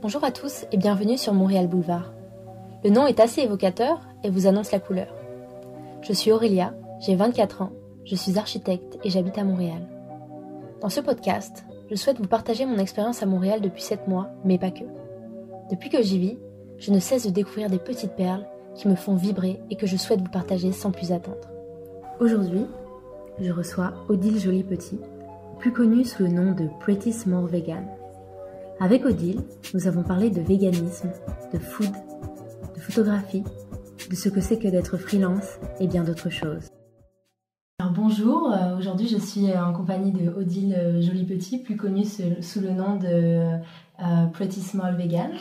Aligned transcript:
Bonjour 0.00 0.22
à 0.22 0.30
tous 0.30 0.64
et 0.70 0.76
bienvenue 0.76 1.18
sur 1.18 1.34
Montréal 1.34 1.66
Boulevard. 1.66 2.12
Le 2.84 2.90
nom 2.90 3.08
est 3.08 3.18
assez 3.18 3.40
évocateur 3.40 3.98
et 4.22 4.30
vous 4.30 4.46
annonce 4.46 4.70
la 4.70 4.78
couleur. 4.78 5.12
Je 6.02 6.12
suis 6.12 6.30
Aurélia, 6.30 6.72
j'ai 7.00 7.16
24 7.16 7.62
ans, 7.62 7.72
je 8.04 8.14
suis 8.14 8.38
architecte 8.38 8.96
et 9.02 9.10
j'habite 9.10 9.38
à 9.38 9.44
Montréal. 9.44 9.88
Dans 10.80 10.88
ce 10.88 11.00
podcast, 11.00 11.64
je 11.90 11.96
souhaite 11.96 12.18
vous 12.18 12.28
partager 12.28 12.64
mon 12.64 12.78
expérience 12.78 13.24
à 13.24 13.26
Montréal 13.26 13.60
depuis 13.60 13.82
7 13.82 14.06
mois, 14.06 14.28
mais 14.44 14.56
pas 14.56 14.70
que. 14.70 14.84
Depuis 15.68 15.90
que 15.90 16.00
j'y 16.00 16.20
vis, 16.20 16.38
je 16.78 16.92
ne 16.92 17.00
cesse 17.00 17.26
de 17.26 17.32
découvrir 17.32 17.68
des 17.68 17.80
petites 17.80 18.14
perles 18.14 18.46
qui 18.76 18.86
me 18.86 18.94
font 18.94 19.16
vibrer 19.16 19.60
et 19.68 19.74
que 19.74 19.88
je 19.88 19.96
souhaite 19.96 20.20
vous 20.20 20.30
partager 20.30 20.70
sans 20.70 20.92
plus 20.92 21.10
attendre. 21.10 21.48
Aujourd'hui, 22.20 22.66
je 23.40 23.50
reçois 23.50 23.94
Odile 24.08 24.38
Joly 24.38 24.62
Petit, 24.62 25.00
plus 25.58 25.72
connue 25.72 26.04
sous 26.04 26.22
le 26.22 26.28
nom 26.28 26.52
de 26.52 26.68
Pretty 26.78 27.12
Small 27.12 27.46
Vegan. 27.46 27.97
Avec 28.80 29.04
Odile, 29.04 29.40
nous 29.74 29.88
avons 29.88 30.04
parlé 30.04 30.30
de 30.30 30.40
véganisme, 30.40 31.10
de 31.52 31.58
food, 31.58 31.90
de 32.76 32.80
photographie, 32.80 33.42
de 34.08 34.14
ce 34.14 34.28
que 34.28 34.40
c'est 34.40 34.58
que 34.58 34.68
d'être 34.68 34.96
freelance 34.96 35.58
et 35.80 35.88
bien 35.88 36.04
d'autres 36.04 36.30
choses. 36.30 36.68
Bonjour, 37.92 38.52
euh, 38.52 38.76
aujourd'hui 38.76 39.08
je 39.08 39.18
suis 39.18 39.52
en 39.52 39.72
compagnie 39.72 40.12
de 40.12 40.30
Odile 40.30 40.76
euh, 40.78 41.00
Joly 41.00 41.24
Petit, 41.24 41.58
plus 41.58 41.76
connue 41.76 42.04
sous 42.04 42.60
le 42.60 42.70
nom 42.70 42.94
de 42.96 43.58
euh, 44.00 44.26
Pretty 44.32 44.60
Small 44.60 44.94
Vegan. 44.94 45.32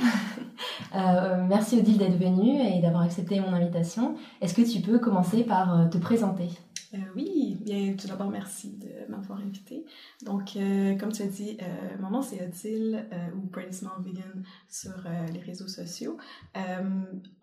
merci 1.47 1.77
Odile 1.77 1.99
d'être 1.99 2.17
venue 2.17 2.59
et 2.59 2.81
d'avoir 2.81 3.03
accepté 3.03 3.39
mon 3.39 3.53
invitation. 3.53 4.15
Est-ce 4.41 4.55
que 4.55 4.67
tu 4.67 4.81
peux 4.81 4.97
commencer 4.97 5.43
par 5.43 5.89
te 5.91 5.99
présenter? 5.99 6.49
Euh, 6.93 6.97
oui, 7.15 7.57
bien, 7.59 7.95
tout 7.95 8.07
d'abord, 8.07 8.29
merci 8.29 8.77
de 8.77 9.11
m'avoir 9.11 9.39
invité. 9.39 9.85
Donc, 10.25 10.55
euh, 10.55 10.95
comme 10.95 11.11
tu 11.11 11.21
as 11.21 11.27
dit, 11.27 11.57
euh, 11.61 11.65
mon 11.99 12.09
nom 12.09 12.21
c'est 12.21 12.45
Odile 12.45 13.05
ou 13.35 13.47
Pretty 13.47 13.73
Small 13.73 14.01
Vegan 14.01 14.43
sur 14.69 14.93
les 15.33 15.39
réseaux 15.39 15.67
sociaux. 15.67 16.17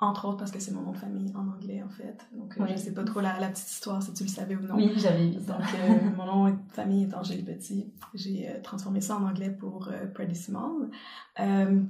entre 0.00 0.26
autres 0.26 0.38
parce 0.38 0.50
que 0.50 0.60
c'est 0.60 0.72
mon 0.72 0.82
nom 0.82 0.92
de 0.92 0.98
famille 0.98 1.32
en 1.34 1.48
anglais, 1.48 1.82
en 1.82 1.88
fait. 1.88 2.26
Donc, 2.32 2.54
je 2.56 2.72
ne 2.72 2.76
sais 2.76 2.92
pas 2.92 3.04
trop 3.04 3.20
la, 3.20 3.38
la, 3.38 3.48
petite 3.48 3.68
histoire, 3.68 4.02
si 4.02 4.12
tu 4.14 4.24
le 4.24 4.28
savais 4.28 4.56
ou 4.56 4.62
non. 4.62 4.76
Oui, 4.76 4.92
j'avais 4.96 5.28
vu 5.28 5.40
ça. 5.40 5.58
Donc, 5.58 6.16
mon 6.16 6.26
nom 6.26 6.50
de 6.50 6.56
famille 6.72 7.04
est 7.04 7.14
Angèle 7.14 7.44
Petit. 7.44 7.92
J'ai 8.14 8.48
transformé 8.62 9.00
ça 9.00 9.16
en 9.16 9.24
anglais 9.24 9.50
pour 9.50 9.90
Pretty 10.14 10.36
Small. 10.36 10.90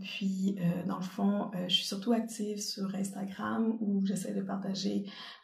puis, 0.02 0.56
dans 0.86 0.96
le 0.96 1.02
fond, 1.02 1.50
je 1.68 1.74
suis 1.74 1.86
surtout 1.86 2.12
active 2.12 2.60
sur 2.60 2.94
Instagram 2.94 3.76
où 3.80 4.04
j'essaie 4.04 4.34
de 4.34 4.42
partager 4.42 5.06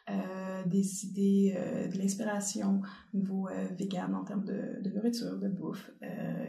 des 0.65 1.05
idées, 1.05 1.53
euh, 1.57 1.87
de 1.87 1.97
l'inspiration 1.97 2.81
au 3.13 3.17
niveau 3.17 3.47
euh, 3.47 3.67
vegan 3.77 4.13
en 4.15 4.23
termes 4.23 4.45
de, 4.45 4.81
de, 4.81 4.89
nourriture, 4.89 5.37
de 5.37 5.47
bouffe. 5.47 5.91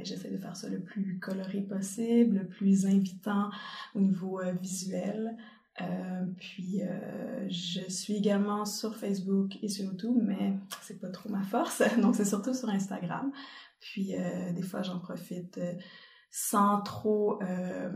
J'essaie 0.02 0.30
de 0.30 0.38
faire 0.38 0.56
ça 0.56 0.68
le 0.68 0.80
plus 0.80 1.18
coloré 1.20 1.60
possible, 1.60 2.38
le 2.38 2.46
plus 2.46 2.86
invitant 2.86 3.50
au 3.94 4.00
niveau 4.00 4.40
visuel. 4.60 5.36
puis 6.36 6.80
je 7.48 7.80
suis 7.88 8.14
également 8.14 8.64
sur 8.64 8.96
Facebook 8.96 9.58
et 9.62 9.68
sur 9.68 9.84
YouTube, 9.84 10.16
mais 10.20 10.54
c'est 10.82 11.00
pas 11.00 11.08
trop 11.08 11.28
ma 11.28 11.42
force, 11.42 11.82
donc 12.00 12.16
c'est 12.16 12.24
surtout 12.24 12.54
sur 12.54 12.68
Instagram. 12.68 13.30
Puis 13.78 14.12
des 14.54 14.62
fois 14.62 14.82
j'en 14.82 14.98
profite 14.98 15.60
sans 16.34 16.80
trop 16.80 17.42
euh, 17.42 17.90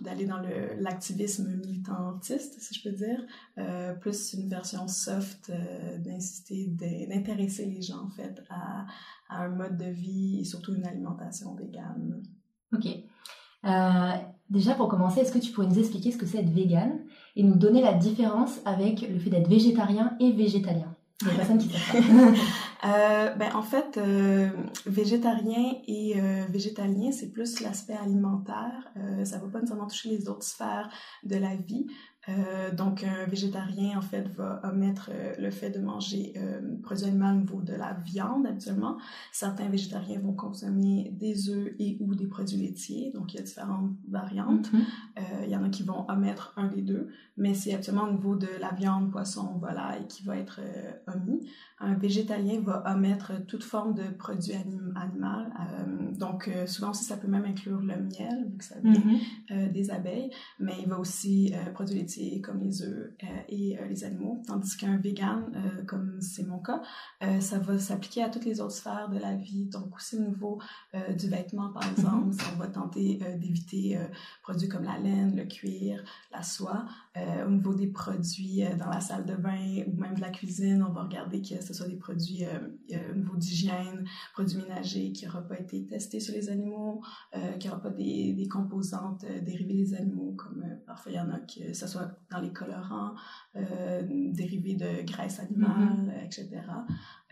d'aller 0.00 0.24
dans 0.24 0.40
l'activisme 0.78 1.46
militantiste, 1.56 2.58
si 2.58 2.74
je 2.74 2.88
peux 2.88 2.96
dire, 2.96 3.20
euh, 3.58 3.92
plus 3.92 4.32
une 4.32 4.48
version 4.48 4.88
soft 4.88 5.50
euh, 5.50 5.98
d'inciter, 5.98 6.68
d'intéresser 6.68 7.66
les 7.66 7.82
gens 7.82 8.04
en 8.06 8.08
fait 8.08 8.42
à, 8.48 8.86
à, 9.28 9.42
un 9.42 9.50
mode 9.50 9.76
de 9.76 9.90
vie 9.90 10.40
et 10.40 10.44
surtout 10.44 10.74
une 10.74 10.86
alimentation 10.86 11.54
végane. 11.54 12.22
Ok. 12.72 12.86
Euh, 13.66 14.12
déjà 14.48 14.74
pour 14.74 14.88
commencer, 14.88 15.20
est-ce 15.20 15.32
que 15.32 15.38
tu 15.38 15.52
pourrais 15.52 15.68
nous 15.68 15.78
expliquer 15.78 16.12
ce 16.12 16.16
que 16.16 16.24
c'est 16.24 16.38
être 16.38 16.48
vegan 16.48 16.98
et 17.36 17.42
nous 17.42 17.56
donner 17.56 17.82
la 17.82 17.92
différence 17.92 18.58
avec 18.64 19.02
le 19.02 19.18
fait 19.18 19.28
d'être 19.28 19.48
végétarien 19.48 20.16
et 20.18 20.32
végétalien? 20.32 20.94
Des 21.22 21.36
personnes 21.36 21.58
qui 21.58 21.68
savent 21.68 22.02
euh, 22.84 23.30
ben, 23.34 23.54
en 23.54 23.62
fait, 23.62 23.96
euh, 23.96 24.48
végétarien 24.86 25.76
et 25.86 26.14
euh, 26.16 26.44
végétalien, 26.48 27.12
c'est 27.12 27.30
plus 27.30 27.60
l'aspect 27.60 27.94
alimentaire. 27.94 28.90
Euh, 28.96 29.24
ça 29.24 29.38
ne 29.38 29.42
va 29.42 29.48
pas 29.48 29.60
nécessairement 29.60 29.86
toucher 29.86 30.08
les 30.08 30.28
autres 30.28 30.42
sphères 30.42 30.90
de 31.22 31.36
la 31.36 31.54
vie. 31.54 31.86
Euh, 32.28 32.70
donc, 32.72 33.02
un 33.02 33.26
végétarien, 33.26 33.98
en 33.98 34.00
fait, 34.00 34.28
va 34.36 34.60
omettre 34.64 35.10
euh, 35.12 35.34
le 35.38 35.50
fait 35.50 35.70
de 35.70 35.80
manger 35.80 36.32
euh, 36.36 36.60
produits 36.82 37.06
animaux 37.06 37.26
au 37.26 37.32
niveau 37.32 37.62
de 37.62 37.72
la 37.72 37.94
viande, 37.94 38.46
habituellement. 38.46 38.98
Certains 39.32 39.68
végétariens 39.68 40.20
vont 40.20 40.32
consommer 40.32 41.10
des 41.18 41.50
œufs 41.50 41.72
et 41.80 41.96
ou 42.00 42.14
des 42.14 42.26
produits 42.26 42.58
laitiers. 42.58 43.10
Donc, 43.12 43.34
il 43.34 43.38
y 43.38 43.40
a 43.40 43.42
différentes 43.42 43.90
variantes. 44.08 44.72
Mm-hmm. 44.72 44.84
Euh, 45.18 45.22
il 45.46 45.50
y 45.50 45.56
en 45.56 45.64
a 45.64 45.68
qui 45.68 45.82
vont 45.82 46.08
omettre 46.08 46.52
un 46.56 46.68
des 46.68 46.82
deux, 46.82 47.08
mais 47.36 47.54
c'est 47.54 47.74
habituellement 47.74 48.04
au 48.04 48.12
niveau 48.12 48.36
de 48.36 48.48
la 48.60 48.70
viande, 48.70 49.10
poisson, 49.10 49.58
volaille 49.58 50.06
qui 50.06 50.22
va 50.22 50.36
être 50.36 50.60
omis. 51.12 51.48
Un 51.80 51.94
végétalien 51.94 52.60
va 52.60 52.84
omettre 52.94 53.44
toute 53.46 53.64
forme 53.64 53.94
de 53.94 54.04
produit 54.16 54.52
anim 54.52 54.94
animal. 54.94 55.52
donc, 56.18 56.50
souvent 56.66 56.90
aussi, 56.90 57.04
ça 57.04 57.16
peut 57.16 57.28
même 57.28 57.44
inclure 57.44 57.80
le 57.80 57.96
miel, 57.96 58.46
vu 58.48 58.58
que 58.58 58.64
ça 58.64 58.76
vient 58.80 58.92
mm-hmm. 58.92 59.72
des 59.72 59.90
abeilles, 59.90 60.30
mais 60.60 60.74
il 60.80 60.88
va 60.88 60.98
aussi 60.98 61.52
produire 61.74 62.02
comme 62.42 62.60
les 62.60 62.82
œufs 62.82 63.12
euh, 63.22 63.26
et 63.48 63.78
euh, 63.78 63.86
les 63.86 64.04
animaux. 64.04 64.42
Tandis 64.46 64.76
qu'un 64.76 64.96
vegan, 64.96 65.44
euh, 65.54 65.84
comme 65.84 66.20
c'est 66.20 66.46
mon 66.46 66.58
cas, 66.58 66.82
ça 67.40 67.58
va 67.58 67.78
s'appliquer 67.78 68.22
à 68.22 68.28
toutes 68.28 68.44
les 68.44 68.60
autres 68.60 68.74
sphères 68.74 69.08
de 69.08 69.18
la 69.18 69.34
vie. 69.34 69.66
Donc 69.66 69.94
aussi 69.94 70.16
au 70.16 70.20
niveau 70.20 70.58
du 71.16 71.28
vêtement, 71.28 71.70
par 71.72 71.84
mhm. 71.84 71.92
exemple, 71.92 72.36
on 72.54 72.58
va 72.58 72.66
tenter 72.66 73.20
d'éviter 73.38 73.98
produits 74.42 74.68
comme 74.68 74.84
la 74.84 74.98
laine, 74.98 75.36
le 75.36 75.44
cuir, 75.44 76.02
la 76.32 76.42
soie. 76.42 76.84
au 77.46 77.50
niveau 77.50 77.74
des 77.74 77.86
produits 77.86 78.64
dans 78.78 78.88
la 78.88 79.00
salle 79.00 79.24
de 79.24 79.34
bain 79.34 79.84
ou 79.86 80.00
même 80.00 80.14
de 80.14 80.20
la 80.20 80.30
cuisine, 80.30 80.82
on 80.82 80.92
va 80.92 81.04
regarder 81.04 81.40
que 81.40 81.62
ce 81.62 81.72
soit 81.72 81.88
des 81.88 81.96
produits 81.96 82.44
au 82.90 83.14
niveau 83.14 83.36
d'hygiène, 83.36 84.04
produits 84.32 84.58
ménagers 84.58 85.12
qui 85.12 85.26
n'auront 85.26 85.46
pas 85.46 85.58
été 85.60 85.86
testés 85.86 86.20
sur 86.20 86.34
les 86.34 86.48
animaux, 86.48 87.02
qui 87.58 87.68
n'auront 87.68 87.80
pas 87.80 87.90
des, 87.90 88.32
des 88.34 88.48
composantes 88.48 89.24
dérivées 89.42 89.74
des 89.74 89.94
animaux, 89.94 90.34
comme 90.36 90.64
parfois 90.86 91.12
il 91.12 91.16
y 91.16 91.20
en 91.20 91.30
a 91.30 91.38
que 91.38 91.72
ce 91.72 91.86
soit 91.86 92.01
dans 92.30 92.40
les 92.40 92.52
colorants, 92.52 93.14
euh, 93.56 94.02
dérivés 94.32 94.74
de 94.74 95.06
graisse 95.06 95.40
animale, 95.40 96.08
mm-hmm. 96.08 96.24
etc. 96.24 96.48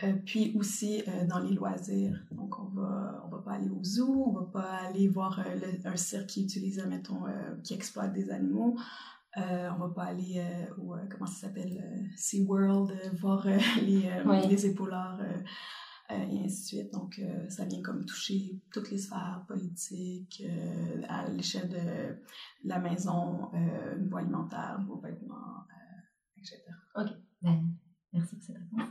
Euh, 0.02 0.12
puis 0.24 0.54
aussi 0.58 1.02
euh, 1.06 1.26
dans 1.26 1.38
les 1.38 1.54
loisirs. 1.54 2.18
Donc, 2.32 2.58
on 2.58 2.68
va, 2.74 3.22
on 3.26 3.28
va 3.28 3.38
pas 3.38 3.52
aller 3.52 3.68
au 3.68 3.82
zoo, 3.82 4.24
on 4.26 4.32
va 4.32 4.46
pas 4.46 4.76
aller 4.88 5.08
voir 5.08 5.40
un 5.84 5.96
cirque 5.96 6.26
qui 6.26 6.42
utilise, 6.42 6.84
mettons, 6.86 7.24
qui 7.62 7.74
exploite 7.74 8.12
des 8.12 8.30
animaux. 8.30 8.76
on 9.36 9.78
va 9.78 9.92
pas 9.94 10.04
aller 10.04 10.42
au, 10.78 10.94
comment 11.10 11.26
ça 11.26 11.46
s'appelle, 11.46 12.10
SeaWorld, 12.16 12.92
voir 13.20 13.46
les, 13.82 14.10
les 14.48 14.66
épaulards 14.66 15.20
euh, 15.20 15.42
et 16.14 16.44
ainsi 16.44 16.62
de 16.62 16.82
suite. 16.82 16.92
Donc, 16.92 17.18
euh, 17.18 17.48
ça 17.48 17.64
vient 17.64 17.82
comme 17.82 18.04
toucher 18.04 18.60
toutes 18.72 18.90
les 18.90 18.98
sphères 18.98 19.44
politiques, 19.46 20.42
euh, 20.44 21.02
à 21.08 21.28
l'échelle 21.28 21.68
de 21.68 22.68
la 22.68 22.78
maison, 22.78 23.50
euh, 23.54 23.98
niveau 23.98 24.16
alimentaire, 24.16 24.78
niveau 24.80 25.00
vêtements, 25.00 25.64
etc. 26.36 26.58
Ok, 26.96 27.08
ben, 27.42 27.62
merci 28.12 28.36
pour 28.36 28.44
cette 28.44 28.56
réponse. 28.56 28.88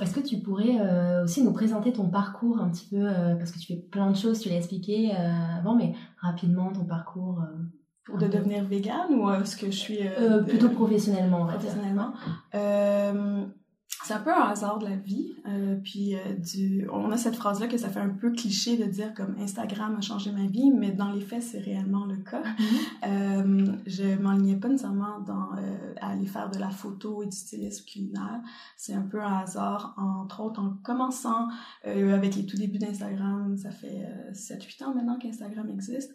Est-ce 0.00 0.14
que 0.14 0.26
tu 0.26 0.38
pourrais 0.40 1.22
aussi 1.22 1.44
nous 1.44 1.52
présenter 1.52 1.92
ton 1.92 2.08
parcours 2.08 2.60
un 2.60 2.70
petit 2.70 2.88
peu, 2.88 3.06
parce 3.38 3.52
que 3.52 3.58
tu 3.60 3.66
fais 3.66 3.80
plein 3.80 4.10
de 4.10 4.16
choses, 4.16 4.40
tu 4.40 4.48
l'as 4.48 4.56
expliqué 4.56 5.12
avant, 5.12 5.76
mais 5.76 5.94
rapidement 6.18 6.72
ton 6.72 6.84
parcours 6.84 7.44
pour 8.04 8.18
de 8.18 8.26
devenir 8.26 8.64
végane 8.64 9.14
ou 9.14 9.30
est-ce 9.30 9.56
que 9.56 9.66
je 9.66 9.76
suis 9.76 10.00
plutôt 10.44 10.70
professionnellement 10.70 11.46
professionnellement 11.46 12.14
c'est 14.04 14.14
un 14.14 14.20
peu 14.20 14.32
un 14.32 14.48
hasard 14.48 14.78
de 14.78 14.86
la 14.86 14.96
vie. 14.96 15.34
Euh, 15.46 15.76
puis 15.82 16.14
euh, 16.14 16.34
du, 16.34 16.88
on 16.92 17.10
a 17.10 17.16
cette 17.16 17.36
phrase-là 17.36 17.66
que 17.66 17.76
ça 17.76 17.88
fait 17.88 18.00
un 18.00 18.08
peu 18.08 18.30
cliché 18.30 18.76
de 18.76 18.84
dire 18.84 19.12
comme 19.14 19.34
Instagram 19.38 19.96
a 19.96 20.00
changé 20.00 20.30
ma 20.30 20.46
vie, 20.46 20.70
mais 20.70 20.92
dans 20.92 21.10
les 21.10 21.20
faits, 21.20 21.42
c'est 21.42 21.58
réellement 21.58 22.06
le 22.06 22.16
cas. 22.16 22.42
Mm-hmm. 22.42 22.76
euh, 23.06 23.76
je 23.86 24.16
m'enlignais 24.20 24.56
pas 24.56 24.68
nécessairement 24.68 25.20
dans, 25.20 25.50
euh, 25.56 25.94
à 26.00 26.10
aller 26.10 26.26
faire 26.26 26.50
de 26.50 26.58
la 26.58 26.70
photo 26.70 27.22
et 27.22 27.26
du 27.26 27.36
stylisme 27.36 27.84
culinaire. 27.84 28.40
C'est 28.76 28.94
un 28.94 29.02
peu 29.02 29.20
un 29.20 29.38
hasard, 29.38 29.94
entre 29.96 30.40
autres 30.40 30.60
en 30.60 30.70
commençant 30.82 31.48
avec 31.84 32.34
les 32.36 32.46
tout 32.46 32.56
débuts 32.56 32.78
d'Instagram. 32.78 33.56
Ça 33.56 33.70
fait 33.70 34.06
7-8 34.32 34.84
ans 34.84 34.94
maintenant 34.94 35.18
qu'Instagram 35.18 35.68
existe. 35.70 36.14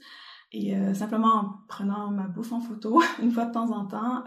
Et 0.52 0.76
simplement 0.94 1.34
en 1.36 1.54
prenant 1.68 2.12
ma 2.12 2.28
bouffe 2.28 2.52
en 2.52 2.60
photo 2.60 3.02
une 3.22 3.32
fois 3.32 3.46
de 3.46 3.52
temps 3.52 3.72
en 3.72 3.86
temps, 3.86 4.24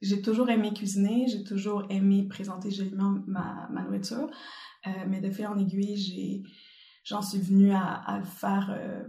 j'ai 0.00 0.22
toujours 0.22 0.48
aimé 0.50 0.72
cuisiner, 0.72 1.26
j'ai 1.28 1.44
toujours 1.44 1.84
aimé 1.90 2.26
présenter 2.28 2.70
joliment 2.70 3.18
ma, 3.26 3.68
ma 3.70 3.82
nourriture, 3.82 4.30
euh, 4.86 4.90
mais 5.08 5.20
de 5.20 5.30
fil 5.30 5.46
en 5.46 5.58
aiguille, 5.58 6.44
j'en 7.04 7.22
suis 7.22 7.40
venue 7.40 7.72
à, 7.72 7.84
à 7.84 8.18
le 8.18 8.24
faire 8.24 8.70
euh, 8.70 9.02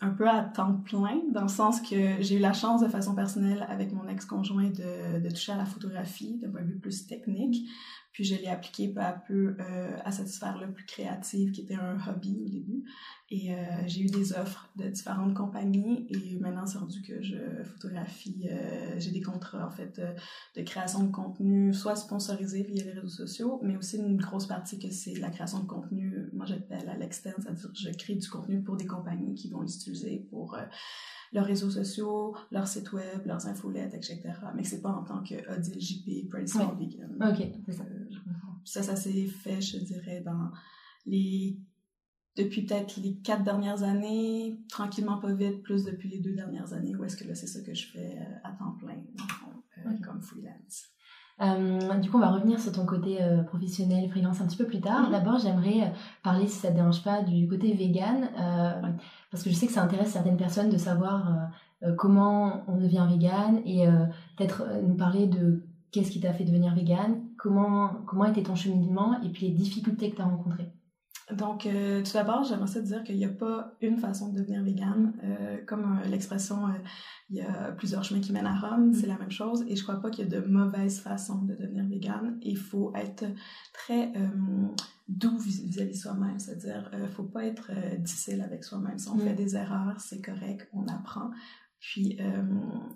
un 0.00 0.10
peu 0.10 0.28
à 0.28 0.42
temps 0.44 0.74
plein, 0.74 1.20
dans 1.32 1.42
le 1.42 1.48
sens 1.48 1.80
que 1.80 2.20
j'ai 2.20 2.36
eu 2.36 2.38
la 2.38 2.52
chance 2.52 2.82
de 2.82 2.88
façon 2.88 3.14
personnelle 3.14 3.66
avec 3.68 3.92
mon 3.92 4.06
ex-conjoint 4.06 4.70
de, 4.70 5.20
de 5.20 5.30
toucher 5.30 5.52
à 5.52 5.56
la 5.56 5.64
photographie 5.66 6.38
d'un 6.38 6.50
point 6.50 6.62
de 6.62 6.68
vue 6.68 6.78
plus 6.78 7.06
technique. 7.06 7.68
Puis 8.12 8.24
je 8.24 8.36
l'ai 8.36 8.48
appliqué 8.48 8.92
peu 8.92 9.00
à 9.00 9.12
peu 9.12 9.56
euh, 9.60 9.96
à 10.04 10.12
cette 10.12 10.28
sphère-là 10.28 10.68
plus 10.68 10.86
créative 10.86 11.50
qui 11.50 11.62
était 11.62 11.74
un 11.74 11.98
hobby 12.08 12.40
au 12.44 12.48
début. 12.48 12.84
Et 13.30 13.52
euh, 13.52 13.56
j'ai 13.86 14.02
eu 14.02 14.06
des 14.06 14.32
offres 14.32 14.70
de 14.76 14.88
différentes 14.88 15.34
compagnies 15.34 16.06
et 16.08 16.38
maintenant 16.38 16.64
c'est 16.64 16.78
rendu 16.78 17.02
que 17.02 17.20
je 17.20 17.36
photographie, 17.62 18.48
euh, 18.50 18.98
j'ai 18.98 19.10
des 19.10 19.20
contrats 19.20 19.66
en 19.66 19.70
fait 19.70 20.00
de 20.56 20.62
création 20.62 21.04
de 21.04 21.12
contenu, 21.12 21.74
soit 21.74 21.94
sponsorisé 21.94 22.62
via 22.62 22.84
les 22.84 22.92
réseaux 22.92 23.08
sociaux, 23.08 23.60
mais 23.62 23.76
aussi 23.76 23.98
une 23.98 24.16
grosse 24.16 24.46
partie 24.46 24.78
que 24.78 24.90
c'est 24.90 25.14
la 25.18 25.28
création 25.28 25.60
de 25.60 25.66
contenu, 25.66 26.30
moi 26.32 26.46
j'appelle 26.46 26.88
à 26.88 26.96
l'externe, 26.96 27.36
c'est-à-dire 27.38 27.70
que 27.70 27.78
je 27.78 27.90
crée 27.90 28.14
du 28.14 28.28
contenu 28.30 28.62
pour 28.62 28.78
des 28.78 28.86
compagnies 28.86 29.34
qui 29.34 29.50
vont 29.50 29.60
l'utiliser 29.60 30.26
pour 30.30 30.56
leurs 31.32 31.44
réseaux 31.44 31.70
sociaux, 31.70 32.34
leur 32.50 32.66
site 32.66 32.92
web, 32.92 33.26
leurs 33.26 33.46
infolettes, 33.46 33.92
etc. 33.92 34.22
Mais 34.56 34.64
c'est 34.64 34.80
pas 34.80 34.92
en 34.92 35.04
tant 35.04 35.22
que 35.22 35.34
Odile 35.54 35.80
JP, 35.80 36.30
Praise 36.30 36.52
for 36.52 36.74
Vegan. 36.76 37.14
Ok, 37.20 37.46
ça, 38.64 38.82
ça 38.82 38.96
s'est 38.96 39.26
fait, 39.26 39.60
je 39.60 39.78
dirais, 39.78 40.22
dans 40.22 40.50
les 41.06 41.58
depuis 42.38 42.62
peut-être 42.62 42.96
les 43.02 43.16
quatre 43.16 43.42
dernières 43.42 43.82
années, 43.82 44.60
tranquillement 44.70 45.18
pas 45.18 45.32
vite, 45.32 45.62
plus 45.62 45.84
depuis 45.84 46.08
les 46.08 46.20
deux 46.20 46.34
dernières 46.34 46.72
années, 46.72 46.94
où 46.94 47.04
est-ce 47.04 47.16
que 47.16 47.26
là, 47.26 47.34
c'est 47.34 47.46
ça 47.46 47.60
que 47.60 47.74
je 47.74 47.90
fais 47.90 48.16
euh, 48.16 48.48
à 48.48 48.52
temps 48.52 48.76
plein, 48.78 48.94
euh, 48.94 49.90
comme 50.04 50.22
freelance. 50.22 50.86
Euh, 51.40 51.98
du 51.98 52.10
coup, 52.10 52.16
on 52.16 52.20
va 52.20 52.30
revenir 52.30 52.58
sur 52.58 52.72
ton 52.72 52.86
côté 52.86 53.18
professionnel, 53.46 54.08
freelance 54.10 54.40
un 54.40 54.46
petit 54.46 54.56
peu 54.56 54.66
plus 54.66 54.80
tard. 54.80 55.08
Mm-hmm. 55.08 55.12
D'abord, 55.12 55.38
j'aimerais 55.38 55.92
parler, 56.22 56.46
si 56.46 56.58
ça 56.58 56.68
ne 56.68 56.72
te 56.74 56.78
dérange 56.78 57.02
pas, 57.04 57.22
du 57.22 57.46
côté 57.48 57.72
vegan, 57.74 58.28
parce 59.30 59.44
que 59.44 59.50
je 59.50 59.54
sais 59.54 59.66
que 59.66 59.72
ça 59.72 59.82
intéresse 59.82 60.10
certaines 60.10 60.36
personnes 60.36 60.68
de 60.68 60.78
savoir 60.78 61.50
comment 61.96 62.64
on 62.66 62.76
devient 62.76 63.06
vegan 63.08 63.62
et 63.64 63.86
peut-être 64.36 64.64
nous 64.82 64.96
parler 64.96 65.28
de 65.28 65.62
qu'est-ce 65.92 66.10
qui 66.10 66.18
t'a 66.18 66.32
fait 66.32 66.44
devenir 66.44 66.74
vegan, 66.74 67.20
comment, 67.36 68.02
comment 68.04 68.24
était 68.24 68.42
ton 68.42 68.56
cheminement 68.56 69.22
et 69.22 69.28
puis 69.28 69.46
les 69.46 69.54
difficultés 69.54 70.10
que 70.10 70.16
tu 70.16 70.22
as 70.22 70.26
rencontrées. 70.26 70.72
Donc, 71.32 71.66
euh, 71.66 72.02
tout 72.02 72.12
d'abord, 72.14 72.44
j'aimerais 72.44 72.66
ça 72.66 72.80
dire 72.80 73.04
qu'il 73.04 73.16
n'y 73.16 73.24
a 73.24 73.30
pas 73.30 73.76
une 73.82 73.98
façon 73.98 74.32
de 74.32 74.38
devenir 74.38 74.62
végane. 74.62 75.12
Euh, 75.22 75.58
comme 75.66 75.98
euh, 75.98 76.08
l'expression, 76.08 76.68
il 77.28 77.36
y 77.36 77.42
a 77.42 77.72
plusieurs 77.72 78.02
chemins 78.02 78.20
qui 78.20 78.32
mènent 78.32 78.46
à 78.46 78.58
Rome, 78.58 78.94
c'est 78.94 79.06
la 79.06 79.18
même 79.18 79.30
chose. 79.30 79.62
Et 79.68 79.76
je 79.76 79.82
crois 79.82 80.00
pas 80.00 80.08
qu'il 80.08 80.24
y 80.24 80.34
a 80.34 80.40
de 80.40 80.46
mauvaise 80.46 81.00
façon 81.00 81.42
de 81.42 81.54
devenir 81.54 81.84
végane. 81.84 82.38
Il 82.42 82.56
faut 82.56 82.92
être 82.94 83.26
très 83.74 84.12
doux 85.08 85.38
vis-à-vis 85.38 85.92
de 85.92 85.96
soi-même, 85.96 86.38
c'est-à-dire, 86.38 86.90
il 86.98 87.08
faut 87.08 87.24
pas 87.24 87.44
être 87.44 87.70
difficile 87.98 88.40
avec 88.40 88.64
soi-même. 88.64 88.98
Si 88.98 89.08
on 89.08 89.18
fait 89.18 89.34
des 89.34 89.56
erreurs, 89.56 90.00
c'est 90.00 90.22
correct, 90.22 90.68
on 90.72 90.86
apprend. 90.86 91.30
Puis, 91.78 92.18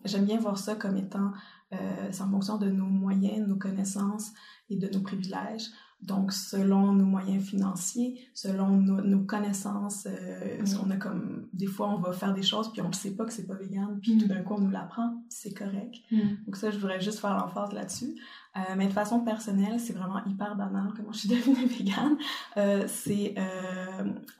j'aime 0.06 0.25
bien 0.25 0.38
voir 0.38 0.56
ça 0.56 0.75
comme 0.75 0.96
étant, 0.96 1.32
c'est 1.70 2.23
en 2.23 2.31
fonction 2.31 2.56
de 2.56 2.70
nos 2.70 2.87
moyens, 2.87 3.46
nos 3.46 3.56
connaissances 3.56 4.32
et 4.70 4.76
de 4.76 4.88
nos 4.88 5.00
privilèges. 5.00 5.69
Donc, 6.03 6.33
selon 6.33 6.93
nos 6.93 7.05
moyens 7.05 7.45
financiers, 7.45 8.21
selon 8.35 8.71
nos, 8.71 9.21
connaissances, 9.21 10.07
euh, 10.07 10.65
ce 10.65 10.77
qu'on 10.77 10.91
a 10.91 10.97
comme... 10.97 11.47
Des 11.53 11.67
fois, 11.67 11.89
on 11.91 11.99
va 11.99 12.13
faire 12.13 12.35
des 12.35 12.43
choses, 12.43 12.73
puis 12.73 12.83
on 12.83 12.89
ne 12.89 12.95
sait 12.95 13.13
pas 13.13 13.25
que 13.25 13.33
c'est 13.33 13.47
pas 13.47 13.55
vegan, 13.55 13.99
puis 14.03 14.19
tout 14.19 14.25
mm. 14.25 14.29
d'un 14.29 14.43
coup, 14.43 14.55
on 14.55 14.61
nous 14.61 14.71
l'apprend, 14.71 15.23
c'est 15.29 15.55
correct. 15.55 15.95
Mm. 16.11 16.19
Donc 16.47 16.57
ça, 16.57 16.73
je 16.73 16.79
voudrais 16.79 17.01
juste 17.01 17.21
faire 17.21 17.37
l'emphase 17.37 17.73
là-dessus. 17.73 18.17
Euh, 18.57 18.61
mais 18.77 18.89
de 18.89 18.93
façon 18.93 19.21
personnelle, 19.21 19.79
c'est 19.79 19.93
vraiment 19.93 20.25
hyper 20.27 20.57
banal 20.57 20.93
comment 20.97 21.13
je 21.13 21.21
suis 21.21 21.29
devenue 21.31 21.67
vegan. 21.67 22.17
Euh, 22.57 22.85
c'est... 22.89 23.37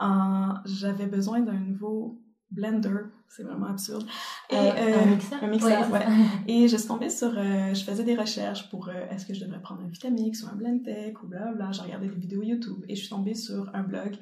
en... 0.01 0.55
J'avais 0.65 1.07
besoin 1.07 1.41
d'un 1.41 1.61
nouveau 1.61 2.21
blender, 2.53 3.07
c'est 3.29 3.43
vraiment 3.43 3.67
absurde. 3.67 4.07
Et, 4.51 4.57
euh, 4.57 5.03
un 5.03 5.07
mixeur. 5.07 5.45
Un 5.45 5.47
mixeur, 5.49 5.91
ouais. 5.91 6.07
Et 6.47 6.69
je 6.69 6.77
suis 6.77 6.87
tombée 6.87 7.09
sur, 7.09 7.33
euh, 7.37 7.73
je 7.75 7.83
faisais 7.83 8.05
des 8.05 8.15
recherches 8.15 8.69
pour 8.69 8.89
euh, 8.89 9.09
est-ce 9.11 9.27
que 9.27 9.33
je 9.33 9.45
devrais 9.45 9.61
prendre 9.61 9.83
un 9.83 9.89
Vitamix 9.89 10.43
ou 10.43 10.49
un 10.49 10.55
Blendtec 10.55 11.23
ou 11.23 11.29
bla 11.29 11.53
bla. 11.53 11.73
J'ai 11.73 11.83
regardé 11.83 12.09
des 12.09 12.17
vidéos 12.17 12.43
YouTube 12.43 12.85
et 12.89 12.95
je 12.95 13.01
suis 13.01 13.09
tombée 13.09 13.35
sur 13.35 13.71
un 13.75 13.83
blog 13.83 14.17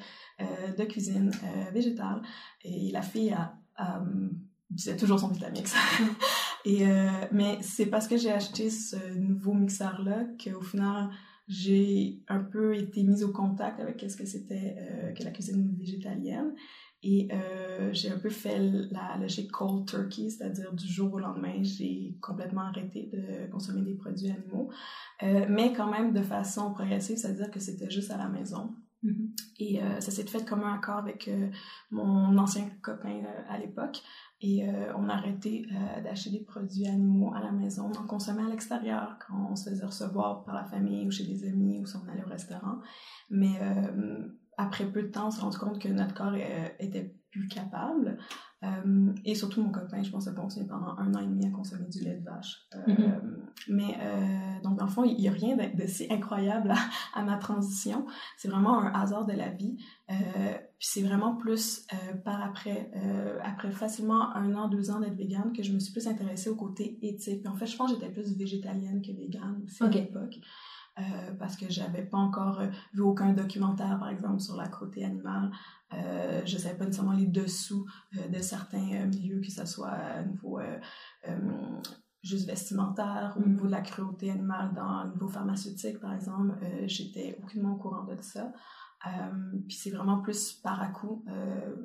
de 0.78 0.84
cuisine 0.84 1.30
végétale 1.74 2.22
et 2.64 2.90
la 2.92 3.02
fille 3.02 3.32
a, 3.32 3.54
a 3.76 4.02
disait 4.70 4.96
toujours 4.96 5.18
son 5.18 5.28
Vitamix. 5.28 5.74
et 6.64 6.86
mais 7.32 7.58
c'est 7.60 7.86
parce 7.86 8.08
que 8.08 8.16
j'ai 8.16 8.30
acheté 8.30 8.70
ce 8.70 8.96
nouveau 9.18 9.52
mixeur 9.52 10.02
là 10.02 10.24
qu'au 10.42 10.62
final 10.62 11.10
j'ai 11.46 12.22
un 12.28 12.38
peu 12.38 12.76
été 12.76 13.02
mise 13.02 13.24
au 13.24 13.32
contact 13.32 13.80
avec 13.80 14.00
ce 14.08 14.16
que 14.16 14.24
c'était 14.24 14.76
que 15.18 15.24
la 15.24 15.30
cuisine 15.30 15.76
végétalienne 15.76 16.54
et 17.02 17.28
euh, 17.32 17.90
j'ai 17.92 18.10
un 18.10 18.18
peu 18.18 18.28
fait 18.28 18.58
la 18.90 19.16
logique 19.18 19.50
cold 19.50 19.86
turkey, 19.86 20.28
c'est-à-dire 20.28 20.72
du 20.74 20.86
jour 20.86 21.14
au 21.14 21.18
lendemain, 21.18 21.62
j'ai 21.62 22.14
complètement 22.20 22.62
arrêté 22.62 23.10
de 23.10 23.50
consommer 23.50 23.80
des 23.80 23.94
produits 23.94 24.30
animaux, 24.30 24.70
euh, 25.22 25.46
mais 25.48 25.72
quand 25.72 25.90
même 25.90 26.12
de 26.12 26.20
façon 26.20 26.72
progressive, 26.72 27.16
c'est-à-dire 27.16 27.50
que 27.50 27.58
c'était 27.58 27.90
juste 27.90 28.10
à 28.10 28.18
la 28.18 28.28
maison. 28.28 28.74
Mm-hmm. 29.02 29.28
Et 29.60 29.82
euh, 29.82 29.98
ça 30.00 30.10
s'est 30.10 30.26
fait 30.26 30.44
comme 30.44 30.62
un 30.62 30.74
accord 30.74 30.98
avec 30.98 31.30
mon 31.90 32.36
ancien 32.36 32.68
copain 32.82 33.22
à 33.48 33.56
l'époque. 33.56 34.02
Et 34.42 34.66
on 34.96 35.10
a 35.10 35.14
arrêté 35.14 35.66
d'acheter 36.02 36.30
des 36.30 36.40
produits 36.40 36.86
animaux 36.86 37.30
à 37.34 37.40
la 37.40 37.52
maison. 37.52 37.92
On 37.98 38.06
consommait 38.06 38.42
à 38.42 38.48
l'extérieur 38.48 39.18
quand 39.26 39.50
on 39.50 39.54
se 39.54 39.68
faisait 39.68 39.84
recevoir 39.84 40.44
par 40.44 40.54
la 40.54 40.64
famille 40.64 41.06
ou 41.06 41.10
chez 41.10 41.24
des 41.24 41.46
amis 41.46 41.78
ou 41.78 41.84
si 41.84 41.96
on 41.96 42.10
allait 42.10 42.24
au 42.24 42.28
restaurant. 42.28 42.78
Mais 43.28 43.60
après 44.56 44.84
peu 44.84 45.02
de 45.02 45.08
temps, 45.08 45.28
on 45.28 45.30
s'est 45.30 45.40
rendu 45.40 45.58
compte 45.58 45.78
que 45.78 45.88
notre 45.88 46.14
corps 46.14 46.34
euh, 46.34 46.68
était 46.78 47.14
plus 47.30 47.48
capable. 47.48 48.18
Euh, 48.62 49.12
et 49.24 49.34
surtout, 49.34 49.62
mon 49.62 49.70
copain, 49.70 50.02
je 50.02 50.10
pense, 50.10 50.28
a 50.28 50.32
continué 50.32 50.66
pendant 50.66 50.98
un 50.98 51.14
an 51.14 51.20
et 51.20 51.26
demi 51.26 51.46
à 51.46 51.50
consommer 51.50 51.88
du 51.88 52.00
lait 52.00 52.16
de 52.16 52.24
vache. 52.24 52.66
Euh, 52.74 52.92
mm-hmm. 52.92 53.20
Mais 53.68 53.96
donc, 54.62 54.78
dans 54.78 54.84
le 54.84 54.90
fond, 54.90 55.04
il 55.04 55.16
n'y 55.16 55.28
a 55.28 55.32
rien 55.32 55.56
de, 55.56 55.86
si 55.86 56.06
incroyable 56.10 56.74
à, 57.14 57.22
ma 57.22 57.36
transition. 57.38 58.04
C'est 58.36 58.48
vraiment 58.48 58.80
un 58.80 58.92
hasard 58.92 59.24
de 59.24 59.32
la 59.32 59.48
vie. 59.48 59.76
puis 60.08 60.16
c'est 60.78 61.02
vraiment 61.02 61.36
plus 61.36 61.86
par 62.24 62.42
après, 62.42 62.90
après 63.42 63.70
facilement 63.70 64.36
un 64.36 64.54
an, 64.54 64.68
deux 64.68 64.90
ans 64.90 65.00
d'être 65.00 65.16
végane, 65.16 65.52
que 65.54 65.62
je 65.62 65.72
me 65.72 65.78
suis 65.78 65.92
plus 65.92 66.06
intéressée 66.06 66.50
au 66.50 66.56
côté 66.56 66.98
éthique. 67.00 67.48
en 67.48 67.54
fait, 67.54 67.66
je 67.66 67.76
pense 67.76 67.92
que 67.92 67.98
j'étais 67.98 68.12
plus 68.12 68.36
végétalienne 68.36 69.00
que 69.00 69.12
végane 69.12 69.62
aussi 69.64 69.82
à 69.82 69.88
l'époque. 69.88 70.38
Euh, 70.98 71.32
parce 71.38 71.56
que 71.56 71.66
j'avais 71.68 72.02
pas 72.02 72.18
encore 72.18 72.60
euh, 72.60 72.66
vu 72.92 73.02
aucun 73.02 73.32
documentaire, 73.32 73.98
par 73.98 74.08
exemple, 74.08 74.40
sur 74.40 74.56
la 74.56 74.68
cruauté 74.68 75.04
animale. 75.04 75.50
Euh, 75.94 76.42
je 76.44 76.58
savais 76.58 76.76
pas 76.76 76.84
nécessairement 76.84 77.16
les 77.16 77.26
dessous 77.26 77.86
euh, 78.16 78.28
de 78.28 78.42
certains 78.42 79.06
milieux, 79.06 79.40
que 79.40 79.50
ce 79.50 79.64
soit 79.66 79.96
au 80.20 80.28
niveau 80.28 80.60
juste 82.22 82.46
vestimentaire, 82.46 83.34
au 83.42 83.48
niveau 83.48 83.66
de 83.66 83.70
la 83.70 83.80
cruauté 83.80 84.30
animale, 84.30 84.74
dans 84.74 85.04
le 85.04 85.12
niveau 85.12 85.28
pharmaceutique, 85.28 86.00
par 86.00 86.12
exemple. 86.12 86.54
J'étais 86.86 87.38
aucunement 87.42 87.74
au 87.74 87.78
courant 87.78 88.04
de 88.04 88.20
ça. 88.20 88.52
puis 89.66 89.76
c'est 89.76 89.90
vraiment 89.90 90.20
plus 90.20 90.52
par 90.52 90.82
à 90.82 90.88
coup, 90.88 91.24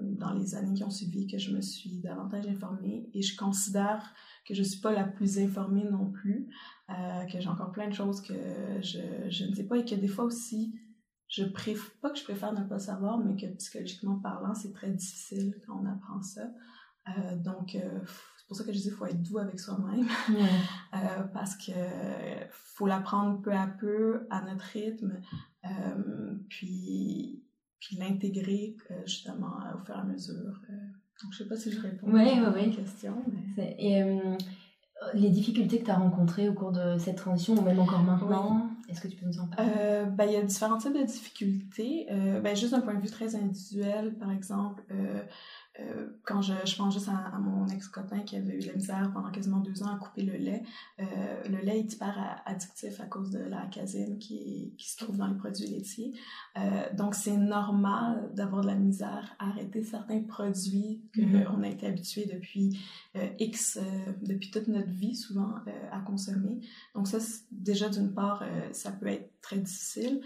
dans 0.02 0.34
les 0.34 0.56
années 0.56 0.74
qui 0.74 0.84
ont 0.84 0.90
suivi, 0.90 1.26
que 1.26 1.38
je 1.38 1.56
me 1.56 1.62
suis 1.62 2.00
davantage 2.00 2.48
informée 2.48 3.10
et 3.14 3.22
je 3.22 3.38
considère 3.38 4.14
que 4.46 4.54
je 4.54 4.64
suis 4.64 4.82
pas 4.82 4.92
la 4.92 5.06
plus 5.06 5.40
informée 5.40 5.86
non 5.90 6.12
plus, 6.12 6.50
euh, 6.90 7.26
que 7.26 7.40
j'ai 7.40 7.50
encore 7.50 7.72
plein 7.72 7.88
de 7.88 7.94
choses 7.94 8.22
que 8.22 8.34
je, 8.82 9.00
je, 9.30 9.46
ne 9.46 9.56
sais 9.56 9.64
pas 9.64 9.78
et 9.78 9.86
que 9.86 9.96
des 9.96 10.08
fois 10.08 10.26
aussi, 10.26 10.80
je 11.28 11.44
préfère, 11.44 11.92
pas 12.02 12.10
que 12.12 12.20
je 12.20 12.24
préfère 12.24 12.54
ne 12.54 12.64
pas 12.64 12.80
savoir, 12.80 13.18
mais 13.18 13.36
que 13.36 13.48
psychologiquement 13.56 14.18
parlant, 14.20 14.54
c'est 14.54 14.72
très 14.72 14.92
difficile 14.92 15.56
quand 15.66 15.82
on 15.82 15.86
apprend 15.86 16.22
ça. 16.22 16.48
Euh, 17.10 17.36
donc, 17.38 17.76
euh, 17.76 18.00
c'est 18.38 18.48
pour 18.48 18.58
ça 18.58 18.64
que 18.64 18.72
je 18.72 18.78
dis 18.78 18.84
qu'il 18.84 18.94
faut 18.94 19.06
être 19.06 19.22
doux 19.22 19.40
avec 19.40 19.60
soi-même, 19.60 20.08
parce 21.34 21.56
que 21.56 21.72
faut 22.52 22.86
l'apprendre 22.86 23.42
peu 23.42 23.52
à 23.52 23.68
peu, 23.68 24.28
à 24.30 24.42
notre 24.42 24.66
rythme, 24.66 25.20
puis, 26.50 27.44
puis 27.80 27.96
l'intégrer 27.98 28.78
justement 29.06 29.58
au 29.74 29.84
fur 29.84 29.96
et 29.96 30.00
à 30.00 30.04
mesure. 30.04 30.62
Donc, 31.24 31.32
je 31.32 31.38
sais 31.38 31.48
pas 31.48 31.56
si 31.56 31.72
je 31.72 31.80
réponds 31.80 32.12
ouais, 32.12 32.32
à 32.32 32.50
la 32.50 32.70
question. 32.70 33.24
Mais... 33.56 33.76
Et 33.80 34.04
euh, 34.04 34.36
les 35.14 35.30
difficultés 35.30 35.80
que 35.80 35.86
tu 35.86 35.92
as 35.92 35.98
rencontrées 35.98 36.50
au 36.50 36.54
cours 36.54 36.72
de 36.72 36.98
cette 36.98 37.18
transition, 37.18 37.54
ou 37.56 37.62
même 37.62 37.80
encore 37.80 38.02
maintenant, 38.02 38.70
est-ce 38.90 39.02
que 39.02 39.08
tu 39.08 39.16
peux 39.16 39.26
nous 39.26 39.40
en 39.40 39.48
parler? 39.48 39.72
Euh, 39.78 40.06
ben, 40.06 40.26
Il 40.26 40.34
y 40.34 40.38
a 40.38 40.42
différents 40.42 40.78
types 40.78 40.98
de 40.98 41.04
difficultés. 41.04 42.08
Euh, 42.12 42.40
ben, 42.40 42.56
juste 42.56 42.72
d'un 42.72 42.82
point 42.82 42.94
de 42.94 43.02
vue 43.02 43.10
très 43.10 43.36
individuel, 43.36 44.16
par 44.16 44.32
exemple, 44.32 44.84
euh, 44.92 45.22
euh, 45.80 46.08
quand 46.24 46.42
je, 46.42 46.54
je 46.66 46.76
pense 46.76 46.94
juste 46.94 47.10
à, 47.10 47.38
mon 47.40 47.68
ex-copain 47.68 48.20
qui 48.20 48.38
avait 48.38 48.56
eu 48.56 48.66
la 48.66 48.74
misère 48.74 49.12
pendant 49.14 49.32
quasiment 49.32 49.60
deux 49.60 49.84
ans 49.84 49.94
à 49.94 49.98
couper 49.98 50.24
le 50.24 50.38
lait, 50.38 50.64
euh, 51.00 51.04
le 51.50 51.58
lait 51.58 51.80
est 51.80 51.94
hyper 51.94 52.42
addictif 52.46 53.02
à 53.02 53.06
cause 53.06 53.30
de 53.32 53.40
la 53.40 53.66
casine 53.68 54.18
qui, 54.18 54.74
qui 54.78 54.90
se 54.90 54.98
trouve 54.98 55.18
dans 55.18 55.28
les 55.28 55.36
produits 55.36 55.68
laitiers. 55.68 56.14
Euh, 56.58 56.94
donc, 56.94 57.16
c'est 57.16 57.36
normal 57.36 58.30
d'avoir 58.34 58.62
de 58.62 58.68
la 58.68 58.76
misère 58.76 59.36
à 59.40 59.50
arrêter 59.50 59.84
certains 59.84 60.22
produits 60.22 61.02
qu'on 61.14 61.22
mm-hmm. 61.22 61.64
a 61.64 61.68
été 61.68 61.88
habitué 61.88 62.26
depuis 62.26 62.80
euh, 63.16 63.28
X, 63.40 63.78
euh, 63.78 63.82
depuis 64.22 64.52
toute 64.52 64.68
notre 64.68 64.92
vie 64.92 65.16
souvent 65.16 65.56
à 65.92 66.00
consommer. 66.00 66.60
Donc, 66.94 67.08
ça, 67.08 67.18
déjà, 67.52 67.90
d'une 67.90 68.14
part, 68.14 68.44
ça 68.72 68.92
peut 68.92 69.08
être 69.08 69.30
très 69.42 69.58
difficile. 69.58 70.22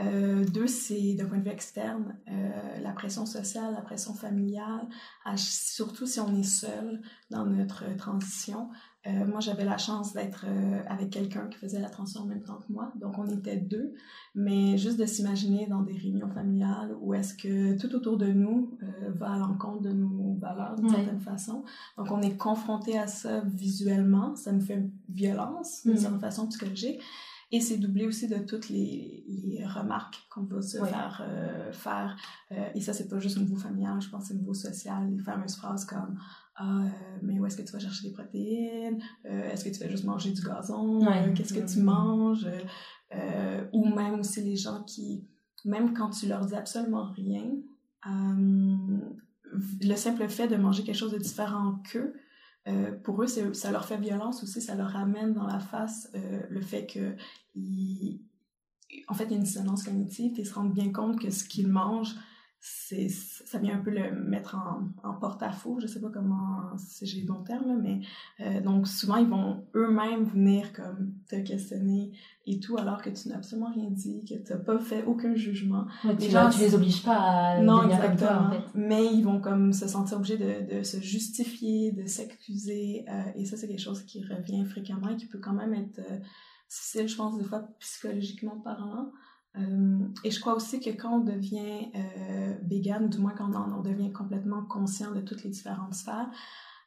Euh, 0.00 0.44
deux, 0.44 0.66
c'est 0.66 1.14
d'un 1.14 1.26
point 1.26 1.38
de 1.38 1.44
vue 1.44 1.50
externe, 1.50 2.16
euh, 2.28 2.80
la 2.80 2.92
pression 2.92 3.26
sociale, 3.26 3.74
la 3.74 3.82
pression 3.82 4.12
familiale, 4.12 4.88
surtout 5.36 6.06
si 6.06 6.18
on 6.18 6.34
est 6.34 6.42
seul 6.42 7.00
dans 7.30 7.46
notre 7.46 7.84
transition. 7.96 8.70
Euh, 9.06 9.26
moi, 9.26 9.40
j'avais 9.40 9.64
la 9.64 9.76
chance 9.76 10.14
d'être 10.14 10.46
avec 10.88 11.10
quelqu'un 11.10 11.46
qui 11.48 11.58
faisait 11.58 11.78
la 11.78 11.90
transition 11.90 12.22
en 12.22 12.26
même 12.26 12.42
temps 12.42 12.58
que 12.66 12.72
moi. 12.72 12.90
Donc, 12.96 13.18
on 13.18 13.26
était 13.26 13.58
deux. 13.58 13.92
Mais 14.34 14.78
juste 14.78 14.98
de 14.98 15.04
s'imaginer 15.04 15.66
dans 15.66 15.82
des 15.82 15.92
réunions 15.92 16.30
familiales 16.30 16.96
où 17.00 17.12
est-ce 17.12 17.34
que 17.34 17.78
tout 17.78 17.94
autour 17.94 18.16
de 18.16 18.26
nous 18.26 18.78
va 19.10 19.34
à 19.34 19.38
l'encontre 19.38 19.82
de 19.82 19.92
nos 19.92 20.34
valeurs 20.40 20.74
d'une 20.76 20.88
certaine 20.88 21.20
façon. 21.20 21.64
Donc, 21.98 22.10
on 22.10 22.22
est 22.22 22.36
confronté 22.36 22.98
à 22.98 23.06
ça 23.06 23.40
visuellement. 23.40 24.34
Ça 24.36 24.52
nous 24.52 24.62
fait 24.62 24.82
violence 25.10 25.82
d'une 25.84 25.94
mm. 25.94 25.98
certaine 25.98 26.20
façon 26.20 26.46
psychologique. 26.48 27.02
Et 27.54 27.60
c'est 27.60 27.76
doublé 27.76 28.06
aussi 28.06 28.26
de 28.26 28.38
toutes 28.38 28.68
les, 28.68 29.24
les 29.28 29.64
remarques 29.66 30.16
qu'on 30.30 30.42
va 30.42 30.60
se 30.60 30.78
faire 30.84 31.22
faire. 31.72 32.16
et 32.74 32.80
ça, 32.80 32.92
c'est 32.92 33.08
pas 33.08 33.18
juste 33.18 33.36
au 33.36 33.40
niveau 33.40 33.56
familial, 33.56 34.00
je 34.00 34.08
pense 34.08 34.26
c'est 34.26 34.34
au 34.34 34.38
niveau 34.38 34.54
social. 34.54 35.10
Les 35.10 35.22
fameuses 35.22 35.56
phrases 35.56 35.84
comme 35.84 36.18
ah, 36.56 36.82
euh, 36.82 36.88
mais 37.22 37.38
où 37.40 37.46
est-ce 37.46 37.56
que 37.56 37.62
tu 37.62 37.72
vas 37.72 37.80
chercher 37.80 38.08
des 38.08 38.14
protéines? 38.14 39.02
Euh, 39.24 39.50
est-ce 39.50 39.64
que 39.64 39.70
tu 39.70 39.80
vas 39.80 39.88
juste 39.88 40.04
manger 40.04 40.30
du 40.30 40.42
gazon? 40.42 41.04
Euh, 41.04 41.32
qu'est-ce 41.34 41.54
que 41.54 41.66
tu 41.66 41.80
manges? 41.80 42.46
ou 43.72 43.88
même 43.94 44.18
aussi 44.20 44.42
les 44.42 44.56
gens 44.56 44.82
qui, 44.82 45.24
même 45.64 45.94
quand 45.94 46.10
tu 46.10 46.26
leur 46.26 46.46
dis 46.46 46.56
absolument 46.56 47.04
rien, 47.12 47.44
le 49.82 49.94
simple 49.94 50.28
fait 50.28 50.48
de 50.48 50.56
manger 50.56 50.82
quelque 50.82 50.96
chose 50.96 51.12
de 51.12 51.18
différent 51.18 51.80
qu'eux, 51.92 52.12
pour 53.02 53.22
eux, 53.22 53.26
ça 53.26 53.70
leur 53.70 53.84
fait 53.84 53.98
violence 53.98 54.42
aussi, 54.42 54.62
ça 54.62 54.74
leur 54.74 54.90
ramène 54.90 55.34
dans 55.34 55.46
la 55.46 55.60
face 55.60 56.10
le 56.48 56.60
fait 56.60 56.86
que 56.86 57.16
en 59.08 59.14
fait, 59.14 59.24
il 59.24 59.30
y 59.32 59.34
a 59.34 59.36
une 59.38 59.42
dissonance 59.42 59.82
cognitive, 59.82 60.34
ils 60.38 60.46
se 60.46 60.54
rendent 60.54 60.72
bien 60.72 60.92
compte 60.92 61.20
que 61.20 61.30
ce 61.30 61.44
qu'ils 61.44 61.68
mangent, 61.68 62.14
c'est 62.66 63.10
ça 63.10 63.58
vient 63.58 63.78
un 63.78 63.82
peu 63.82 63.90
le 63.90 64.10
mettre 64.10 64.54
en, 64.54 64.88
en 65.06 65.12
porte-à-faux, 65.12 65.80
je 65.80 65.86
sais 65.86 66.00
pas 66.00 66.08
comment 66.08 66.74
si 66.78 67.04
j'ai 67.04 67.20
le 67.20 67.26
bon 67.26 67.42
terme, 67.42 67.78
mais 67.82 68.00
euh, 68.40 68.62
donc 68.62 68.88
souvent 68.88 69.16
ils 69.16 69.28
vont 69.28 69.66
eux-mêmes 69.74 70.24
venir 70.24 70.72
comme 70.72 71.12
te 71.28 71.36
questionner 71.36 72.12
et 72.46 72.60
tout 72.60 72.78
alors 72.78 73.02
que 73.02 73.10
tu 73.10 73.28
n'as 73.28 73.36
absolument 73.36 73.70
rien 73.70 73.90
dit, 73.90 74.24
que 74.24 74.42
tu 74.42 74.50
n'as 74.50 74.58
pas 74.58 74.78
fait 74.78 75.04
aucun 75.04 75.34
jugement. 75.34 75.84
les 76.18 76.30
gens, 76.30 76.48
tu 76.48 76.60
les 76.60 76.74
obliges 76.74 77.02
pas 77.02 77.18
à 77.18 77.60
non, 77.60 77.82
devenir 77.82 78.00
comme 78.00 78.16
toi 78.16 78.46
en 78.46 78.50
fait. 78.50 78.64
Mais 78.74 79.12
ils 79.12 79.22
vont 79.22 79.42
comme 79.42 79.74
se 79.74 79.86
sentir 79.86 80.16
obligés 80.16 80.38
de, 80.38 80.78
de 80.78 80.82
se 80.82 80.98
justifier, 81.02 81.92
de 81.92 82.06
s'accuser 82.06 83.04
euh, 83.10 83.24
et 83.36 83.44
ça 83.44 83.58
c'est 83.58 83.68
quelque 83.68 83.82
chose 83.82 84.04
qui 84.04 84.24
revient 84.24 84.64
fréquemment 84.64 85.10
et 85.10 85.16
qui 85.16 85.26
peut 85.26 85.38
quand 85.38 85.52
même 85.52 85.74
être 85.74 85.98
euh, 85.98 86.16
difficile, 86.70 87.08
je 87.08 87.16
pense 87.16 87.36
des 87.36 87.44
fois 87.44 87.68
psychologiquement 87.78 88.58
parlant. 88.60 89.12
Euh, 89.56 90.08
et 90.24 90.30
je 90.30 90.40
crois 90.40 90.54
aussi 90.54 90.80
que 90.80 90.90
quand 90.90 91.20
on 91.20 91.24
devient 91.24 91.90
euh, 91.94 92.54
vegan, 92.62 93.08
du 93.08 93.18
moins 93.18 93.34
quand 93.34 93.50
on, 93.54 93.80
devient 93.82 94.12
complètement 94.12 94.64
conscient 94.64 95.12
de 95.12 95.20
toutes 95.20 95.44
les 95.44 95.50
différentes 95.50 95.94
sphères, 95.94 96.30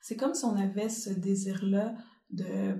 c'est 0.01 0.17
comme 0.17 0.33
si 0.33 0.45
on 0.45 0.55
avait 0.55 0.89
ce 0.89 1.09
désir-là 1.09 1.93
de 2.29 2.75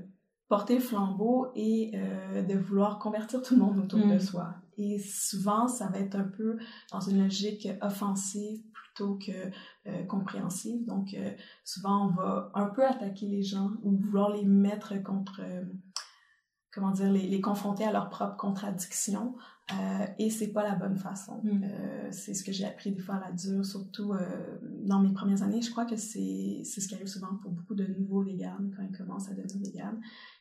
porter 0.48 0.76
le 0.76 0.82
flambeau 0.82 1.48
et 1.56 1.92
euh, 1.94 2.42
de 2.42 2.58
vouloir 2.58 3.00
convertir 3.00 3.42
tout 3.42 3.56
le 3.56 3.62
monde 3.62 3.80
autour 3.80 4.00
de 4.00 4.16
mm. 4.16 4.20
soi. 4.20 4.56
Et 4.78 5.00
souvent, 5.00 5.68
ça 5.68 5.88
va 5.88 6.00
être 6.00 6.16
un 6.16 6.24
peu 6.24 6.58
dans 6.92 7.00
une 7.00 7.24
logique 7.24 7.68
offensive 7.82 8.62
plutôt 8.72 9.16
que 9.16 9.32
euh, 9.88 10.04
compréhensive. 10.04 10.86
Donc, 10.86 11.14
euh, 11.14 11.32
souvent, 11.64 12.08
on 12.08 12.12
va 12.12 12.52
un 12.54 12.68
peu 12.68 12.86
attaquer 12.86 13.28
les 13.28 13.44
gens 13.44 13.72
ou 13.84 13.98
vouloir 13.98 14.30
les 14.30 14.46
mettre 14.46 15.02
contre 15.04 15.42
comment 16.72 16.92
dire, 16.92 17.12
les, 17.12 17.28
les, 17.28 17.42
confronter 17.42 17.86
à 17.86 17.92
leurs 17.92 18.10
propres 18.10 18.38
contradictions. 18.38 19.36
Euh, 19.74 20.06
et 20.18 20.30
c'est 20.30 20.54
pas 20.54 20.64
la 20.64 20.76
bonne 20.76 20.96
façon. 20.96 21.42
Mm. 21.44 21.64
Euh, 21.64 22.08
c'est 22.12 22.34
ce 22.34 22.44
que 22.44 22.52
j'ai 22.52 22.66
appris 22.66 22.92
des 22.92 23.02
fois 23.02 23.16
à 23.16 23.30
la 23.30 23.32
dure, 23.34 23.66
surtout 23.66 24.14
euh, 24.14 24.20
dans 24.86 25.02
mes 25.02 25.12
premières 25.12 25.44
années. 25.44 25.62
Je 25.62 25.72
crois 25.72 25.86
que 25.86 25.98
c'est 25.98 26.64
ce 26.64 26.88
qui 26.88 26.96
arrive 26.96 27.08
souvent 27.08 27.36
pour 27.42 27.52
beaucoup 27.52 27.76
de 27.76 27.86
nouveaux 27.86 28.24
véganes 28.24 28.74
quand 28.76 28.84
ils 28.84 28.98
commencent 28.98 29.30
à 29.30 29.34
devenir 29.34 29.58
véganes. 29.58 30.00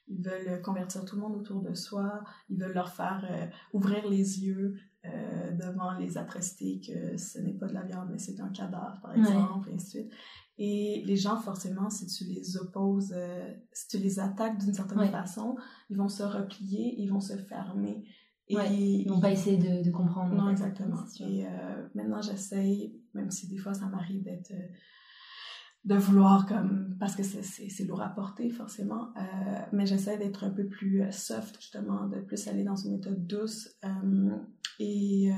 Ils 0.09 0.23
veulent 0.23 0.63
convertir 0.63 1.05
tout 1.05 1.17
le 1.17 1.23
monde 1.23 1.37
autour 1.37 1.61
de 1.61 1.75
soi, 1.75 2.23
ils 2.49 2.57
veulent 2.57 2.75
leur 2.75 2.93
faire 2.93 3.27
euh, 3.29 3.47
ouvrir 3.73 4.09
les 4.09 4.45
yeux 4.45 4.77
devant 5.57 5.97
les 6.01 6.19
atrocités 6.19 6.81
que 6.85 7.17
ce 7.17 7.39
n'est 7.39 7.53
pas 7.53 7.69
de 7.69 7.75
la 7.75 7.85
viande, 7.85 8.09
mais 8.11 8.19
c'est 8.19 8.41
un 8.41 8.49
cadavre, 8.49 8.99
par 9.01 9.15
exemple, 9.15 9.71
et 9.71 9.75
ainsi 9.75 9.87
de 9.87 9.91
suite. 10.03 10.13
Et 10.59 11.05
les 11.07 11.17
gens, 11.17 11.37
forcément, 11.37 11.91
si 11.91 12.09
tu 12.09 12.25
les 12.25 12.57
opposes, 12.57 13.15
si 13.73 13.87
tu 13.87 13.99
les 13.99 14.19
attaques 14.19 14.59
d'une 14.59 14.75
certaine 14.75 15.09
façon, 15.13 15.55
ils 15.91 15.97
vont 15.97 16.09
se 16.09 16.25
replier, 16.25 17.01
ils 17.01 17.07
vont 17.07 17.21
se 17.21 17.37
fermer. 17.37 18.03
Et 18.49 18.55
ils 18.55 19.09
vont 19.09 19.21
pas 19.21 19.31
essayer 19.31 19.57
de, 19.57 19.83
de 19.83 19.91
comprendre. 19.91 20.35
Non, 20.35 20.51
exactement. 20.51 21.05
Et 21.21 21.47
euh, 21.47 21.89
maintenant, 21.95 22.23
j'essaye, 22.23 22.95
même 23.15 23.31
si 23.31 23.49
des 23.49 23.59
fois 23.59 23.75
ça 23.75 23.87
m'arrive 23.87 24.23
d'être. 24.23 24.53
Euh, 24.53 24.69
de 25.85 25.95
vouloir 25.95 26.47
comme. 26.47 26.97
Parce 26.99 27.15
que 27.15 27.23
c'est 27.23 27.85
lourd 27.85 28.03
à 28.03 28.09
porter, 28.09 28.51
forcément. 28.51 29.13
Euh, 29.17 29.61
mais 29.73 29.87
j'essaie 29.87 30.19
d'être 30.19 30.43
un 30.43 30.51
peu 30.51 30.67
plus 30.67 31.05
soft, 31.13 31.61
justement, 31.61 32.09
de 32.09 32.21
plus 32.21 32.49
aller 32.49 32.65
dans 32.65 32.75
une 32.75 32.93
méthode 32.93 33.25
douce. 33.25 33.77
et 34.81 35.31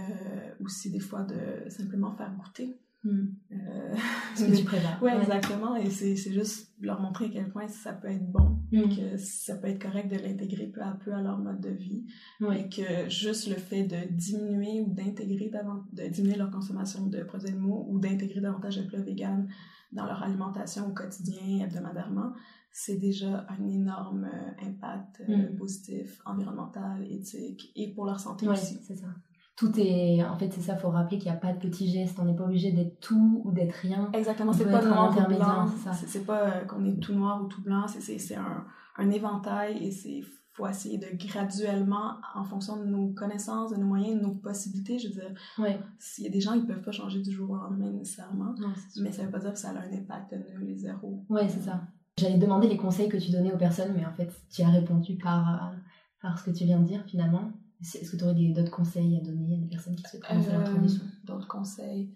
aussi, 0.64 0.90
des 0.90 1.00
fois, 1.00 1.22
de 1.24 1.68
simplement 1.68 2.12
faire 2.16 2.34
goûter. 2.34 2.80
Hmm. 3.04 3.26
Euh, 3.52 3.94
Ce 4.34 4.44
que 4.44 4.56
tu 4.56 4.64
prépares. 4.64 5.02
ouais, 5.02 5.16
exactement. 5.16 5.76
Et 5.76 5.88
c'est 5.90 6.16
juste 6.16 6.74
leur 6.80 7.00
montrer 7.00 7.26
à 7.26 7.28
quel 7.28 7.48
point 7.48 7.68
ça 7.68 7.92
peut 7.92 8.08
être 8.08 8.30
bon, 8.30 8.58
hmm. 8.72 8.88
que 8.96 9.16
ça 9.16 9.56
peut 9.56 9.68
être 9.68 9.80
correct 9.80 10.10
de 10.10 10.16
l'intégrer 10.16 10.66
peu 10.66 10.82
à 10.82 10.98
peu 11.04 11.12
à 11.12 11.22
leur 11.22 11.38
mode 11.38 11.60
de 11.60 11.70
vie. 11.70 12.04
Et 12.40 12.68
que 12.68 13.08
juste 13.08 13.48
le 13.48 13.56
fait 13.56 13.84
de 13.84 14.12
diminuer 14.12 14.80
ou 14.80 14.92
d'intégrer 14.92 15.50
de 15.92 16.08
diminuer 16.08 16.36
leur 16.36 16.50
consommation 16.50 17.06
de 17.06 17.22
produits 17.22 17.50
animaux 17.50 17.86
ou 17.88 17.98
d'intégrer 17.98 18.40
davantage 18.40 18.78
de 18.78 18.82
plats 18.82 19.00
vegan 19.00 19.48
dans 19.92 20.04
leur 20.04 20.22
alimentation 20.22 20.88
au 20.88 20.92
quotidien, 20.92 21.64
hebdomadairement, 21.64 22.32
c'est 22.70 22.96
déjà 22.96 23.46
un 23.48 23.66
énorme 23.66 24.24
euh, 24.24 24.66
impact 24.66 25.22
euh, 25.28 25.50
hmm. 25.52 25.56
positif, 25.56 26.20
environnemental, 26.26 27.04
éthique 27.10 27.72
et 27.74 27.92
pour 27.94 28.04
leur 28.04 28.20
santé 28.20 28.46
aussi. 28.48 28.78
c'est 28.82 28.96
ça 28.96 29.08
tout 29.58 29.72
est 29.76 30.22
en 30.22 30.36
fait 30.38 30.52
c'est 30.52 30.60
ça 30.60 30.76
faut 30.76 30.88
rappeler 30.88 31.18
qu'il 31.18 31.32
n'y 31.32 31.36
a 31.36 31.40
pas 31.40 31.52
de 31.52 31.58
petits 31.58 31.90
gestes. 31.90 32.16
On 32.20 32.24
n'est 32.24 32.36
pas 32.36 32.44
obligé 32.44 32.70
d'être 32.70 33.00
tout 33.00 33.42
ou 33.44 33.50
d'être 33.50 33.72
rien. 33.72 34.08
Exactement 34.12 34.52
c'est 34.52 34.70
pas 34.70 34.80
noir 34.84 35.12
ou 35.12 35.34
blanc. 35.34 35.66
c'est 35.92 36.24
pas 36.24 36.42
euh, 36.48 36.64
qu'on 36.64 36.84
est 36.84 37.00
tout 37.00 37.12
noir 37.12 37.42
ou 37.42 37.48
tout 37.48 37.60
blanc 37.60 37.86
c'est 37.88 38.36
un, 38.36 38.64
un 38.96 39.10
éventail 39.10 39.84
et 39.84 39.90
c'est 39.90 40.22
faut 40.52 40.68
essayer 40.68 40.98
de 40.98 41.06
graduellement 41.26 42.18
en 42.36 42.44
fonction 42.44 42.76
de 42.76 42.84
nos 42.84 43.08
connaissances 43.08 43.72
de 43.72 43.76
nos 43.76 43.86
moyens 43.86 44.20
de 44.20 44.26
nos 44.26 44.34
possibilités 44.34 45.00
je 45.00 45.08
veux 45.08 45.14
dire. 45.14 45.34
Ouais. 45.58 45.80
s'il 45.98 46.24
y 46.24 46.28
a 46.28 46.30
des 46.30 46.40
gens 46.40 46.52
ils 46.52 46.64
peuvent 46.64 46.82
pas 46.82 46.92
changer 46.92 47.20
du 47.20 47.32
jour 47.32 47.50
au 47.50 47.56
lendemain 47.56 47.90
nécessairement 47.90 48.54
mais 49.00 49.10
ça 49.10 49.24
veut 49.24 49.30
pas 49.30 49.40
dire 49.40 49.52
que 49.52 49.58
ça 49.58 49.70
a 49.70 49.72
un 49.72 49.92
impact 49.92 50.34
nul 50.34 50.70
et 50.70 50.76
zéro. 50.76 51.24
Ouais 51.28 51.48
c'est 51.48 51.62
ça. 51.62 51.80
J'allais 52.16 52.38
demander 52.38 52.68
les 52.68 52.76
conseils 52.76 53.08
que 53.08 53.16
tu 53.16 53.32
donnais 53.32 53.52
aux 53.52 53.58
personnes 53.58 53.92
mais 53.96 54.06
en 54.06 54.12
fait 54.12 54.30
tu 54.52 54.62
as 54.62 54.68
répondu 54.68 55.16
par 55.16 55.48
euh, 55.48 55.76
par 56.22 56.38
ce 56.38 56.44
que 56.44 56.56
tu 56.56 56.64
viens 56.64 56.78
de 56.78 56.86
dire 56.86 57.02
finalement 57.08 57.50
est-ce 57.80 58.10
que 58.10 58.16
tu 58.16 58.24
aurais 58.24 58.34
d'autres 58.34 58.70
conseils 58.70 59.16
à 59.16 59.20
donner 59.20 59.54
à 59.54 59.58
des 59.58 59.66
personnes 59.66 59.96
qui 59.96 60.02
souhaitent 60.02 60.24
commencer 60.24 60.52
leur 60.52 60.64
transition? 60.64 61.04
D'autres 61.24 61.48
conseils. 61.48 62.14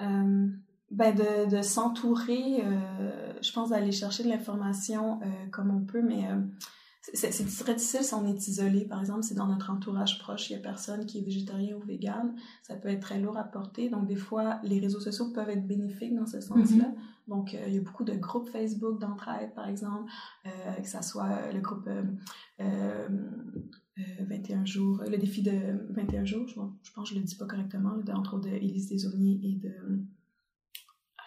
Euh, 0.00 0.48
ben 0.90 1.14
de, 1.14 1.48
de 1.56 1.62
s'entourer, 1.62 2.62
euh, 2.64 3.32
je 3.40 3.52
pense 3.52 3.70
d'aller 3.70 3.92
chercher 3.92 4.24
de 4.24 4.28
l'information 4.28 5.20
euh, 5.22 5.46
comme 5.50 5.70
on 5.70 5.84
peut, 5.84 6.02
mais 6.02 6.26
euh, 6.30 6.36
c'est 7.02 7.30
très 7.64 7.74
difficile 7.74 8.04
si 8.04 8.14
on 8.14 8.26
est 8.26 8.48
isolé. 8.48 8.84
Par 8.84 9.00
exemple, 9.00 9.24
si 9.24 9.34
dans 9.34 9.46
notre 9.46 9.70
entourage 9.70 10.18
proche, 10.20 10.50
il 10.50 10.52
y 10.52 10.56
a 10.56 10.60
personne 10.60 11.04
qui 11.04 11.18
est 11.18 11.22
végétarien 11.22 11.76
ou 11.76 11.80
vegan, 11.80 12.34
ça 12.62 12.76
peut 12.76 12.88
être 12.88 13.00
très 13.00 13.18
lourd 13.18 13.36
à 13.36 13.44
porter. 13.44 13.90
Donc, 13.90 14.06
des 14.06 14.16
fois, 14.16 14.60
les 14.62 14.78
réseaux 14.78 15.00
sociaux 15.00 15.32
peuvent 15.32 15.50
être 15.50 15.66
bénéfiques 15.66 16.14
dans 16.14 16.26
ce 16.26 16.40
sens-là. 16.40 16.84
Mm-hmm. 16.84 17.28
Donc, 17.28 17.54
il 17.66 17.74
y 17.74 17.78
a 17.78 17.80
beaucoup 17.80 18.04
de 18.04 18.14
groupes 18.14 18.48
Facebook 18.48 19.00
d'entraide, 19.00 19.52
par 19.54 19.68
exemple, 19.68 20.10
que 20.44 20.88
ce 20.88 21.02
soit 21.02 21.52
le 21.52 21.60
groupe 21.60 21.88
21 24.20 24.62
euh, 24.62 24.66
jours, 24.66 25.02
le 25.08 25.18
défi 25.18 25.42
de 25.42 25.52
21 25.90 26.24
jours, 26.24 26.46
je, 26.48 26.54
je 26.82 26.92
pense 26.92 27.08
que 27.08 27.14
je 27.14 27.20
le 27.20 27.24
dis 27.24 27.36
pas 27.36 27.46
correctement, 27.46 27.94
entre 28.14 28.36
autres 28.36 28.48
de 28.48 28.54
Élise 28.54 28.92
et 28.92 29.56
de... 29.56 29.74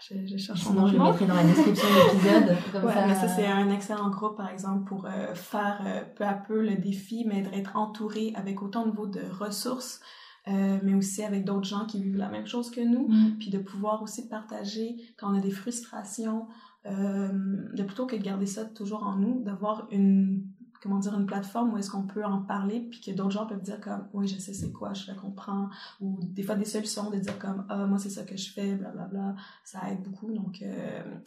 Je, 0.08 0.26
je, 0.26 0.38
cherche 0.38 0.62
Sinon, 0.62 0.88
je 0.88 0.94
le 0.94 1.04
mettrai 1.04 1.26
dans 1.26 1.36
la 1.36 1.44
description 1.44 1.88
de 1.88 2.14
l'épisode. 2.14 2.84
ouais, 2.86 2.94
ça, 2.94 3.08
mais 3.08 3.16
ça 3.16 3.28
c'est 3.28 3.48
un 3.48 3.70
excellent 3.72 4.10
groupe, 4.10 4.38
par 4.38 4.50
exemple, 4.50 4.86
pour 4.88 5.06
euh, 5.06 5.34
faire 5.34 5.82
euh, 5.86 6.02
peu 6.16 6.24
à 6.24 6.34
peu 6.34 6.62
le 6.62 6.76
défi, 6.76 7.26
mais 7.28 7.42
d'être 7.42 7.76
entouré 7.76 8.32
avec 8.36 8.62
autant 8.62 8.86
niveau 8.86 9.08
de 9.08 9.22
ressources, 9.40 10.02
mais 10.48 10.94
aussi 10.94 11.24
avec 11.24 11.44
d'autres 11.44 11.68
gens 11.68 11.88
qui 11.88 12.04
vivent 12.04 12.18
la 12.18 12.30
même 12.30 12.46
chose 12.46 12.70
que 12.70 12.82
nous, 12.82 13.08
mm. 13.08 13.38
puis 13.40 13.50
de 13.50 13.58
pouvoir 13.58 14.04
aussi 14.04 14.28
partager 14.28 14.96
quand 15.18 15.32
on 15.34 15.38
a 15.38 15.42
des 15.42 15.50
frustrations, 15.50 16.46
de 16.86 17.84
plutôt 17.84 18.06
que 18.06 18.16
de 18.16 18.22
garder 18.22 18.46
ça 18.46 18.64
toujours 18.64 19.08
en 19.08 19.16
nous, 19.16 19.42
d'avoir 19.44 19.88
une 19.90 20.44
comment 20.82 21.00
dire, 21.00 21.18
une 21.18 21.26
plateforme 21.26 21.74
où 21.74 21.78
est-ce 21.78 21.90
qu'on 21.90 22.04
peut 22.04 22.24
en 22.24 22.42
parler, 22.42 22.88
puis 22.90 23.02
que 23.02 23.12
d'autres 23.12 23.32
gens 23.32 23.46
peuvent 23.46 23.62
dire 23.62 23.80
comme, 23.80 24.08
oui, 24.14 24.28
je 24.28 24.40
sais 24.40 24.54
c'est 24.54 24.72
quoi, 24.72 24.94
je 24.94 25.08
la 25.08 25.16
comprends, 25.16 25.70
ou 26.00 26.20
des 26.22 26.44
fois 26.44 26.56
des 26.56 26.66
solutions 26.66 27.10
de 27.10 27.18
dire 27.18 27.38
comme, 27.40 27.66
ah, 27.70 27.86
moi 27.86 27.98
c'est 27.98 28.10
ça 28.10 28.24
que 28.24 28.38
je 28.38 28.52
fais, 28.52 28.76
blablabla, 28.76 29.08
bla, 29.08 29.32
bla. 29.32 29.36
ça 29.64 29.92
aide 29.92 30.02
beaucoup, 30.04 30.32
donc 30.32 30.62
euh, 30.62 31.20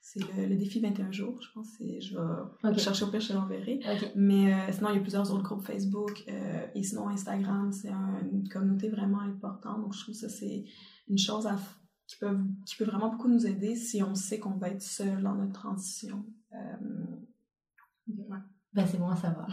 c'est 0.00 0.20
le, 0.36 0.56
défi 0.56 0.80
21 0.80 1.10
jours, 1.10 1.40
je 1.40 1.48
pense, 1.52 1.68
je 1.80 2.68
vais 2.68 2.78
chercher 2.78 3.04
au 3.04 3.08
pire, 3.08 3.20
je 3.20 3.32
l'enverrai, 3.32 3.80
mais 4.14 4.52
euh, 4.52 4.72
sinon 4.72 4.90
il 4.90 4.96
y 4.96 4.98
a 4.98 5.02
plusieurs 5.02 5.30
autres 5.32 5.42
groupes 5.42 5.66
Facebook, 5.66 6.24
euh, 6.28 6.66
et 6.74 6.82
sinon 6.82 7.08
Instagram, 7.08 7.72
c'est 7.72 7.90
une 8.32 8.48
communauté 8.48 8.88
vraiment 8.88 9.20
importante, 9.20 9.82
donc 9.82 9.94
je 9.94 10.00
trouve 10.02 10.14
que 10.14 10.20
ça 10.20 10.28
c'est 10.28 10.64
une 11.08 11.18
chose 11.18 11.46
à, 11.46 11.56
qui, 12.06 12.16
peut, 12.18 12.36
qui 12.64 12.76
peut 12.76 12.84
vraiment 12.84 13.10
beaucoup 13.10 13.28
nous 13.28 13.46
aider 13.46 13.76
si 13.76 14.02
on 14.02 14.14
sait 14.14 14.38
qu'on 14.38 14.56
va 14.56 14.68
être 14.68 14.82
seul 14.82 15.22
dans 15.22 15.34
notre 15.34 15.52
transition 15.52 16.24
Bah, 18.76 18.82
c'est 18.86 18.98
bon 18.98 19.08
à 19.08 19.16
savoir. 19.16 19.48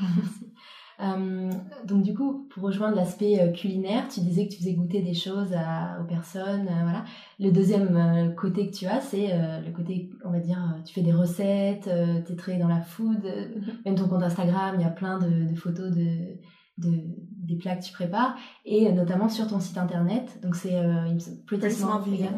Euh, 1.02 1.50
donc 1.86 2.04
du 2.04 2.14
coup, 2.14 2.48
pour 2.52 2.64
rejoindre 2.64 2.96
l'aspect 2.96 3.42
euh, 3.42 3.52
culinaire, 3.52 4.08
tu 4.10 4.22
disais 4.22 4.48
que 4.48 4.54
tu 4.54 4.60
faisais 4.60 4.74
goûter 4.74 5.02
des 5.02 5.16
choses 5.16 5.54
aux 6.00 6.04
personnes, 6.06 6.68
euh, 6.68 6.84
voilà. 6.84 7.04
Le 7.40 7.52
deuxième 7.52 8.36
côté 8.36 8.70
que 8.70 8.76
tu 8.76 8.86
as, 8.86 9.02
c'est 9.02 9.28
le 9.28 9.72
côté, 9.72 10.12
on 10.24 10.30
va 10.30 10.40
dire, 10.40 10.60
tu 10.86 10.94
fais 10.94 11.02
des 11.02 11.12
recettes, 11.12 11.90
tu 12.26 12.34
es 12.34 12.36
très 12.36 12.58
dans 12.58 12.68
la 12.68 12.82
food, 12.82 13.24
mm-hmm. 13.24 13.86
même 13.86 13.96
ton 13.96 14.08
compte 14.08 14.22
Instagram, 14.24 14.76
il 14.78 14.84
y 14.84 14.86
a 14.86 14.92
plein 14.92 15.18
de 15.18 15.54
photos 15.56 15.90
de, 15.92 16.38
de, 16.78 17.04
des 17.44 17.56
plats 17.56 17.76
que 17.76 17.84
tu 17.84 17.94
prépares 17.94 18.36
et 18.66 18.88
euh, 18.88 18.92
notamment 18.92 19.30
sur 19.30 19.48
ton 19.48 19.60
site 19.60 19.78
internet. 19.78 20.40
Donc 20.42 20.56
c'est 20.56 20.76
euh, 20.76 21.18
Pretty 21.46 21.72
Small 21.72 22.02
Vegan. 22.06 22.34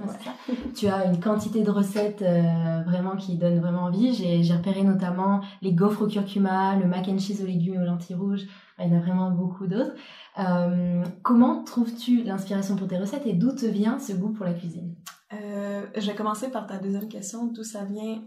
tu 0.75 0.87
as 0.87 1.05
une 1.05 1.19
quantité 1.19 1.63
de 1.63 1.71
recettes 1.71 2.21
euh, 2.21 2.81
vraiment 2.85 3.15
qui 3.15 3.37
donnent 3.37 3.59
vraiment 3.59 3.83
envie. 3.83 4.13
J'ai 4.13 4.53
repéré 4.53 4.83
notamment 4.83 5.41
les 5.61 5.73
gaufres 5.73 6.03
au 6.03 6.07
curcuma, 6.07 6.75
le 6.75 6.87
mac 6.87 7.07
and 7.07 7.19
cheese 7.19 7.41
aux 7.41 7.47
légumes 7.47 7.75
et 7.75 7.79
aux 7.79 7.85
lentilles 7.85 8.15
rouges. 8.15 8.45
Il 8.79 8.87
y 8.87 8.93
en 8.93 8.97
a 8.97 8.99
vraiment 8.99 9.31
beaucoup 9.31 9.67
d'autres. 9.67 9.93
Euh, 10.37 11.03
comment 11.23 11.63
trouves-tu 11.63 12.23
l'inspiration 12.23 12.75
pour 12.75 12.87
tes 12.87 12.97
recettes 12.97 13.25
et 13.25 13.33
d'où 13.33 13.53
te 13.55 13.65
vient 13.65 13.99
ce 13.99 14.13
goût 14.13 14.33
pour 14.33 14.45
la 14.45 14.53
cuisine? 14.53 14.95
Euh, 15.33 15.85
Je 15.95 16.07
vais 16.07 16.15
commencer 16.15 16.49
par 16.49 16.67
ta 16.67 16.77
deuxième 16.77 17.07
question. 17.07 17.45
D'où 17.47 17.63
ça 17.63 17.85
vient? 17.85 18.21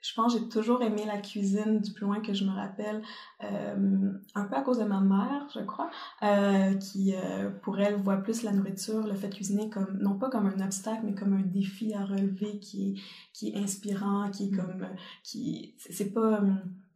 Je 0.00 0.14
pense 0.14 0.34
que 0.34 0.40
j'ai 0.40 0.48
toujours 0.48 0.82
aimé 0.82 1.04
la 1.06 1.18
cuisine 1.18 1.80
du 1.80 1.92
plus 1.92 2.06
loin 2.06 2.20
que 2.20 2.32
je 2.32 2.44
me 2.44 2.52
rappelle, 2.52 3.02
euh, 3.42 4.12
un 4.34 4.44
peu 4.44 4.54
à 4.54 4.62
cause 4.62 4.78
de 4.78 4.84
ma 4.84 5.00
mère, 5.00 5.48
je 5.54 5.60
crois, 5.60 5.90
euh, 6.22 6.74
qui, 6.74 7.14
euh, 7.14 7.50
pour 7.62 7.78
elle, 7.80 7.96
voit 7.96 8.18
plus 8.18 8.42
la 8.42 8.52
nourriture, 8.52 9.06
le 9.06 9.14
fait 9.14 9.28
de 9.28 9.34
cuisiner 9.34 9.68
comme, 9.70 9.98
non 10.00 10.18
pas 10.18 10.30
comme 10.30 10.46
un 10.46 10.64
obstacle, 10.64 11.02
mais 11.04 11.14
comme 11.14 11.32
un 11.32 11.42
défi 11.42 11.94
à 11.94 12.04
relever 12.04 12.58
qui 12.58 12.90
est, 12.90 13.00
qui 13.32 13.48
est 13.48 13.56
inspirant, 13.56 14.30
qui 14.30 14.48
est 14.48 14.56
comme, 14.56 14.86
qui, 15.22 15.74
c'est 15.78 16.12
pas, 16.12 16.40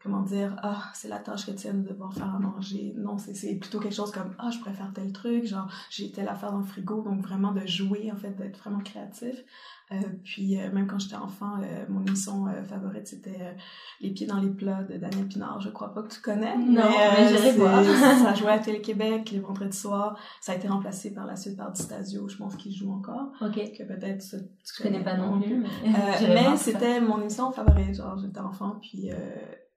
comment 0.02 0.22
dire, 0.22 0.56
ah, 0.62 0.90
c'est 0.94 1.08
la 1.08 1.18
tâche 1.18 1.46
quotidienne 1.46 1.82
de 1.82 1.88
devoir 1.90 2.12
faire 2.12 2.34
à 2.34 2.38
manger. 2.38 2.94
Non, 2.96 3.18
c'est 3.18 3.54
plutôt 3.56 3.78
quelque 3.78 3.94
chose 3.94 4.10
comme, 4.10 4.34
ah, 4.38 4.50
je 4.50 4.58
préfère 4.58 4.92
tel 4.92 5.12
truc, 5.12 5.44
genre, 5.46 5.68
j'ai 5.90 6.10
telle 6.10 6.28
affaire 6.28 6.52
dans 6.52 6.58
le 6.58 6.64
frigo, 6.64 7.02
donc 7.02 7.20
vraiment 7.20 7.52
de 7.52 7.64
jouer, 7.66 8.10
en 8.12 8.16
fait, 8.16 8.32
d'être 8.36 8.58
vraiment 8.58 8.80
créatif. 8.80 9.44
Euh, 9.92 10.00
puis 10.24 10.58
euh, 10.58 10.70
même 10.72 10.86
quand 10.86 10.98
j'étais 10.98 11.16
enfant, 11.16 11.56
euh, 11.60 11.84
mon 11.88 12.04
émission 12.04 12.46
favorite 12.68 13.06
c'était 13.06 13.56
Les 14.00 14.10
pieds 14.10 14.26
dans 14.26 14.38
les 14.38 14.50
plats 14.50 14.82
de 14.84 14.96
Daniel 14.96 15.26
Pinard. 15.26 15.60
Je 15.60 15.70
crois 15.70 15.92
pas 15.92 16.02
que 16.02 16.12
tu 16.12 16.20
connais. 16.20 16.56
Non, 16.56 16.82
mais, 16.90 17.28
j'irai 17.28 17.52
voir. 17.52 17.84
ça 17.84 18.34
jouait 18.36 18.52
à 18.52 18.58
Télé-Québec 18.58 19.30
les 19.30 19.40
vendredis 19.40 19.76
soirs. 19.76 20.18
Ça 20.40 20.52
a 20.52 20.54
été 20.56 20.68
remplacé 20.68 21.12
par 21.12 21.26
la 21.26 21.36
suite 21.36 21.56
par 21.56 21.72
Distasio. 21.72 22.28
Je 22.28 22.36
pense 22.36 22.56
qu'il 22.56 22.74
joue 22.74 22.92
encore. 22.92 23.32
Ok. 23.40 23.54
Que 23.54 23.84
peut-être 23.84 24.24
tu 24.64 24.82
connais, 24.82 25.02
pas 25.02 25.16
non 25.16 25.40
plus. 25.40 25.64
Mais, 25.84 26.56
c'était 26.56 27.00
mon 27.00 27.20
émission 27.20 27.52
favorite. 27.52 27.94
Genre 27.94 28.18
j'étais 28.18 28.40
enfant 28.40 28.78
puis 28.80 29.10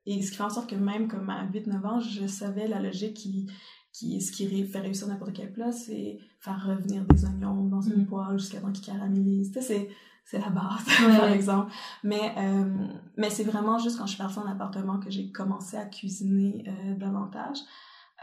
et 0.08 0.22
ce 0.22 0.30
qui 0.30 0.38
fait 0.38 0.44
en 0.44 0.50
sorte 0.50 0.70
que 0.70 0.76
même 0.76 1.08
comme 1.08 1.30
à 1.30 1.46
8-9 1.48 1.86
ans, 1.88 2.00
je 2.00 2.28
savais 2.28 2.68
la 2.68 2.80
logique 2.80 3.16
qui 3.16 3.48
qui, 3.96 4.20
ce 4.20 4.32
qui 4.32 4.66
fait 4.66 4.80
réussir 4.80 5.08
n'importe 5.08 5.34
quel 5.34 5.54
plat, 5.54 5.72
c'est 5.72 6.20
faire 6.40 6.66
revenir 6.68 7.06
des 7.06 7.24
oignons 7.24 7.64
dans 7.64 7.82
une 7.82 8.02
mm. 8.02 8.08
poêle 8.08 8.38
jusqu'à 8.38 8.60
temps 8.60 8.72
qu'ils 8.72 8.86
caramélisent. 8.86 9.58
c'est, 9.62 9.90
c'est 10.26 10.40
la 10.40 10.50
base, 10.50 10.84
par 11.18 11.32
exemple. 11.32 11.72
Mais, 12.04 12.34
euh, 12.38 12.88
mais 13.16 13.30
c'est 13.30 13.46
vraiment 13.46 13.78
juste 13.78 13.98
quand 13.98 14.06
je 14.06 14.16
suis 14.16 14.22
partie 14.22 14.40
en 14.40 14.48
appartement 14.48 15.00
que 15.00 15.10
j'ai 15.10 15.32
commencé 15.32 15.78
à 15.78 15.86
cuisiner 15.86 16.66
euh, 16.68 16.96
davantage. 16.96 17.60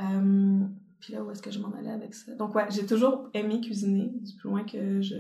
Euh, 0.00 0.60
puis 1.00 1.14
là, 1.14 1.24
où 1.24 1.30
est-ce 1.30 1.40
que 1.40 1.50
je 1.50 1.58
m'en 1.58 1.72
allais 1.72 1.90
avec 1.90 2.14
ça? 2.14 2.34
Donc, 2.34 2.54
ouais, 2.54 2.66
j'ai 2.70 2.84
toujours 2.84 3.30
aimé 3.32 3.60
cuisiner, 3.62 4.12
du 4.20 4.34
plus 4.34 4.50
loin 4.50 4.64
que 4.64 5.00
je, 5.00 5.16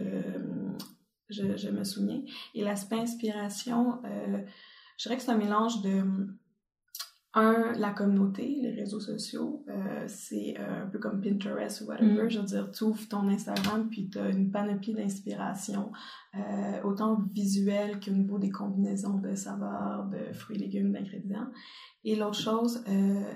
je, 1.30 1.56
je 1.56 1.70
me 1.70 1.82
souviens. 1.82 2.20
Et 2.54 2.62
l'aspect 2.62 2.98
inspiration, 2.98 4.02
je 4.98 5.02
dirais 5.04 5.16
que 5.16 5.22
c'est 5.22 5.32
un 5.32 5.38
mélange 5.38 5.80
de 5.82 6.04
un, 7.34 7.72
la 7.78 7.90
communauté, 7.90 8.58
les 8.60 8.72
réseaux 8.72 9.00
sociaux, 9.00 9.64
euh, 9.68 10.04
c'est 10.06 10.54
euh, 10.58 10.84
un 10.84 10.86
peu 10.86 10.98
comme 10.98 11.22
Pinterest 11.22 11.80
ou 11.80 11.86
whatever. 11.86 12.24
Mm. 12.24 12.28
Je 12.28 12.38
veux 12.38 12.44
dire, 12.44 12.70
tu 12.70 12.84
ouvres 12.84 13.08
ton 13.08 13.26
Instagram 13.28 13.88
puis 13.90 14.10
tu 14.10 14.18
as 14.18 14.28
une 14.28 14.50
panoplie 14.50 14.92
d'inspiration, 14.92 15.92
euh, 16.34 16.82
autant 16.84 17.18
visuelle 17.32 18.00
qu'au 18.00 18.10
niveau 18.10 18.38
des 18.38 18.50
combinaisons 18.50 19.16
de 19.16 19.34
saveurs, 19.34 20.08
de 20.08 20.32
fruits, 20.34 20.58
légumes, 20.58 20.92
d'ingrédients. 20.92 21.48
Et 22.04 22.16
l'autre 22.16 22.38
chose, 22.38 22.84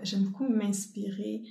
j'aime 0.02 0.24
beaucoup 0.24 0.48
m'inspirer. 0.48 1.44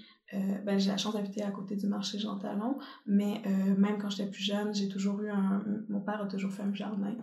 ben, 0.65 0.77
j'ai 0.77 0.89
la 0.89 0.97
chance 0.97 1.13
d'habiter 1.13 1.43
à 1.43 1.51
côté 1.51 1.77
du 1.77 1.87
marché 1.87 2.19
Jean 2.19 2.37
Talon, 2.37 2.77
mais 3.05 3.41
même 3.77 3.97
quand 4.01 4.09
j'étais 4.09 4.29
plus 4.29 4.43
jeune, 4.43 4.75
j'ai 4.75 4.89
toujours 4.89 5.21
eu 5.21 5.29
un... 5.29 5.63
Mon 5.87 6.01
père 6.01 6.21
a 6.21 6.25
toujours 6.25 6.51
fait 6.51 6.63
un 6.63 6.73
jardin. 6.73 7.15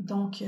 donc, 0.00 0.42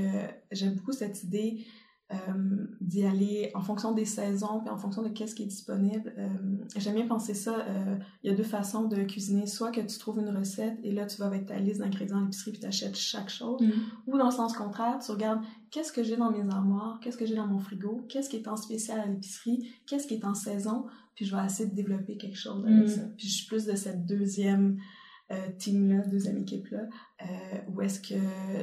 j'aime 0.51 0.75
beaucoup 0.75 0.91
cette 0.91 1.23
idée 1.23 1.65
euh, 2.13 2.67
d'y 2.81 3.05
aller 3.05 3.51
en 3.55 3.63
fonction 3.63 3.91
des 3.91 4.05
saisons 4.05 4.61
puis 4.61 4.71
en 4.71 4.77
fonction 4.77 5.03
de 5.03 5.09
qu'est-ce 5.09 5.35
qui 5.35 5.43
est 5.43 5.47
disponible. 5.47 6.15
Euh, 6.17 6.29
J'aime 6.77 6.95
bien 6.95 7.07
penser 7.09 7.35
ça. 7.35 7.59
Euh, 7.59 7.97
il 8.23 8.31
y 8.31 8.33
a 8.33 8.37
deux 8.37 8.45
façons 8.45 8.85
de 8.85 9.03
cuisiner. 9.03 9.49
Soit 9.49 9.73
que 9.73 9.81
tu 9.81 9.99
trouves 9.99 10.21
une 10.21 10.29
recette 10.29 10.79
et 10.85 10.93
là, 10.93 11.07
tu 11.07 11.17
vas 11.17 11.27
avec 11.27 11.47
ta 11.47 11.59
liste 11.59 11.81
d'ingrédients 11.81 12.19
à 12.19 12.21
l'épicerie 12.21 12.53
puis 12.53 12.61
tu 12.61 12.67
achètes 12.67 12.97
chaque 12.97 13.29
chose. 13.29 13.61
Mm. 13.61 13.73
Ou 14.07 14.19
dans 14.19 14.27
le 14.27 14.31
sens 14.31 14.57
contraire, 14.57 15.01
tu 15.05 15.11
regardes 15.11 15.41
qu'est-ce 15.73 15.91
que 15.91 16.05
j'ai 16.05 16.17
dans 16.17 16.31
mes 16.31 16.49
armoires, 16.49 17.01
qu'est-ce 17.03 17.17
que 17.17 17.27
j'ai 17.27 17.35
dans 17.35 17.49
mon 17.49 17.59
frigo, 17.59 18.07
qu'est-ce 18.09 18.31
qui 18.31 18.37
est 18.37 18.47
en 18.47 18.57
spécial 18.57 19.01
à 19.01 19.07
l'épicerie, 19.07 19.69
qu'est-ce 19.87 20.07
qui 20.07 20.15
est 20.15 20.25
en 20.25 20.35
saison, 20.35 20.87
puis 21.17 21.25
je 21.25 21.35
vais 21.35 21.45
essayer 21.45 21.69
de 21.69 21.75
développer 21.75 22.17
quelque 22.17 22.39
chose 22.39 22.65
avec 22.65 22.85
mm. 22.85 22.89
ça. 22.89 23.01
Puis 23.17 23.27
je 23.27 23.35
suis 23.35 23.47
plus 23.47 23.65
de 23.65 23.75
cette 23.75 24.07
deuxième 24.07 24.79
team-là, 25.59 26.07
deuxième 26.07 26.39
équipe-là, 26.39 26.83
euh, 27.23 27.59
où 27.69 27.81
est-ce 27.81 28.01
que 28.01 28.15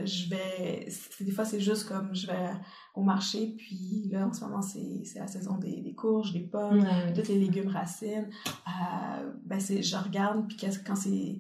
je 0.06 0.30
vais... 0.30 0.88
Des 1.20 1.32
fois, 1.32 1.44
c'est 1.44 1.60
juste 1.60 1.90
comme 1.90 2.16
je 2.16 2.26
vais 2.28 2.52
au 2.96 3.04
marché, 3.04 3.56
puis 3.58 4.08
là, 4.10 4.28
en 4.28 4.34
ce 4.34 4.46
moment, 4.46 4.62
c'est 4.62 5.04
la 5.16 5.28
saison 5.28 5.58
des, 5.58 5.82
des 5.82 5.94
courges, 5.94 6.32
des 6.32 6.48
pommes, 6.48 6.88
tous 7.14 7.28
les 7.28 7.40
légumes 7.40 7.68
racines. 7.68 8.30
Euh, 8.48 9.34
ben, 9.44 9.60
je 9.60 9.96
regarde, 9.98 10.48
puis 10.48 10.58
quand 10.86 10.96
c'est... 10.96 11.40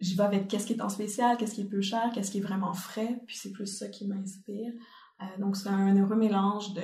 J'y 0.00 0.16
vais 0.16 0.24
avec 0.24 0.48
qu'est-ce 0.48 0.66
qui 0.66 0.72
est 0.72 0.82
en 0.82 0.88
spécial, 0.88 1.36
qu'est-ce 1.36 1.54
qui 1.54 1.60
est 1.60 1.68
peu 1.68 1.82
cher, 1.82 2.10
qu'est-ce 2.12 2.30
qui 2.30 2.38
est 2.38 2.42
vraiment 2.42 2.72
frais, 2.72 3.20
puis 3.26 3.36
c'est 3.36 3.52
plus 3.52 3.66
ça 3.66 3.86
qui 3.88 4.08
m'inspire. 4.08 4.72
Euh, 5.20 5.24
donc, 5.38 5.56
c'est 5.56 5.68
un 5.68 5.94
heureux 5.96 6.16
mélange 6.16 6.74
de, 6.74 6.82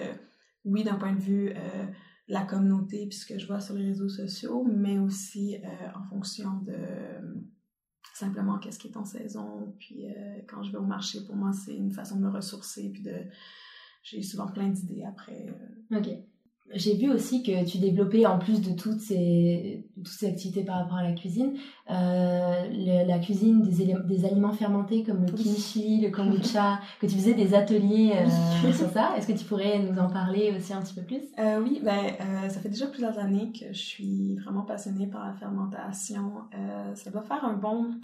oui, 0.66 0.84
d'un 0.84 0.96
point 0.96 1.14
de 1.14 1.20
vue 1.20 1.50
euh, 1.50 1.86
la 2.28 2.42
communauté, 2.44 3.06
puis 3.08 3.18
ce 3.18 3.26
que 3.26 3.38
je 3.38 3.46
vois 3.46 3.60
sur 3.60 3.74
les 3.74 3.86
réseaux 3.86 4.10
sociaux, 4.10 4.64
mais 4.64 4.98
aussi 4.98 5.56
en 5.94 6.04
fonction 6.10 6.60
de 6.60 6.74
simplement 8.16 8.58
qu'est-ce 8.58 8.78
qui 8.78 8.88
est 8.88 8.96
en 8.96 9.04
saison. 9.04 9.74
Puis 9.78 10.06
euh, 10.06 10.40
quand 10.46 10.62
je 10.62 10.72
vais 10.72 10.78
au 10.78 10.84
marché, 10.84 11.24
pour 11.24 11.36
moi, 11.36 11.52
c'est 11.52 11.74
une 11.74 11.92
façon 11.92 12.16
de 12.16 12.22
me 12.22 12.30
ressourcer. 12.30 12.90
Puis 12.92 13.02
de, 13.02 13.14
j'ai 14.02 14.22
souvent 14.22 14.46
plein 14.46 14.68
d'idées 14.68 15.04
après. 15.04 15.46
Euh. 15.48 15.98
Ok. 15.98 16.08
J'ai 16.74 16.96
vu 16.96 17.10
aussi 17.10 17.42
que 17.42 17.64
tu 17.64 17.78
développais, 17.78 18.26
en 18.26 18.38
plus 18.38 18.60
de 18.60 18.72
toutes 18.72 19.00
ces, 19.00 19.84
toutes 19.94 20.08
ces 20.08 20.26
activités 20.26 20.64
par 20.64 20.78
rapport 20.78 20.98
à 20.98 21.04
la 21.04 21.12
cuisine, 21.12 21.54
euh, 21.90 23.04
la 23.06 23.18
cuisine 23.20 23.62
des, 23.62 23.94
des, 24.04 24.24
aliments 24.24 24.52
fermentés 24.52 25.04
comme 25.04 25.24
le 25.24 25.32
kimchi, 25.32 26.00
le 26.00 26.10
kombucha, 26.10 26.80
que 27.00 27.06
tu 27.06 27.14
faisais 27.14 27.34
des 27.34 27.54
ateliers 27.54 28.14
euh, 28.16 28.72
sur 28.72 28.90
ça. 28.90 29.12
Est-ce 29.16 29.28
que 29.28 29.32
tu 29.32 29.44
pourrais 29.44 29.78
nous 29.78 29.96
en 29.98 30.10
parler 30.10 30.52
aussi 30.56 30.72
un 30.72 30.82
petit 30.82 30.94
peu 30.94 31.02
plus? 31.02 31.22
Euh, 31.38 31.60
Oui, 31.62 31.80
ben, 31.84 31.92
euh, 32.20 32.48
ça 32.48 32.60
fait 32.60 32.68
déjà 32.68 32.88
plusieurs 32.88 33.18
années 33.18 33.52
que 33.52 33.72
je 33.72 33.78
suis 33.78 34.36
vraiment 34.36 34.62
passionnée 34.62 35.06
par 35.06 35.24
la 35.24 35.34
fermentation. 35.34 36.32
Euh, 36.54 36.94
ça 36.94 37.10
doit 37.10 37.22
faire 37.22 37.44
un 37.44 37.54
bon... 37.54 37.94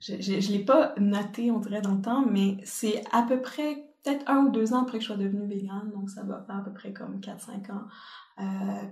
Je 0.00 0.14
ne 0.14 0.52
l'ai 0.52 0.64
pas 0.64 0.94
noté, 0.98 1.50
on 1.50 1.58
dirait, 1.58 1.82
dans 1.82 1.94
le 1.94 2.00
temps, 2.00 2.24
mais 2.24 2.56
c'est 2.64 3.02
à 3.12 3.22
peu 3.22 3.40
près 3.40 3.89
peut-être 4.02 4.28
un 4.30 4.44
ou 4.44 4.50
deux 4.50 4.72
ans 4.72 4.82
après 4.82 4.98
que 4.98 5.04
je 5.04 5.08
sois 5.08 5.16
devenue 5.16 5.46
végane, 5.46 5.90
donc 5.92 6.10
ça 6.10 6.22
va 6.22 6.42
faire 6.46 6.56
à 6.56 6.64
peu 6.64 6.72
près 6.72 6.92
comme 6.92 7.20
4-5 7.20 7.72
ans. 7.72 7.84
Euh, 8.40 8.44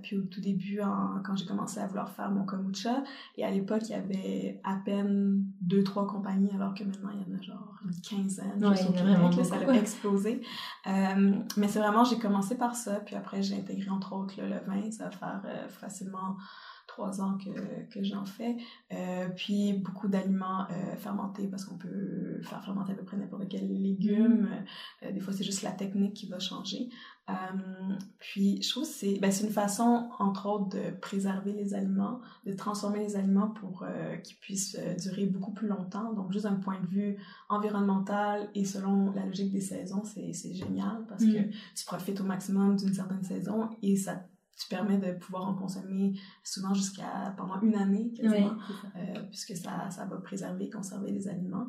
puis 0.03 0.19
au 0.19 0.23
tout 0.23 0.41
début, 0.41 0.81
quand 1.25 1.35
j'ai 1.37 1.47
commencé 1.47 1.81
à 1.81 1.87
vouloir 1.87 2.11
faire 2.11 2.31
mon 2.31 2.45
kombucha, 2.45 3.03
et 3.37 3.45
à 3.45 3.51
l'époque, 3.51 3.83
il 3.85 3.91
y 3.91 3.95
avait 3.95 4.61
à 4.65 4.77
peine 4.77 5.43
deux, 5.61 5.83
trois 5.83 6.07
compagnies, 6.07 6.51
alors 6.55 6.75
que 6.75 6.85
maintenant, 6.85 7.11
il 7.15 7.21
y 7.21 7.35
en 7.35 7.39
a 7.39 7.43
genre 7.43 7.75
une 7.85 8.01
quinzaine. 8.01 8.63
Ouais, 8.63 8.77
il 8.79 8.95
y 8.95 9.03
vraiment 9.03 9.33
ça 9.33 9.57
a 9.57 9.75
explosé. 9.75 10.43
Euh, 10.87 11.35
mais 11.57 11.69
c'est 11.69 11.79
vraiment, 11.79 12.05
j'ai 12.05 12.19
commencé 12.19 12.57
par 12.57 12.75
ça, 12.75 13.01
puis 13.01 13.17
après, 13.17 13.43
j'ai 13.43 13.57
intégré 13.57 13.89
entre 13.91 14.13
autres 14.15 14.35
le 14.39 14.59
vin, 14.67 14.91
ça 14.91 15.05
va 15.05 15.11
faire 15.11 15.43
euh, 15.47 15.69
facilement 15.69 16.37
trois 16.99 17.21
ans 17.21 17.39
que, 17.39 17.95
que 17.95 18.03
j'en 18.03 18.25
fais. 18.25 18.57
Euh, 18.93 19.29
puis 19.37 19.75
beaucoup 19.75 20.09
d'aliments 20.09 20.63
euh, 20.63 20.97
fermentés 20.97 21.47
parce 21.47 21.65
qu'on 21.65 21.77
peut 21.77 22.41
faire 22.43 22.65
fermenter 22.65 22.93
à 22.93 22.95
peu 22.97 23.05
près 23.05 23.17
n'importe 23.17 23.49
quel 23.49 23.69
légume. 23.69 24.49
Euh, 25.05 25.13
des 25.13 25.21
fois, 25.21 25.33
c'est 25.33 25.45
juste 25.45 25.63
la 25.63 25.71
technique 25.71 26.15
qui 26.15 26.27
va 26.27 26.41
changer. 26.41 26.89
Puis 28.19 28.63
je 28.63 28.71
trouve 28.71 28.85
que 28.85 28.89
c'est 28.89 29.19
ben, 29.21 29.31
une 29.31 29.51
façon, 29.51 30.09
entre 30.19 30.47
autres, 30.49 30.71
de 30.71 30.97
préserver 30.99 31.53
les 31.53 31.75
aliments, 31.75 32.21
de 32.47 32.55
transformer 32.55 33.01
les 33.01 33.17
aliments 33.17 33.49
pour 33.49 33.85
qu'ils 34.25 34.39
puissent 34.39 34.79
durer 34.99 35.27
beaucoup 35.27 35.53
plus 35.53 35.69
longtemps. 35.69 36.15
Donc, 36.15 36.33
juste 36.33 36.47
d'un 36.47 36.55
point 36.55 36.81
de 36.81 36.87
vue 36.87 37.19
environnemental 37.51 38.49
et 38.55 38.65
selon 38.65 39.13
la 39.13 39.27
logique 39.27 39.53
des 39.53 39.61
saisons, 39.61 40.05
c'est 40.05 40.55
génial 40.55 41.05
parce 41.07 41.23
mm. 41.23 41.33
que 41.35 41.39
tu 41.77 41.85
profites 41.85 42.19
au 42.23 42.25
maximum 42.25 42.77
d'une 42.77 42.95
certaine 42.95 43.23
saison 43.23 43.69
et 43.83 43.95
ça 43.97 44.23
tu 44.59 44.69
permets 44.69 44.99
de 44.99 45.13
pouvoir 45.13 45.47
en 45.47 45.55
consommer 45.55 46.15
souvent 46.43 46.75
jusqu'à 46.75 47.35
pendant 47.37 47.61
une 47.61 47.77
année 47.77 48.13
quasiment, 48.13 48.57
euh, 48.97 49.23
puisque 49.29 49.57
ça, 49.57 49.89
ça 49.91 50.05
va 50.07 50.17
préserver 50.17 50.65
et 50.65 50.71
conserver 50.71 51.13
les 51.13 51.29
aliments. 51.29 51.69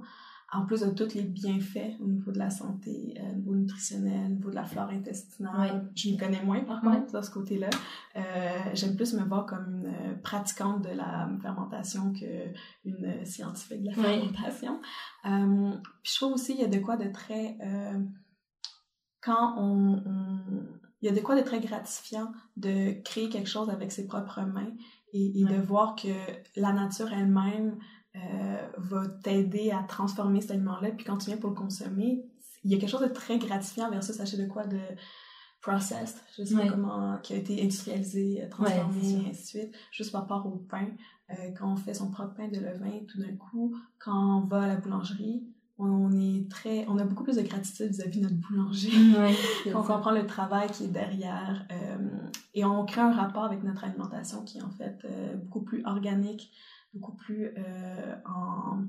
en 0.51 0.65
plus 0.65 0.81
de 0.81 0.89
tous 0.89 1.13
les 1.13 1.21
bienfaits 1.21 1.99
au 1.99 2.07
niveau 2.07 2.31
de 2.31 2.39
la 2.39 2.49
santé, 2.49 3.21
au 3.21 3.35
niveau 3.35 3.53
nutritionnel, 3.53 4.25
au 4.25 4.29
niveau 4.29 4.49
de 4.49 4.55
la 4.55 4.65
flore 4.65 4.89
intestinale, 4.89 5.91
je 5.95 6.09
m'y 6.09 6.17
connais 6.17 6.43
moins 6.43 6.61
par 6.61 6.81
contre 6.81 7.13
de 7.13 7.21
ce 7.21 7.29
côté-là. 7.29 7.69
J'aime 8.73 8.95
plus 8.95 9.13
me 9.13 9.23
voir 9.23 9.45
comme 9.45 9.85
une 9.85 10.19
pratiquante 10.23 10.81
de 10.81 10.89
la 10.89 11.29
fermentation 11.39 12.11
qu'une 12.13 13.25
scientifique 13.25 13.83
de 13.83 13.89
la 13.89 13.93
fermentation. 13.93 14.79
puis 15.21 16.11
je 16.11 16.15
trouve 16.15 16.33
aussi 16.33 16.53
qu'il 16.53 16.61
y 16.61 16.65
a 16.65 16.67
de 16.67 16.79
quoi 16.79 16.97
de 16.97 17.11
très 17.11 17.55
quand 19.21 19.55
on, 19.57 20.01
il 21.01 21.07
y 21.07 21.11
a 21.11 21.15
de 21.15 21.21
quoi 21.21 21.35
de 21.35 21.41
très 21.41 21.59
gratifiant 21.59 22.31
de 22.57 23.01
créer 23.03 23.29
quelque 23.29 23.49
chose 23.49 23.69
avec 23.69 23.91
ses 23.91 24.05
propres 24.05 24.41
mains 24.41 24.71
et, 25.13 25.43
de 25.43 25.55
voir 25.55 25.95
que 25.95 26.13
la 26.55 26.71
nature 26.73 27.11
elle-même 27.11 27.77
euh, 28.15 28.67
va 28.77 29.07
t'aider 29.23 29.71
à 29.71 29.83
transformer 29.83 30.41
cet 30.41 30.51
aliment-là. 30.51 30.91
Puis 30.91 31.05
quand 31.05 31.17
tu 31.17 31.27
viens 31.27 31.37
pour 31.37 31.49
le 31.49 31.55
consommer, 31.55 32.25
il 32.63 32.71
y 32.71 32.75
a 32.75 32.77
quelque 32.77 32.89
chose 32.89 33.01
de 33.01 33.13
très 33.13 33.37
gratifiant 33.39 33.89
versus 33.89 34.19
acheter 34.19 34.37
de 34.37 34.47
quoi 34.47 34.65
de 34.65 34.79
processed, 35.61 36.21
je 36.37 36.43
sais 36.43 36.55
pas 36.55 36.69
comment, 36.69 37.17
qui 37.17 37.33
a 37.33 37.37
été 37.37 37.61
industrialisé, 37.61 38.47
transformé, 38.49 39.25
et 39.25 39.29
ainsi 39.29 39.41
de 39.41 39.61
suite, 39.61 39.75
juste 39.91 40.11
par 40.11 40.21
rapport 40.21 40.45
au 40.45 40.57
pain. 40.57 40.87
Euh, 41.31 41.51
quand 41.57 41.71
on 41.71 41.75
fait 41.75 41.93
son 41.93 42.09
propre 42.09 42.33
pain 42.35 42.47
de 42.47 42.59
levain, 42.59 43.01
tout 43.07 43.19
d'un 43.19 43.35
coup, 43.35 43.75
quand 43.99 44.39
on 44.39 44.47
va 44.47 44.63
à 44.63 44.67
la 44.67 44.77
boulangerie, 44.77 45.43
on 45.79 46.11
est 46.11 46.49
très, 46.49 46.85
on 46.87 46.97
a 46.97 47.05
beaucoup 47.05 47.23
plus 47.23 47.37
de 47.37 47.41
gratitude 47.41 47.91
vis-à-vis 47.91 48.19
de 48.19 48.23
notre 48.23 48.35
boulanger. 48.35 48.91
on 49.67 49.81
comprend 49.81 50.11
le 50.11 50.25
travail 50.27 50.69
qui 50.69 50.85
est 50.85 50.89
derrière 50.89 51.65
euh, 51.71 51.97
et 52.53 52.65
on 52.65 52.85
crée 52.85 53.01
un 53.01 53.13
rapport 53.13 53.45
avec 53.45 53.63
notre 53.63 53.85
alimentation 53.85 54.43
qui 54.43 54.57
est 54.57 54.61
en 54.61 54.71
fait 54.71 54.97
euh, 55.05 55.35
beaucoup 55.35 55.61
plus 55.61 55.83
organique, 55.85 56.51
beaucoup 56.93 57.13
plus 57.13 57.53
euh, 57.57 58.15
en 58.25 58.83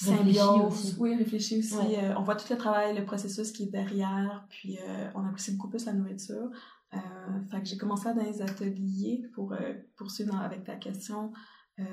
symbiose. 0.00 0.96
Oui, 0.98 1.14
réfléchi 1.16 1.58
aussi. 1.58 1.76
on 2.16 2.22
voit 2.22 2.36
tout 2.36 2.50
le 2.50 2.56
travail, 2.56 2.96
le 2.96 3.04
processus 3.04 3.52
qui 3.52 3.64
est 3.64 3.70
derrière, 3.70 4.44
puis 4.48 4.78
on 5.14 5.24
apprécie 5.24 5.52
beaucoup 5.52 5.68
plus 5.68 5.86
la 5.86 5.92
nourriture. 5.92 6.50
fait 6.90 7.60
que 7.60 7.66
j'ai 7.66 7.76
commencé 7.76 8.12
dans 8.12 8.24
les 8.24 8.42
ateliers 8.42 9.24
pour 9.34 9.54
poursuivre 9.96 10.34
avec 10.40 10.64
ta 10.64 10.74
question. 10.74 11.32
Euh, 11.80 11.84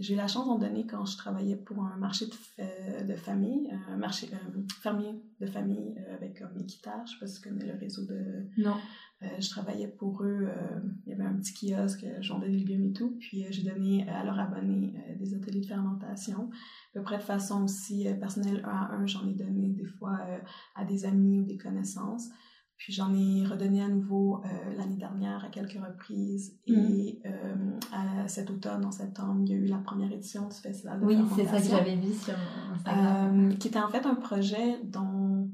j'ai 0.00 0.14
eu 0.14 0.16
la 0.16 0.26
chance 0.26 0.46
d'en 0.46 0.58
donner 0.58 0.84
quand 0.84 1.04
je 1.04 1.16
travaillais 1.16 1.54
pour 1.54 1.84
un 1.84 1.96
marché 1.96 2.26
de, 2.26 3.06
de 3.06 3.14
famille, 3.14 3.70
un 3.88 3.96
marché 3.96 4.28
euh, 4.32 4.60
fermier 4.80 5.14
de 5.40 5.46
famille 5.46 5.94
euh, 5.98 6.16
avec 6.16 6.40
comme 6.40 6.60
Equita. 6.60 7.04
Je 7.06 7.12
sais 7.12 7.18
pas 7.20 7.26
si 7.26 7.40
tu 7.40 7.48
connais 7.48 7.66
le 7.66 7.78
réseau 7.78 8.04
de. 8.04 8.46
Non. 8.56 8.76
je 9.20 9.48
travaillais 9.50 9.86
pour 9.86 10.24
eux. 10.24 10.48
il 11.06 11.10
y 11.10 11.12
avait 11.12 11.24
un 11.24 11.34
petit 11.34 11.52
kiosque, 11.52 12.04
j'en 12.20 12.40
donnais 12.40 12.52
des 12.52 12.58
légumes 12.58 12.86
et 12.86 12.92
tout. 12.92 13.16
Puis 13.20 13.46
j'ai 13.50 13.62
donné 13.62 14.08
à 14.08 14.24
leurs 14.24 14.38
abonnés 14.38 14.94
des 15.18 15.34
ateliers 15.34 15.60
de 15.60 15.66
fermentation. 15.66 16.50
À 16.50 16.98
peu 16.98 17.02
près 17.02 17.18
de 17.18 17.22
façon 17.22 17.64
aussi 17.64 18.06
personnelle, 18.18 18.62
un 18.64 18.68
à 18.68 18.94
un, 18.94 19.06
j'en 19.06 19.28
ai 19.28 19.34
donné 19.34 19.68
des 19.68 19.86
fois 19.86 20.18
à 20.74 20.84
des 20.84 21.04
amis 21.04 21.40
ou 21.40 21.44
des 21.44 21.56
connaissances. 21.56 22.30
Puis 22.78 22.92
j'en 22.92 23.12
ai 23.12 23.44
redonné 23.44 23.82
à 23.82 23.88
nouveau 23.88 24.40
euh, 24.44 24.76
l'année 24.76 24.96
dernière 24.96 25.44
à 25.44 25.48
quelques 25.48 25.84
reprises. 25.84 26.56
Et 26.68 27.20
mm. 27.24 27.26
euh, 27.26 27.78
à 27.92 28.28
cet 28.28 28.50
automne, 28.50 28.84
en 28.84 28.92
septembre, 28.92 29.40
il 29.44 29.50
y 29.50 29.52
a 29.52 29.56
eu 29.56 29.66
la 29.66 29.78
première 29.78 30.12
édition 30.12 30.46
du 30.46 30.54
Festival 30.54 31.00
de 31.00 31.04
oui, 31.04 31.16
Oui, 31.16 31.28
c'est 31.34 31.46
ça 31.46 31.60
que 31.60 31.66
j'avais 31.66 31.96
vu 31.96 32.12
sur 32.14 32.34
Instagram. 32.72 33.50
Euh, 33.50 33.56
qui 33.56 33.68
était 33.68 33.80
en 33.80 33.88
fait 33.88 34.06
un 34.06 34.14
projet 34.14 34.80
dont 34.84 35.50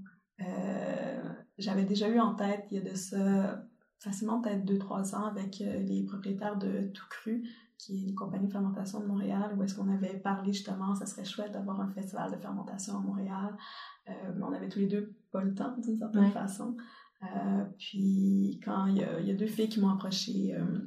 j'avais 1.56 1.84
déjà 1.84 2.08
eu 2.08 2.18
en 2.18 2.34
tête 2.34 2.66
il 2.70 2.78
y 2.78 2.80
a 2.80 2.90
de 2.90 2.96
ça 2.96 3.64
facilement 4.00 4.42
peut-être 4.42 4.64
2-3 4.64 5.14
ans 5.14 5.24
avec 5.24 5.60
les 5.60 6.02
propriétaires 6.02 6.58
de 6.58 6.88
Tout 6.92 7.06
Cru, 7.08 7.42
qui 7.78 7.96
est 7.96 8.08
une 8.08 8.14
compagnie 8.14 8.48
de 8.48 8.52
fermentation 8.52 9.00
de 9.00 9.06
Montréal, 9.06 9.54
où 9.56 9.62
est-ce 9.62 9.74
qu'on 9.74 9.88
avait 9.88 10.18
parlé 10.18 10.52
justement, 10.52 10.94
ça 10.94 11.06
serait 11.06 11.24
chouette 11.24 11.52
d'avoir 11.52 11.80
un 11.80 11.88
festival 11.88 12.32
de 12.32 12.36
fermentation 12.36 12.98
à 12.98 13.00
Montréal. 13.00 13.56
mais 14.06 14.42
on 14.42 14.52
avait 14.52 14.68
tous 14.68 14.80
les 14.80 14.88
deux 14.88 15.14
pas 15.32 15.42
le 15.42 15.54
temps 15.54 15.74
d'une 15.78 15.98
certaine 15.98 16.30
façon. 16.32 16.76
Euh, 17.24 17.64
puis 17.78 18.60
quand 18.64 18.86
il 18.86 18.98
y, 18.98 19.04
a, 19.04 19.20
il 19.20 19.26
y, 19.26 19.30
a, 19.30 19.34
deux 19.34 19.46
filles 19.46 19.68
qui 19.68 19.80
m'ont 19.80 19.90
approché, 19.90 20.54
euh, 20.54 20.78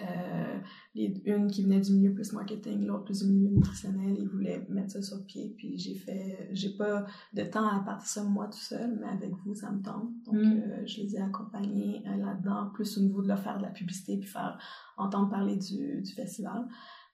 euh, 0.00 0.58
une 0.94 1.50
qui 1.50 1.64
venait 1.64 1.80
du 1.80 1.92
milieu 1.92 2.14
plus 2.14 2.32
marketing, 2.32 2.84
l'autre 2.86 3.04
plus 3.04 3.24
du 3.24 3.32
milieu 3.32 3.50
nutritionnel, 3.50 4.16
ils 4.18 4.28
voulaient 4.28 4.64
mettre 4.68 4.92
ça 4.92 5.02
sur 5.02 5.24
pied. 5.26 5.54
Puis 5.56 5.78
j'ai 5.78 5.94
fait, 5.94 6.48
j'ai 6.52 6.76
pas 6.76 7.06
de 7.32 7.42
temps 7.42 7.66
à 7.66 7.80
partir 7.80 8.08
ça 8.08 8.22
moi 8.24 8.46
tout 8.46 8.58
seul, 8.58 8.98
mais 9.00 9.08
avec 9.08 9.32
vous, 9.44 9.54
ça 9.54 9.70
me 9.70 9.82
tente. 9.82 10.10
Donc 10.26 10.36
mm. 10.36 10.86
je 10.86 11.02
les 11.02 11.16
ai 11.16 11.20
accompagnés 11.20 12.02
là-dedans, 12.04 12.70
plus 12.72 12.98
au 12.98 13.02
niveau 13.02 13.22
de 13.22 13.28
leur 13.28 13.40
faire 13.40 13.58
de 13.58 13.62
la 13.62 13.70
publicité, 13.70 14.16
puis 14.18 14.28
faire 14.28 14.58
entendre 14.96 15.30
parler 15.30 15.56
du, 15.56 16.02
du 16.02 16.12
festival. 16.12 16.68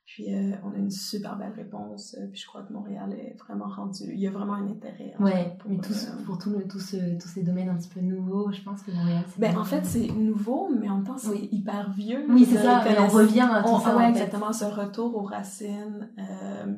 Puis 0.07 0.35
euh, 0.35 0.53
on 0.63 0.73
a 0.73 0.77
une 0.77 0.91
super 0.91 1.37
belle 1.37 1.53
réponse. 1.57 2.15
Euh, 2.19 2.27
puis 2.31 2.41
je 2.41 2.47
crois 2.47 2.63
que 2.63 2.73
Montréal 2.73 3.15
est 3.15 3.37
vraiment 3.39 3.69
rendu. 3.69 4.05
Il 4.13 4.21
y 4.21 4.27
a 4.27 4.31
vraiment 4.31 4.55
un 4.55 4.69
intérêt. 4.69 5.15
Pour, 5.17 5.25
mais 5.25 5.57
euh, 5.79 6.25
pour 6.27 6.39
tout 6.39 6.51
le, 6.51 6.69
tout 6.69 6.79
ce, 6.79 7.19
tous 7.19 7.29
ces 7.29 7.43
domaines 7.43 7.71
un 7.71 7.77
petit 7.77 7.89
peu 7.89 8.01
nouveaux, 8.01 8.53
je 8.53 8.61
pense 8.61 8.83
que 8.83 8.91
Montréal. 8.91 9.25
Ben, 9.39 9.57
en 9.57 9.65
fait, 9.65 9.85
c'est 9.87 10.09
nouveau, 10.09 10.69
mais 10.69 10.91
en 10.91 10.97
même 10.97 11.05
temps, 11.05 11.17
c'est 11.17 11.49
hyper 11.51 11.91
vieux. 11.93 12.27
Oui, 12.29 12.45
c'est 12.45 12.59
ça. 12.59 12.85
on 13.01 13.09
revient 13.09 13.49
à 13.51 13.63
tout 13.63 13.81
ça. 13.81 13.97
Ouais, 13.97 14.11
exactement. 14.11 14.53
Ce 14.53 14.67
retour 14.67 15.17
aux 15.17 15.25
racines. 15.25 16.11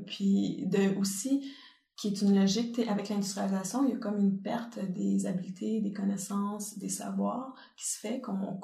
puis 0.07 0.65
de, 0.67 0.97
aussi, 1.01 1.53
qui 1.97 2.09
est 2.09 2.23
une 2.23 2.39
logique, 2.39 2.79
avec 2.89 3.09
l'industrialisation, 3.09 3.85
il 3.85 3.91
y 3.91 3.95
a 3.95 3.97
comme 3.97 4.21
une 4.21 4.39
perte 4.41 4.79
des 4.93 5.27
habiletés, 5.27 5.81
des 5.81 5.93
connaissances, 5.93 6.79
des 6.79 6.91
savoirs 6.91 7.55
qui 7.77 7.87
se 7.91 7.99
fait, 7.99 8.21
qu'on 8.21 8.61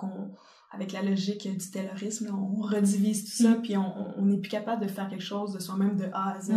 avec 0.72 0.92
la 0.92 1.02
logique 1.02 1.46
du 1.46 1.70
terrorisme, 1.70 2.34
on 2.34 2.60
redivise 2.62 3.24
tout 3.24 3.42
ça, 3.42 3.50
mm. 3.50 3.62
puis 3.62 3.76
on 3.76 4.24
n'est 4.24 4.38
plus 4.38 4.50
capable 4.50 4.82
de 4.82 4.88
faire 4.88 5.08
quelque 5.08 5.22
chose 5.22 5.52
de 5.52 5.58
soi-même 5.58 5.96
de 5.96 6.06
A 6.12 6.36
à 6.36 6.40
Z. 6.40 6.52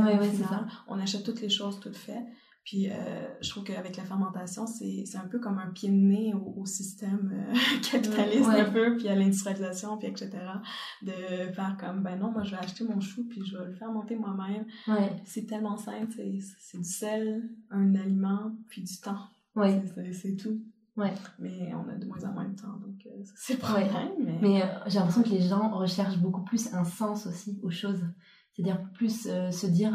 On 0.88 0.99
achète 0.99 1.23
toutes 1.23 1.41
les 1.41 1.49
choses 1.49 1.80
toutes 1.80 1.97
faites. 1.97 2.25
Puis 2.65 2.89
euh, 2.89 2.93
je 3.41 3.49
trouve 3.51 3.63
qu'avec 3.63 3.95
la 3.95 4.04
fermentation, 4.04 4.65
c'est 4.65 5.06
un 5.15 5.28
peu 5.28 5.38
comme 5.38 5.60
un 5.60 5.69
pied 5.69 5.89
de 5.89 5.93
nez 5.93 6.34
au, 6.34 6.65
système 6.65 7.32
euh, 7.32 7.54
capitaliste 7.91 8.49
un 8.49 8.71
peu, 8.71 8.97
puis 8.97 9.08
à 9.08 9.15
l'industrialisation, 9.15 9.97
puis 9.97 10.08
etc. 10.08 10.32
De 11.04 11.12
faire 11.54 11.78
comme, 11.80 12.01
ben 12.01 12.17
non, 12.17 12.32
moi 12.32 12.43
je 12.43 12.51
vais 12.51 12.58
acheter 12.58 12.84
mon 12.84 12.99
chou, 12.99 13.23
puis 13.30 13.45
je 13.45 13.56
vais 13.56 13.65
le 13.65 13.73
fermenter 13.73 14.15
moi-même. 14.15 14.65
C'est 15.25 15.45
tellement 15.45 15.78
simple, 15.78 16.12
c'est 16.60 16.80
du 16.80 16.89
sel, 16.89 17.47
un 17.69 17.93
aliment, 17.93 18.51
puis 18.67 18.82
du 18.82 18.97
temps. 18.97 19.28
C'est 20.12 20.36
tout. 20.36 20.60
Ouais. 20.97 21.13
Mais 21.39 21.73
on 21.73 21.89
a 21.89 21.95
de 21.95 22.05
moins 22.05 22.23
en 22.23 22.31
moins 22.31 22.45
de 22.45 22.55
temps, 22.55 22.77
donc 22.79 23.05
euh, 23.05 23.23
c'est 23.36 23.60
pas 23.60 23.73
ouais. 23.73 23.89
Mais, 24.23 24.38
mais 24.41 24.62
euh, 24.62 24.65
j'ai 24.88 24.99
l'impression 24.99 25.23
que 25.23 25.29
les 25.29 25.41
gens 25.41 25.69
recherchent 25.71 26.19
beaucoup 26.19 26.43
plus 26.43 26.73
un 26.73 26.86
sens 26.86 27.27
aussi 27.27 27.60
aux 27.63 27.69
choses. 27.69 28.01
C'est-à-dire 28.53 28.81
plus 28.93 29.27
euh, 29.29 29.51
se 29.51 29.67
dire, 29.67 29.91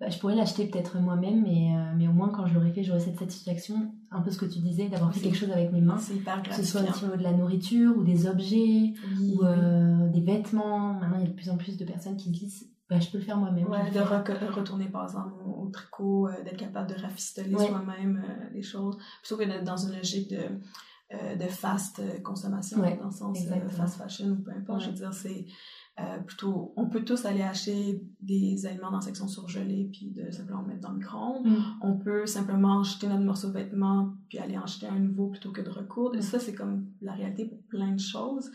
bah, 0.00 0.08
je 0.08 0.18
pourrais 0.18 0.34
l'acheter 0.34 0.66
peut-être 0.66 0.98
moi-même, 0.98 1.42
mais, 1.42 1.74
mais 1.98 2.08
au 2.08 2.12
moins 2.12 2.30
quand 2.30 2.46
je 2.46 2.54
l'aurai 2.54 2.72
fait, 2.72 2.82
j'aurai 2.82 3.00
cette 3.00 3.18
satisfaction, 3.18 3.92
un 4.10 4.22
peu 4.22 4.30
ce 4.30 4.38
que 4.38 4.46
tu 4.46 4.60
disais, 4.60 4.88
d'avoir 4.88 5.12
fait 5.12 5.20
quelque 5.20 5.36
chose 5.36 5.50
avec 5.50 5.70
mes 5.72 5.82
mains. 5.82 5.98
C'est 5.98 6.14
hyper 6.14 6.42
Que 6.42 6.54
ce 6.54 6.64
soit 6.64 6.80
au 6.80 6.84
niveau 6.84 7.16
de 7.16 7.22
la 7.22 7.32
nourriture, 7.32 7.94
ou 7.98 8.02
des 8.02 8.26
objets, 8.26 8.94
ou 9.20 9.44
des 10.10 10.20
vêtements. 10.22 10.94
Maintenant, 10.94 11.18
il 11.18 11.24
y 11.24 11.26
a 11.26 11.28
de 11.28 11.34
plus 11.34 11.50
en 11.50 11.58
plus 11.58 11.76
de 11.76 11.84
personnes 11.84 12.16
qui 12.16 12.30
disent, 12.30 12.71
bah, 12.92 13.00
je 13.00 13.10
peux 13.10 13.18
le 13.18 13.24
faire 13.24 13.38
moi-même. 13.38 13.66
Ouais, 13.68 13.90
de 13.90 14.00
retourner 14.00 14.86
par 14.86 15.04
exemple 15.04 15.32
au, 15.46 15.68
tricot, 15.68 16.28
euh, 16.28 16.42
d'être 16.44 16.58
capable 16.58 16.94
de 16.94 17.00
rafistoler 17.00 17.56
soi-même 17.56 18.22
euh, 18.22 18.50
les 18.52 18.62
choses, 18.62 18.98
plutôt 19.22 19.38
que 19.38 19.44
d'être 19.44 19.64
dans 19.64 19.78
une 19.78 19.96
logique 19.96 20.28
de, 20.28 20.42
euh, 21.14 21.36
de 21.36 21.46
fast 21.46 22.02
consommation, 22.22 22.78
dans 22.80 23.06
le 23.06 23.10
sens 23.10 23.38
fast 23.70 23.96
fashion 23.96 24.32
ou 24.32 24.42
peu 24.42 24.50
importe. 24.50 24.82
Je 24.82 24.88
veux 24.88 24.92
dire, 24.92 25.14
c'est 25.14 25.46
plutôt, 26.26 26.74
on 26.76 26.88
peut 26.88 27.02
tous 27.02 27.24
aller 27.24 27.42
acheter 27.42 28.02
des 28.20 28.66
aliments 28.66 28.90
dans 28.90 28.96
la 28.96 29.02
section 29.02 29.26
surgelée 29.28 29.88
puis 29.90 30.10
de 30.10 30.30
simplement 30.30 30.62
mettre 30.62 30.80
dans 30.80 30.90
le 30.90 30.98
micro-ondes. 30.98 31.46
Mm. 31.46 31.64
On 31.80 31.96
peut 31.98 32.26
simplement 32.26 32.80
acheter 32.80 33.06
notre 33.08 33.24
morceau 33.24 33.48
de 33.48 33.54
vêtement 33.54 34.12
puis 34.28 34.38
aller 34.38 34.58
en 34.58 34.64
acheter 34.64 34.86
un 34.86 34.98
nouveau 34.98 35.28
plutôt 35.28 35.52
que 35.52 35.62
de 35.62 35.70
recoudre. 35.70 36.18
Mm. 36.18 36.22
ça, 36.22 36.38
c'est 36.38 36.54
comme 36.54 36.88
la 37.00 37.12
réalité 37.12 37.46
pour 37.46 37.62
plein 37.68 37.92
de 37.92 38.00
choses. 38.00 38.50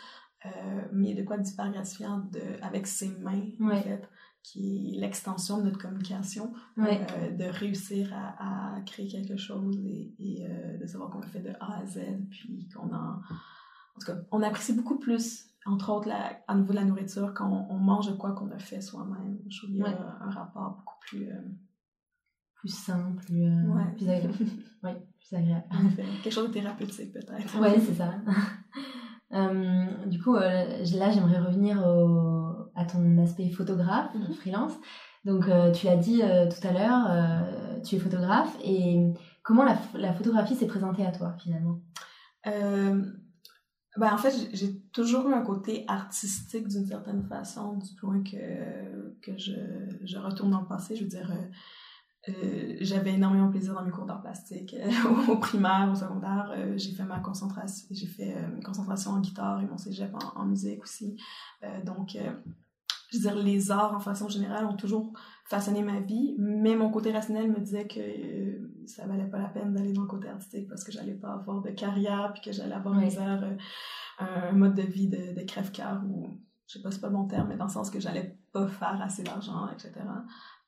mais 0.94 1.10
il 1.10 1.16
y 1.16 1.18
a 1.18 1.22
de 1.22 1.26
quoi 1.26 1.44
super 1.44 1.72
gratifiant 1.72 2.20
de, 2.32 2.42
avec 2.62 2.86
ses 2.86 3.10
mains, 3.18 3.42
en 3.62 3.82
fait 3.82 4.08
qui 4.44 4.94
est 4.94 5.00
l'extension 5.00 5.58
de 5.58 5.64
notre 5.64 5.78
communication, 5.78 6.54
euh, 6.78 7.32
de 7.32 7.46
réussir 7.46 8.14
à, 8.14 8.80
créer 8.86 9.08
quelque 9.08 9.36
chose 9.36 9.78
et, 9.86 10.48
euh, 10.50 10.78
de 10.78 10.86
savoir 10.86 11.10
qu'on 11.10 11.20
a 11.20 11.28
fait 11.28 11.42
de 11.42 11.52
A 11.60 11.80
à 11.80 11.86
Z, 11.86 12.00
puis 12.30 12.70
qu'on 12.70 12.94
en... 12.94 13.20
En 13.20 14.00
tout 14.00 14.06
cas, 14.06 14.18
on 14.32 14.44
apprécie 14.44 14.74
beaucoup 14.74 15.00
plus, 15.00 15.48
entre 15.66 15.92
autres, 15.92 16.08
la, 16.08 16.40
à 16.48 16.54
nouveau 16.54 16.72
de 16.72 16.78
la 16.78 16.86
nourriture, 16.86 17.34
quand 17.34 17.68
on, 17.70 17.78
mange 17.78 18.16
quoi 18.18 18.34
qu'on 18.34 18.52
a 18.52 18.60
fait 18.60 18.80
soi-même. 18.80 19.40
Je 19.50 19.58
trouve 19.58 19.72
qu'il 19.72 19.80
y 19.80 19.84
a 19.84 20.18
un 20.22 20.30
rapport 20.30 20.78
beaucoup 20.78 21.00
plus... 21.02 21.30
Euh, 21.30 21.42
plus 22.54 22.70
simple, 22.70 23.24
plus, 23.24 23.52
plus 23.98 24.10
agréable. 24.10 24.34
oui, 24.84 24.92
plus 25.20 25.36
agréable. 25.36 25.66
Quelque 26.24 26.34
chose 26.34 26.48
de 26.48 26.54
thérapeutique, 26.54 27.14
peut-être. 27.14 27.60
Oui, 27.60 27.70
c'est 27.86 27.96
ça. 27.96 28.16
du 30.08 30.22
coup, 30.22 30.36
là, 30.36 30.84
j'aimerais 30.84 31.40
revenir 31.40 31.86
au 31.86 32.37
à 32.78 32.86
ton 32.86 33.18
aspect 33.18 33.50
photographe, 33.50 34.14
mhm. 34.16 34.34
freelance. 34.36 34.74
Donc, 35.26 35.50
euh, 35.50 35.72
tu 35.72 35.88
l'as 35.88 35.98
dit 35.98 36.22
euh, 36.24 36.48
tout 36.50 36.66
à 36.66 36.72
l'heure, 36.72 37.06
euh, 37.10 37.82
tu 37.82 37.96
es 37.96 38.00
photographe. 38.00 38.56
Et 38.64 39.12
comment 39.44 39.66
la, 39.66 39.78
la 39.96 40.14
photographie 40.14 40.56
s'est 40.56 40.68
présentée 40.68 41.06
à 41.06 41.12
toi, 41.12 41.36
finalement? 41.44 41.82
Ben, 42.46 44.14
En 44.14 44.18
fait, 44.18 44.50
j'ai 44.54 44.80
toujours 44.94 45.28
eu 45.28 45.34
un 45.34 45.42
côté 45.42 45.84
artistique 45.88 46.68
d'une 46.68 46.86
certaine 46.86 47.24
façon, 47.28 47.78
du 47.78 47.94
point 48.00 48.24
que, 48.24 49.12
que 49.22 49.38
je, 49.38 49.54
je 50.04 50.18
retourne 50.18 50.52
dans 50.52 50.62
le 50.62 50.68
passé. 50.68 50.96
Je 50.96 51.04
veux 51.04 51.10
dire, 51.10 51.30
j'avais 52.80 53.14
énormément 53.14 53.50
plaisir 53.50 53.74
dans 53.74 53.84
mes 53.84 53.90
cours 53.92 54.06
d'art 54.06 54.22
plastique. 54.22 54.76
au 55.30 55.38
primaire, 55.38 55.90
au 55.92 55.96
secondaire, 55.96 56.54
j'ai 56.78 56.92
fait 56.92 57.04
ma 57.04 57.20
concentration, 57.20 57.88
j'ai 57.92 58.06
fait 58.06 58.36
une 58.56 58.64
concentration 58.64 59.12
en 59.12 59.20
guitare 59.20 59.62
et 59.62 59.66
mon 59.66 59.78
cégep 59.78 60.14
en, 60.14 60.42
en 60.42 60.46
musique 60.46 60.84
aussi. 60.84 61.18
donc, 61.84 62.16
je 63.08 63.18
veux 63.18 63.22
dire, 63.22 63.36
les 63.36 63.72
arts 63.72 63.94
en 63.94 64.00
façon 64.00 64.28
générale 64.28 64.66
ont 64.66 64.76
toujours 64.76 65.14
façonné 65.46 65.82
ma 65.82 66.00
vie, 66.00 66.36
mais 66.38 66.76
mon 66.76 66.90
côté 66.90 67.12
rationnel 67.12 67.50
me 67.50 67.60
disait 67.60 67.88
que 67.88 68.00
ça 68.86 69.06
valait 69.08 69.30
pas 69.30 69.40
la 69.40 69.50
peine 69.50 69.74
d'aller 69.74 69.94
dans 69.94 70.02
le 70.02 70.08
côté 70.08 70.28
artistique 70.28 70.68
parce 70.68 70.84
que 70.84 70.92
j'allais 70.92 71.16
pas 71.16 71.34
avoir 71.34 71.62
de 71.62 71.70
carrière 71.72 72.32
puis 72.34 72.42
que 72.42 72.52
j'allais 72.52 72.76
avoir 72.76 72.98
oui. 72.98 73.16
un 74.20 74.52
mode 74.52 74.76
de 74.76 74.82
vie 74.82 75.08
de, 75.08 75.40
de 75.40 75.46
crève-cœur 75.46 76.02
ou 76.10 76.38
je 76.68 76.74
sais 76.74 76.82
pas 76.82 76.92
c'est 76.92 77.00
pas 77.00 77.08
le 77.08 77.14
bon 77.14 77.28
terme 77.28 77.48
mais 77.48 77.56
dans 77.56 77.66
le 77.68 77.72
sens 77.72 77.90
que 77.90 78.00
j'allais 78.00 78.38
pas 78.52 78.68
faire 78.68 79.02
assez 79.02 79.24
d'argent 79.24 79.70
etc 79.70 80.02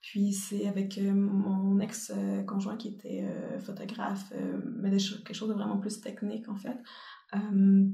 puis 0.01 0.33
c'est 0.33 0.67
avec 0.67 0.97
euh, 0.97 1.13
mon 1.13 1.79
ex-conjoint 1.79 2.77
qui 2.77 2.89
était 2.89 3.25
euh, 3.25 3.59
photographe, 3.59 4.31
euh, 4.33 4.61
mais 4.77 4.91
quelque 4.91 5.33
chose 5.33 5.49
de 5.49 5.53
vraiment 5.53 5.77
plus 5.77 5.99
technique 5.99 6.47
en 6.47 6.55
fait, 6.55 6.77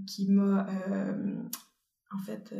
qui 0.08 0.30
m'a 0.30 0.68
en 2.12 2.18
fait 2.20 2.54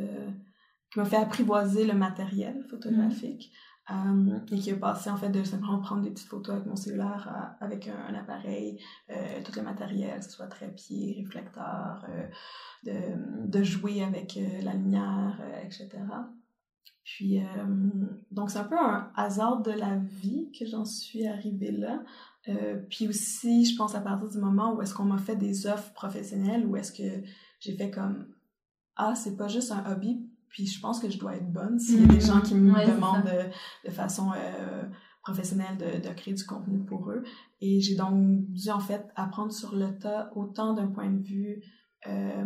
qui 0.96 1.00
m'a 1.00 1.04
fait 1.04 1.16
apprivoiser 1.16 1.86
le 1.86 1.92
matériel 1.92 2.64
photographique. 2.70 3.52
Mm. 3.88 4.40
et 4.50 4.58
qui 4.58 4.72
a 4.72 4.74
passé 4.74 5.10
en 5.10 5.16
fait 5.16 5.28
de 5.28 5.44
simplement 5.44 5.78
prendre 5.78 6.02
des 6.02 6.10
petites 6.10 6.26
photos 6.26 6.56
avec 6.56 6.66
mon 6.66 6.74
cellulaire 6.74 7.54
avec 7.60 7.86
un, 7.86 8.14
appareil, 8.16 8.80
tout 9.44 9.52
le 9.54 9.62
matériel, 9.62 10.18
que 10.18 10.24
ce 10.24 10.32
soit 10.32 10.48
trépied, 10.48 11.14
réflecteur, 11.16 12.04
de, 12.82 12.92
de, 13.46 13.62
jouer 13.62 14.02
avec 14.02 14.40
la 14.64 14.72
lumière, 14.72 15.40
etc. 15.62 15.88
Puis, 17.06 17.38
euh, 17.38 17.44
donc, 18.32 18.50
c'est 18.50 18.58
un 18.58 18.64
peu 18.64 18.76
un 18.76 19.12
hasard 19.14 19.62
de 19.62 19.70
la 19.70 19.96
vie 19.96 20.50
que 20.50 20.66
j'en 20.66 20.84
suis 20.84 21.24
arrivée 21.24 21.70
là. 21.70 22.02
Euh, 22.48 22.80
puis 22.90 23.06
aussi, 23.06 23.64
je 23.64 23.76
pense 23.76 23.94
à 23.94 24.00
partir 24.00 24.28
du 24.28 24.38
moment 24.38 24.74
où 24.74 24.82
est-ce 24.82 24.92
qu'on 24.92 25.04
m'a 25.04 25.18
fait 25.18 25.36
des 25.36 25.68
offres 25.68 25.92
professionnelles, 25.92 26.66
où 26.66 26.76
est-ce 26.76 26.90
que 26.90 27.24
j'ai 27.60 27.76
fait 27.76 27.92
comme 27.92 28.26
Ah, 28.96 29.14
c'est 29.14 29.36
pas 29.36 29.46
juste 29.46 29.70
un 29.70 29.88
hobby, 29.88 30.25
puis 30.48 30.66
je 30.66 30.80
pense 30.80 31.00
que 31.00 31.10
je 31.10 31.18
dois 31.18 31.36
être 31.36 31.52
bonne 31.52 31.78
s'il 31.78 32.00
y 32.00 32.04
a 32.04 32.06
des 32.06 32.20
gens 32.20 32.40
qui 32.40 32.54
me 32.54 32.86
demandent 32.86 33.24
de, 33.24 33.88
de, 33.88 33.92
façon 33.92 34.32
euh, 34.32 34.84
professionnelle 35.22 35.76
de, 35.78 36.08
de, 36.08 36.14
créer 36.14 36.34
du 36.34 36.44
contenu 36.44 36.84
pour 36.84 37.10
eux. 37.10 37.22
Et 37.60 37.80
j'ai 37.80 37.96
donc 37.96 38.46
dû 38.50 38.70
en 38.70 38.80
fait 38.80 39.08
apprendre 39.16 39.52
sur 39.52 39.74
le 39.74 39.98
tas, 39.98 40.30
autant 40.34 40.74
d'un 40.74 40.88
point 40.88 41.10
de 41.10 41.22
vue 41.22 41.62
euh, 42.08 42.44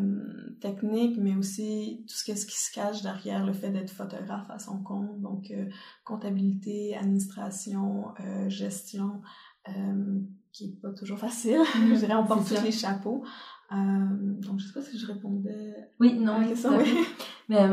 technique, 0.60 1.18
mais 1.18 1.34
aussi 1.34 2.04
tout 2.08 2.14
ce, 2.14 2.24
qui 2.24 2.58
se 2.58 2.72
cache 2.72 3.02
derrière 3.02 3.44
le 3.44 3.52
fait 3.52 3.70
d'être 3.70 3.90
photographe 3.90 4.48
à 4.48 4.58
son 4.58 4.82
compte, 4.82 5.20
donc 5.20 5.50
euh, 5.50 5.66
comptabilité, 6.04 6.96
administration, 6.96 8.08
euh, 8.20 8.48
gestion, 8.48 9.20
qui 10.52 10.64
est 10.64 10.80
pas 10.80 10.92
toujours 10.92 11.18
facile. 11.18 11.58
je 11.74 11.94
dirais, 11.94 12.14
on 12.14 12.26
porte 12.26 12.48
tous 12.48 12.62
les 12.62 12.72
chapeaux. 12.72 13.22
donc, 13.70 14.58
je 14.58 14.66
sais 14.66 14.72
pas 14.72 14.82
si 14.82 14.98
je 14.98 15.06
répondais 15.06 15.74
oui, 15.98 16.18
non, 16.18 16.34
à 16.34 16.40
la 16.40 16.48
question. 16.48 16.70
Mais, 17.50 17.68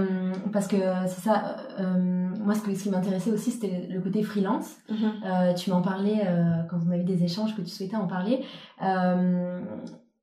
parce 0.51 0.67
que 0.67 0.75
c'est 1.07 1.21
ça, 1.21 1.55
moi, 1.79 2.53
ce, 2.53 2.61
que, 2.61 2.75
ce 2.75 2.83
qui 2.83 2.89
m'intéressait 2.89 3.31
aussi, 3.31 3.51
c'était 3.51 3.87
le 3.89 4.01
côté 4.01 4.23
freelance. 4.23 4.75
Mm-hmm. 4.91 5.55
tu 5.55 5.69
m'en 5.69 5.81
parlais 5.81 6.27
quand 6.69 6.79
on 6.85 6.91
avait 6.91 7.03
des 7.03 7.23
échanges 7.23 7.55
que 7.55 7.61
tu 7.61 7.69
souhaitais 7.69 7.95
en 7.95 8.07
parler 8.07 8.43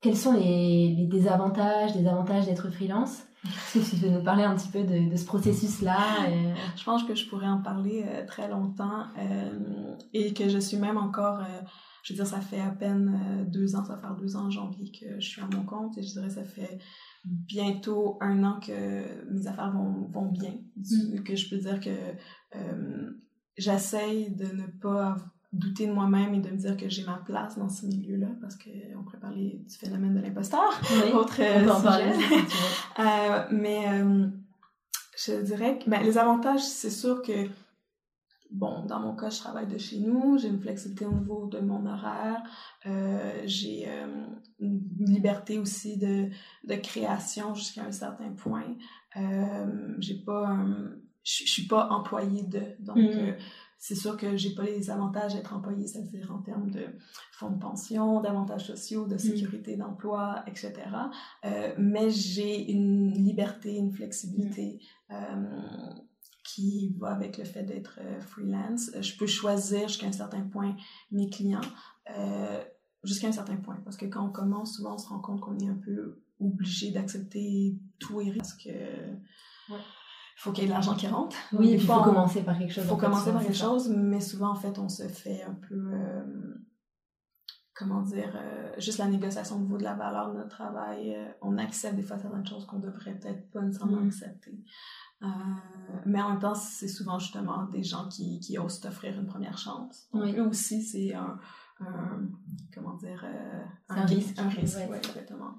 quels 0.04 0.18
sont 0.18 0.34
les, 0.34 0.94
les 0.94 1.06
désavantages, 1.06 1.94
les 1.94 2.06
avantages 2.06 2.44
d'être 2.44 2.68
freelance? 2.68 3.22
Est-ce 3.74 3.90
que 3.90 3.96
tu 3.96 3.96
veux 4.02 4.10
nous 4.10 4.22
parler 4.22 4.44
un 4.44 4.54
petit 4.54 4.68
peu 4.68 4.82
de, 4.84 5.10
de 5.10 5.16
ce 5.16 5.24
processus-là 5.24 5.96
Je 6.76 6.84
pense 6.84 7.04
que 7.04 7.14
je 7.14 7.26
pourrais 7.26 7.46
en 7.46 7.62
parler 7.62 8.04
euh, 8.06 8.26
très 8.26 8.46
longtemps 8.48 9.04
euh, 9.18 9.96
et 10.12 10.34
que 10.34 10.50
je 10.50 10.58
suis 10.58 10.76
même 10.76 10.98
encore, 10.98 11.38
euh, 11.40 11.60
je 12.02 12.12
veux 12.12 12.16
dire, 12.18 12.26
ça 12.26 12.42
fait 12.42 12.60
à 12.60 12.68
peine 12.68 13.46
deux 13.48 13.76
ans, 13.76 13.84
ça 13.86 13.94
va 13.94 13.98
faire 13.98 14.14
deux 14.14 14.36
ans 14.36 14.44
en 14.44 14.50
janvier 14.50 14.92
que 14.92 15.18
je 15.18 15.26
suis 15.26 15.40
à 15.40 15.46
mon 15.46 15.64
compte 15.64 15.96
et 15.96 16.02
je 16.02 16.08
dirais 16.08 16.28
ça 16.28 16.44
fait 16.44 16.78
bientôt 17.24 18.18
un 18.20 18.44
an 18.44 18.60
que 18.60 19.32
mes 19.32 19.46
affaires 19.46 19.72
vont, 19.72 20.08
vont 20.12 20.30
bien, 20.30 20.54
mm. 20.76 21.22
que 21.22 21.36
je 21.36 21.48
peux 21.48 21.56
dire 21.56 21.80
que 21.80 21.90
j'essaye 23.56 24.30
de 24.30 24.46
ne 24.46 24.66
pas 24.66 25.16
douter 25.54 25.86
de 25.86 25.92
moi-même 25.92 26.34
et 26.34 26.40
de 26.40 26.50
me 26.50 26.56
dire 26.56 26.76
que 26.76 26.88
j'ai 26.88 27.04
ma 27.04 27.22
place 27.24 27.56
dans 27.56 27.68
ce 27.68 27.86
milieu-là 27.86 28.26
parce 28.40 28.56
qu'on 28.56 29.02
pourrait 29.04 29.20
parler 29.20 29.62
du 29.66 29.76
phénomène 29.76 30.14
de 30.14 30.20
l'imposteur. 30.20 30.80
Oui, 30.90 31.12
autre 31.14 31.40
en 31.40 31.80
parler. 31.80 32.10
euh, 32.98 33.44
mais 33.52 33.84
euh, 33.88 34.26
je 35.16 35.40
dirais 35.42 35.78
que 35.78 35.88
ben, 35.88 36.02
les 36.02 36.18
avantages, 36.18 36.64
c'est 36.64 36.90
sûr 36.90 37.22
que 37.22 37.48
bon, 38.54 38.84
dans 38.86 39.00
mon 39.00 39.14
cas, 39.14 39.30
je 39.30 39.38
travaille 39.38 39.66
de 39.66 39.78
chez 39.78 39.98
nous, 39.98 40.38
j'ai 40.38 40.48
une 40.48 40.60
flexibilité 40.60 41.04
au 41.04 41.12
niveau 41.12 41.46
de 41.46 41.58
mon 41.58 41.84
horaire, 41.86 42.42
euh, 42.86 43.42
j'ai 43.44 43.84
euh, 43.88 44.26
une 44.60 44.80
liberté 44.98 45.58
aussi 45.58 45.98
de, 45.98 46.28
de 46.64 46.74
création 46.76 47.54
jusqu'à 47.54 47.84
un 47.84 47.92
certain 47.92 48.30
point. 48.30 48.76
Euh, 49.16 49.94
j'ai 49.98 50.22
pas 50.24 50.56
je 51.26 51.44
suis 51.44 51.66
pas 51.66 51.88
employée 51.88 52.42
de 52.42 52.60
donc 52.80 52.98
mm 52.98 53.34
c'est 53.84 53.96
sûr 53.96 54.16
que 54.16 54.34
j'ai 54.34 54.54
pas 54.54 54.62
les 54.62 54.88
avantages 54.88 55.34
d'être 55.34 55.52
employé, 55.52 55.86
c'est-à-dire 55.86 56.32
en 56.32 56.38
termes 56.38 56.70
de 56.70 56.86
fonds 57.32 57.50
de 57.50 57.58
pension, 57.58 58.22
d'avantages 58.22 58.66
sociaux, 58.66 59.06
de 59.06 59.16
mm. 59.16 59.18
sécurité 59.18 59.76
d'emploi, 59.76 60.42
etc. 60.46 60.72
Euh, 61.44 61.74
mais 61.76 62.08
j'ai 62.08 62.70
une 62.70 63.12
liberté, 63.12 63.76
une 63.76 63.92
flexibilité 63.92 64.80
mm. 65.10 65.14
Euh, 66.44 66.50
qui 66.54 66.94
va 66.98 67.08
avec 67.08 67.38
le 67.38 67.44
fait 67.44 67.62
d'être 67.62 67.98
euh, 68.00 68.20
freelance. 68.20 68.90
Je 69.00 69.16
peux 69.16 69.26
choisir 69.26 69.88
jusqu'à 69.88 70.06
un 70.06 70.12
certain 70.12 70.42
point 70.42 70.76
mes 71.10 71.28
clients, 71.28 71.60
euh, 72.16 72.62
jusqu'à 73.02 73.28
un 73.28 73.32
certain 73.32 73.56
point, 73.56 73.80
parce 73.84 73.96
que 73.96 74.06
quand 74.06 74.26
on 74.26 74.30
commence, 74.30 74.76
souvent 74.76 74.94
on 74.94 74.98
se 74.98 75.08
rend 75.08 75.20
compte 75.20 75.40
qu'on 75.40 75.58
est 75.58 75.68
un 75.68 75.80
peu 75.84 76.20
obligé 76.40 76.90
d'accepter 76.90 77.78
tout 77.98 78.20
et 78.20 78.32
parce 78.32 78.54
que 78.54 78.70
ouais 79.70 79.80
faut 80.36 80.52
qu'il 80.52 80.64
y 80.64 80.66
ait 80.66 80.68
de 80.68 80.74
l'argent 80.74 80.94
qui 80.94 81.06
rentre. 81.06 81.36
Oui, 81.52 81.70
il 81.72 81.80
faut 81.80 82.02
commencer 82.02 82.42
par 82.42 82.58
quelque 82.58 82.72
chose. 82.72 82.84
Il 82.84 82.88
faut 82.88 82.96
commencer 82.96 83.32
par 83.32 83.42
quelque 83.42 83.56
chose, 83.56 83.88
mais 83.88 84.20
souvent, 84.20 84.50
en 84.50 84.54
fait, 84.54 84.78
on 84.78 84.88
se 84.88 85.06
fait 85.08 85.42
un 85.42 85.54
peu, 85.54 85.74
euh, 85.74 86.24
comment 87.74 88.02
dire, 88.02 88.32
euh, 88.36 88.72
juste 88.78 88.98
la 88.98 89.06
négociation 89.06 89.56
au 89.56 89.60
niveau 89.60 89.76
de 89.76 89.82
la 89.82 89.94
valeur 89.94 90.32
de 90.32 90.38
notre 90.38 90.50
travail. 90.50 91.14
Euh, 91.14 91.28
on 91.42 91.58
accepte 91.58 91.96
des 91.96 92.02
fois 92.02 92.18
certaines 92.18 92.46
choses 92.46 92.66
qu'on 92.66 92.78
devrait 92.78 93.18
peut-être 93.18 93.50
pas 93.50 93.62
nécessairement 93.62 94.00
mm. 94.00 94.06
accepter. 94.06 94.58
mais 96.06 96.20
en 96.20 96.30
même 96.30 96.38
temps, 96.38 96.54
c'est 96.54 96.88
souvent 96.88 97.18
justement 97.18 97.64
des 97.64 97.82
gens 97.82 98.08
qui, 98.08 98.40
qui 98.40 98.58
osent 98.58 98.80
t'offrir 98.80 99.18
une 99.18 99.26
première 99.26 99.58
chance. 99.58 100.08
Donc, 100.12 100.24
oui. 100.24 100.40
aussi, 100.40 100.82
c'est 100.82 101.14
un, 101.14 101.38
comment 102.72 102.94
dire, 102.94 103.24
un, 103.88 103.96
un, 103.96 104.04
risque. 104.04 104.38
Un 104.38 104.48
risque, 104.48 104.78
exactement. 104.78 105.54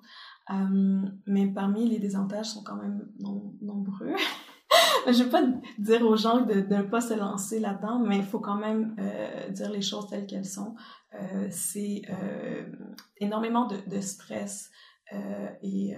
mais 1.26 1.48
parmi 1.48 1.90
les 1.90 2.00
désavantages 2.00 2.52
sont 2.52 2.64
quand 2.64 2.78
même 2.78 3.10
nombreux. 3.62 4.14
je 5.08 5.24
vais 5.24 5.30
pas 5.30 5.44
dire 5.78 6.06
aux 6.06 6.16
gens 6.16 6.42
de 6.42 6.54
ne 6.54 6.82
pas 6.84 7.02
se 7.02 7.14
lancer 7.14 7.60
là-dedans, 7.60 8.00
mais 8.00 8.18
il 8.18 8.24
faut 8.24 8.40
quand 8.40 8.56
même 8.56 8.96
euh, 9.00 9.50
dire 9.50 9.70
les 9.70 9.82
choses 9.82 10.08
telles 10.08 10.26
qu'elles 10.26 10.46
sont. 10.46 10.76
Euh, 11.22 11.48
c'est 11.50 12.02
euh, 12.10 12.66
énormément 13.18 13.68
de, 13.68 13.78
de 13.88 14.02
stress 14.02 14.70
euh, 15.14 15.50
et 15.62 15.96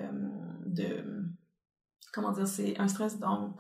de 0.66 1.26
comment 2.14 2.32
dire, 2.32 2.48
c'est 2.48 2.78
un 2.80 2.88
stress 2.88 3.20
dans 3.20 3.56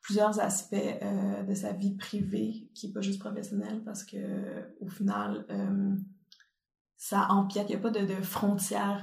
plusieurs 0.00 0.38
aspects 0.40 0.74
euh, 0.74 1.42
de 1.42 1.54
sa 1.54 1.72
vie 1.72 1.96
privée 1.96 2.70
qui 2.74 2.88
est 2.88 2.92
pas 2.92 3.00
juste 3.00 3.20
professionnelle 3.20 3.82
parce 3.84 4.04
que 4.04 4.16
au 4.80 4.88
final 4.88 5.44
ça 6.96 7.28
empiète. 7.30 7.68
Il 7.68 7.72
n'y 7.72 7.76
a 7.76 7.82
pas 7.82 7.90
de, 7.90 8.06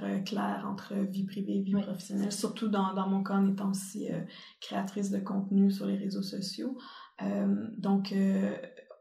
euh, 0.04 0.20
claires 0.22 0.66
entre 0.68 0.96
vie 0.96 1.26
privée 1.26 1.58
et 1.58 1.62
vie 1.62 1.74
professionnelle, 1.74 2.32
surtout 2.32 2.68
dans, 2.68 2.94
dans 2.94 3.08
mon 3.08 3.24
cas 3.24 3.36
en 3.36 3.48
étant 3.52 3.70
aussi 3.70 4.10
créatrice 4.60 5.12
de 5.12 5.20
contenu 5.20 5.72
sur 5.72 5.86
les 5.86 5.98
réseaux 5.98 6.24
sociaux. 6.24 6.78
Donc, 7.78 8.14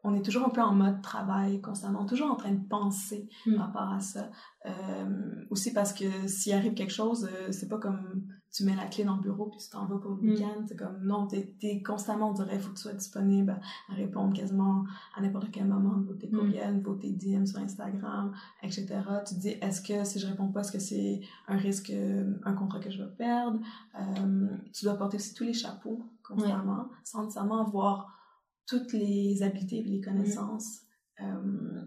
on 0.05 0.15
est 0.15 0.23
toujours 0.23 0.47
un 0.47 0.51
peu 0.51 0.61
en 0.61 0.75
mode 0.75 1.01
travail 1.01 1.61
constamment, 1.61 2.05
toujours 2.07 2.31
en 2.31 2.37
train 2.37 2.53
de 2.53 2.69
penser 2.69 3.29
mm. 3.47 3.57
par 3.57 3.67
rapport 3.67 3.93
à 3.93 4.01
ça. 4.01 4.31
Euh, 4.67 5.45
aussi 5.51 5.73
parce 5.73 5.93
que 5.93 6.27
s'il 6.29 6.53
arrive 6.53 6.75
quelque 6.75 6.93
chose, 6.93 7.29
euh, 7.31 7.51
c'est 7.51 7.69
pas 7.69 7.79
comme 7.79 8.25
tu 8.53 8.65
mets 8.65 8.77
la 8.77 8.87
clé 8.87 9.05
dans 9.05 9.17
le 9.17 9.23
bureau 9.23 9.47
puis 9.47 9.59
tu 9.59 9.71
t'en 9.71 9.87
vas 9.87 9.99
pour 9.99 10.11
le 10.11 10.17
mm. 10.17 10.29
week-end. 10.29 10.65
C'est 10.67 10.77
comme 10.77 10.99
non, 11.03 11.27
t'es 11.27 11.57
es 11.62 11.83
constamment, 11.83 12.31
on 12.31 12.33
dirait, 12.33 12.57
il 12.57 12.61
faut 12.61 12.71
que 12.71 12.77
tu 12.77 12.83
sois 12.83 12.93
disponible 12.93 13.59
à, 13.88 13.95
répondre 13.95 14.35
quasiment 14.35 14.85
à 15.17 15.21
n'importe 15.21 15.51
quel 15.53 15.67
moment, 15.67 16.01
vos 16.01 16.15
tes 16.15 16.29
mm. 16.29 16.37
courriels, 16.37 16.83
vos 16.83 16.95
tes 16.95 17.11
DM 17.11 17.47
sur 17.47 17.59
Instagram, 17.59 18.33
etc. 18.62 18.87
Tu 19.27 19.35
te 19.35 19.41
dis, 19.41 19.49
est-ce 19.61 19.81
que 19.81 20.05
si 20.05 20.19
je 20.19 20.27
réponds 20.27 20.49
pas, 20.49 20.61
est-ce 20.61 20.73
que 20.73 20.81
c'est 20.81 21.21
un 21.47 21.57
risque, 21.57 21.91
euh, 21.91 22.35
un 22.45 22.55
contrat 22.55 22.81
que 22.81 22.91
je 22.91 23.03
vais 23.03 23.11
perdre? 23.17 23.61
Euh, 23.99 24.49
tu 24.73 24.85
dois 24.85 24.95
porter 24.95 25.17
aussi 25.17 25.33
tous 25.33 25.45
les 25.45 25.55
chapeaux 25.55 26.03
constamment, 26.25 26.88
sans 27.05 27.23
nécessairement 27.23 27.67
avoir 27.67 28.21
toutes 28.66 28.92
les 28.92 29.42
habiletés 29.42 29.79
et 29.79 29.85
les 29.85 30.01
connaissances. 30.01 30.81
Mm. 31.20 31.25
Euh, 31.25 31.83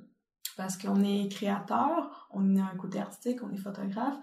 parce 0.58 0.78
qu'on 0.78 1.04
est 1.04 1.30
créateur, 1.30 2.30
on 2.32 2.56
a 2.58 2.64
un 2.64 2.76
côté 2.78 3.00
artistique, 3.00 3.40
on 3.44 3.52
est 3.52 3.58
photographe, 3.58 4.18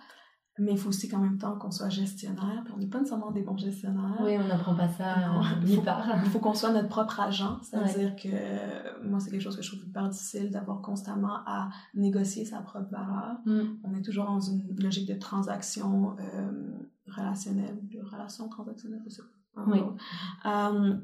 mais 0.58 0.72
il 0.72 0.78
faut 0.78 0.90
aussi 0.90 1.08
qu'en 1.08 1.18
même 1.18 1.38
temps 1.38 1.56
qu'on 1.58 1.70
soit 1.70 1.88
gestionnaire, 1.88 2.62
puis 2.64 2.74
on 2.74 2.78
n'est 2.78 2.86
pas 2.86 2.98
nécessairement 2.98 3.30
des 3.30 3.42
bons 3.42 3.56
gestionnaires. 3.56 4.18
Oui, 4.22 4.36
on 4.38 4.46
n'apprend 4.46 4.74
pas 4.74 4.88
ça 4.88 5.30
nulle 5.64 5.82
part. 5.82 6.06
Il 6.24 6.30
faut 6.30 6.40
qu'on 6.40 6.54
soit 6.54 6.72
notre 6.72 6.88
propre 6.88 7.20
agent, 7.20 7.58
c'est-à-dire 7.62 8.14
que 8.16 9.06
moi, 9.06 9.18
c'est 9.18 9.30
quelque 9.30 9.42
chose 9.42 9.56
que 9.56 9.62
je 9.62 9.68
trouve 9.70 9.86
hyper 9.86 10.08
difficile 10.08 10.50
d'avoir 10.50 10.82
constamment 10.82 11.38
à 11.46 11.70
négocier 11.94 12.44
sa 12.44 12.60
propre 12.60 12.90
valeur. 12.90 13.38
Mm. 13.46 13.62
On 13.84 13.94
est 13.94 14.02
toujours 14.02 14.26
dans 14.26 14.40
une 14.40 14.74
logique 14.78 15.08
de 15.08 15.18
transaction 15.18 16.16
euh, 16.18 16.50
relationnelle, 17.06 17.78
de 17.88 18.00
relation 18.02 18.48
transactionnelle, 18.48 19.02
je 19.06 19.10
sais 19.10 19.22
pas. 19.22 19.64
Oui. 19.66 19.80
Euh, 20.46 20.96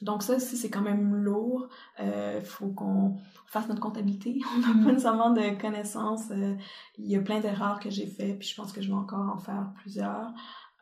donc 0.00 0.22
ça 0.22 0.36
aussi, 0.36 0.56
c'est 0.56 0.70
quand 0.70 0.82
même 0.82 1.14
lourd. 1.14 1.68
Il 1.98 2.04
euh, 2.04 2.40
faut 2.40 2.68
qu'on 2.68 3.16
fasse 3.46 3.68
notre 3.68 3.80
comptabilité. 3.80 4.40
On 4.56 4.60
n'a 4.60 4.84
pas 4.84 4.92
nécessairement 4.92 5.30
de 5.30 5.60
connaissances. 5.60 6.30
Euh, 6.30 6.54
il 6.98 7.10
y 7.10 7.16
a 7.16 7.20
plein 7.20 7.40
d'erreurs 7.40 7.80
que 7.80 7.90
j'ai 7.90 8.06
faites, 8.06 8.38
puis 8.38 8.48
je 8.48 8.54
pense 8.54 8.72
que 8.72 8.80
je 8.80 8.88
vais 8.88 8.94
encore 8.94 9.28
en 9.28 9.38
faire 9.38 9.72
plusieurs. 9.76 10.32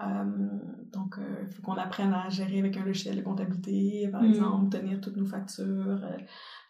Euh, 0.02 0.24
donc, 0.92 1.16
il 1.18 1.48
faut 1.48 1.62
qu'on 1.62 1.76
apprenne 1.76 2.12
à 2.12 2.28
gérer 2.28 2.58
avec 2.58 2.76
un 2.76 2.84
logiciel 2.84 3.16
de 3.16 3.22
comptabilité, 3.22 4.08
par 4.12 4.22
mm. 4.22 4.26
exemple, 4.26 4.78
tenir 4.78 5.00
toutes 5.00 5.16
nos 5.16 5.26
factures. 5.26 5.98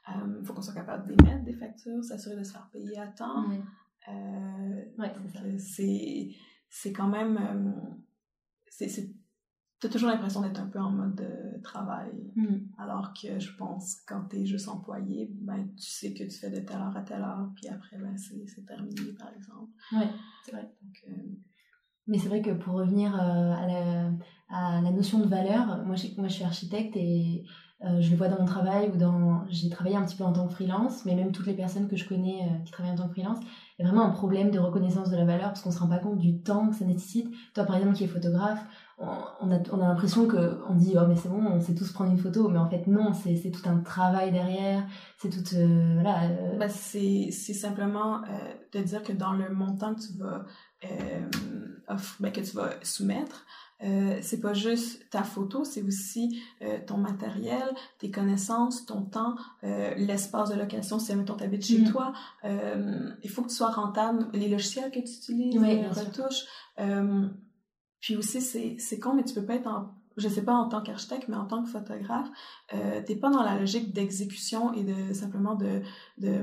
Il 0.08 0.44
faut 0.44 0.54
qu'on 0.54 0.62
soit 0.62 0.74
capable 0.74 1.16
d'émettre 1.16 1.42
des 1.42 1.54
factures, 1.54 2.04
s'assurer 2.04 2.36
de 2.36 2.44
se 2.44 2.52
faire 2.52 2.68
payer 2.72 2.96
à 2.98 3.08
temps. 3.08 3.44
Ouais, 4.98 5.12
c'est 5.58 6.92
quand 6.92 7.08
même... 7.08 7.74
c'est 8.68 9.15
tu 9.80 9.86
as 9.86 9.90
toujours 9.90 10.08
l'impression 10.08 10.40
d'être 10.40 10.60
un 10.60 10.66
peu 10.66 10.78
en 10.78 10.90
mode 10.90 11.16
de 11.16 11.60
travail. 11.62 12.10
Hmm. 12.34 12.58
Alors 12.78 13.12
que 13.12 13.38
je 13.38 13.54
pense, 13.56 13.96
quand 14.06 14.22
tu 14.30 14.36
es 14.36 14.46
juste 14.46 14.68
employé, 14.68 15.30
ben, 15.32 15.68
tu 15.76 15.90
sais 15.90 16.14
que 16.14 16.24
tu 16.24 16.30
fais 16.30 16.50
de 16.50 16.60
telle 16.60 16.78
heure 16.78 16.96
à 16.96 17.02
telle 17.02 17.20
heure, 17.20 17.50
puis 17.54 17.68
après, 17.68 17.98
ben, 17.98 18.16
c'est 18.16 18.64
terminé, 18.64 19.12
par 19.18 19.28
exemple. 19.34 19.70
Oui, 19.92 20.04
c'est 20.44 20.52
vrai. 20.52 20.72
Euh, 21.08 21.12
Mais 22.06 22.18
c'est 22.18 22.28
vrai 22.28 22.40
que 22.40 22.52
pour 22.52 22.74
revenir 22.74 23.14
euh, 23.14 23.52
à, 23.52 23.66
la, 23.66 24.12
à, 24.48 24.80
la, 24.80 24.90
notion 24.90 25.20
de 25.20 25.26
valeur, 25.26 25.84
moi 25.84 25.96
je, 25.96 26.06
moi, 26.16 26.28
je 26.28 26.34
suis 26.34 26.44
architecte 26.44 26.96
et 26.96 27.44
euh, 27.84 28.00
je 28.00 28.10
le 28.10 28.16
vois 28.16 28.28
dans 28.28 28.38
mon 28.38 28.46
travail 28.46 28.88
ou 28.88 28.96
dans. 28.96 29.44
J'ai 29.50 29.68
travaillé 29.68 29.96
un 29.96 30.06
petit 30.06 30.16
peu 30.16 30.24
en 30.24 30.32
tant 30.32 30.46
que 30.46 30.54
freelance, 30.54 31.04
mais 31.04 31.14
même 31.14 31.32
toutes 31.32 31.46
les 31.46 31.54
personnes 31.54 31.88
que 31.88 31.96
je 31.96 32.08
connais 32.08 32.48
qui 32.64 32.72
travaillent 32.72 32.94
en 32.94 32.96
tant 32.96 33.08
que 33.08 33.12
freelance, 33.12 33.40
il 33.78 33.84
y 33.84 33.84
a 33.84 33.90
vraiment 33.90 34.06
un 34.06 34.10
problème 34.10 34.50
de 34.50 34.58
reconnaissance 34.58 35.10
de 35.10 35.16
la 35.16 35.26
valeur 35.26 35.48
parce 35.48 35.60
qu'on 35.60 35.68
ne 35.68 35.74
se 35.74 35.80
rend 35.80 35.88
pas 35.88 35.98
compte 35.98 36.16
du 36.18 36.40
temps 36.40 36.70
que 36.70 36.76
ça 36.76 36.86
nécessite. 36.86 37.30
Toi, 37.52 37.64
par 37.64 37.76
exemple, 37.76 37.94
qui 37.94 38.04
es 38.04 38.06
photographe, 38.06 38.64
on 38.98 39.50
a, 39.52 39.58
on 39.72 39.80
a 39.80 39.88
l'impression 39.88 40.26
qu'on 40.26 40.74
dit 40.74 40.94
oh 40.96 41.06
mais 41.06 41.16
c'est 41.16 41.28
bon 41.28 41.44
on 41.44 41.60
sait 41.60 41.74
tous 41.74 41.92
prendre 41.92 42.10
une 42.10 42.18
photo 42.18 42.48
mais 42.48 42.58
en 42.58 42.68
fait 42.68 42.86
non 42.86 43.12
c'est 43.12 43.50
tout 43.50 43.68
un 43.68 43.78
travail 43.80 44.32
derrière 44.32 44.84
c'est 45.18 45.28
tout 45.28 45.54
euh, 45.54 45.98
voilà 46.00 46.24
euh. 46.24 46.56
bah, 46.56 46.68
c'est 46.70 47.30
simplement 47.30 48.22
euh, 48.22 48.28
de 48.72 48.80
dire 48.82 49.02
que 49.02 49.12
dans 49.12 49.32
le 49.32 49.50
montant 49.50 49.94
que 49.94 50.00
tu 50.00 50.18
vas 50.18 50.46
ben, 52.20 52.32
que 52.32 52.40
tu 52.40 52.56
vas 52.56 52.70
soumettre 52.82 53.44
c'est 54.22 54.40
pas 54.40 54.54
juste 54.54 55.06
ta 55.10 55.22
photo, 55.22 55.62
c'est 55.64 55.82
aussi 55.82 56.42
ton 56.86 56.96
matériel, 56.96 57.62
tes 57.98 58.10
connaissances, 58.10 58.86
ton 58.86 59.02
temps, 59.02 59.36
l'espace 59.62 60.48
de 60.48 60.54
location 60.54 60.98
si 60.98 61.12
tu 61.12 61.44
habites 61.44 61.62
chez 61.62 61.80
mm. 61.80 61.90
toi. 61.90 62.14
il 62.42 63.28
faut 63.28 63.42
que 63.42 63.48
tu 63.48 63.54
sois 63.54 63.70
rentable. 63.70 64.28
Les 64.32 64.48
logiciels 64.48 64.90
que 64.90 65.00
tu 65.00 65.12
utilises, 65.12 65.60
les 65.60 65.86
retouches. 65.88 66.46
Puis 68.00 68.16
aussi, 68.16 68.40
c'est 68.40 68.98
con, 68.98 69.14
mais 69.14 69.24
tu 69.24 69.34
peux 69.34 69.44
pas 69.44 69.54
être 69.54 69.66
en, 69.66 69.94
je 70.16 70.28
sais 70.28 70.42
pas 70.42 70.54
en 70.54 70.68
tant 70.68 70.80
qu'architecte, 70.80 71.28
mais 71.28 71.36
en 71.36 71.46
tant 71.46 71.62
que 71.62 71.68
photographe, 71.68 72.28
euh, 72.74 73.00
t'es 73.04 73.16
pas 73.16 73.30
dans 73.30 73.42
la 73.42 73.58
logique 73.58 73.92
d'exécution 73.92 74.72
et 74.72 74.82
de 74.82 75.12
simplement 75.12 75.54
de, 75.54 75.82
de, 76.18 76.40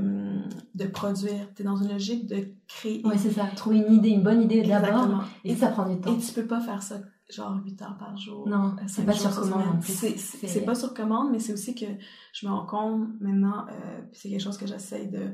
de 0.75 0.85
produire. 0.85 1.53
T'es 1.55 1.63
dans 1.63 1.77
une 1.77 1.91
logique 1.91 2.27
de 2.27 2.47
créer. 2.67 3.01
Oui, 3.05 3.15
c'est 3.17 3.31
ça. 3.31 3.45
Trouver 3.55 3.77
une 3.77 3.93
idée, 3.93 4.09
une 4.09 4.23
bonne 4.23 4.41
idée 4.41 4.61
d'abord. 4.61 5.23
Et, 5.43 5.55
ça 5.55 5.69
prend 5.69 5.87
du 5.87 5.99
temps. 5.99 6.13
Et 6.13 6.19
tu 6.19 6.31
peux 6.33 6.45
pas 6.45 6.59
faire 6.59 6.83
ça 6.83 6.97
genre 7.29 7.59
8 7.65 7.81
heures 7.81 7.97
par 7.97 8.15
jour. 8.17 8.47
Non, 8.47 8.75
c'est 8.87 9.05
pas 9.05 9.13
sur 9.13 9.33
commande. 9.33 9.81
C'est 9.81 10.65
pas 10.65 10.75
sur 10.75 10.93
commande, 10.93 11.31
mais 11.31 11.39
c'est 11.39 11.53
aussi 11.53 11.73
que 11.73 11.85
je 12.33 12.45
me 12.45 12.51
rends 12.51 12.65
compte 12.65 13.07
maintenant, 13.21 13.65
euh, 13.69 14.01
c'est 14.11 14.29
quelque 14.29 14.41
chose 14.41 14.57
que 14.57 14.67
j'essaie 14.67 15.07
de 15.07 15.33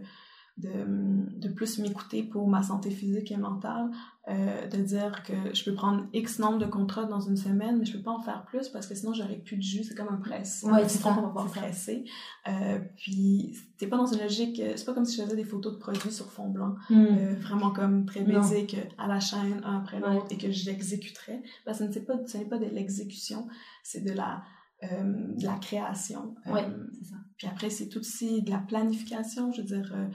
de, 0.60 1.40
de 1.40 1.48
plus 1.50 1.80
m'écouter 1.80 2.24
pour 2.24 2.48
ma 2.48 2.62
santé 2.64 2.92
physique 2.92 3.32
et 3.32 3.38
mentale, 3.38 3.90
euh, 4.28 4.68
de 4.68 4.78
dire 4.78 5.24
que 5.24 5.34
je 5.54 5.64
peux 5.64 5.74
prendre 5.74 6.06
X 6.14 6.40
nombre 6.40 6.60
de 6.60 6.66
contrats 6.66 7.06
dans 7.06 7.22
une 7.22 7.38
semaine, 7.38 7.80
mais 7.80 7.86
je 7.86 7.94
peux 7.94 8.04
pas 8.04 8.12
en 8.12 8.22
faire 8.22 8.46
plus 8.46 8.68
parce 8.70 8.86
que 8.86 8.94
sinon 8.94 9.14
j'aurais 9.14 9.38
plus 9.38 9.58
de 9.58 9.62
jus, 9.62 9.84
c'est 9.84 9.96
comme 9.96 10.10
un 10.10 10.18
presse. 10.18 10.64
Ouais, 10.68 10.88
c'est 10.88 11.00
ça. 11.00 11.18
On 11.18 11.28
va 11.30 11.46
presser. 11.46 12.04
Euh, 12.48 12.80
puis 12.98 13.56
t'es 13.78 13.88
pas 13.88 13.98
dans 13.98 14.06
une 14.06 14.20
logique, 14.20 14.62
c'est 14.76 14.86
pas 14.86 14.94
comme 14.94 15.06
si 15.06 15.18
je 15.18 15.24
faisais 15.24 15.36
des 15.36 15.46
photos 15.46 15.74
de 15.74 15.80
produits 15.80 16.12
sur 16.12 16.30
fond 16.32 16.50
blanc, 16.50 16.76
hmm. 16.90 16.96
euh, 16.98 17.36
vraiment 17.40 17.72
comme 17.72 18.06
très 18.06 18.22
basique 18.22 18.76
à 18.98 19.08
la 19.08 19.20
chaîne, 19.20 19.62
un 19.64 19.78
après 19.78 20.00
l'autre, 20.00 20.28
et 20.30 20.38
que 20.38 20.52
j'exécuterais. 20.52 21.42
Parce 21.66 21.80
que 21.80 21.92
ce 21.92 22.00
n'est 22.00 22.06
pas, 22.06 22.16
ce 22.28 22.38
pas 22.40 22.58
de 22.58 22.66
l'exécution, 22.66 23.48
c'est 23.84 24.04
de 24.04 24.12
la 24.12 24.44
euh, 24.82 25.36
de 25.36 25.44
la 25.44 25.56
création. 25.56 26.36
Oui, 26.46 26.62
c'est 26.94 27.10
ça. 27.10 27.16
Puis 27.38 27.48
après, 27.48 27.70
c'est 27.70 27.90
tout 27.90 28.00
aussi 28.00 28.42
de 28.42 28.50
la 28.50 28.60
planification. 28.60 29.52
Je 29.52 29.60
veux 29.60 29.68
dire, 29.68 29.92
euh, 29.94 30.08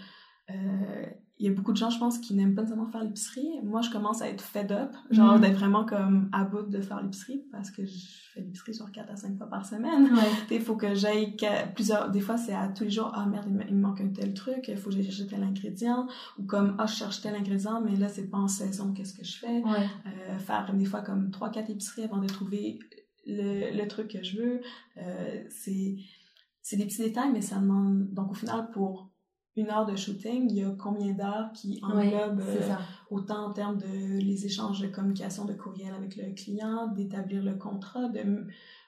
il 1.38 1.46
y 1.46 1.48
a 1.48 1.52
beaucoup 1.52 1.72
de 1.72 1.76
gens, 1.76 1.90
je 1.90 1.98
pense, 1.98 2.18
qui 2.18 2.34
n'aiment 2.34 2.54
pas 2.54 2.62
nécessairement 2.62 2.90
faire 2.90 3.02
l'épicerie. 3.02 3.60
Moi, 3.64 3.80
je 3.80 3.90
commence 3.90 4.22
à 4.22 4.28
être 4.28 4.40
fed 4.40 4.70
up, 4.70 4.94
genre 5.10 5.36
mm. 5.36 5.40
d'être 5.40 5.58
vraiment 5.58 5.84
comme 5.84 6.28
à 6.32 6.44
bout 6.44 6.62
de 6.62 6.80
faire 6.80 7.02
l'épicerie 7.02 7.42
parce 7.50 7.72
que 7.72 7.84
je 7.84 7.92
fais 8.32 8.40
l'épicerie 8.40 8.72
genre 8.72 8.92
4 8.92 9.10
à 9.10 9.16
5 9.16 9.36
fois 9.36 9.48
par 9.48 9.66
semaine. 9.66 10.10
Il 10.50 10.60
faut 10.60 10.76
que 10.76 10.94
j'aille 10.94 11.36
plusieurs. 11.74 12.10
Des 12.10 12.20
fois, 12.20 12.36
c'est 12.36 12.54
à 12.54 12.68
tous 12.68 12.84
les 12.84 12.90
jours, 12.90 13.10
ah 13.14 13.26
merde, 13.26 13.46
il 13.68 13.74
me 13.74 13.80
manque 13.80 14.00
un 14.00 14.08
tel 14.08 14.32
truc, 14.32 14.68
il 14.68 14.76
faut 14.76 14.90
que 14.90 14.94
j'aille 14.94 15.04
chercher 15.04 15.26
tel 15.26 15.42
ingrédient. 15.42 16.06
Ou 16.38 16.44
comme, 16.44 16.76
ah, 16.78 16.86
je 16.86 16.94
cherche 16.94 17.20
tel 17.20 17.34
ingrédient, 17.34 17.80
mais 17.80 17.96
là, 17.96 18.08
c'est 18.08 18.30
pas 18.30 18.38
en 18.38 18.48
saison, 18.48 18.92
qu'est-ce 18.92 19.14
que 19.14 19.24
je 19.24 19.38
fais? 19.38 19.62
Euh, 20.06 20.38
faire 20.38 20.72
des 20.72 20.84
fois 20.84 21.00
comme 21.02 21.30
3-4 21.30 21.72
épiceries 21.72 22.04
avant 22.04 22.18
de 22.18 22.28
trouver 22.28 22.78
le, 23.26 23.76
le 23.76 23.88
truc 23.88 24.08
que 24.08 24.22
je 24.22 24.38
veux. 24.38 24.60
Euh, 24.98 25.42
c'est 25.48 26.76
des 26.76 26.86
petits 26.86 27.02
détails, 27.02 27.32
mais 27.32 27.42
ça 27.42 27.56
demande. 27.56 28.08
Donc, 28.12 28.30
au 28.30 28.34
final, 28.34 28.70
pour 28.70 29.10
une 29.56 29.70
heure 29.70 29.86
de 29.86 29.94
shooting, 29.94 30.50
il 30.50 30.56
y 30.56 30.64
a 30.64 30.70
combien 30.70 31.12
d'heures 31.12 31.52
qui 31.52 31.80
englobent 31.82 32.40
euh, 32.40 32.74
autant 33.10 33.46
en 33.46 33.52
termes 33.52 33.78
de 33.78 34.18
les 34.18 34.46
échanges 34.46 34.80
de 34.80 34.88
communication 34.88 35.44
de 35.44 35.52
courriel 35.52 35.94
avec 35.94 36.16
le 36.16 36.34
client, 36.34 36.88
d'établir 36.88 37.42
le 37.42 37.54
contrat, 37.54 38.08
de 38.08 38.46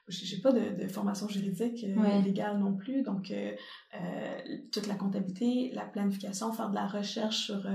j'ai 0.09 0.40
pas 0.40 0.52
de, 0.52 0.81
de, 0.81 0.87
formation 0.87 1.26
juridique 1.29 1.85
euh, 1.85 2.20
légale 2.20 2.61
non 2.61 2.74
plus, 2.74 3.02
donc 3.02 3.33
euh, 3.33 3.52
toute 4.70 4.87
la 4.87 4.94
comptabilité, 4.94 5.72
la 5.74 5.85
planification, 5.85 6.52
faire 6.52 6.70
de 6.70 6.76
la 6.76 6.87
recherche 6.87 7.46
sur 7.46 7.66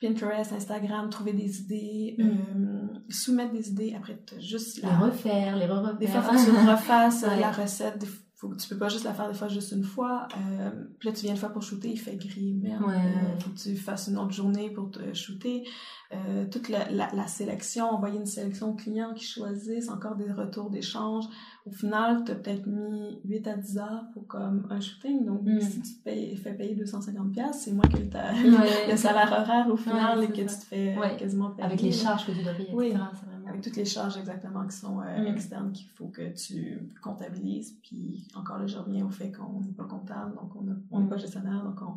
Pinterest, 0.00 0.52
Instagram, 0.52 1.10
trouver 1.10 1.32
des 1.32 1.62
idées, 1.62 2.16
mm. 2.18 3.10
soumettre 3.10 3.52
des 3.52 3.68
idées, 3.70 3.94
après 3.96 4.16
juste 4.38 4.80
les 4.80 4.88
refaire, 4.88 5.56
les 5.56 5.66
refaire. 5.66 5.96
Des 5.98 6.06
fois, 6.06 6.22
faut 6.22 6.36
que 6.36 6.44
tu 6.44 6.70
refasses 6.70 7.22
la 7.22 7.50
recette, 7.50 8.06
faut 8.36 8.54
tu 8.54 8.68
peux 8.68 8.76
pas 8.76 8.90
juste 8.90 9.04
la 9.04 9.14
faire 9.14 9.28
des 9.28 9.34
fois 9.34 9.48
juste 9.48 9.72
une 9.72 9.82
fois. 9.82 10.28
Euh, 10.36 10.70
puis 10.98 11.08
là, 11.08 11.14
tu 11.14 11.22
viens 11.22 11.32
une 11.32 11.38
fois 11.38 11.48
pour 11.48 11.62
shooter, 11.62 11.88
il 11.88 11.98
fait 11.98 12.16
gris, 12.16 12.52
merde. 12.52 12.84
Euh, 12.86 13.38
faut 13.40 13.50
que 13.50 13.56
tu 13.56 13.76
fasses 13.76 14.08
une 14.08 14.18
autre 14.18 14.32
journée 14.32 14.68
pour 14.68 14.90
te 14.90 15.14
shooter. 15.14 15.64
Euh, 16.12 16.44
toute 16.50 16.68
la, 16.68 16.86
la, 16.90 17.26
sélection, 17.26 17.86
envoyer 17.86 18.18
une 18.18 18.26
sélection 18.26 18.70
aux 18.70 18.74
clients 18.74 19.14
qui 19.14 19.24
choisissent, 19.24 19.88
encore 19.88 20.16
des 20.16 20.30
retours 20.30 20.68
d'échange. 20.68 21.24
Au 21.64 21.70
final, 21.70 22.24
tu 22.24 22.32
as 22.32 22.34
peut-être 22.34 22.66
mis 22.66 23.18
8 23.24 23.48
à 23.48 23.56
10 23.56 23.78
heures 23.78 24.04
pour 24.12 24.26
comme 24.26 24.68
un 24.70 24.80
shooting. 24.80 25.24
Donc, 25.24 25.42
mm. 25.42 25.60
si 25.62 25.80
tu 25.80 25.94
te 25.96 26.04
payes, 26.04 26.36
fais 26.36 26.52
payer 26.52 26.76
250$, 26.76 27.52
c'est 27.54 27.72
moins 27.72 27.88
que 27.88 27.96
le 28.90 28.96
salaire 28.96 29.32
horaire 29.32 29.66
au 29.70 29.76
final 29.76 30.22
et 30.22 30.28
que 30.28 30.42
tu 30.42 30.46
te 30.46 30.64
fais 30.66 30.94
quasiment 31.18 31.52
payer. 31.52 31.66
Avec 31.66 31.80
les 31.80 31.92
charges 31.92 32.26
que 32.26 32.32
tu 32.32 32.42
dois 32.42 32.52
payer, 32.52 32.90
etc. 32.90 33.00
Avec 33.46 33.62
toutes 33.62 33.76
les 33.76 33.84
charges 33.84 34.16
exactement 34.16 34.66
qui 34.66 34.76
sont 34.76 35.00
euh, 35.00 35.22
mm. 35.22 35.26
externes 35.26 35.72
qu'il 35.72 35.88
faut 35.90 36.08
que 36.08 36.34
tu 36.34 36.92
comptabilises. 37.02 37.78
Puis 37.82 38.26
encore 38.34 38.58
là, 38.58 38.66
je 38.66 38.76
reviens 38.76 39.06
au 39.06 39.10
fait 39.10 39.32
qu'on 39.32 39.60
n'est 39.60 39.72
pas 39.72 39.84
comptable, 39.84 40.34
donc 40.34 40.52
on 40.90 41.00
n'est 41.00 41.08
pas 41.08 41.16
gestionnaire, 41.16 41.62
donc 41.64 41.80
on, 41.82 41.96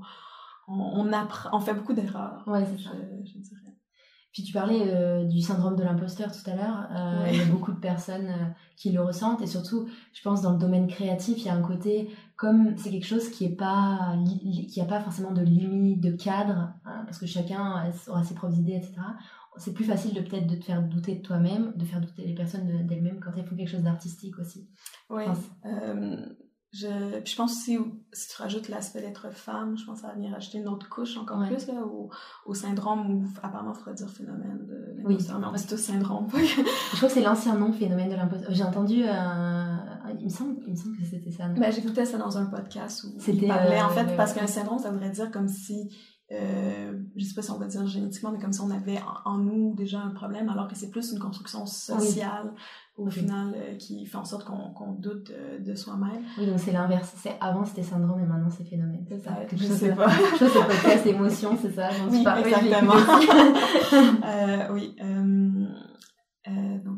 on, 0.67 1.07
on, 1.07 1.13
apprend, 1.13 1.49
on 1.53 1.59
fait 1.59 1.73
beaucoup 1.73 1.93
d'erreurs. 1.93 2.43
Ouais, 2.47 2.65
c'est 2.65 2.83
ça. 2.83 2.91
je 3.23 3.39
dirais. 3.39 3.69
Puis 4.31 4.43
tu 4.43 4.53
parlais 4.53 4.83
euh, 4.85 5.25
du 5.25 5.41
syndrome 5.41 5.75
de 5.75 5.83
l'imposteur 5.83 6.31
tout 6.31 6.47
à 6.49 6.55
l'heure. 6.55 6.87
Euh, 6.95 7.27
il 7.31 7.37
y 7.39 7.41
a 7.41 7.45
beaucoup 7.45 7.71
de 7.71 7.79
personnes 7.79 8.27
euh, 8.27 8.45
qui 8.77 8.91
le 8.91 9.01
ressentent 9.01 9.41
et 9.41 9.47
surtout, 9.47 9.87
je 10.13 10.21
pense 10.21 10.43
dans 10.43 10.51
le 10.51 10.59
domaine 10.59 10.87
créatif, 10.87 11.37
il 11.39 11.45
y 11.45 11.49
a 11.49 11.55
un 11.55 11.63
côté 11.63 12.09
comme 12.35 12.77
c'est 12.77 12.91
quelque 12.91 13.07
chose 13.07 13.29
qui 13.29 13.45
est 13.45 13.55
pas 13.55 14.15
qui 14.67 14.79
a 14.79 14.85
pas 14.85 15.01
forcément 15.01 15.31
de 15.31 15.41
limite, 15.41 15.99
de 15.99 16.11
cadre, 16.11 16.71
hein, 16.85 17.03
parce 17.05 17.17
que 17.17 17.25
chacun 17.25 17.91
aura 18.07 18.23
ses 18.23 18.35
propres 18.35 18.55
idées, 18.55 18.75
etc. 18.75 18.93
C'est 19.59 19.73
plus 19.73 19.85
facile 19.85 20.13
de 20.13 20.21
peut-être 20.21 20.47
de 20.47 20.55
te 20.55 20.65
faire 20.65 20.81
douter 20.81 21.15
de 21.15 21.21
toi-même, 21.21 21.73
de 21.75 21.85
faire 21.85 22.01
douter 22.01 22.23
les 22.25 22.33
personnes 22.33 22.87
d'elles-mêmes 22.87 23.19
quand 23.19 23.31
elles 23.37 23.45
font 23.45 23.55
quelque 23.55 23.69
chose 23.69 23.83
d'artistique 23.83 24.39
aussi. 24.39 24.69
Oui. 25.09 25.23
Je, 26.71 26.87
je 27.25 27.35
pense 27.35 27.53
aussi, 27.53 27.79
si 28.13 28.29
tu 28.29 28.39
rajoutes 28.39 28.69
l'aspect 28.69 29.01
d'être 29.01 29.33
femme, 29.33 29.75
je 29.75 29.85
pense 29.85 29.95
que 29.95 30.01
ça 30.01 30.09
va 30.09 30.13
venir 30.13 30.35
ajouter 30.35 30.59
une 30.59 30.67
autre 30.67 30.87
couche 30.87 31.17
encore 31.17 31.43
plus 31.47 31.65
là, 31.65 31.83
au, 31.83 32.11
au, 32.45 32.53
syndrome, 32.53 33.09
ou 33.09 33.27
apparemment, 33.41 33.73
il 33.73 33.77
faudrait 33.79 33.95
dire 33.95 34.09
phénomène 34.09 34.67
de 34.67 35.01
l'imposteur, 35.01 35.39
oui. 35.39 35.45
mais 35.51 35.57
c'est 35.57 35.75
tout 35.75 35.81
syndrome. 35.81 36.27
je 36.33 36.95
crois 36.97 37.07
que 37.07 37.15
c'est 37.15 37.23
l'ancien 37.23 37.55
nom, 37.55 37.73
phénomène 37.73 38.09
de 38.09 38.15
l'imposteur. 38.15 38.51
J'ai 38.53 38.63
entendu, 38.63 39.01
euh, 39.03 39.77
il, 40.19 40.25
me 40.25 40.29
semble, 40.29 40.57
il 40.67 40.73
me 40.73 40.75
semble 40.75 40.95
que 40.95 41.05
c'était 41.05 41.31
ça. 41.31 41.47
Ben, 41.47 41.71
J'écoutais 41.71 42.05
ça 42.05 42.19
dans 42.19 42.37
un 42.37 42.45
podcast 42.45 43.03
où 43.03 43.17
il 43.27 43.47
parlait, 43.47 43.81
en 43.81 43.89
fait, 43.89 44.05
euh, 44.05 44.15
parce 44.15 44.33
qu'un 44.33 44.45
syndrome, 44.45 44.77
ça 44.77 44.91
voudrait 44.91 45.09
dire 45.09 45.31
comme 45.31 45.47
si 45.47 45.89
euh, 46.31 46.93
je 47.15 47.25
sais 47.25 47.33
pas 47.33 47.41
si 47.41 47.51
on 47.51 47.57
va 47.57 47.65
dire 47.65 47.85
génétiquement, 47.87 48.31
mais 48.31 48.39
comme 48.39 48.53
si 48.53 48.61
on 48.61 48.69
avait 48.69 48.99
en, 49.25 49.37
nous 49.37 49.73
déjà 49.75 49.99
un 49.99 50.11
problème, 50.11 50.47
alors 50.49 50.67
que 50.67 50.75
c'est 50.75 50.89
plus 50.89 51.11
une 51.11 51.19
construction 51.19 51.65
sociale 51.65 52.53
au 52.97 53.09
final 53.09 53.53
euh, 53.55 53.75
qui 53.75 54.05
fait 54.05 54.17
en 54.17 54.25
sorte 54.25 54.45
qu'on 54.45 54.91
doute 54.93 55.31
de, 55.59 55.75
soi-même. 55.75 56.21
Oui, 56.37 56.45
donc 56.45 56.59
c'est 56.59 56.71
l'inverse. 56.71 57.13
C'est 57.17 57.35
avant 57.41 57.65
c'était 57.65 57.83
syndrome 57.83 58.19
et 58.19 58.25
maintenant 58.25 58.49
c'est 58.49 58.63
phénomène. 58.63 59.05
C'est 59.07 59.19
ça. 59.19 59.37
je 59.51 59.63
sais 59.63 59.95
pas. 59.95 60.09
Je 60.39 60.45
sais 60.45 60.59
pas. 60.59 60.65
podcast 60.65 61.05
émotion, 61.07 61.57
c'est 61.59 61.71
ça. 61.71 61.89
Oui, 62.09 62.25
exactement. 62.45 62.93
euh, 64.25 64.73
oui. 64.73 64.95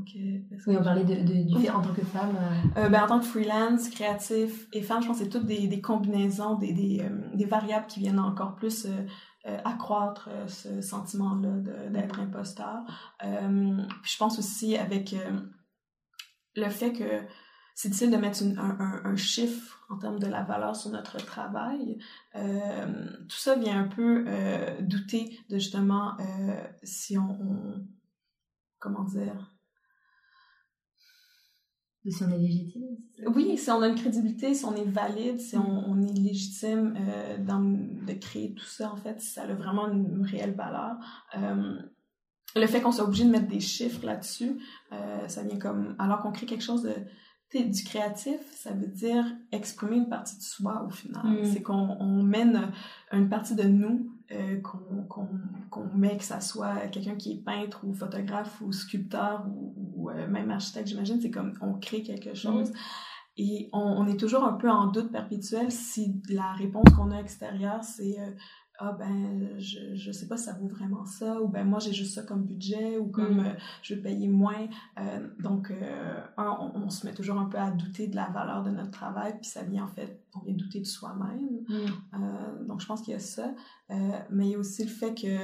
Euh, 0.01 0.19
euh, 0.19 0.39
donc, 0.49 0.51
euh, 0.51 0.57
oui, 0.67 0.77
on 0.79 0.83
parlait 0.83 1.03
de, 1.03 1.15
de, 1.15 1.43
du 1.43 1.61
fait 1.61 1.69
en 1.69 1.81
tant 1.81 1.93
que 1.93 2.05
femme. 2.05 2.35
Euh... 2.77 2.89
Ben, 2.89 3.03
en 3.03 3.07
tant 3.07 3.19
que 3.19 3.25
freelance, 3.25 3.89
créatif 3.89 4.67
et 4.73 4.81
femme, 4.81 5.01
je 5.01 5.07
pense 5.07 5.19
que 5.19 5.23
c'est 5.23 5.29
toutes 5.29 5.45
des, 5.45 5.67
des 5.67 5.81
combinaisons, 5.81 6.55
des, 6.55 6.73
des, 6.73 7.05
des, 7.33 7.45
variables 7.45 7.87
qui 7.87 7.99
viennent 7.99 8.19
encore 8.19 8.55
plus 8.55 8.87
accroître 9.43 10.29
ce 10.47 10.81
sentiment-là 10.81 11.89
d'être 11.89 12.19
imposteur. 12.19 12.83
puis 13.19 14.11
je 14.11 14.17
pense 14.17 14.37
aussi 14.37 14.77
avec 14.77 15.15
le 16.55 16.69
fait 16.69 16.93
que 16.93 17.21
c'est 17.73 17.89
difficile 17.89 18.11
de 18.11 18.17
mettre 18.17 18.43
un, 18.43 18.79
un, 18.79 19.01
un, 19.05 19.15
chiffre 19.15 19.79
en 19.89 19.97
termes 19.97 20.19
de 20.19 20.27
la 20.27 20.43
valeur 20.43 20.75
sur 20.75 20.91
notre 20.91 21.17
travail. 21.17 21.97
tout 22.35 23.37
ça 23.37 23.55
vient 23.55 23.79
un 23.79 23.87
peu 23.87 24.25
douter 24.81 25.39
de 25.49 25.57
justement 25.57 26.15
si 26.83 27.17
on, 27.17 27.31
on 27.31 27.83
comment 28.81 29.03
dire 29.03 29.50
de 32.05 32.11
si 32.11 32.23
on 32.23 32.29
est 32.29 32.37
légitime 32.37 32.83
Oui, 33.27 33.57
si 33.57 33.69
on 33.69 33.81
a 33.81 33.87
une 33.87 33.95
crédibilité, 33.95 34.53
si 34.53 34.65
on 34.65 34.75
est 34.75 34.85
valide, 34.85 35.39
si 35.39 35.55
on, 35.57 36.01
est 36.01 36.13
légitime 36.13 36.95
euh, 36.97 37.37
dans, 37.37 37.61
de 37.61 38.13
créer 38.13 38.53
tout 38.53 38.65
ça, 38.65 38.91
en 38.91 38.95
fait, 38.95 39.21
si 39.21 39.29
ça 39.29 39.43
a 39.43 39.53
vraiment 39.53 39.87
une, 39.87 40.25
réelle 40.25 40.55
valeur. 40.55 40.97
Euh, 41.37 41.79
le 42.55 42.67
fait 42.67 42.81
qu'on 42.81 42.91
soit 42.91 43.05
obligé 43.05 43.23
de 43.25 43.29
mettre 43.29 43.47
des 43.47 43.59
chiffres 43.59 44.05
là-dessus, 44.05 44.57
euh, 44.91 45.27
ça 45.27 45.43
vient 45.43 45.59
comme... 45.59 45.95
Alors 45.99 46.21
qu'on 46.21 46.31
crée 46.31 46.45
quelque 46.45 46.63
chose 46.63 46.83
de 46.83 46.93
du 47.59 47.83
créatif, 47.83 48.39
ça 48.55 48.71
veut 48.71 48.87
dire 48.87 49.25
exprimer 49.51 49.97
une 49.97 50.09
partie 50.09 50.37
de 50.37 50.41
soi 50.43 50.85
au 50.87 50.89
final. 50.89 51.25
Mm. 51.25 51.45
C'est 51.45 51.61
qu'on 51.61 51.97
on 51.99 52.23
mène 52.23 52.71
une 53.11 53.29
partie 53.29 53.55
de 53.55 53.63
nous 53.63 54.10
euh, 54.33 54.59
qu'on 54.61 55.87
met, 55.95 56.17
que 56.17 56.23
ça 56.23 56.39
soit 56.41 56.87
quelqu'un 56.87 57.15
qui 57.15 57.33
est 57.33 57.43
peintre 57.43 57.85
ou 57.85 57.93
photographe 57.93 58.61
ou 58.61 58.71
sculpteur 58.71 59.45
ou, 59.95 60.09
euh, 60.09 60.27
même 60.27 60.51
architecte, 60.51 60.87
j'imagine, 60.87 61.19
c'est 61.21 61.31
comme 61.31 61.53
on 61.61 61.73
crée 61.73 62.03
quelque 62.03 62.33
chose. 62.33 62.71
Mm. 62.71 62.75
Et 63.37 63.69
on, 63.71 63.79
on, 63.79 64.07
est 64.07 64.19
toujours 64.19 64.43
un 64.43 64.53
peu 64.53 64.69
en 64.69 64.87
doute 64.87 65.11
perpétuel 65.11 65.71
si 65.71 66.21
la 66.29 66.51
réponse 66.53 66.85
qu'on 66.95 67.11
a 67.11 67.19
extérieure, 67.19 67.83
c'est 67.83 68.19
euh, 68.19 68.31
ah 68.83 68.93
ben 68.93 69.59
je 69.59 69.93
je 69.93 70.11
sais 70.11 70.27
pas 70.27 70.37
si 70.37 70.45
ça 70.45 70.53
vaut 70.53 70.67
vraiment 70.67 71.05
ça 71.05 71.39
ou 71.39 71.47
ben 71.47 71.63
moi 71.63 71.77
j'ai 71.77 71.93
juste 71.93 72.15
ça 72.15 72.23
comme 72.23 72.43
budget 72.43 72.97
ou 72.97 73.07
comme 73.07 73.37
mm. 73.37 73.45
euh, 73.45 73.53
je 73.83 73.93
vais 73.93 74.01
payer 74.01 74.27
moins 74.27 74.67
euh, 74.99 75.27
donc 75.39 75.69
euh, 75.69 76.21
on, 76.37 76.89
se 76.89 77.05
met 77.05 77.13
toujours 77.13 77.37
un 77.37 77.45
peu 77.45 77.59
à 77.59 77.69
douter 77.69 78.07
de 78.07 78.15
la 78.15 78.25
valeur 78.29 78.63
de 78.63 78.71
notre 78.71 78.89
travail 78.89 79.35
puis 79.39 79.45
ça 79.45 79.61
vient 79.61 79.83
en 79.83 79.87
fait 79.87 80.25
on 80.35 80.39
vient 80.39 80.55
douter 80.55 80.79
de 80.79 80.85
soi-même 80.85 81.61
mm. 81.69 82.65
donc 82.67 82.81
je 82.81 82.87
pense 82.87 83.03
qu'il 83.03 83.13
y 83.13 83.15
a 83.15 83.19
ça 83.19 83.53
mais 84.31 84.47
il 84.47 84.51
y 84.51 84.55
a 84.55 84.57
aussi 84.57 84.83
le 84.83 84.89
fait 84.89 85.13
que 85.13 85.37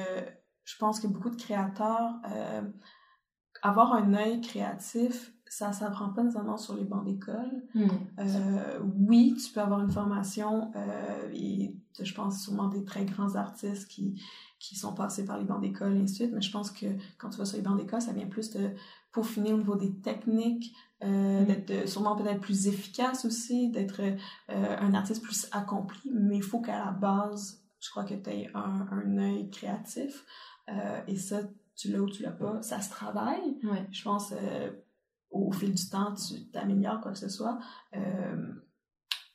je 0.64 0.76
pense 0.80 1.00
que 1.00 1.08
beaucoup 1.08 1.30
de 1.30 1.36
créateurs 1.36 2.16
avoir 3.62 3.94
un 3.94 4.16
œil 4.16 4.42
créatif 4.42 5.32
ça 5.50 5.74
s'apprend 5.74 6.10
pas 6.10 6.24
nécessairement 6.24 6.58
sur 6.58 6.76
les 6.76 6.84
bancs 6.84 7.06
d'école. 7.06 7.64
Mm. 7.74 7.88
Euh, 8.20 8.80
oui, 9.00 9.36
tu 9.36 9.52
peux 9.52 9.62
avoir 9.62 9.82
une 9.82 9.92
formation 9.92 10.72
euh, 10.76 11.30
et 11.34 11.76
je 12.00 12.14
pense 12.14 12.44
sûrement 12.44 12.68
des 12.68 12.84
très 12.84 13.06
grands 13.06 13.36
artistes 13.36 13.88
qui, 13.88 14.22
qui 14.60 14.76
sont 14.76 14.94
passés 14.94 15.26
par 15.26 15.38
les 15.38 15.46
bancs 15.46 15.62
d'école 15.62 15.96
et 15.96 16.02
ainsi 16.02 16.14
de 16.14 16.18
suite, 16.18 16.32
mais 16.34 16.42
je 16.42 16.52
pense 16.52 16.72
que 16.72 16.86
quand 17.18 17.30
tu 17.30 17.38
vas 17.38 17.46
sur 17.46 17.58
les 17.58 17.64
bancs 17.64 17.78
d'école, 17.78 18.02
ça 18.02 18.14
vient 18.14 18.28
plus 18.28 18.52
de 18.52 18.72
peaufiner 19.12 19.54
au 19.54 19.58
niveau 19.58 19.76
des 19.76 19.94
techniques, 19.96 20.74
euh, 21.04 21.42
mm. 21.42 21.46
d'être 21.46 21.90
sûrement 21.90 22.16
peut-être 22.16 22.42
plus 22.42 22.68
efficace 22.68 23.26
aussi, 23.26 23.70
d'être 23.70 24.02
un 24.50 24.94
artiste 24.94 25.24
plus 25.24 25.48
accompli, 25.52 26.12
mais 26.14 26.38
il 26.38 26.44
faut 26.44 26.60
qu'à 26.60 26.78
la 26.78 26.92
base, 26.92 27.64
je 27.80 27.90
crois 27.90 28.04
que 28.04 28.16
tu 28.16 28.30
aies 28.30 28.50
un, 28.54 28.88
un 28.92 29.18
œil 29.18 29.50
créatif 29.50 30.26
et 31.08 31.16
ça, 31.16 31.40
tu 31.78 31.90
l'as 31.90 32.02
ou 32.02 32.10
tu 32.10 32.24
l'as 32.24 32.32
pas, 32.32 32.62
ça 32.62 32.82
se 32.82 32.90
travaille. 32.90 33.58
Je 33.92 34.04
pense 34.04 34.34
au 35.38 35.52
fil 35.52 35.74
du 35.74 35.90
temps, 35.90 36.14
tu 36.14 36.50
t'améliores, 36.52 37.02
quoi 37.02 37.12
que 37.12 37.20
ce 37.20 37.30
soit. 37.30 37.60
Euh, 37.96 38.54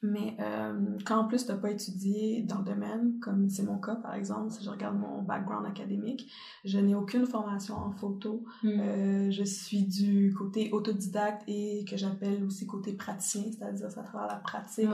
mais 0.03 0.37
euh, 0.41 0.99
quand 1.07 1.17
en 1.17 1.29
plus 1.29 1.47
tu 1.47 1.53
n'as 1.53 1.59
pas 1.59 1.71
étudié 1.71 2.43
dans 2.43 2.59
le 2.59 2.65
domaine, 2.65 3.21
comme 3.21 3.49
c'est 3.49 3.63
mon 3.63 3.79
cas 3.79 3.95
par 3.95 4.15
exemple, 4.15 4.51
si 4.51 4.65
je 4.65 4.69
regarde 4.69 4.99
mon 4.99 5.23
background 5.23 5.65
académique, 5.65 6.29
je 6.65 6.79
n'ai 6.81 6.97
aucune 6.97 7.25
formation 7.25 7.77
en 7.77 7.93
photo. 7.93 8.45
Hmm. 8.65 8.81
Euh, 8.81 9.31
je 9.31 9.45
suis 9.45 9.85
du 9.85 10.35
côté 10.37 10.73
autodidacte 10.73 11.45
et 11.47 11.85
que 11.89 11.97
j'appelle 11.97 12.43
aussi 12.43 12.67
côté 12.67 12.95
praticien, 12.95 13.45
c'est-à-dire 13.53 13.91
c'est 13.93 14.01
à 14.01 14.03
travers 14.03 14.27
la 14.27 14.41
pratique 14.41 14.89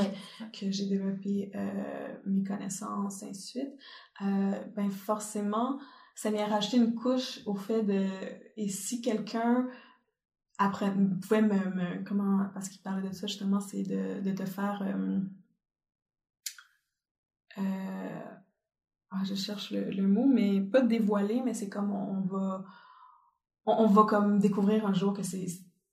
que 0.52 0.70
j'ai 0.70 0.86
développé 0.86 1.50
euh, 1.54 2.14
mes 2.26 2.44
connaissances, 2.44 3.22
ainsi 3.22 3.30
de 3.30 3.36
suite. 3.36 3.72
Ben 4.20 4.90
forcément, 4.90 5.78
ça 6.14 6.30
vient 6.30 6.46
rajouter 6.46 6.76
une 6.76 6.94
couche 6.94 7.40
au 7.46 7.54
fait 7.54 7.82
de... 7.82 8.04
Et 8.56 8.68
si 8.68 9.00
quelqu'un 9.00 9.68
après, 10.59 10.90
vous 10.90 11.06
pouvez 11.20 11.40
me, 11.40 12.04
comment, 12.04 12.46
parce 12.52 12.68
qu'il 12.68 12.82
parlait 12.82 13.09
de 13.09 13.14
ça 13.14 13.26
justement, 13.28 13.61
c'est 13.61 13.84
de, 13.84 14.20
de 14.20 14.32
te 14.32 14.44
faire, 14.44 14.82
euh, 14.82 15.20
euh, 17.59 18.24
ah, 19.11 19.22
je 19.24 19.34
cherche 19.34 19.70
le, 19.70 19.90
le, 19.90 20.06
mot, 20.06 20.26
mais 20.26 20.61
pas 20.61 20.80
dévoiler, 20.80 21.42
mais 21.44 21.54
c'est 21.54 21.68
comme 21.68 21.92
on, 21.92 22.20
va, 22.22 22.64
on, 23.66 23.86
va 23.86 24.02
comme 24.02 24.40
découvrir 24.40 24.84
un 24.84 24.92
jour 24.92 25.14
que 25.14 25.22
c'est, 25.22 25.46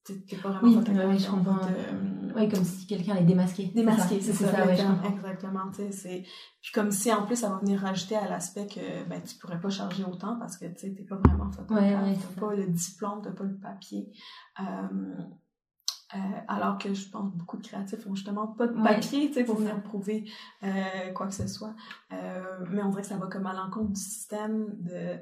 t'es 0.03 0.38
pas 0.41 0.49
vraiment 0.49 0.82
oui. 1.07 1.28
Oui, 2.36 2.50
comme 2.50 2.64
si 2.64 2.86
quelqu'un 2.86 3.14
allait 3.14 3.26
démasquer. 3.26 3.72
Démasquer, 3.74 4.22
c'est 4.22 4.34
ça, 4.34 4.52
ça, 4.52 4.74
exactement. 4.74 5.72
C'est... 5.92 6.24
Puis 6.62 6.72
comme 6.74 6.92
si 6.92 7.12
en 7.12 7.26
plus 7.26 7.36
ça 7.36 7.50
va 7.50 7.58
venir 7.58 7.80
rajouter 7.80 8.16
à 8.16 8.28
l'aspect 8.28 8.68
que 8.68 9.08
ben, 9.08 9.22
tu 9.22 9.36
pourrais 9.36 9.60
pas 9.60 9.70
charger 9.70 10.04
autant 10.04 10.38
parce 10.38 10.58
que 10.58 10.66
tu 10.66 10.88
n'es 10.88 11.04
pas 11.04 11.16
vraiment 11.16 11.50
photographe, 11.52 12.04
ouais, 12.04 12.18
t'as 12.18 12.42
pas 12.42 12.54
le 12.54 12.68
diplôme, 12.68 13.22
t'as 13.24 13.32
pas 13.32 13.44
le 13.44 13.58
papier. 13.58 14.12
Euh, 14.60 14.64
euh, 16.14 16.18
alors 16.48 16.78
que 16.78 16.94
je 16.94 17.10
pense 17.10 17.32
beaucoup 17.34 17.58
de 17.58 17.66
créatifs 17.66 18.06
ont 18.06 18.16
justement 18.16 18.48
pas 18.48 18.68
de 18.68 18.74
papier 18.74 19.34
sais, 19.34 19.44
pour 19.44 19.56
venir 19.56 19.82
prouver 19.82 20.30
euh, 20.64 21.12
quoi 21.14 21.28
que 21.28 21.34
ce 21.34 21.48
soit. 21.48 21.74
Mais 22.12 22.84
on 22.84 22.90
dirait 22.90 23.02
que 23.02 23.08
ça 23.08 23.18
va 23.18 23.28
comme 23.28 23.48
à 23.48 23.54
l'encontre 23.54 23.94
du 23.94 24.02
système 24.02 24.68
de 24.82 25.20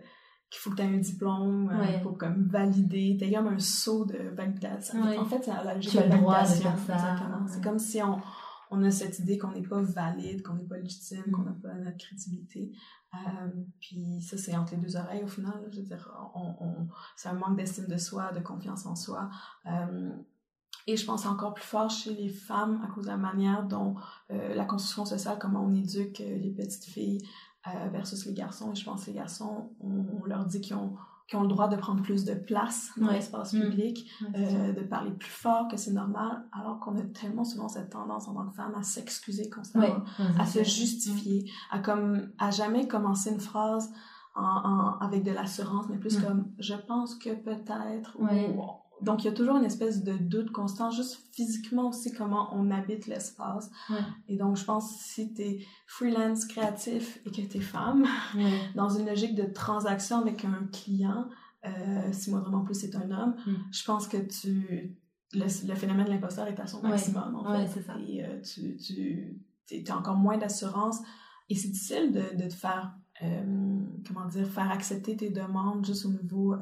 qu'il 0.53 0.61
faut 0.61 0.69
que 0.69 0.75
tu 0.75 0.83
aies 0.83 0.95
un 0.95 0.99
diplôme 0.99 1.71
euh, 1.71 1.99
pour 2.01 2.15
comme 2.15 2.43
valider. 2.43 3.17
Tu 3.19 3.31
comme 3.33 3.47
un 3.47 3.59
saut 3.59 4.05
de 4.05 4.29
validation. 4.35 5.01
En 5.01 5.25
fait, 5.25 5.41
c'est 5.43 5.51
la 5.51 5.73
logique 5.73 5.95
de 5.95 5.99
validation. 5.99 6.71
C'est 7.47 7.63
comme 7.63 7.79
si 7.79 8.01
on, 8.03 8.21
on 8.69 8.83
a 8.83 8.91
cette 8.91 9.17
idée 9.17 9.39
qu'on 9.39 9.51
n'est 9.51 9.63
pas 9.63 9.81
valide, 9.81 10.43
qu'on 10.43 10.53
n'est 10.53 10.65
pas 10.65 10.77
légitime, 10.77 11.23
qu'on 11.31 11.41
n'a 11.41 11.53
pas 11.53 11.73
notre 11.73 11.97
crédibilité. 11.97 12.71
Euh, 13.15 13.49
puis 13.79 14.21
ça, 14.21 14.37
c'est 14.37 14.55
entre 14.55 14.75
les 14.75 14.81
deux 14.81 14.95
oreilles 14.95 15.23
au 15.23 15.27
final. 15.27 15.67
Je 15.71 15.77
veux 15.77 15.85
dire, 15.87 16.07
on, 16.35 16.53
on 16.59 16.87
c'est 17.15 17.29
un 17.29 17.33
manque 17.33 17.57
d'estime 17.57 17.87
de 17.87 17.97
soi, 17.97 18.31
de 18.31 18.39
confiance 18.39 18.85
en 18.85 18.95
soi. 18.95 19.31
Euh, 19.65 20.11
et 20.85 20.97
je 20.97 21.05
pense 21.05 21.25
encore 21.25 21.55
plus 21.55 21.63
fort 21.63 21.89
chez 21.89 22.13
les 22.13 22.29
femmes 22.29 22.79
à 22.83 22.93
cause 22.93 23.05
de 23.05 23.09
la 23.09 23.17
manière 23.17 23.63
dont 23.63 23.95
euh, 24.29 24.53
la 24.53 24.65
construction 24.65 25.05
sociale, 25.05 25.37
comment 25.39 25.63
on 25.63 25.73
éduque 25.73 26.19
les 26.19 26.51
petites 26.51 26.85
filles 26.85 27.21
euh, 27.68 27.89
versus 27.91 28.26
les 28.26 28.34
garçons. 28.34 28.72
Et 28.72 28.76
je 28.76 28.86
pense 28.86 29.05
que 29.05 29.11
les 29.11 29.18
garçons, 29.18 29.70
on, 29.82 30.26
leur 30.26 30.45
dit 30.45 30.61
qu'ils 30.61 30.76
ont, 30.76 30.95
qu'ils 31.28 31.39
ont 31.39 31.43
le 31.43 31.47
droit 31.47 31.68
de 31.68 31.76
prendre 31.76 32.01
plus 32.01 32.26
de 32.26 32.34
place 32.34 32.91
dans 32.97 33.11
l'espace 33.11 33.53
mm. 33.53 33.61
public, 33.61 34.09
euh, 34.36 34.74
de 34.74 34.82
parler 34.82 35.11
plus 35.11 35.32
fort, 35.32 35.68
que 35.70 35.78
c'est 35.78 35.93
normal, 35.93 36.45
alors 36.51 36.80
qu'on 36.80 36.97
a 36.97 37.01
tellement 37.01 37.43
souvent 37.45 37.70
cette 37.70 37.89
tendance 37.91 38.28
en 38.28 38.34
tant 38.34 38.47
que 38.47 38.55
femme 38.55 38.76
à 38.76 38.84
s'excuser 38.84 39.49
constamment, 39.49 40.03
à 40.39 40.45
se 40.45 40.64
justifier, 40.64 41.49
à 41.72 41.80
comme 41.80 42.32
à 42.38 42.51
jamais 42.51 42.88
commencer 42.88 43.32
une 43.32 43.39
phrase 43.39 43.91
en, 44.36 44.41
en 44.41 44.99
avec 44.99 45.24
de 45.24 45.32
l'assurance, 45.32 45.86
mais 45.89 45.97
plus 45.97 46.20
mm. 46.20 46.24
comme 46.24 46.51
je 46.59 46.74
pense 46.74 47.16
que 47.16 47.34
peut-être 47.34 48.18
ou 48.20 48.28
donc, 49.03 49.23
il 49.23 49.27
y 49.27 49.29
a 49.29 49.33
toujours 49.33 49.57
une 49.57 49.65
espèce 49.65 50.03
de 50.03 50.13
doute 50.13 50.51
constant, 50.51 50.89
juste 50.89 51.19
physiquement 51.33 51.89
aussi, 51.89 52.13
comment 52.13 52.49
on 52.53 52.71
habite 52.71 53.07
l'espace. 53.07 53.69
Et 54.29 54.37
donc, 54.37 54.55
je 54.55 54.63
pense 54.63 54.91
que 54.91 55.03
si 55.03 55.33
tu 55.33 55.41
es 55.41 55.65
freelance 55.87 56.45
créatif 56.45 57.19
et 57.25 57.31
que 57.31 57.41
tu 57.41 57.57
es 57.57 57.61
femme, 57.61 58.05
dans 58.75 58.89
une 58.89 59.05
logique 59.05 59.35
de 59.35 59.43
transaction 59.43 60.19
avec 60.19 60.45
un 60.45 60.67
client, 60.71 61.27
euh, 61.65 61.69
si 62.11 62.29
moi 62.29 62.39
vraiment 62.39 62.63
plus 62.63 62.75
c'est 62.75 62.95
un 62.95 63.09
homme, 63.11 63.35
mm. 63.45 63.53
je 63.71 63.83
pense 63.85 64.07
que 64.07 64.17
tu 64.17 64.97
le, 65.33 65.47
phénomène 65.47 66.05
de 66.05 66.11
l'imposteur 66.11 66.47
est 66.47 66.59
à 66.59 66.67
son 66.67 66.81
maximum, 66.81 67.35
en 67.35 67.43
fait. 67.43 67.81
Ça. 67.81 67.95
Et 68.07 68.23
euh, 68.23 68.41
tu, 68.41 68.77
tu 69.67 69.91
as 69.91 69.97
encore 69.97 70.17
moins 70.17 70.37
d'assurance. 70.37 70.99
Et 71.49 71.55
c'est 71.55 71.69
difficile 71.69 72.11
de, 72.11 72.41
de 72.41 72.47
te 72.47 72.53
faire, 72.53 72.93
euh, 73.21 73.79
comment 74.07 74.27
dire, 74.27 74.47
faire 74.47 74.71
accepter 74.71 75.17
tes 75.17 75.29
demandes 75.29 75.85
juste 75.85 76.05
au 76.05 76.09
niveau 76.09 76.55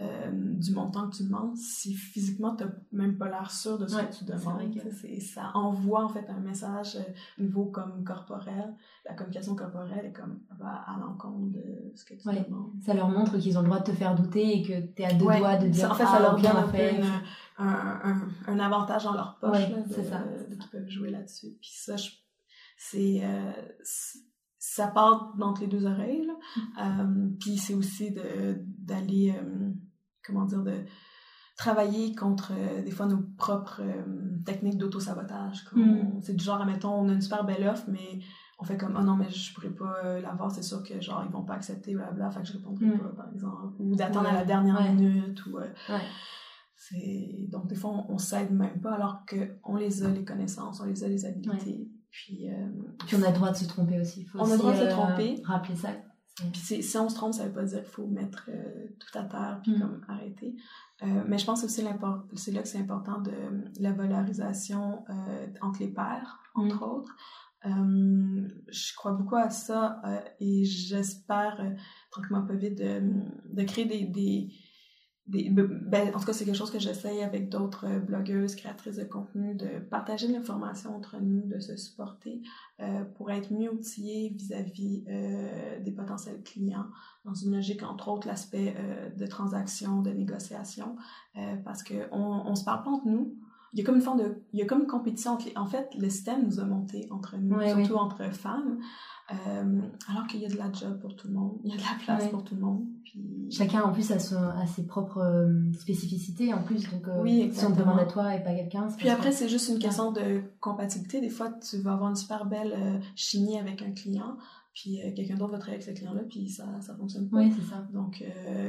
euh, 0.00 0.30
du 0.30 0.70
montant 0.70 1.10
que 1.10 1.16
tu 1.16 1.24
demandes 1.24 1.56
si 1.56 1.92
physiquement 1.92 2.54
tu 2.54 2.62
n'as 2.62 2.70
même 2.92 3.18
pas 3.18 3.28
l'air 3.28 3.50
sûr 3.50 3.78
de 3.78 3.86
ce 3.88 3.96
que 3.96 4.18
tu 4.18 4.24
demandes. 4.24 4.72
Que... 4.72 5.20
Ça 5.20 5.50
envoie 5.54 6.04
en 6.04 6.08
fait 6.08 6.24
un 6.28 6.38
message 6.38 6.94
euh, 6.94 7.02
au 7.36 7.42
niveau 7.42 7.64
comme 7.64 8.04
corporel. 8.04 8.76
La 9.04 9.14
communication 9.14 9.56
corporelle 9.56 10.06
est 10.06 10.12
comme 10.12 10.38
va 10.56 10.68
à 10.68 10.96
l'encontre 11.00 11.50
de 11.50 11.92
ce 11.96 12.04
que 12.04 12.14
tu 12.14 12.28
demandes. 12.28 12.70
Ça 12.80 12.94
leur 12.94 13.08
montre 13.08 13.38
qu'ils 13.38 13.58
ont 13.58 13.62
le 13.62 13.66
droit 13.66 13.80
de 13.80 13.90
te 13.90 13.96
faire 13.96 14.14
douter 14.14 14.58
et 14.58 14.62
que 14.62 14.86
tu 14.94 15.02
es 15.02 15.04
à 15.04 15.14
deux 15.14 15.24
doigts 15.24 15.56
de 15.56 15.66
dire 15.66 15.90
En 15.90 15.94
fait, 15.94 16.04
ça 16.04 16.12
ah, 16.14 16.22
leur 16.22 16.36
donne 16.36 16.46
un 16.46 16.68
peu 16.68 16.78
un, 17.58 18.00
un, 18.04 18.28
un, 18.46 18.58
avantage 18.60 19.02
dans 19.02 19.14
leur 19.14 19.36
poche 19.40 19.58
c'est 19.90 20.04
ça. 20.04 20.22
qu'ils 20.48 20.70
peuvent 20.70 20.88
jouer 20.88 21.10
là-dessus. 21.10 21.56
Puis 21.60 21.72
ça, 21.74 21.96
c'est 22.76 23.20
euh, 23.24 23.50
ça 24.60 24.86
part 24.86 25.34
dans 25.36 25.54
les 25.54 25.66
deux 25.66 25.86
oreilles. 25.86 26.24
Là. 26.24 27.02
Mm. 27.02 27.36
puis 27.40 27.58
c'est 27.58 27.74
aussi 27.74 28.14
d'aller 28.78 29.34
comment 30.24 30.44
dire, 30.44 30.62
de 30.62 30.84
travailler 31.58 32.14
contre 32.14 32.52
euh, 32.56 32.82
des 32.82 32.92
fois 32.92 33.06
nos 33.06 33.18
propres 33.36 33.82
euh, 33.82 34.02
techniques 34.46 34.78
d'auto-sabotage. 34.78 35.66
Mm. 35.72 36.20
C'est 36.22 36.34
du 36.34 36.44
genre, 36.44 36.62
admettons, 36.62 36.94
on 36.94 37.08
a 37.08 37.12
une 37.12 37.20
super 37.20 37.44
belle 37.44 37.66
offre, 37.66 37.84
mais 37.88 38.20
on 38.60 38.64
fait 38.64 38.76
comme, 38.76 38.96
oh 38.98 39.02
non, 39.02 39.16
mais 39.16 39.28
je 39.28 39.52
pourrais 39.52 39.70
pas 39.70 39.96
euh, 40.04 40.20
l'avoir, 40.20 40.52
c'est 40.52 40.62
sûr 40.62 40.82
que 40.84 41.00
genre, 41.00 41.24
ils 41.26 41.32
vont 41.32 41.42
pas 41.42 41.54
accepter, 41.54 41.94
blablabla, 41.94 42.30
fait 42.30 42.42
que 42.42 42.46
je 42.46 42.52
répondrai 42.54 42.86
mm. 42.86 42.98
pas, 42.98 43.08
par 43.08 43.32
exemple. 43.32 43.74
Ou 43.80 43.96
d'attendre 43.96 44.28
à 44.28 44.32
la 44.32 44.44
dernière 44.44 44.80
minute, 44.94 45.44
ou. 45.46 45.58
Donc, 47.50 47.66
des 47.66 47.74
fois, 47.74 48.06
on, 48.08 48.18
s'aide 48.18 48.52
même 48.52 48.80
pas, 48.80 48.92
alors 48.92 49.24
qu'on 49.28 49.76
les 49.76 50.04
a, 50.04 50.08
les 50.08 50.24
connaissances, 50.24 50.80
on 50.80 50.84
les 50.84 51.02
a, 51.02 51.08
les 51.08 51.26
habilités. 51.26 51.90
Puis, 52.08 52.48
Puis 53.06 53.16
on 53.16 53.22
a 53.22 53.28
le 53.28 53.34
droit 53.34 53.50
de 53.50 53.56
se 53.56 53.66
tromper 53.66 54.00
aussi. 54.00 54.24
Faut 54.24 54.38
on 54.38 54.48
a 54.48 54.52
le 54.52 54.58
droit 54.58 54.72
de 54.72 54.78
se 54.78 54.88
tromper. 54.88 55.42
Rappeler 55.44 55.76
ça 55.76 55.90
puis 56.52 56.82
si 56.82 56.98
on 56.98 57.08
se 57.08 57.14
trompe, 57.14 57.34
ça 57.34 57.44
veut 57.44 57.52
pas 57.52 57.64
dire 57.64 57.80
qu'il 57.80 57.90
faut 57.90 58.06
mettre 58.06 58.48
euh, 58.48 58.86
tout 58.98 59.18
à 59.18 59.22
terre 59.24 59.60
puis 59.62 59.72
mm. 59.72 59.80
comme 59.80 60.00
arrêter. 60.08 60.54
Euh, 61.02 61.24
mais 61.26 61.38
je 61.38 61.44
pense 61.44 61.64
aussi 61.64 61.82
c'est 62.34 62.52
là 62.52 62.62
que 62.62 62.68
c'est 62.68 62.78
important 62.78 63.20
de 63.20 63.32
la 63.80 63.92
valorisation 63.92 65.04
euh, 65.10 65.46
entre 65.60 65.80
les 65.80 65.88
pairs, 65.88 66.38
entre 66.54 66.80
mm. 66.80 66.90
autres. 66.90 67.16
je 67.64 68.96
crois 68.96 69.12
beaucoup 69.12 69.36
à 69.36 69.50
ça 69.50 70.00
et 70.38 70.64
j'espère, 70.64 71.60
tranquillement 72.10 72.46
pas 72.46 72.54
vite, 72.54 72.78
de, 72.78 73.02
de 73.52 73.62
créer 73.64 73.84
des, 73.84 74.04
des 74.04 74.48
ben, 75.28 76.14
en 76.14 76.18
tout 76.18 76.24
cas, 76.24 76.32
c'est 76.32 76.46
quelque 76.46 76.56
chose 76.56 76.70
que 76.70 76.78
j'essaye 76.78 77.22
avec 77.22 77.50
d'autres 77.50 77.86
euh, 77.86 77.98
blogueuses, 77.98 78.56
créatrices 78.56 78.96
de 78.96 79.04
contenu, 79.04 79.54
de 79.54 79.78
partager 79.78 80.26
l'information 80.26 80.96
entre 80.96 81.18
nous, 81.20 81.42
de 81.46 81.60
se 81.60 81.76
supporter 81.76 82.40
euh, 82.80 83.04
pour 83.16 83.30
être 83.30 83.52
mieux 83.52 83.70
outillés 83.70 84.30
vis-à-vis 84.30 85.04
euh, 85.08 85.80
des 85.80 85.92
potentiels 85.92 86.42
clients 86.42 86.86
dans 87.26 87.34
une 87.34 87.54
logique, 87.54 87.82
entre 87.82 88.08
autres, 88.08 88.26
l'aspect 88.26 88.74
de 89.18 89.26
transaction, 89.26 90.00
de 90.00 90.10
négociation, 90.10 90.96
parce 91.62 91.82
qu'on 91.82 92.06
on 92.10 92.54
se 92.54 92.64
parle 92.64 92.82
pas 92.84 92.90
entre 92.90 93.06
nous. 93.06 93.36
Il 93.74 93.78
y 93.78 93.82
a 93.82 93.84
comme 93.84 93.96
une 93.96 94.02
forme 94.02 94.20
de, 94.20 94.42
il 94.54 94.60
y 94.60 94.62
a 94.62 94.64
comme 94.64 94.80
une 94.80 94.86
compétition. 94.86 95.36
En 95.56 95.66
fait, 95.66 95.90
le 95.98 96.08
système 96.08 96.46
nous 96.46 96.58
a 96.58 96.64
monté 96.64 97.06
entre 97.10 97.36
nous, 97.36 97.60
surtout 97.60 97.96
entre 97.96 98.32
femmes. 98.32 98.78
Euh, 99.30 99.80
alors 100.08 100.26
qu'il 100.26 100.40
y 100.40 100.46
a 100.46 100.48
de 100.48 100.56
la 100.56 100.72
job 100.72 100.98
pour 101.00 101.14
tout 101.14 101.28
le 101.28 101.34
monde, 101.34 101.58
il 101.62 101.70
y 101.70 101.74
a 101.74 101.76
de 101.76 101.82
la 101.82 102.02
place 102.02 102.28
pour 102.28 102.44
tout 102.44 102.54
le 102.54 102.62
monde. 102.62 102.86
Puis... 103.04 103.46
Chacun 103.50 103.82
en 103.82 103.92
plus 103.92 104.10
a, 104.10 104.14
a 104.14 104.66
ses 104.66 104.86
propres 104.86 105.18
euh, 105.18 105.70
spécificités 105.74 106.54
en 106.54 106.62
plus, 106.62 106.90
donc 106.90 107.06
euh, 107.06 107.20
oui, 107.20 107.50
si 107.52 107.62
on 107.66 107.72
te 107.72 107.78
demande 107.78 108.00
à 108.00 108.06
toi 108.06 108.34
et 108.34 108.42
pas 108.42 108.54
quelqu'un. 108.54 108.88
Puis 108.96 109.10
après 109.10 109.30
c'est 109.30 109.50
juste 109.50 109.68
une 109.68 109.78
question 109.78 110.12
de 110.12 110.40
compatibilité. 110.60 111.20
Des 111.20 111.28
fois 111.28 111.50
tu 111.50 111.76
vas 111.82 111.92
avoir 111.92 112.08
une 112.08 112.16
super 112.16 112.46
belle 112.46 113.02
chimie 113.16 113.58
avec 113.58 113.82
un 113.82 113.90
client, 113.90 114.38
puis 114.72 114.98
quelqu'un 115.14 115.34
d'autre 115.34 115.52
va 115.52 115.58
travailler 115.58 115.82
avec 115.82 115.94
ce 115.94 115.98
client-là, 115.98 116.22
puis 116.26 116.48
ça 116.48 116.64
ça 116.80 116.94
fonctionne 116.94 117.28
pas. 117.28 117.36
Oui 117.36 117.52
c'est 117.54 117.68
ça. 117.68 117.86
Donc 117.92 118.24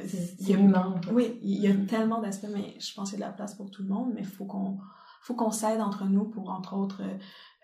c'est 0.05 0.51
humain. 0.51 0.93
En 0.97 1.01
fait. 1.01 1.14
Oui, 1.14 1.39
il 1.41 1.62
y 1.62 1.68
a 1.68 1.74
tellement 1.86 2.20
d'aspects, 2.22 2.49
mais 2.53 2.76
je 2.80 2.93
pense 2.93 3.12
qu'il 3.12 3.20
y 3.20 3.24
a 3.24 3.28
de 3.28 3.32
la 3.32 3.36
place 3.36 3.55
pour 3.55 3.72
tout 3.72 3.84
le 3.84 3.88
monde, 3.88 4.12
mais 4.14 4.22
il 4.22 4.28
faut 4.28 4.43
qu'on 4.45 4.78
faut 5.22 5.36
qu'on 5.36 5.51
s'aide 5.51 5.80
entre 5.80 6.05
nous 6.05 6.26
pour 6.26 6.49
entre 6.49 6.76
autres 6.76 7.01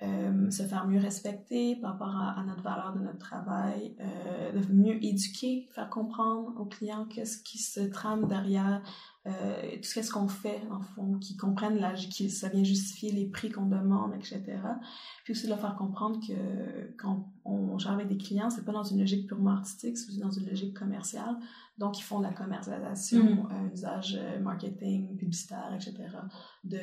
euh, 0.02 0.52
se 0.52 0.64
faire 0.64 0.86
mieux 0.88 1.00
respecter 1.00 1.78
par 1.78 1.94
rapport 1.94 2.14
à, 2.18 2.44
notre 2.46 2.62
valeur 2.62 2.94
de 2.94 3.00
notre 3.00 3.18
travail, 3.18 3.96
euh, 4.02 4.52
de 4.52 4.74
mieux 4.74 5.02
éduquer, 5.02 5.70
faire 5.74 5.90
comprendre 5.90 6.54
aux 6.60 6.66
clients 6.66 7.06
qu'est-ce 7.06 7.42
qui 7.42 7.60
se 7.60 7.80
trame 7.80 8.28
derrière 8.28 8.82
euh, 9.26 9.78
tout 9.78 10.04
ce 10.04 10.12
qu'on 10.12 10.28
fait, 10.28 10.62
en 10.70 10.82
fond, 10.82 11.18
qu'ils 11.20 11.38
comprennent 11.38 11.80
la, 11.80 11.94
que 11.94 12.28
ça 12.28 12.50
vient 12.50 12.66
justifier 12.66 13.14
les 13.14 13.26
prix 13.26 13.50
qu'on 13.50 13.68
demande, 13.68 14.14
etc. 14.16 14.44
Puis 15.24 15.32
aussi 15.32 15.44
de 15.46 15.50
leur 15.52 15.62
faire 15.62 15.78
comprendre 15.78 16.20
que 16.20 16.94
quand 16.98 17.32
on 17.46 17.78
gère 17.80 17.94
avec 17.94 18.10
des 18.10 18.18
clients, 18.18 18.50
c'est 18.50 18.66
pas 18.66 18.74
dans 18.74 18.84
une 18.84 19.00
logique 19.00 19.28
purement 19.28 19.52
artistique, 19.52 19.98
c'est 19.98 20.10
aussi 20.10 20.20
dans 20.20 20.30
une 20.30 20.48
logique 20.50 20.78
commerciale. 20.78 21.38
Donc, 21.78 22.00
ils 22.00 22.04
font 22.04 22.20
de 22.20 22.26
la 22.26 22.34
commercialisation, 22.34 23.24
mm. 23.24 23.50
un 23.50 23.72
usage 23.74 24.20
marketing, 24.42 25.16
publicitaire, 25.16 25.74
etc. 25.74 25.94
de, 26.66 26.80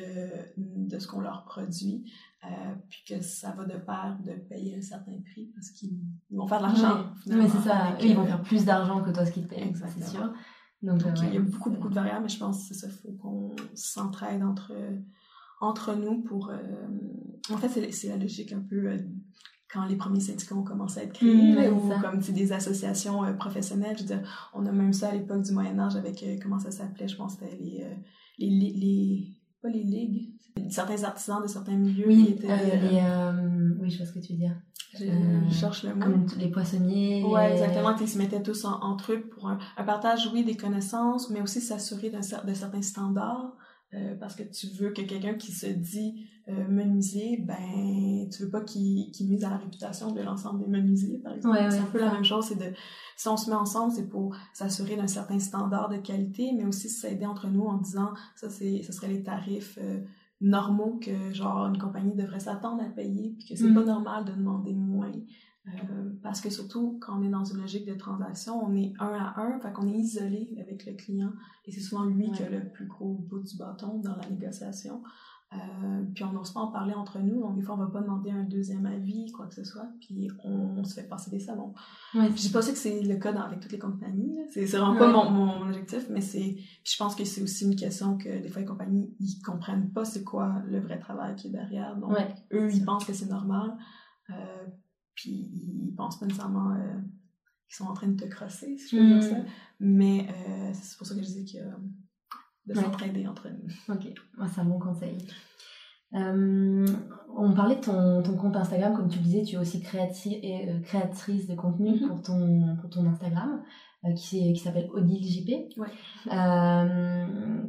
de 0.57 0.99
ce 0.99 1.07
qu'on 1.07 1.21
leur 1.21 1.45
produit. 1.45 2.11
Euh, 2.45 2.75
puis 2.89 3.03
que 3.07 3.21
ça 3.21 3.51
va 3.51 3.63
de 3.63 3.77
pair 3.77 4.17
de 4.21 4.33
payer 4.33 4.75
un 4.77 4.81
certain 4.81 5.13
prix 5.31 5.49
parce 5.55 5.69
qu'ils 5.69 5.97
vont 6.29 6.45
faire 6.45 6.57
de 6.57 6.63
l'argent. 6.63 7.05
Oui, 7.27 7.45
c'est 7.49 7.69
ça. 7.69 7.95
ils 8.01 8.15
vont 8.17 8.25
faire 8.25 8.41
plus 8.41 8.65
d'argent 8.65 9.01
que 9.01 9.11
toi 9.11 9.25
ce 9.25 9.31
qu'ils 9.31 9.47
te 9.47 9.55
payent, 9.55 9.73
c'est 9.73 10.05
sûr. 10.05 10.33
Donc, 10.81 11.05
euh, 11.05 11.13
il 11.21 11.33
y 11.35 11.37
a 11.37 11.39
beaucoup, 11.39 11.69
beaucoup 11.69 11.87
de 11.87 11.95
variables, 11.95 12.23
mais 12.23 12.29
je 12.29 12.37
pense 12.37 12.67
que 12.67 12.73
c'est 12.73 12.81
ça. 12.81 12.87
Il 12.87 12.93
faut 13.01 13.13
qu'on 13.13 13.55
s'entraide 13.73 14.43
entre, 14.43 14.73
entre 15.61 15.95
nous 15.95 16.21
pour. 16.23 16.49
Euh, 16.49 16.57
en 17.49 17.57
fait, 17.57 17.91
c'est 17.93 18.09
la 18.09 18.17
logique 18.17 18.51
un 18.51 18.59
peu 18.59 18.91
quand 19.71 19.85
les 19.85 19.95
premiers 19.95 20.19
syndicats 20.19 20.55
ont 20.55 20.63
commencé 20.63 20.99
à 20.99 21.03
être 21.03 21.13
créés, 21.13 21.69
mmh, 21.69 21.73
ou 21.73 21.93
comme 22.01 22.19
des 22.19 22.51
associations 22.51 23.21
professionnelles. 23.37 23.95
Je 23.95 24.01
veux 24.01 24.07
dire, 24.07 24.49
on 24.53 24.65
a 24.65 24.71
même 24.73 24.91
ça 24.91 25.09
à 25.09 25.13
l'époque 25.13 25.43
du 25.43 25.53
Moyen-Âge 25.53 25.95
avec, 25.95 26.25
comment 26.41 26.59
ça 26.59 26.71
s'appelait, 26.71 27.07
je 27.07 27.15
pense 27.15 27.37
que 27.37 27.45
c'était 27.45 27.57
les, 27.57 27.87
les, 28.37 28.49
les, 28.49 29.27
Pas 29.61 29.69
les 29.69 29.83
ligues, 29.83 30.32
certains 30.69 31.03
artisans 31.03 31.41
de 31.41 31.47
certains 31.47 31.75
milieux 31.75 32.07
oui, 32.07 32.35
étaient, 32.37 32.49
euh, 32.49 32.89
les, 32.89 32.99
euh, 32.99 33.75
oui, 33.79 33.89
je 33.89 33.97
vois 33.97 34.05
ce 34.05 34.13
que 34.13 34.19
tu 34.19 34.33
veux 34.33 34.39
dire. 34.39 34.55
Je, 34.93 35.05
euh, 35.05 35.49
cherche 35.49 35.83
le 35.83 35.95
mot. 35.95 36.01
Comme 36.01 36.25
les 36.37 36.49
poissonniers. 36.49 37.23
Ouais, 37.23 37.53
exactement. 37.53 37.95
Ils 37.97 38.07
se 38.07 38.17
mettaient 38.17 38.43
tous 38.43 38.65
en, 38.65 38.79
en 38.81 38.95
truc 38.95 39.29
pour 39.29 39.47
un, 39.49 39.57
partage, 39.85 40.29
oui, 40.33 40.43
des 40.43 40.55
connaissances, 40.55 41.29
mais 41.29 41.41
aussi 41.41 41.61
s'assurer 41.61 42.09
de 42.09 42.21
certains 42.53 42.81
standards. 42.81 43.55
Euh, 43.95 44.15
parce 44.19 44.35
que 44.35 44.41
tu 44.41 44.67
veux 44.67 44.89
que 44.89 45.01
quelqu'un 45.03 45.35
qui 45.35 45.51
se 45.51 45.67
dit 45.67 46.25
euh, 46.47 46.67
menuisier, 46.67 47.37
ben, 47.37 48.27
tu 48.31 48.43
veux 48.43 48.49
pas 48.49 48.61
qu'il 48.61 49.11
qu 49.11 49.23
nuise 49.23 49.43
à 49.43 49.51
la 49.51 49.57
réputation 49.57 50.11
de 50.11 50.21
l'ensemble 50.21 50.63
des 50.63 50.67
menuisiers, 50.67 51.19
par 51.19 51.33
exemple. 51.33 51.59
c'est 51.69 51.77
un 51.77 51.85
peu 51.85 51.99
la 51.99 52.11
même 52.11 52.23
chose, 52.23 52.45
c'est 52.45 52.57
de, 52.57 52.73
si 53.17 53.27
on 53.27 53.37
se 53.37 53.51
met 53.51 53.55
ensemble, 53.55 53.93
c'est 53.93 54.09
pour 54.09 54.35
s'assurer 54.51 54.95
d'un 54.95 55.05
certain 55.05 55.37
standard 55.37 55.89
de 55.89 55.97
qualité, 55.97 56.53
mais 56.57 56.65
aussi 56.65 56.89
s'aider 56.89 57.27
entre 57.27 57.47
nous 57.47 57.65
en 57.65 57.77
disant, 57.77 58.13
ça, 58.35 58.49
c'est, 58.49 58.81
ce 58.81 58.91
serait 58.91 59.09
les 59.09 59.21
tarifs 59.21 59.77
normaux 60.43 60.99
que 61.01 61.33
genre 61.33 61.67
une 61.67 61.77
compagnie 61.77 62.13
devrait 62.15 62.39
s'attendre 62.39 62.83
à 62.83 62.89
payer 62.89 63.33
puis 63.39 63.47
que 63.47 63.55
c'est 63.55 63.73
pas 63.73 63.81
mm. 63.81 63.87
normal 63.87 64.25
de 64.25 64.33
demander 64.33 64.73
moins. 64.73 65.11
Euh, 65.65 66.09
parce 66.21 66.41
que 66.41 66.49
surtout 66.49 66.99
quand 66.99 67.17
on 67.17 67.23
est 67.23 67.29
dans 67.29 67.45
une 67.45 67.61
logique 67.61 67.87
de 67.87 67.93
transaction 67.93 68.61
on 68.61 68.75
est 68.75 68.91
un 68.99 69.13
à 69.13 69.39
un 69.39 69.61
fait 69.61 69.71
qu'on 69.71 69.87
est 69.87 69.97
isolé 69.97 70.53
avec 70.59 70.85
le 70.85 70.91
client 70.91 71.31
et 71.63 71.71
c'est 71.71 71.79
souvent 71.79 72.03
lui 72.03 72.29
qui 72.31 72.43
a 72.43 72.49
le 72.49 72.69
plus 72.69 72.85
gros 72.85 73.13
bout 73.13 73.41
du 73.41 73.55
bâton 73.55 73.99
dans 73.99 74.17
la 74.17 74.29
négociation 74.29 75.01
euh, 75.55 76.03
puis 76.13 76.23
on 76.23 76.31
n'ose 76.31 76.51
pas 76.51 76.61
en 76.61 76.71
parler 76.71 76.93
entre 76.93 77.19
nous, 77.19 77.41
donc 77.41 77.55
des 77.55 77.61
fois 77.61 77.75
on 77.75 77.77
va 77.77 77.87
pas 77.87 78.01
demander 78.01 78.31
un 78.31 78.43
deuxième 78.43 78.85
avis, 78.85 79.31
quoi 79.31 79.45
que 79.47 79.53
ce 79.53 79.63
soit, 79.63 79.87
puis 79.99 80.29
on, 80.43 80.83
se 80.83 80.95
fait 80.95 81.07
passer 81.07 81.29
des 81.29 81.39
salons. 81.39 81.73
Ouais. 82.15 82.27
Je 82.29 82.41
dis 82.41 82.49
pas 82.49 82.61
que 82.61 82.65
c'est 82.65 83.01
le 83.01 83.15
cas 83.17 83.33
avec 83.33 83.59
toutes 83.59 83.71
les 83.71 83.79
compagnies, 83.79 84.37
c'est 84.51 84.65
vraiment 84.65 84.97
pas 84.97 85.11
mon, 85.11 85.29
mon, 85.29 85.61
objectif, 85.67 86.07
mais 86.09 86.21
c'est, 86.21 86.57
je 86.83 86.97
pense 86.97 87.15
que 87.15 87.23
c'est 87.23 87.41
aussi 87.41 87.65
une 87.65 87.75
question 87.75 88.17
que 88.17 88.41
des 88.41 88.49
fois 88.49 88.61
les 88.61 88.67
compagnies 88.67 89.15
ils 89.19 89.41
comprennent 89.41 89.91
pas 89.91 90.05
c'est 90.05 90.23
quoi 90.23 90.61
le 90.65 90.79
vrai 90.79 90.99
travail 90.99 91.35
qui 91.35 91.47
est 91.47 91.51
derrière, 91.51 91.95
donc 91.97 92.17
eux 92.51 92.69
ils 92.73 92.83
pensent 92.83 93.05
que 93.05 93.13
c'est 93.13 93.29
normal, 93.29 93.77
euh, 94.31 94.65
puis 95.13 95.31
ils 95.31 95.93
pensent 95.95 96.19
pas 96.19 96.25
nécessairement 96.25 96.71
euh, 96.71 96.99
qu'ils 97.67 97.75
sont 97.75 97.85
en 97.85 97.93
train 97.93 98.07
de 98.07 98.19
te 98.19 98.27
crosser, 98.27 98.77
si 98.77 98.95
je 98.95 99.01
peux 99.01 99.07
dire 99.07 99.17
mm. 99.17 99.21
ça, 99.21 99.49
mais 99.79 100.27
c'est 100.73 100.97
pour 100.97 101.05
ça 101.05 101.15
que 101.15 101.21
je 101.21 101.27
dis 101.27 101.53
que 101.53 101.59
de 102.67 102.73
s'entraider 102.73 103.27
entre 103.27 103.49
nous. 103.49 103.93
Ok, 103.93 104.07
c'est 104.53 104.61
un 104.61 104.65
bon 104.65 104.79
conseil. 104.79 105.17
Euh, 106.15 106.85
on 107.35 107.53
parlait 107.53 107.77
de 107.77 107.81
ton, 107.81 108.21
ton, 108.21 108.37
compte 108.37 108.55
Instagram, 108.55 108.95
comme 108.95 109.09
tu 109.09 109.19
disais, 109.19 109.41
tu 109.41 109.55
es 109.55 109.57
aussi 109.57 109.83
et, 110.25 110.69
euh, 110.69 110.79
créatrice 110.81 111.47
de 111.47 111.55
contenu 111.55 111.91
mm-hmm. 111.95 112.07
pour, 112.07 112.21
ton, 112.21 112.77
pour 112.79 112.89
ton 112.91 113.05
Instagram, 113.07 113.63
euh, 114.05 114.13
qui, 114.13 114.53
qui 114.53 114.59
s'appelle 114.59 114.89
Odile 114.93 115.23
JP, 115.23 115.73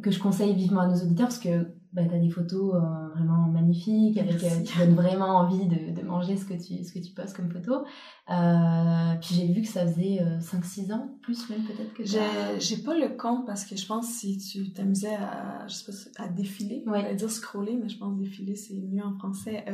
que 0.02 0.10
je 0.10 0.18
conseille 0.18 0.54
vivement 0.54 0.82
à 0.82 0.88
nos 0.88 0.96
auditeurs 0.96 1.28
parce 1.28 1.38
que 1.38 1.74
bah, 1.94 2.02
tu 2.08 2.14
as 2.14 2.18
des 2.18 2.28
photos 2.28 2.74
euh, 2.74 3.08
vraiment 3.14 3.46
magnifiques, 3.46 4.18
avec, 4.18 4.42
euh, 4.42 4.62
qui 4.64 4.78
donnent 4.78 4.96
vraiment 4.96 5.36
envie 5.36 5.66
de, 5.68 5.94
de, 5.94 6.04
manger 6.04 6.36
ce 6.36 6.44
que, 6.44 6.54
tu, 6.54 6.82
ce 6.82 6.92
que 6.92 6.98
tu 6.98 7.12
postes 7.12 7.36
comme 7.36 7.48
photo. 7.48 7.84
Euh, 8.30 9.14
puis 9.20 9.36
j'ai 9.36 9.46
vu 9.46 9.62
que 9.62 9.68
ça 9.68 9.86
faisait 9.86 10.18
5-6 10.40 10.92
ans, 10.92 11.16
plus 11.22 11.48
même 11.50 11.62
peut-être 11.62 11.94
que 11.94 12.02
J'ai 12.04 12.76
pas 12.78 12.98
le 12.98 13.16
compte 13.16 13.46
parce 13.46 13.64
que 13.64 13.76
je 13.76 13.86
pense 13.86 14.08
si 14.08 14.38
tu 14.38 14.72
t'amusais 14.72 15.14
à, 15.14 15.68
je 15.68 15.74
sais 15.74 15.92
pas, 16.16 16.24
à 16.24 16.28
défiler, 16.28 16.82
ouais. 16.86 17.02
va 17.02 17.14
dire 17.14 17.30
scroller, 17.30 17.78
mais 17.80 17.88
je 17.88 17.96
pense 17.96 18.16
défiler 18.16 18.56
c'est 18.56 18.74
mieux 18.74 19.04
en 19.04 19.14
français. 19.16 19.64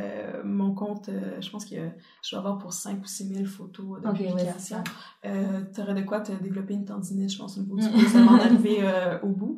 mon 0.44 0.74
compte, 0.74 1.08
je 1.40 1.50
pense 1.50 1.64
que 1.64 1.76
je 2.22 2.30
dois 2.30 2.40
avoir 2.40 2.58
pour 2.58 2.74
5 2.74 3.00
ou 3.00 3.06
6 3.06 3.28
000 3.28 3.44
photos 3.46 4.02
de 4.02 4.08
okay, 4.08 4.26
publication. 4.26 4.82
tu 5.22 5.80
aurais 5.80 5.94
de 5.94 6.02
quoi 6.02 6.20
te 6.20 6.32
développer 6.32 6.74
une 6.74 6.84
tendinite, 6.84 7.32
je 7.32 7.38
pense, 7.38 7.56
une 7.56 7.66
fois 7.66 7.78
que 7.78 7.84
tu 7.84 8.12
peux 8.12 8.42
arriver 8.42 9.18
au 9.22 9.28
bout. 9.28 9.56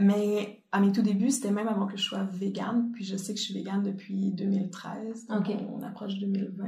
mais 0.00 0.63
à 0.74 0.80
mes 0.80 0.90
tout 0.90 1.02
débuts, 1.02 1.30
c'était 1.30 1.52
même 1.52 1.68
avant 1.68 1.86
que 1.86 1.96
je 1.96 2.02
sois 2.02 2.24
végane, 2.24 2.90
puis 2.92 3.04
je 3.04 3.16
sais 3.16 3.32
que 3.32 3.38
je 3.38 3.44
suis 3.44 3.54
végane 3.54 3.84
depuis 3.84 4.32
2013, 4.32 5.28
donc 5.28 5.48
on, 5.72 5.80
approche 5.84 6.16
2020. 6.18 6.64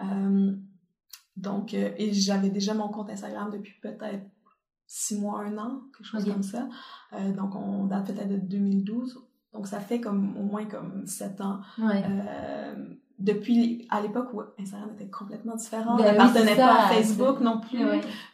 Euh, 0.00 0.52
donc, 1.36 1.74
euh, 1.74 1.90
et 1.98 2.14
j'avais 2.14 2.48
déjà 2.48 2.72
mon 2.72 2.88
compte 2.88 3.10
Instagram 3.10 3.50
depuis 3.50 3.74
peut-être 3.82 4.24
six 4.86 5.20
mois, 5.20 5.40
un 5.40 5.58
an, 5.58 5.82
quelque 5.94 6.06
chose 6.06 6.24
comme 6.24 6.42
ça. 6.42 6.70
Euh, 7.12 7.32
donc, 7.32 7.54
on 7.54 7.84
date 7.84 8.06
peut-être 8.06 8.30
de 8.30 8.38
2012. 8.38 9.22
Donc, 9.52 9.66
ça 9.66 9.78
fait 9.78 10.00
comme 10.00 10.38
au 10.38 10.44
moins 10.44 10.64
comme 10.64 11.06
sept 11.06 11.42
ans. 11.42 11.60
depuis 13.18 13.86
à 13.90 14.00
l'époque 14.00 14.32
où 14.32 14.40
Instagram 14.58 14.88
était 14.94 15.10
complètement 15.10 15.56
différent, 15.56 15.96
ben, 15.96 16.04
n'appartenait 16.04 16.56
pas 16.56 16.86
à 16.86 16.88
Facebook 16.88 17.40
non 17.40 17.60
plus. 17.60 17.84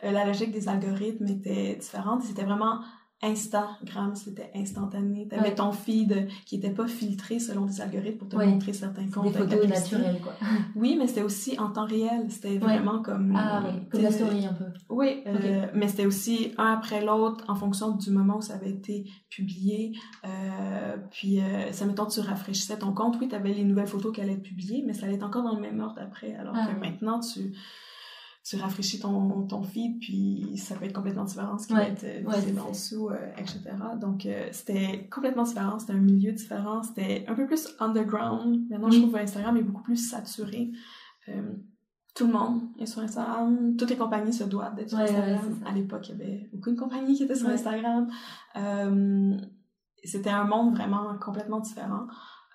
la 0.05 0.25
logique 0.25 0.53
des 0.53 0.69
algorithmes 0.69 1.27
était 1.27 1.75
différente. 1.75 2.23
C'était 2.23 2.45
vraiment 2.45 2.81
Instagram, 3.23 4.15
c'était 4.15 4.51
instantané. 4.55 5.29
Tu 5.29 5.37
avais 5.37 5.55
ton 5.55 5.73
feed 5.73 6.29
qui 6.47 6.57
n'était 6.57 6.71
pas 6.71 6.87
filtré 6.87 7.39
selon 7.39 7.67
des 7.67 7.83
algorithmes 7.83 8.17
pour 8.17 8.29
te 8.29 8.37
montrer 8.37 8.73
certains 8.73 9.09
comptes. 9.11 9.33
Des 9.33 9.39
photos 9.39 9.69
naturelles, 9.69 10.21
quoi. 10.23 10.33
oui, 10.75 10.97
mais 10.99 11.07
c'était 11.07 11.23
aussi 11.23 11.59
en 11.59 11.69
temps 11.69 11.85
réel. 11.85 12.31
C'était 12.31 12.57
vraiment 12.57 13.03
comme... 13.03 13.37
Ah 13.37 13.63
oui, 13.67 13.81
comme 13.91 14.03
la 14.03 14.11
story 14.11 14.47
un 14.47 14.55
peu. 14.55 14.65
Oui, 14.89 15.23
euh, 15.27 15.67
mais 15.75 15.89
c'était 15.89 16.07
aussi 16.07 16.55
un 16.57 16.73
après 16.73 17.05
l'autre 17.05 17.45
en 17.49 17.55
fonction 17.55 17.95
du 17.95 18.11
moment 18.11 18.39
où 18.39 18.43
ça 18.43 18.55
avait 18.55 18.71
été 18.71 19.05
publié. 19.29 19.93
Euh, 20.25 20.97
puis, 21.11 21.41
euh, 21.41 21.73
ça 21.73 21.85
mettons, 21.85 22.07
tu 22.07 22.21
rafraîchissais 22.21 22.79
ton 22.79 22.93
compte. 22.93 23.19
Oui, 23.21 23.29
tu 23.29 23.35
avais 23.35 23.53
les 23.53 23.65
nouvelles 23.65 23.87
photos 23.87 24.15
qui 24.15 24.23
allaient 24.23 24.33
être 24.33 24.43
publiées, 24.43 24.83
mais 24.87 24.95
ça 24.95 25.05
allait 25.05 25.17
être 25.17 25.27
encore 25.27 25.43
dans 25.43 25.55
le 25.55 25.61
même 25.61 25.79
ordre 25.81 26.01
après. 26.01 26.35
Alors 26.37 26.55
ah. 26.57 26.67
que 26.67 26.81
maintenant, 26.81 27.21
tu 27.21 27.53
tu 28.43 28.57
rafraîchis 28.57 28.99
ton, 28.99 29.47
ton 29.47 29.63
feed, 29.63 30.01
puis 30.01 30.57
ça 30.57 30.75
peut 30.75 30.87
être 30.87 30.95
complètement 30.95 31.25
différent 31.25 31.59
ce 31.59 31.67
qui 31.67 31.75
va 31.75 31.85
être 31.85 32.05
euh, 32.05 32.23
ouais, 32.23 32.59
en 32.59 32.71
dessous, 32.71 33.11
euh, 33.11 33.33
etc. 33.37 33.61
Donc, 34.01 34.25
euh, 34.25 34.49
c'était 34.51 35.09
complètement 35.11 35.43
différent, 35.43 35.79
c'était 35.79 35.93
un 35.93 36.01
milieu 36.01 36.33
différent, 36.33 36.83
c'était 36.83 37.27
un 37.29 37.35
peu 37.35 37.47
plus 37.47 37.69
underground. 37.79 38.67
Maintenant, 38.71 38.91
je 38.91 38.99
trouve 38.99 39.13
que 39.13 39.19
Instagram 39.19 39.57
est 39.59 39.63
beaucoup 39.63 39.83
plus 39.83 39.97
saturé. 39.97 40.73
tout 42.15 42.27
le 42.27 42.33
monde 42.33 42.63
est 42.79 42.87
sur 42.87 43.03
Instagram, 43.03 43.77
toutes 43.77 43.91
les 43.91 43.97
compagnies 43.97 44.33
se 44.33 44.45
doivent 44.45 44.75
d'être 44.75 44.91
sur 44.91 44.99
Instagram. 44.99 45.61
à 45.67 45.73
l'époque, 45.73 46.09
il 46.09 46.19
y 46.19 46.23
avait 46.23 46.51
beaucoup 46.53 46.71
de 46.71 46.81
compagnies 46.81 47.15
qui 47.15 47.25
étaient 47.25 47.35
sur 47.35 47.49
Instagram. 47.49 48.09
c'était 50.03 50.31
un 50.31 50.45
monde 50.45 50.75
vraiment 50.75 51.15
complètement 51.21 51.61
différent. 51.61 52.07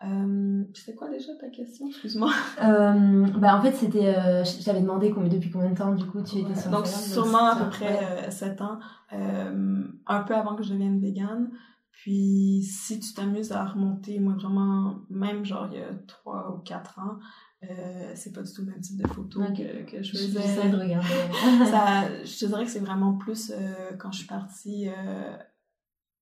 Euh, 0.03 0.63
c'était 0.73 0.93
quoi 0.93 1.09
déjà 1.09 1.33
ta 1.35 1.49
question? 1.49 1.87
Excuse-moi. 1.87 2.31
Euh, 2.63 3.27
bah 3.37 3.57
en 3.57 3.61
fait, 3.61 3.73
c'était. 3.73 4.15
Euh, 4.15 4.43
je 4.43 4.63
t'avais 4.63 4.81
demandé 4.81 5.11
combien, 5.11 5.29
depuis 5.29 5.51
combien 5.51 5.69
de 5.69 5.77
temps, 5.77 5.93
du 5.93 6.05
coup, 6.05 6.21
tu 6.21 6.39
étais 6.39 6.55
sur 6.55 6.71
Donc, 6.71 6.87
sûrement 6.87 7.47
à 7.47 7.55
peu 7.55 7.69
près 7.69 8.31
7 8.31 8.61
ans, 8.61 8.79
un 9.11 10.23
peu 10.23 10.35
avant 10.35 10.55
que 10.55 10.63
je 10.63 10.73
devienne 10.73 10.99
végane. 10.99 11.51
Puis, 11.91 12.63
si 12.63 12.99
tu 12.99 13.13
t'amuses 13.13 13.51
à 13.51 13.65
remonter, 13.65 14.19
moi, 14.19 14.33
vraiment, 14.33 14.99
même 15.09 15.45
genre 15.45 15.67
il 15.71 15.79
y 15.79 15.81
a 15.81 15.89
3 16.07 16.55
ou 16.55 16.63
4 16.63 16.99
ans, 16.99 17.19
c'est 18.15 18.33
pas 18.33 18.41
du 18.41 18.51
tout 18.51 18.61
le 18.61 18.71
même 18.71 18.81
type 18.81 19.01
de 19.01 19.07
photo 19.07 19.41
que, 19.55 19.89
que, 19.89 20.01
je 20.01 20.11
faisais. 20.11 20.41
Je 20.41 20.69
de 20.69 20.77
regarder. 20.77 21.65
ça, 21.69 22.07
je 22.23 22.39
te 22.39 22.45
dirais 22.45 22.65
que 22.65 22.71
c'est 22.71 22.79
vraiment 22.79 23.13
plus 23.13 23.53
quand 23.99 24.11
je 24.11 24.19
suis 24.19 24.27
partie 24.27 24.87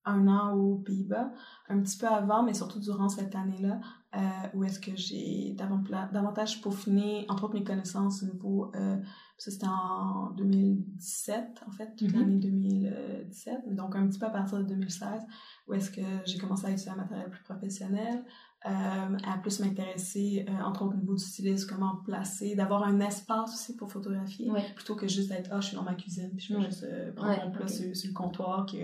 un 0.05 0.27
an 0.27 0.53
aux 0.53 0.75
Pays-Bas, 0.77 1.31
un 1.69 1.79
petit 1.81 1.97
peu 1.97 2.07
avant, 2.07 2.43
mais 2.43 2.53
surtout 2.53 2.79
durant 2.79 3.09
cette 3.09 3.35
année-là, 3.35 3.79
euh, 4.15 4.19
où 4.53 4.63
est-ce 4.63 4.79
que 4.79 4.95
j'ai 4.95 5.55
davantage 5.55 6.61
peaufiné, 6.61 7.25
entre 7.29 7.45
autres, 7.45 7.55
mes 7.55 7.63
connaissances 7.63 8.23
au 8.23 8.27
niveau... 8.27 8.71
Euh, 8.75 8.97
ça, 9.37 9.51
c'était 9.51 9.67
en 9.67 10.29
2017, 10.37 11.63
en 11.67 11.71
fait, 11.71 11.95
toute 11.97 12.09
mm-hmm. 12.09 12.19
l'année 12.19 12.37
2017, 12.37 13.75
donc 13.75 13.95
un 13.95 14.07
petit 14.07 14.19
peu 14.19 14.27
à 14.27 14.29
partir 14.29 14.59
de 14.59 14.63
2016, 14.63 15.21
où 15.67 15.73
est-ce 15.73 15.91
que 15.91 16.01
j'ai 16.25 16.37
commencé 16.37 16.67
à 16.67 16.69
utiliser 16.69 16.91
un 16.91 16.95
matériel 16.95 17.29
plus 17.29 17.43
professionnel, 17.43 18.23
euh, 18.65 19.17
à 19.25 19.37
plus 19.39 19.59
m'intéresser, 19.59 20.45
euh, 20.47 20.63
entre 20.63 20.83
autres, 20.83 20.95
au 20.95 20.97
niveau 20.97 21.15
du 21.15 21.23
stylisme, 21.23 21.67
comment 21.69 21.97
placer, 21.97 22.55
d'avoir 22.55 22.83
un 22.83 23.01
espace 23.01 23.53
aussi 23.53 23.75
pour 23.75 23.91
photographier, 23.91 24.49
plutôt 24.75 24.95
que 24.95 25.05
juste 25.05 25.31
être, 25.31 25.49
ah, 25.51 25.59
je 25.59 25.67
suis 25.67 25.75
dans 25.75 25.83
ma 25.83 25.95
cuisine, 25.95 26.31
puis 26.37 26.45
je 26.47 26.53
peux 26.53 26.61
juste 26.61 26.83
euh, 26.83 27.11
prendre 27.11 27.43
mon 27.43 27.51
plat 27.51 27.67
sur, 27.67 27.83
le 27.85 28.13
comptoir, 28.13 28.65
qui 28.65 28.79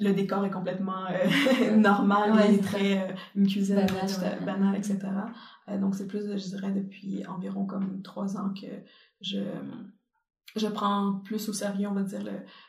le 0.00 0.12
décor 0.12 0.44
est 0.44 0.50
complètement 0.50 1.06
euh, 1.06 1.76
normal, 1.76 2.32
il 2.48 2.54
est 2.56 2.62
très 2.62 2.98
euh, 2.98 3.14
une 3.34 3.46
cuisine 3.46 3.76
banale, 3.76 4.44
banale 4.44 4.76
etc. 4.76 4.98
Euh, 5.68 5.78
donc 5.78 5.94
c'est 5.94 6.06
plus, 6.06 6.38
je 6.38 6.56
dirais, 6.56 6.70
depuis 6.70 7.26
environ 7.26 7.66
comme 7.66 8.02
trois 8.02 8.36
ans 8.36 8.52
que 8.54 8.66
je 9.20 9.40
je 10.56 10.66
prends 10.66 11.20
plus 11.24 11.46
au 11.50 11.52
sérieux, 11.52 11.88
on 11.88 11.92
va 11.92 12.02
dire, 12.02 12.24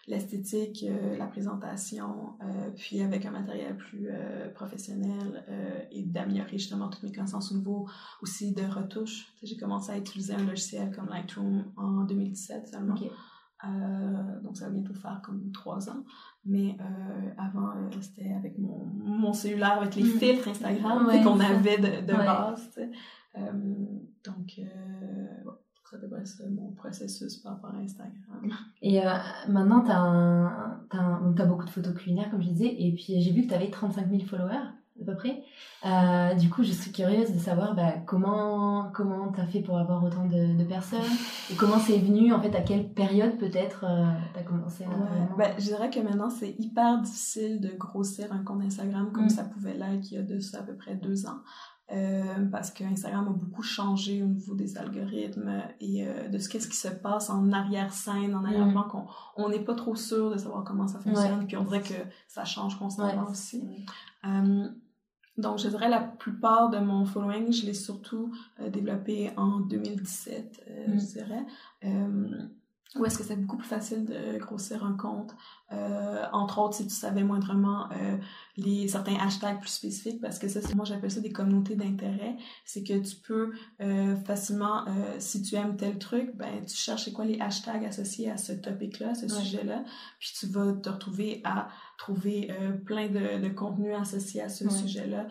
l'esthétique, 0.06 0.86
la 1.18 1.26
présentation, 1.26 2.34
puis 2.76 3.02
avec 3.02 3.26
un 3.26 3.32
matériel 3.32 3.78
plus 3.78 4.10
professionnel 4.54 5.46
et 5.90 6.04
d'améliorer 6.04 6.58
justement 6.58 6.90
toutes 6.90 7.04
mes 7.04 7.12
connaissances 7.14 7.54
au 7.54 7.56
niveau 7.56 7.88
aussi 8.22 8.54
de 8.54 8.64
retouche. 8.64 9.34
J'ai 9.42 9.56
commencé 9.56 9.92
à 9.94 9.98
utiliser 9.98 10.34
un 10.34 10.44
logiciel 10.44 10.94
comme 10.94 11.08
Lightroom 11.08 11.72
en 11.78 12.04
2017 12.04 12.68
seulement. 12.68 12.96
donc 14.44 14.58
ça 14.58 14.66
va 14.66 14.72
bientôt 14.72 14.94
faire 14.94 15.22
comme 15.24 15.50
trois 15.54 15.90
ans. 15.90 16.04
Mais 16.50 16.76
euh, 16.82 17.30
avant, 17.38 17.70
euh, 17.70 17.90
c'était 18.02 18.34
avec 18.34 18.58
mon, 18.58 18.84
mon, 18.86 19.34
cellulaire, 19.34 19.80
avec 19.82 19.96
les 19.96 20.04
mm. 20.04 20.20
filtres 20.20 20.48
Instagram 20.48 21.06
qu'on 21.24 21.40
avait 21.40 21.78
de, 21.78 22.08
de 22.08 22.14
base. 22.14 22.80
Euh, 23.38 23.42
donc, 24.26 24.56
ouais, 24.58 25.54
ça 25.92 25.98
devrait 26.00 26.22
être 26.22 26.50
mon 26.50 26.72
processus 26.72 27.38
par 27.38 27.54
rapport 27.54 27.76
à 27.76 27.78
Instagram. 27.78 28.50
Et 28.82 29.00
maintenant, 29.48 29.84
tu 29.84 29.92
as, 29.92 30.80
as, 31.40 31.46
beaucoup 31.46 31.66
de 31.66 31.70
photos 31.70 31.94
culinaires, 31.94 32.32
comme 32.32 32.42
je 32.42 32.50
disais, 32.50 32.74
et 32.80 32.92
puis 32.96 33.22
j'ai 33.22 33.32
vu 33.32 33.44
que 33.44 33.50
tu 33.50 33.54
avais 33.54 33.70
35 33.70 34.10
000 34.10 34.26
followers 34.26 34.74
à 35.02 35.06
peu 35.06 35.16
près. 35.16 35.44
Euh, 35.86 36.34
du 36.36 36.50
coup, 36.50 36.64
je 36.64 36.72
suis 36.72 36.92
curieuse 36.92 37.32
de 37.32 37.40
savoir 37.40 37.74
bah, 37.74 37.94
comment 38.06 38.92
comment 38.94 39.32
tu 39.32 39.40
as 39.40 39.48
fait 39.48 39.62
pour 39.62 39.78
avoir 39.78 40.04
autant 40.04 40.26
de, 40.26 40.58
de, 40.58 40.64
personnes 40.66 41.00
et 41.50 41.56
comment 41.56 41.80
c'est 41.80 41.98
venu, 41.98 42.34
en 42.34 42.42
fait, 42.42 42.54
à 42.56 42.62
quelle 42.62 42.90
période 42.90 43.38
peut-être 43.38 43.86
euh, 43.86 44.12
tu 44.34 44.40
as 44.40 44.44
commencé 44.44 44.84
à... 44.84 45.38
Ben, 45.38 45.54
je 45.58 45.66
dirais 45.66 45.90
que 45.90 46.00
maintenant, 46.00 46.30
c'est 46.30 46.56
hyper 46.60 47.02
difficile 47.02 47.62
de 47.62 47.70
grossir 47.70 48.32
un 48.32 48.44
compte 48.44 48.62
Instagram 48.62 49.12
comme 49.14 49.26
mm. 49.26 49.30
ça 49.30 49.44
pouvait 49.44 49.74
l'être 49.74 50.12
il 50.12 50.16
y 50.16 50.18
a 50.18 50.24
de 50.24 50.40
ça 50.40 50.60
à 50.60 50.64
peu 50.64 50.76
près 50.76 50.96
deux 50.96 51.26
ans. 51.28 51.40
Euh, 51.92 52.46
parce 52.52 52.70
que 52.70 52.84
Instagram 52.84 53.30
a 53.30 53.32
beaucoup 53.32 53.64
changé 53.64 54.22
au 54.22 54.28
niveau 54.28 54.54
des 54.54 54.78
algorithmes 54.78 55.64
et 55.80 56.06
de 56.30 56.38
ce 56.38 56.48
qu'est-ce 56.48 56.68
qui 56.68 56.78
se 56.78 56.90
passe 56.90 57.32
en 57.32 57.52
arrière-scène, 57.52 58.36
en 58.36 58.44
arrière-plan, 58.44 58.86
mm. 58.86 58.90
qu'on 58.90 59.08
on 59.38 59.50
n'est 59.50 59.64
pas 59.64 59.74
trop 59.74 59.96
sûr 59.96 60.30
de 60.30 60.38
savoir 60.38 60.64
comment 60.66 60.88
ça 60.88 61.00
fonctionne, 61.00 61.48
puis 61.48 61.58
on 61.58 61.64
dirait 61.64 61.82
que 61.82 61.96
ça 62.28 62.44
change 62.44 62.78
constamment 62.78 63.28
aussi. 63.30 63.64
Donc, 65.40 65.58
je 65.60 65.70
dirais 65.70 65.90
la 65.90 66.02
plupart 66.02 66.70
de 66.70 66.80
mon 66.80 67.06
following, 67.06 67.52
je 67.52 67.66
l'ai 67.66 67.74
surtout 67.74 68.32
euh, 68.60 68.70
développé 68.70 69.32
en 69.38 69.60
2017, 69.62 70.66
euh, 70.70 70.86
je 70.88 70.92
mm. 70.92 70.98
dirais. 70.98 71.46
Euh, 71.86 72.48
où 72.96 73.06
est-ce 73.06 73.20
que 73.20 73.24
c'est 73.24 73.36
beaucoup 73.36 73.58
plus 73.58 73.68
facile 73.68 74.04
de 74.04 74.40
grossir 74.40 74.84
un 74.84 74.94
compte, 74.94 75.36
euh, 75.72 76.26
entre 76.34 76.58
autres 76.58 76.74
si 76.74 76.88
tu 76.88 76.96
savais 76.96 77.24
moindrement 77.24 77.88
les 78.58 78.88
certains 78.88 79.14
hashtags 79.14 79.60
plus 79.60 79.70
spécifiques, 79.70 80.20
parce 80.20 80.40
que 80.40 80.48
ça, 80.48 80.60
moi 80.76 80.86
j'appelle 80.86 81.12
ça 81.12 81.20
des 81.20 81.32
communautés 81.32 81.76
d'intérêt, 81.76 82.36
c'est 82.66 82.84
que 82.84 82.98
tu 82.98 83.16
peux 83.18 83.52
facilement, 84.26 84.86
si 85.20 85.44
tu 85.44 85.54
aimes 85.54 85.78
tel 85.78 86.00
truc, 86.00 86.36
ben 86.36 86.66
tu 86.66 86.76
cherches 86.76 87.06
c'est 87.06 87.14
quoi 87.14 87.26
les 87.26 87.40
hashtags 87.40 87.86
associés 87.86 88.32
à 88.32 88.38
ce 88.38 88.54
topic-là, 88.54 89.14
ce 89.14 89.28
sujet-là, 89.28 89.84
puis 90.18 90.32
tu 90.40 90.48
vas 90.48 90.74
te 90.74 90.90
retrouver 90.90 91.42
à 91.44 91.68
trouver 92.00 92.50
euh, 92.50 92.72
plein 92.72 93.10
de, 93.10 93.44
de 93.44 93.50
contenus 93.50 93.94
associés 93.94 94.42
à 94.42 94.50
ce 94.50 94.68
sujet-là, 94.70 95.28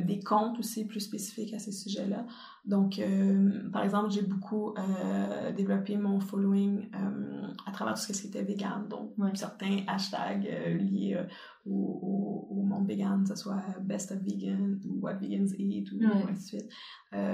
des 0.00 0.20
comptes 0.20 0.58
aussi 0.58 0.84
plus 0.84 1.00
spécifiques 1.00 1.54
à 1.54 1.58
ces 1.58 1.72
sujets-là. 1.72 2.26
Donc, 2.64 2.98
euh, 2.98 3.70
par 3.72 3.82
exemple, 3.82 4.10
j'ai 4.10 4.22
beaucoup 4.22 4.74
euh, 4.76 5.52
développé 5.52 5.96
mon 5.96 6.20
following 6.20 6.90
euh, 6.94 7.48
à 7.66 7.70
travers 7.72 7.94
tout 7.94 8.12
ce 8.12 8.12
qui 8.12 8.26
était 8.26 8.42
vegan, 8.42 8.86
donc 8.88 9.14
certains 9.34 9.78
hashtags 9.86 10.48
liés 10.78 11.18
au, 11.66 12.48
au, 12.50 12.62
monde 12.62 12.86
vegan, 12.86 13.22
que 13.22 13.28
ce 13.28 13.34
soit 13.34 13.60
Best 13.82 14.12
of 14.12 14.18
Vegan 14.18 14.78
ou 14.84 15.00
What 15.00 15.14
Vegans 15.14 15.52
Eat 15.58 15.90
ou 15.92 15.98
ainsi 16.28 16.56
de 16.56 16.60
suite. 16.60 16.70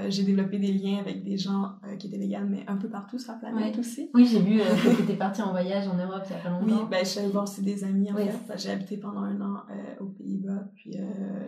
j'ai 0.09 0.23
développé 0.23 0.57
des 0.57 0.73
liens 0.73 0.97
avec 0.99 1.23
des 1.23 1.37
gens 1.37 1.75
qui 1.99 2.07
étaient 2.07 2.17
véganes, 2.17 2.49
mais 2.49 2.65
un 2.67 2.77
peu 2.77 2.89
partout 2.89 3.19
sur 3.19 3.33
la 3.33 3.37
planète 3.37 3.77
aussi. 3.77 4.09
Oui, 4.13 4.25
j'ai 4.25 4.41
vu 4.41 4.57
que 4.57 4.95
tu 4.95 5.03
étais 5.03 5.15
partie 5.15 5.41
en 5.41 5.51
voyage 5.51 5.87
en 5.87 5.95
Europe 5.95 6.23
il 6.27 6.31
y 6.31 6.35
a 6.35 6.39
pas 6.39 6.49
longtemps. 6.49 6.65
Oui, 6.65 6.87
ben, 6.89 6.99
je 7.05 7.09
suis 7.09 7.19
allée 7.19 7.29
voir 7.29 7.43
aussi 7.43 7.61
des 7.61 7.83
amis 7.83 8.11
en 8.11 8.15
fait. 8.15 8.57
J'ai 8.57 8.71
habité 8.71 8.97
pendant 8.97 9.21
un 9.21 9.39
an 9.41 9.63
aux 9.99 10.07
Pays-Bas, 10.07 10.71
puis 10.75 10.97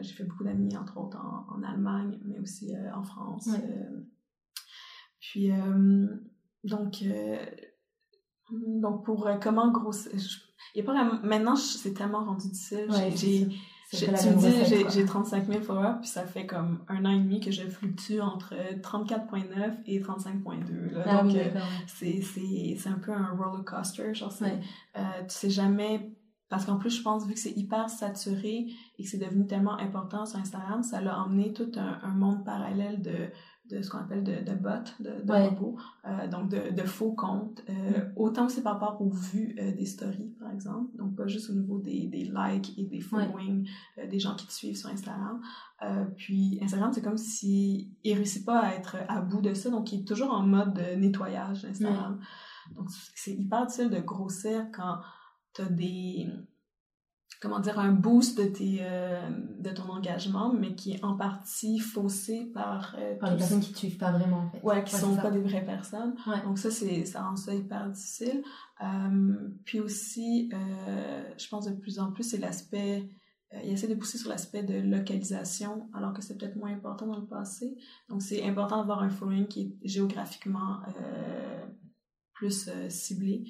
j'ai 0.02 0.14
fait 0.14 0.24
beaucoup 0.24 0.44
d'amis, 0.44 0.78
entre 0.78 0.98
autres 0.98 1.18
en, 1.18 1.56
en, 1.56 1.64
Allemagne, 1.64 2.20
mais 2.26 2.40
aussi 2.40 2.74
en 2.94 3.04
France. 3.04 3.50
Euh, 3.70 4.02
puis, 5.20 5.52
euh, 5.52 6.08
donc, 6.64 7.04
euh, 7.04 7.46
donc, 8.52 9.06
pour 9.06 9.30
comment 9.42 9.72
grossir. 9.72 10.12
Il 10.76 10.84
pas 10.84 10.94
maintenant, 11.24 11.56
c'est 11.56 11.94
tellement 11.94 12.26
rendu 12.26 12.50
difficile. 12.50 12.88
j'ai. 13.16 13.48
tu 13.92 14.06
me 14.06 14.38
dis, 14.38 14.86
j'ai 14.92 15.06
35 15.06 15.48
000 15.48 15.62
followers, 15.62 15.96
puis 16.00 16.10
ça 16.10 16.26
fait 16.26 16.46
comme 16.46 16.84
un 16.88 17.06
an 17.06 17.12
et 17.12 17.20
demi 17.20 17.40
que 17.40 17.52
je 17.52 17.64
fluctue 17.64 18.20
entre 18.20 18.54
34.9 18.82 19.78
et 19.88 20.00
35.2. 20.00 21.04
Ah 21.06 21.24
donc, 21.24 21.36
c'est 21.88 22.90
un 22.90 23.00
peu 23.00 23.12
un 23.12 23.36
roller 23.36 23.66
coaster. 23.66 24.14
Genre, 24.14 24.34
tu 24.36 24.46
sais 25.28 25.50
jamais 25.50 26.16
parce 26.50 26.66
qu'en 26.66 26.78
plus, 26.78 26.90
je 26.90 27.04
pense, 27.04 27.28
vu 27.28 27.34
que 27.36 27.40
c'est 27.40 27.56
hyper 27.56 27.90
saturé 27.90 28.66
et 28.98 29.04
que 29.04 29.08
c'est 29.08 29.20
devenu 29.20 29.46
tellement 29.46 29.78
important 29.78 30.26
sur 30.26 30.40
Instagram, 30.40 30.82
ça 30.82 31.00
l'a 31.00 31.20
emmené 31.20 31.54
tout 31.54 31.72
un, 31.76 32.10
monde 32.10 32.44
parallèle 32.44 33.02
de, 33.02 33.30
de 33.70 33.82
ce 33.82 33.90
qu'on 33.90 34.00
appelle 34.00 34.24
de, 34.24 34.44
de 34.44 34.56
bots, 34.56 34.70
de, 35.00 35.22
de 35.24 35.32
robots, 35.32 35.78
euh, 36.06 36.28
donc 36.28 36.50
de, 36.50 36.72
de, 36.74 36.88
faux 36.88 37.12
comptes, 37.12 37.64
euh, 37.70 37.74
mm. 37.74 38.14
autant 38.16 38.46
aussi 38.46 38.62
par 38.62 38.74
rapport 38.74 39.02
aux 39.02 39.10
vues 39.10 39.56
euh, 39.60 39.72
des 39.74 39.86
stories, 39.86 40.36
par 40.40 40.52
exemple, 40.52 40.96
donc 40.98 41.16
pas 41.16 41.28
juste 41.28 41.50
au 41.50 41.54
niveau 41.54 41.80
des, 41.80 42.08
des 42.08 42.24
likes 42.24 42.78
et 42.78 42.86
des 42.86 43.00
followings 43.00 43.68
des 44.10 44.20
gens 44.20 44.36
qui 44.36 44.48
te 44.48 44.54
suivent 44.54 44.76
sur 44.76 44.90
Instagram. 44.90 45.42
puis 46.18 46.60
Instagram, 46.62 46.92
c'est 46.94 47.02
comme 47.02 47.18
si 47.18 47.92
il 48.04 48.16
réussit 48.16 48.46
pas 48.46 48.60
à 48.60 48.74
être 48.74 48.98
à 49.08 49.22
bout 49.22 49.42
de 49.42 49.54
ça, 49.54 49.70
donc 49.70 49.92
il 49.92 50.02
est 50.02 50.06
toujours 50.06 50.32
en 50.32 50.46
mode 50.46 50.80
nettoyage 50.98 51.66
Instagram. 51.66 52.20
Donc 52.76 52.90
c'est 53.16 53.34
hyper 53.34 53.66
difficile 53.66 53.90
de 53.90 54.00
grossir 54.00 54.68
quand 54.74 55.00
tu 55.54 55.62
as 55.62 55.66
des 55.66 56.28
comment 57.40 57.60
dire 57.60 57.80
un 57.80 57.92
boost 57.92 58.38
de 58.38 58.46
tes 58.46 58.80
euh, 58.82 59.30
de 59.60 59.70
ton 59.70 59.90
engagement 59.90 60.54
mais 60.54 60.76
qui 60.76 60.94
est 60.94 61.04
en 61.04 61.16
partie 61.16 61.80
faussé 61.80 62.52
par 62.54 62.96
euh, 63.00 63.16
par 63.16 63.32
les 63.32 63.38
personnes 63.38 63.62
qui 63.62 63.72
te 63.72 63.78
suivent 63.78 63.98
pas 63.98 64.12
vraiment 64.12 64.40
en 64.40 64.50
fait 64.50 64.62
ouais 64.62 64.84
qui 64.84 64.96
sont 64.96 65.16
pas 65.16 65.32
des 65.32 65.42
vraies 65.42 65.64
personnes 65.64 66.16
donc 66.44 66.58
ça 66.58 66.70
c'est 66.70 67.06
ça 67.06 67.24
rend 67.24 67.36
ça 67.36 67.54
hyper 67.54 67.90
difficile 67.90 68.44
euh, 68.82 69.36
puis 69.64 69.80
aussi 69.80 70.50
je 70.52 71.48
pense 71.50 71.66
de 71.66 71.74
plus 71.74 72.00
en 72.00 72.12
plus 72.12 72.24
c'est 72.24 72.40
l'aspect 72.40 73.10
il 73.64 73.72
essaie 73.72 73.88
de 73.88 73.96
pousser 73.96 74.20
sur 74.20 74.30
l'aspect 74.30 74.62
de 74.62 74.76
localisation, 74.76 75.90
alors 75.96 76.14
que 76.14 76.22
c'est 76.22 76.38
peut-être 76.38 76.56
moins 76.56 76.72
important 76.72 77.08
dans 77.08 77.18
le 77.18 77.26
passé. 77.26 77.76
Donc, 78.08 78.22
c'est 78.22 78.44
important 78.44 78.78
d'avoir 78.78 79.02
un 79.02 79.10
following 79.10 79.48
qui 79.48 79.62
est 79.62 79.88
géographiquement 79.88 80.82
plus 82.34 82.70
ciblé. 82.90 83.46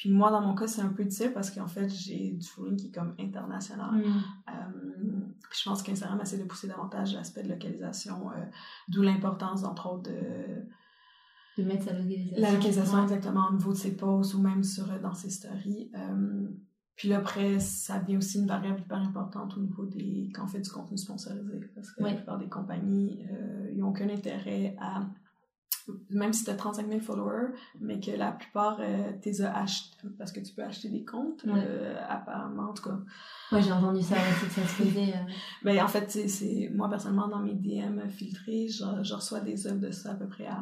Puis 0.00 0.08
moi, 0.08 0.30
dans 0.30 0.40
mon 0.40 0.54
cas, 0.54 0.66
c'est 0.66 0.80
un 0.80 0.88
peu 0.88 1.04
difficile 1.04 1.30
parce 1.34 1.50
qu'en 1.50 1.66
fait, 1.66 1.86
j'ai 1.90 2.30
du 2.30 2.48
following 2.48 2.74
qui 2.74 2.86
est 2.86 2.90
comme 2.90 3.14
international. 3.20 3.96
Mm. 3.96 4.22
Euh, 4.48 4.52
je 5.54 5.62
pense 5.68 5.82
qu'Instagram 5.82 6.18
essaie 6.22 6.38
de 6.38 6.44
pousser 6.44 6.68
davantage 6.68 7.12
l'aspect 7.12 7.42
de 7.42 7.50
localisation, 7.50 8.30
euh, 8.30 8.46
d'où 8.88 9.02
l'importance, 9.02 9.62
entre 9.62 9.92
autres, 9.92 10.10
de... 10.10 10.64
De 11.58 11.68
mettre 11.68 11.84
sa 11.84 11.92
localisation. 11.92 12.40
La 12.40 12.50
localisation, 12.50 13.02
exactement, 13.02 13.48
au 13.50 13.52
niveau 13.52 13.72
de 13.72 13.76
ses 13.76 13.94
posts 13.94 14.32
ou 14.32 14.40
même 14.40 14.64
sur, 14.64 14.86
dans 15.02 15.12
ses 15.12 15.28
stories. 15.28 15.90
Euh, 15.94 16.48
puis 16.96 17.10
là, 17.10 17.18
après, 17.18 17.60
ça 17.60 17.98
devient 17.98 18.16
aussi 18.16 18.38
une 18.38 18.46
variable 18.46 18.80
hyper 18.80 19.02
importante 19.02 19.54
au 19.58 19.60
niveau 19.60 19.84
des... 19.84 20.32
quand 20.34 20.44
on 20.44 20.48
fait 20.48 20.62
du 20.62 20.70
contenu 20.70 20.96
sponsorisé. 20.96 21.60
Parce 21.74 21.92
que 21.92 22.02
la 22.02 22.14
plupart 22.14 22.38
des 22.38 22.48
compagnies, 22.48 23.22
ils 23.70 23.76
n'ont 23.76 23.90
aucun 23.90 24.08
intérêt 24.08 24.74
à 24.80 25.02
même 26.10 26.32
si 26.32 26.44
tu 26.44 26.50
as 26.50 26.54
35 26.54 26.88
000 26.88 27.00
followers, 27.00 27.48
mais 27.80 28.00
que 28.00 28.10
la 28.10 28.32
plupart, 28.32 28.78
euh, 28.80 29.12
achetés, 29.54 30.08
parce 30.18 30.32
que 30.32 30.40
tu 30.40 30.52
peux 30.54 30.62
acheter 30.62 30.88
des 30.88 31.04
comptes, 31.04 31.44
euh, 31.46 31.96
apparemment, 32.08 32.70
en 32.70 32.74
tout 32.74 32.82
cas. 32.82 32.98
Oui, 33.52 33.62
j'ai 33.62 33.72
entendu 33.72 34.02
ça, 34.02 34.16
que 34.16 34.50
ça 34.50 34.62
se 34.62 34.82
faisait. 34.82 35.14
Euh. 35.14 35.32
Ben, 35.62 35.82
en 35.82 35.88
fait, 35.88 36.10
c'est, 36.10 36.70
moi, 36.74 36.88
personnellement, 36.88 37.28
dans 37.28 37.40
mes 37.40 37.54
DM 37.54 38.08
filtrés, 38.08 38.68
je, 38.68 38.84
je 39.02 39.14
reçois 39.14 39.40
des 39.40 39.66
offres 39.66 39.80
de 39.80 39.90
ça 39.90 40.12
à 40.12 40.14
peu 40.14 40.26
près 40.26 40.46
à, 40.46 40.60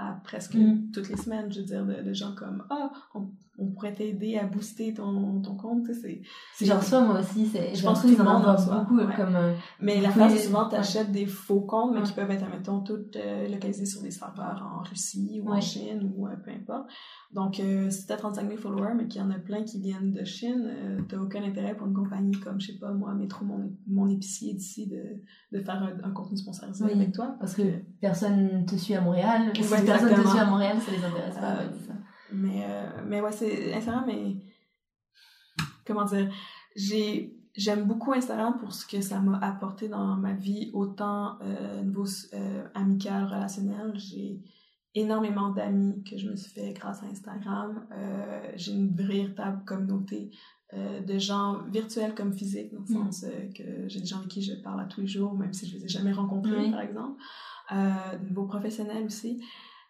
à 0.00 0.12
presque 0.24 0.54
mm. 0.54 0.90
toutes 0.92 1.08
les 1.08 1.16
semaines, 1.16 1.52
je 1.52 1.60
veux 1.60 1.66
dire, 1.66 1.84
de, 1.84 2.12
gens 2.12 2.34
comme 2.34 2.64
Ah, 2.70 2.90
on, 3.14 3.28
on, 3.58 3.66
pourrait 3.66 3.92
t'aider 3.92 4.38
à 4.38 4.46
booster 4.46 4.94
ton, 4.94 5.40
ton 5.42 5.56
compte. 5.56 5.86
C'est, 5.92 6.22
J'en 6.64 6.78
reçois 6.78 7.00
moi 7.02 7.20
aussi. 7.20 7.46
C'est, 7.46 7.74
je 7.74 7.82
pense 7.82 8.02
que 8.02 8.08
tout 8.08 8.16
le 8.16 8.24
monde 8.24 8.44
en 8.46 8.54
beaucoup. 8.54 8.98
Comme, 9.16 9.36
euh, 9.36 9.54
mais 9.80 10.00
la 10.00 10.10
phase, 10.10 10.42
souvent, 10.44 10.68
tu 10.68 10.76
achètes 10.76 11.10
des 11.12 11.26
faux 11.26 11.60
comptes, 11.60 11.94
mais 11.94 12.02
qui 12.02 12.12
peuvent 12.12 12.30
être, 12.30 12.44
admettons, 12.44 12.80
toutes 12.80 13.16
euh, 13.16 13.48
localisés 13.48 13.86
sur 13.86 14.02
des 14.02 14.10
serveurs 14.10 14.66
en 14.78 14.82
Russie 14.82 15.40
ou 15.44 15.52
en 15.52 15.60
Chine 15.60 16.12
ou 16.16 16.26
euh, 16.26 16.36
peu 16.44 16.50
importe. 16.50 16.88
Donc, 17.32 17.60
euh, 17.60 17.90
si 17.90 18.06
tu 18.06 18.12
as 18.12 18.16
35 18.16 18.46
000 18.46 18.58
followers, 18.58 18.94
mais 18.96 19.06
qu'il 19.06 19.20
y 19.20 19.24
en 19.24 19.30
a 19.30 19.38
plein 19.38 19.62
qui 19.62 19.80
viennent 19.80 20.12
de 20.12 20.24
Chine, 20.24 20.70
tu 21.08 21.14
n'as 21.14 21.22
aucun 21.22 21.42
intérêt 21.42 21.76
pour 21.76 21.86
une 21.86 21.94
compagnie 21.94 22.29
comme, 22.38 22.60
je 22.60 22.68
sais 22.68 22.78
pas, 22.78 22.92
moi, 22.92 23.14
Métro, 23.14 23.44
mon, 23.44 23.76
mon 23.86 24.08
épicier 24.08 24.54
d'ici, 24.54 24.86
de, 24.86 25.22
de 25.52 25.62
faire 25.62 25.82
un, 26.02 26.10
contenu 26.10 26.36
sponsorisé 26.36 26.84
avec 26.84 27.12
toi. 27.12 27.36
Parce 27.38 27.54
que 27.54 27.62
personne 28.00 28.64
te 28.66 28.76
suit 28.76 28.94
à 28.94 29.00
Montréal. 29.00 29.50
Si 29.54 29.62
personne 29.84 30.14
te 30.14 30.28
suit 30.28 30.38
à 30.38 30.46
Montréal, 30.46 30.78
ça 30.80 30.92
les 30.92 31.04
intéresse 31.04 31.34
pas. 31.34 31.60
Euh, 31.60 31.68
mais, 32.32 32.66
mais 33.06 33.20
ouais, 33.20 33.32
c'est 33.32 33.74
Instagram, 33.74 34.04
mais. 34.06 34.36
Comment 35.86 36.04
dire 36.04 36.32
J'ai. 36.76 37.36
J'aime 37.56 37.84
beaucoup 37.84 38.12
Instagram 38.12 38.58
pour 38.60 38.72
ce 38.72 38.86
que 38.86 39.00
ça 39.00 39.18
m'a 39.18 39.36
apporté 39.38 39.88
dans 39.88 40.14
ma 40.16 40.32
vie, 40.34 40.70
autant 40.72 41.36
niveau 41.82 42.06
amical, 42.74 43.24
relationnel. 43.24 43.92
J'ai 43.96 44.40
énormément 44.94 45.50
d'amis 45.50 46.02
que 46.04 46.16
je 46.16 46.28
me 46.28 46.36
suis 46.36 46.50
fait 46.50 46.72
grâce 46.72 47.02
à 47.02 47.06
Instagram. 47.06 47.86
Euh, 47.92 48.52
j'ai 48.56 48.72
une 48.72 48.94
véritable 48.94 49.64
communauté 49.64 50.30
euh, 50.74 51.00
de 51.00 51.18
gens 51.18 51.62
virtuels 51.70 52.14
comme 52.14 52.32
physiques, 52.32 52.72
dans 52.72 52.80
le 52.80 52.84
mm. 52.84 53.04
sens 53.04 53.24
euh, 53.24 53.48
que 53.52 53.88
j'ai 53.88 54.00
des 54.00 54.06
gens 54.06 54.18
avec 54.18 54.28
qui 54.28 54.42
je 54.42 54.54
parle 54.54 54.80
à 54.80 54.84
tous 54.84 55.00
les 55.00 55.06
jours, 55.06 55.34
même 55.34 55.52
si 55.52 55.68
je 55.68 55.76
les 55.76 55.84
ai 55.84 55.88
jamais 55.88 56.12
rencontrés, 56.12 56.70
par 56.70 56.80
exemple. 56.80 57.20
Euh, 57.72 58.18
niveau 58.24 58.46
professionnel 58.46 59.04
aussi. 59.04 59.42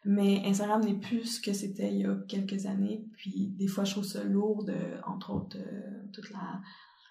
Mais 0.07 0.43
Instagram 0.47 0.83
n'est 0.83 0.99
plus 0.99 1.37
ce 1.37 1.41
que 1.41 1.53
c'était 1.53 1.93
il 1.93 2.01
y 2.01 2.05
a 2.07 2.15
quelques 2.27 2.65
années. 2.65 3.05
Puis 3.17 3.53
des 3.59 3.67
fois, 3.67 3.85
je 3.85 3.93
trouve 3.93 4.05
ça 4.05 4.25
lourd, 4.25 4.65
de, 4.65 4.75
entre 5.07 5.35
autres, 5.35 5.59
toute 6.13 6.31
la 6.31 6.61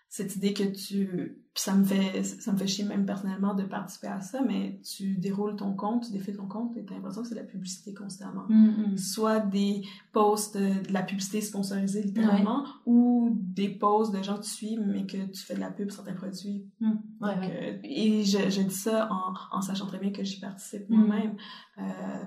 cette 0.10 0.36
idée 0.36 0.54
que 0.54 0.64
tu 0.64 1.38
ça 1.56 1.76
me 1.76 1.84
fait 1.84 2.24
ça 2.24 2.54
me 2.54 2.58
fait 2.58 2.68
chier 2.68 2.86
même 2.86 3.06
personnellement 3.06 3.54
de 3.54 3.64
participer 3.64 4.08
à 4.08 4.22
ça 4.22 4.42
mais 4.42 4.80
tu 4.84 5.18
déroules 5.18 5.56
ton 5.56 5.74
compte 5.74 6.06
tu 6.06 6.12
défais 6.12 6.32
ton 6.32 6.48
compte 6.48 6.78
et 6.78 6.86
t'as 6.86 6.96
l'impression 6.96 7.22
que 7.22 7.28
c'est 7.28 7.36
de 7.36 7.40
la 7.40 7.46
publicité 7.46 7.94
constamment. 7.94 8.46
Mm, 8.50 8.94
mm. 8.94 8.98
soit 8.98 9.40
des 9.40 9.84
posts 10.14 10.58
de, 10.58 10.92
la 10.92 11.02
publicité 11.02 11.42
sponsorisée 11.42 12.04
littéralement 12.04 12.66
ou 12.86 13.36
des 13.36 13.70
posts 13.70 14.16
de 14.16 14.24
gens 14.24 14.38
que 14.38 14.44
tu 14.44 14.50
suis 14.50 14.78
mais 14.78 15.06
que 15.06 15.26
tu 15.32 15.42
fais 15.44 15.56
de 15.56 15.60
la 15.60 15.72
pub 15.72 15.88
pour 15.88 15.96
certains 15.96 16.14
produits. 16.14 16.66
Mm. 16.80 16.92
ouais, 17.22 17.36
euh, 17.44 17.78
et 17.84 18.24
je, 18.24 18.50
je, 18.50 18.62
dis 18.62 18.76
ça 18.76 19.10
en, 19.12 19.58
en, 19.58 19.62
sachant 19.62 19.88
très 19.88 20.00
bien 20.00 20.12
que 20.12 20.24
j'y 20.24 20.40
participe 20.40 20.90
moi-même 20.90 21.36
euh, 21.78 21.82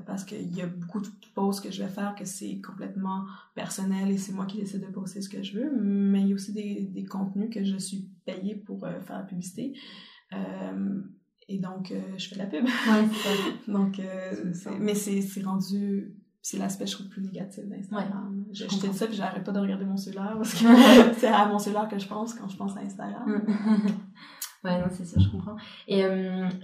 parce 0.07 0.25
qu'il 0.25 0.55
y 0.55 0.63
a 0.63 0.67
beaucoup 0.67 1.01
de 1.01 1.09
posts 1.35 1.65
que 1.65 1.71
je 1.71 1.83
vais 1.83 1.91
faire 1.91 2.15
que 2.15 2.25
c'est 2.25 2.61
complètement 2.61 3.25
personnel 3.55 4.11
et 4.11 4.19
c'est 4.19 4.33
moi 4.33 4.47
qui 4.47 4.59
décide 4.59 4.81
de 4.81 4.93
poster 4.93 5.23
ce 5.23 5.29
que 5.29 5.43
je 5.43 5.59
veux 5.59 5.71
mais 5.81 6.23
il 6.23 6.29
y 6.29 6.33
a 6.33 6.35
aussi 6.35 6.53
des, 6.53 6.83
des 6.83 7.05
contenus 7.05 7.51
que 7.51 7.65
je 7.65 7.77
suis 7.77 8.09
payée 8.25 8.55
pour 8.55 8.85
euh, 8.85 9.01
faire 9.01 9.19
la 9.19 9.25
publicité. 9.25 9.75
Euh, 10.33 11.01
et 11.49 11.59
donc, 11.59 11.91
euh, 11.91 12.01
je 12.17 12.29
fais 12.29 12.37
de 12.37 12.41
la 12.41 12.47
pub. 12.47 12.65
Ouais, 12.65 13.53
donc, 13.73 14.01
mais 14.79 14.95
c'est 14.95 15.43
rendu 15.43 16.17
c'est 16.45 16.59
l'aspect 16.59 16.87
je 16.87 16.97
trouve 16.97 17.09
plus 17.09 17.23
négatif 17.23 17.65
d'Instagram. 17.69 18.45
je, 18.53 18.65
je 18.65 18.77
te 18.77 18.93
ça 18.93 19.07
puis 19.07 19.15
j'arrête 19.15 19.45
pas 19.45 19.53
de 19.53 19.61
regarder 19.61 19.85
mon 19.85 19.97
cellulaire 19.97 20.35
parce 20.37 20.55
que 20.55 20.65
c'est 21.17 21.29
à 21.29 21.47
mon 21.47 21.57
cellulaire 21.61 21.89
que 21.89 22.01
je 22.01 22.09
pense 22.09 22.35
quand 22.35 22.49
je 22.49 22.57
pense 22.57 22.77
à 22.77 22.81
Instagram. 22.81 23.43
ouais, 24.65 24.81
non, 24.81 24.87
c'est 24.91 25.05
ça, 25.05 25.21
je 25.21 25.29
comprends. 25.29 25.55
Et, 25.87 26.03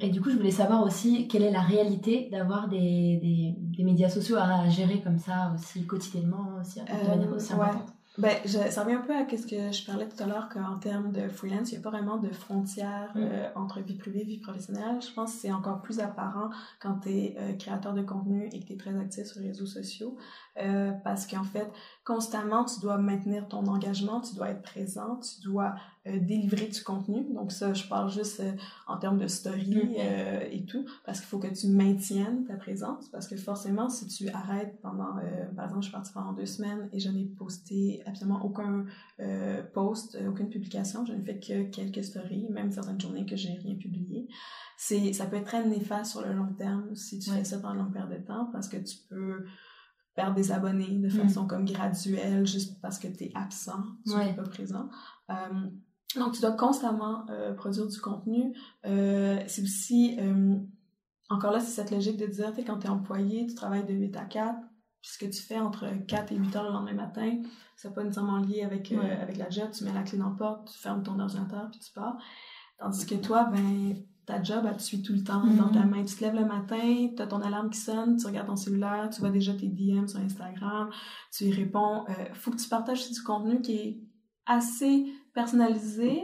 et 0.00 0.10
du 0.10 0.20
coup, 0.20 0.30
je 0.30 0.36
voulais 0.36 0.50
savoir 0.50 0.82
aussi 0.82 1.28
quelle 1.28 1.44
est 1.44 1.52
la 1.52 1.62
réalité 1.62 2.28
d'avoir 2.32 2.68
des, 2.68 3.20
des, 3.22 3.54
des, 3.56 3.84
médias 3.84 4.08
sociaux 4.08 4.36
à 4.36 4.68
gérer 4.68 5.00
comme 5.00 5.18
ça 5.18 5.52
aussi 5.54 5.86
quotidiennement, 5.86 6.58
aussi, 6.60 6.80
de 6.80 7.08
manière 7.08 7.32
aussi 7.32 7.52
importante? 7.52 7.97
Ben, 8.18 8.36
je, 8.44 8.58
ça 8.70 8.82
revient 8.82 8.96
un 8.96 9.00
peu 9.00 9.14
à 9.14 9.24
ce 9.28 9.46
que 9.46 9.70
je 9.70 9.86
parlais 9.86 10.08
tout 10.08 10.20
à 10.20 10.26
l'heure 10.26 10.48
qu'en 10.48 10.76
termes 10.78 11.12
de 11.12 11.28
freelance, 11.28 11.70
il 11.70 11.74
n'y 11.74 11.78
a 11.78 11.82
pas 11.82 11.96
vraiment 11.96 12.16
de 12.16 12.30
frontières 12.30 13.12
mm. 13.14 13.20
euh, 13.20 13.48
entre 13.54 13.80
vie 13.80 13.94
privée 13.94 14.22
et 14.22 14.24
vie 14.24 14.38
professionnelle. 14.38 15.00
Je 15.00 15.12
pense 15.14 15.34
que 15.34 15.40
c'est 15.42 15.52
encore 15.52 15.80
plus 15.82 16.00
apparent 16.00 16.50
quand 16.80 16.98
tu 17.02 17.10
es 17.10 17.36
euh, 17.38 17.52
créateur 17.52 17.94
de 17.94 18.02
contenu 18.02 18.48
et 18.52 18.60
que 18.60 18.66
tu 18.66 18.72
es 18.72 18.76
très 18.76 18.96
actif 18.98 19.26
sur 19.26 19.40
les 19.40 19.48
réseaux 19.48 19.66
sociaux. 19.66 20.16
Euh, 20.60 20.90
parce 21.04 21.28
qu'en 21.28 21.44
fait, 21.44 21.70
constamment, 22.04 22.64
tu 22.64 22.80
dois 22.80 22.98
maintenir 22.98 23.46
ton 23.46 23.64
engagement, 23.68 24.20
tu 24.20 24.34
dois 24.34 24.48
être 24.48 24.62
présent, 24.62 25.20
tu 25.20 25.40
dois 25.42 25.76
délivrer 26.16 26.68
du 26.68 26.82
contenu. 26.82 27.26
Donc 27.34 27.52
ça, 27.52 27.74
je 27.74 27.86
parle 27.86 28.10
juste 28.10 28.40
euh, 28.40 28.52
en 28.86 28.96
termes 28.96 29.18
de 29.18 29.26
story 29.26 29.74
mm-hmm. 29.74 30.48
et 30.50 30.64
tout, 30.64 30.86
parce 31.04 31.20
qu'il 31.20 31.28
faut 31.28 31.38
que 31.38 31.48
tu 31.48 31.66
maintiennes 31.68 32.44
ta 32.46 32.54
présence, 32.54 33.08
parce 33.08 33.28
que 33.28 33.36
forcément, 33.36 33.88
si 33.88 34.06
tu 34.06 34.28
arrêtes 34.30 34.80
pendant, 34.80 35.16
par 35.54 35.66
exemple, 35.66 35.82
je 35.82 35.88
suis 35.88 35.92
partie 35.92 36.12
pendant 36.12 36.32
deux 36.32 36.46
semaines 36.46 36.88
et 36.92 37.00
je 37.00 37.10
n'ai 37.10 37.24
posté 37.24 38.02
absolument 38.06 38.44
aucun 38.44 38.86
post, 39.74 40.18
aucune 40.26 40.48
publication, 40.48 41.04
je 41.04 41.12
n'ai 41.12 41.22
fait 41.22 41.38
que 41.38 41.70
quelques 41.70 42.04
stories, 42.04 42.48
même 42.50 42.70
certaines 42.70 43.00
journées 43.00 43.26
que 43.26 43.36
j'ai 43.36 43.52
rien 43.52 43.74
publié. 43.74 44.28
C'est, 44.76 45.12
ça 45.12 45.26
peut 45.26 45.36
être 45.36 45.46
très 45.46 45.66
néfaste 45.66 46.12
sur 46.12 46.22
le 46.22 46.32
long 46.32 46.52
terme 46.54 46.94
si 46.94 47.18
tu 47.18 47.30
fais 47.30 47.44
ça 47.44 47.58
pendant 47.58 47.74
une 47.74 47.80
longue 47.80 47.92
période 47.92 48.20
de 48.20 48.26
temps, 48.26 48.48
parce 48.52 48.68
que 48.68 48.76
tu 48.76 48.96
peux 49.08 49.44
perdre 50.18 50.34
des 50.34 50.50
abonnés 50.50 50.98
de 50.98 51.06
mm. 51.06 51.10
façon 51.10 51.46
comme 51.46 51.64
graduelle 51.64 52.44
juste 52.44 52.80
parce 52.80 52.98
que 52.98 53.06
tu 53.06 53.24
es 53.24 53.32
absent, 53.36 53.84
tu 54.04 54.16
n'es 54.16 54.34
pas 54.34 54.42
présent. 54.42 54.88
Euh, 55.30 55.34
donc, 56.16 56.32
tu 56.32 56.40
dois 56.40 56.52
constamment 56.52 57.26
euh, 57.30 57.52
produire 57.54 57.86
du 57.86 58.00
contenu. 58.00 58.54
Euh, 58.86 59.38
c'est 59.46 59.62
aussi, 59.62 60.18
encore 61.28 61.52
là, 61.52 61.60
c'est 61.60 61.82
cette 61.82 61.90
logique 61.90 62.16
de 62.16 62.26
dire, 62.26 62.54
tu 62.54 62.64
quand 62.64 62.78
tu 62.78 62.86
es 62.86 62.90
employé, 62.90 63.46
tu 63.46 63.54
travailles 63.54 63.84
de 63.84 63.92
8 63.92 64.16
à 64.16 64.24
4, 64.24 64.58
puis 65.00 65.10
ce 65.12 65.18
que 65.18 65.26
tu 65.30 65.42
fais 65.42 65.58
entre 65.58 65.86
4 66.06 66.32
et 66.32 66.36
8 66.36 66.56
heures 66.56 66.64
le 66.64 66.70
lendemain 66.70 66.94
matin, 66.94 67.40
c'est 67.76 67.94
pas 67.94 68.02
nécessairement 68.02 68.38
lié 68.38 68.62
avec, 68.62 68.90
avec 68.92 69.36
la 69.36 69.50
job, 69.50 69.70
tu 69.70 69.84
mets 69.84 69.92
la 69.92 70.02
clé 70.02 70.18
dans 70.18 70.30
la 70.30 70.36
porte, 70.36 70.72
tu 70.72 70.78
fermes 70.78 71.02
ton 71.02 71.18
ordinateur, 71.18 71.68
puis 71.70 71.80
tu 71.80 71.92
pars. 71.92 72.16
Tandis 72.78 73.06
que 73.06 73.16
toi, 73.16 73.44
ben, 73.44 73.96
ta 74.28 74.42
job, 74.42 74.64
elle 74.68 74.76
te 74.76 74.82
suit 74.82 75.02
tout 75.02 75.14
le 75.14 75.24
temps 75.24 75.44
dans 75.44 75.70
ta 75.70 75.84
main. 75.84 76.04
Tu 76.04 76.14
te 76.14 76.22
lèves 76.22 76.34
le 76.34 76.44
matin, 76.44 77.08
tu 77.16 77.22
as 77.22 77.26
ton 77.26 77.40
alarme 77.40 77.70
qui 77.70 77.80
sonne, 77.80 78.16
tu 78.18 78.26
regardes 78.26 78.46
ton 78.46 78.56
cellulaire, 78.56 79.08
tu 79.10 79.20
vois 79.20 79.30
déjà 79.30 79.54
tes 79.54 79.68
DM 79.68 80.06
sur 80.06 80.20
Instagram, 80.20 80.90
tu 81.32 81.44
y 81.44 81.52
réponds. 81.52 82.04
Il 82.08 82.12
euh, 82.12 82.34
faut 82.34 82.50
que 82.50 82.58
tu 82.58 82.68
partages 82.68 83.10
du 83.10 83.22
contenu 83.22 83.62
qui 83.62 83.72
est 83.72 84.00
assez 84.44 85.06
personnalisé, 85.38 86.20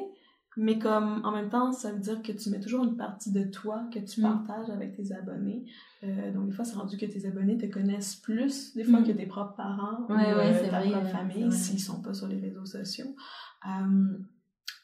mais 0.56 0.78
comme 0.78 1.20
en 1.24 1.30
même 1.30 1.48
temps, 1.48 1.70
ça 1.72 1.92
veut 1.92 2.00
dire 2.00 2.20
que 2.22 2.32
tu 2.32 2.50
mets 2.50 2.60
toujours 2.60 2.84
une 2.84 2.96
partie 2.96 3.30
de 3.30 3.44
toi 3.44 3.84
que 3.92 4.00
tu 4.00 4.20
mhm. 4.20 4.44
partages 4.46 4.70
avec 4.70 4.96
tes 4.96 5.12
abonnés. 5.12 5.64
Euh, 6.02 6.32
donc, 6.32 6.46
des 6.46 6.52
fois, 6.52 6.64
c'est 6.64 6.76
rendu 6.76 6.96
que 6.96 7.06
tes 7.06 7.24
abonnés 7.26 7.56
te 7.56 7.66
connaissent 7.66 8.16
plus, 8.16 8.74
des 8.74 8.82
fois, 8.82 9.00
mhm. 9.00 9.06
que 9.06 9.12
tes 9.12 9.26
propres 9.26 9.54
parents 9.54 10.06
ou 10.08 10.12
euh, 10.12 10.70
ta 10.70 10.80
propre 10.80 11.06
famille, 11.06 11.52
s'ils 11.52 11.80
sont 11.80 12.02
pas 12.02 12.12
sur 12.12 12.26
les 12.26 12.40
réseaux 12.40 12.66
sociaux. 12.66 13.14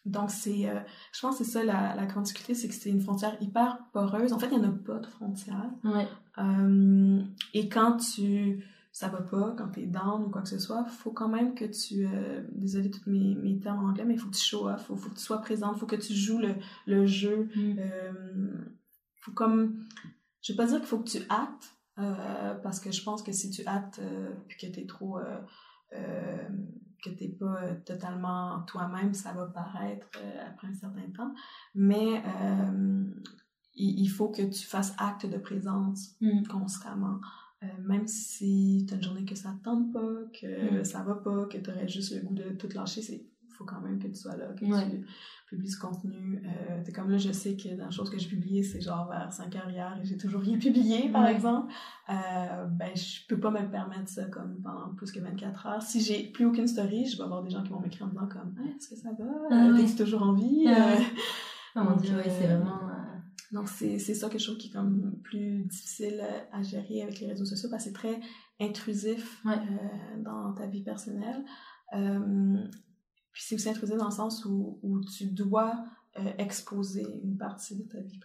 Donc, 0.07 0.31
c'est, 0.31 0.69
euh, 0.69 0.81
je 1.13 1.21
pense 1.21 1.39
que 1.39 1.45
c'est 1.45 1.51
ça 1.51 1.65
la, 1.65 1.95
la 1.95 2.07
grande 2.07 2.25
difficulté, 2.25 2.55
c'est 2.55 2.69
que 2.69 2.75
c'est 2.75 2.89
une 2.89 3.03
frontière 3.03 3.37
hyper 3.41 3.79
poreuse. 3.93 4.33
En 4.33 4.39
fait, 4.39 4.49
il 4.51 4.59
n'y 4.59 4.67
en 4.67 4.71
a 4.71 4.73
pas 4.73 4.99
de 4.99 5.07
frontière. 5.07 5.71
Ouais. 5.85 6.09
Euh, 6.39 7.23
et 7.53 7.69
quand 7.69 7.99
tu, 7.99 8.65
ça 9.01 9.09
va 9.09 9.23
pas, 9.23 9.55
quand 9.57 9.69
tu 9.69 9.81
es 9.81 9.87
down 9.87 10.25
ou 10.25 10.29
quoi 10.31 10.43
que 10.43 10.49
ce 10.49 10.59
soit, 10.59 10.85
faut 10.85 11.13
quand 11.13 11.29
même 11.29 11.55
que 11.55 11.65
tu, 11.65 12.07
euh, 12.07 12.43
désolé 12.53 12.91
tous 12.91 13.09
mes, 13.09 13.35
mes 13.35 13.59
termes 13.59 13.85
en 13.85 13.89
anglais, 13.89 14.05
mais 14.05 14.15
il 14.15 14.21
faut 14.21 14.29
que 14.29 14.37
tu 14.37 14.45
show 14.45 14.69
off, 14.69 14.87
faut, 14.87 14.97
faut 14.97 15.11
que 15.11 15.15
tu 15.15 15.23
sois 15.23 15.41
présente, 15.41 15.79
faut 15.79 15.87
que 15.87 15.97
tu 15.97 16.15
joues 16.15 16.39
le, 16.39 16.55
le 16.87 17.07
jeu. 17.07 17.49
Mm. 17.57 17.77
Euh, 17.79 18.13
faut 19.21 19.33
comme, 19.33 19.85
je 20.43 20.53
vais 20.53 20.57
pas 20.57 20.67
dire 20.67 20.79
qu'il 20.79 20.87
faut 20.87 20.99
que 20.99 21.09
tu 21.09 21.19
actes, 21.29 21.75
euh, 21.99 22.55
parce 22.63 22.81
que 22.81 22.91
je 22.91 23.03
pense 23.03 23.23
que 23.23 23.33
si 23.33 23.51
tu 23.51 23.63
actes 23.67 24.01
puis 24.49 24.59
que 24.59 24.73
tu 24.73 24.81
es 24.81 24.87
trop 24.87 25.19
que 27.03 27.11
tu 27.11 27.25
n'es 27.25 27.31
pas 27.31 27.63
euh, 27.63 27.75
totalement 27.85 28.61
toi-même, 28.63 29.15
ça 29.15 29.33
va 29.33 29.47
paraître 29.47 30.07
euh, 30.17 30.49
après 30.49 30.69
un 30.69 30.75
certain 30.75 31.09
temps. 31.17 31.35
Mais 31.75 32.23
euh, 32.27 33.05
il, 33.75 34.09
faut 34.09 34.29
que 34.29 34.43
tu 34.43 34.67
fasses 34.67 34.95
acte 34.99 35.27
de 35.27 35.39
présence 35.39 36.15
mm. 36.21 36.47
constamment. 36.47 37.21
Même 37.87 38.07
si 38.07 38.87
tu 38.89 38.95
as 38.95 38.97
une 38.97 39.03
journée 39.03 39.25
que 39.25 39.35
ça 39.35 39.53
ne 39.53 39.59
tente 39.59 39.93
pas, 39.93 40.15
que 40.33 40.81
mm. 40.81 40.85
ça 40.85 41.03
va 41.03 41.15
pas, 41.15 41.47
que 41.47 41.59
tu 41.59 41.71
aurais 41.71 41.89
juste 41.89 42.15
le 42.15 42.21
goût 42.21 42.35
de 42.35 42.51
tout 42.51 42.69
lâcher, 42.75 43.01
il 43.01 43.53
faut 43.53 43.65
quand 43.65 43.81
même 43.81 43.99
que 43.99 44.09
tu 44.09 44.15
sois 44.15 44.37
là, 44.37 44.47
que 44.55 44.65
tu 44.65 45.05
publie 45.51 45.69
ce 45.69 45.79
contenu. 45.79 46.41
Euh, 46.45 46.81
c'est 46.85 46.93
comme 46.93 47.11
là, 47.11 47.19
je 47.19 47.33
sais 47.33 47.57
que 47.57 47.77
dans 47.77 47.87
la 47.87 47.91
chose 47.91 48.09
que 48.09 48.19
j'ai 48.19 48.29
publiée, 48.29 48.63
c'est 48.63 48.81
genre 48.81 49.09
vers 49.11 49.33
5 49.33 49.55
heures 49.57 49.69
hier 49.69 49.99
et 50.01 50.07
j'ai 50.07 50.17
toujours 50.17 50.41
rien 50.41 50.59
publié, 50.59 51.09
par 51.09 51.27
exemple. 51.27 51.73
Euh, 52.09 52.67
ben, 52.67 52.95
je 52.95 53.27
peux 53.29 53.39
pas 53.39 53.51
me 53.51 53.69
permettre 53.69 54.09
ça 54.09 54.25
comme 54.27 54.61
pendant 54.63 54.95
plus 54.95 55.11
que 55.11 55.19
24 55.19 55.67
heures. 55.67 55.83
Si 55.83 56.01
j'ai 56.01 56.23
plus 56.31 56.47
aucune 56.47 56.69
story, 56.69 57.07
je 57.07 57.17
vais 57.17 57.25
avoir 57.25 57.43
des 57.43 57.51
gens 57.51 57.65
qui 57.65 57.71
vont 57.71 57.81
m'écrire 57.81 58.07
en 58.07 58.11
disant 58.11 58.29
comme 58.29 58.55
Est-ce 58.65 58.91
que 58.91 58.97
ça 58.97 59.11
va? 59.19 59.25
Ah, 59.51 59.69
T'es 59.77 60.05
toujours 60.05 60.23
en 60.23 60.35
vie? 60.35 60.67
Ah, 61.77 61.85
mon 61.85 61.97
dieu, 61.97 62.17
c'est 62.25 62.47
euh, 62.47 62.59
vraiment. 62.59 62.80
Donc, 63.53 63.69
c'est 63.69 63.99
ça 63.99 64.29
quelque 64.29 64.41
chose 64.41 64.59
qui 64.59 64.69
est 64.69 64.73
comme 64.73 65.19
plus 65.23 65.65
difficile 65.65 66.23
à 66.53 66.63
gérer 66.63 67.03
avec 67.03 67.21
les 67.21 67.29
réseaux 67.29 67.45
sociaux 67.45 67.69
parce 67.71 67.85
que 67.85 67.91
c'est 67.91 67.95
très 67.95 68.21
intrusif 68.61 69.45
dans 70.19 70.53
ta 70.55 70.67
vie 70.67 70.83
personnelle. 70.83 71.45
Puis 73.33 73.43
c'est 73.45 73.55
aussi 73.55 73.69
intrusif 73.69 73.97
dans 73.97 74.07
le 74.07 74.11
sens 74.11 74.45
où, 74.45 74.79
où 74.83 75.01
tu 75.01 75.27
dois 75.27 75.85
euh, 76.19 76.33
exposer 76.39 77.07
une 77.23 77.37
partie 77.37 77.77
de 77.77 77.85
ta 77.85 78.01
vie 78.01 78.19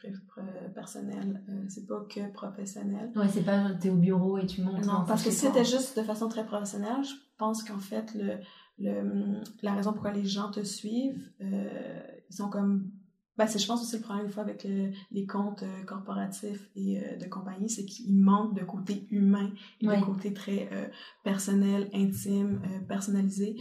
personnelle. 0.73 1.43
Euh, 1.49 1.65
c'est 1.67 1.85
pas 1.85 2.03
que 2.09 2.31
professionnel. 2.31 3.11
Ouais, 3.15 3.27
c'est 3.29 3.43
pas 3.43 3.75
t'es 3.75 3.91
au 3.91 3.95
bureau 3.95 4.39
et 4.39 4.47
tu 4.47 4.61
montes. 4.61 4.83
Non, 4.85 5.05
parce 5.05 5.23
que 5.23 5.29
si 5.29 5.45
c'était 5.45 5.63
juste 5.63 5.95
de 5.97 6.03
façon 6.03 6.27
très 6.27 6.45
professionnelle, 6.45 7.03
je 7.03 7.13
pense 7.37 7.63
qu'en 7.63 7.77
fait, 7.77 8.11
le, 8.15 8.39
le, 8.79 9.39
la 9.61 9.75
raison 9.75 9.93
pourquoi 9.93 10.11
les 10.11 10.25
gens 10.25 10.49
te 10.49 10.63
suivent, 10.63 11.29
euh, 11.41 12.01
ils 12.27 12.35
sont 12.35 12.49
comme 12.49 12.89
ben, 13.37 13.47
c'est, 13.47 13.59
je 13.59 13.67
pense 13.67 13.81
aussi 13.81 13.97
le 13.97 14.01
problème, 14.01 14.25
une 14.25 14.31
fois, 14.31 14.43
avec 14.43 14.65
les 15.11 15.25
comptes 15.25 15.63
euh, 15.63 15.83
corporatifs 15.83 16.69
et 16.75 16.99
euh, 16.99 17.17
de 17.17 17.25
compagnie, 17.25 17.69
c'est 17.69 17.85
qu'il 17.85 18.15
manque 18.15 18.57
de 18.57 18.63
côté 18.63 19.07
humain 19.11 19.51
et 19.81 19.87
de 19.87 20.05
côté 20.05 20.33
très 20.33 20.69
euh, 20.71 20.87
personnel, 21.23 21.89
intime, 21.93 22.61
personnalisé. 22.87 23.57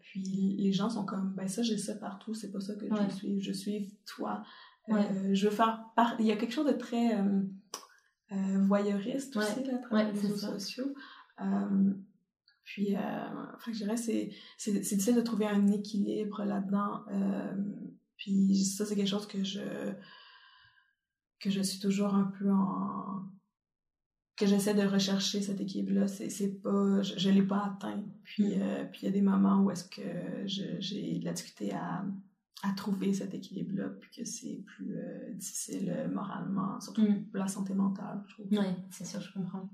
puis 0.00 0.56
les 0.58 0.72
gens 0.72 0.88
sont 0.88 1.04
comme, 1.04 1.34
ben 1.34 1.46
ça, 1.46 1.62
j'ai 1.62 1.76
ça 1.76 1.94
partout, 1.94 2.32
c'est 2.32 2.50
pas 2.50 2.60
ça 2.60 2.74
que 2.74 2.86
je 2.88 3.14
suis, 3.14 3.40
je 3.42 3.52
suis 3.52 3.94
toi. 4.06 4.42
je 4.88 5.44
veux 5.44 5.54
faire. 5.54 5.84
Il 6.18 6.26
y 6.26 6.32
a 6.32 6.36
quelque 6.36 6.52
chose 6.52 6.66
de 6.66 6.72
très 6.72 7.22
voyeuriste 8.30 9.36
aussi, 9.36 9.64
là, 9.64 9.74
à 9.74 9.78
travers 9.78 10.12
les 10.12 10.20
réseaux 10.20 10.36
sociaux. 10.36 10.94
puis, 12.64 12.96
je 13.66 13.72
dirais, 13.72 13.96
c'est, 13.98 14.30
c'est, 14.56 14.82
c'est 14.82 14.96
difficile 14.96 15.16
de 15.16 15.20
trouver 15.20 15.46
un 15.46 15.66
équilibre 15.68 16.44
là-dedans 16.44 17.04
puis 18.22 18.64
ça, 18.64 18.86
c'est 18.86 18.94
quelque 18.94 19.08
chose 19.08 19.26
que 19.26 19.42
je 19.42 19.60
que 21.40 21.50
je 21.50 21.60
suis 21.60 21.80
toujours 21.80 22.14
un 22.14 22.32
peu 22.38 22.52
en 22.52 23.28
que 24.36 24.46
j'essaie 24.46 24.74
de 24.74 24.86
rechercher 24.86 25.42
cet 25.42 25.60
équilibre-là. 25.60 26.06
C'est 26.06 26.62
pas, 26.62 27.02
je, 27.02 27.28
ne 27.28 27.34
l'ai 27.34 27.42
pas 27.42 27.64
atteint. 27.64 28.02
Puis 28.22 28.56
mm. 28.56 28.62
euh, 28.62 28.84
puis 28.84 29.00
il 29.02 29.04
y 29.06 29.08
a 29.08 29.10
des 29.10 29.22
moments 29.22 29.60
où 29.62 29.70
est-ce 29.70 29.84
que 29.84 30.02
j'ai 30.46 31.18
de 31.18 31.24
la 31.24 31.32
difficulté 31.32 31.74
à, 31.74 32.04
à 32.62 32.72
trouver 32.76 33.12
cet 33.12 33.34
équilibre-là, 33.34 33.88
puis 34.00 34.10
que 34.16 34.24
c'est 34.24 34.62
plus 34.64 34.96
euh, 34.96 35.34
difficile 35.34 35.92
euh, 35.94 36.08
moralement, 36.08 36.80
surtout 36.80 37.02
mm. 37.02 37.24
pour 37.26 37.40
la 37.40 37.48
santé 37.48 37.74
mentale, 37.74 38.22
je 38.28 38.34
trouve. 38.34 38.46
Oui, 38.52 38.66
c'est 38.90 39.04
sûr, 39.04 39.20
je 39.20 39.32
comprends. 39.32 39.68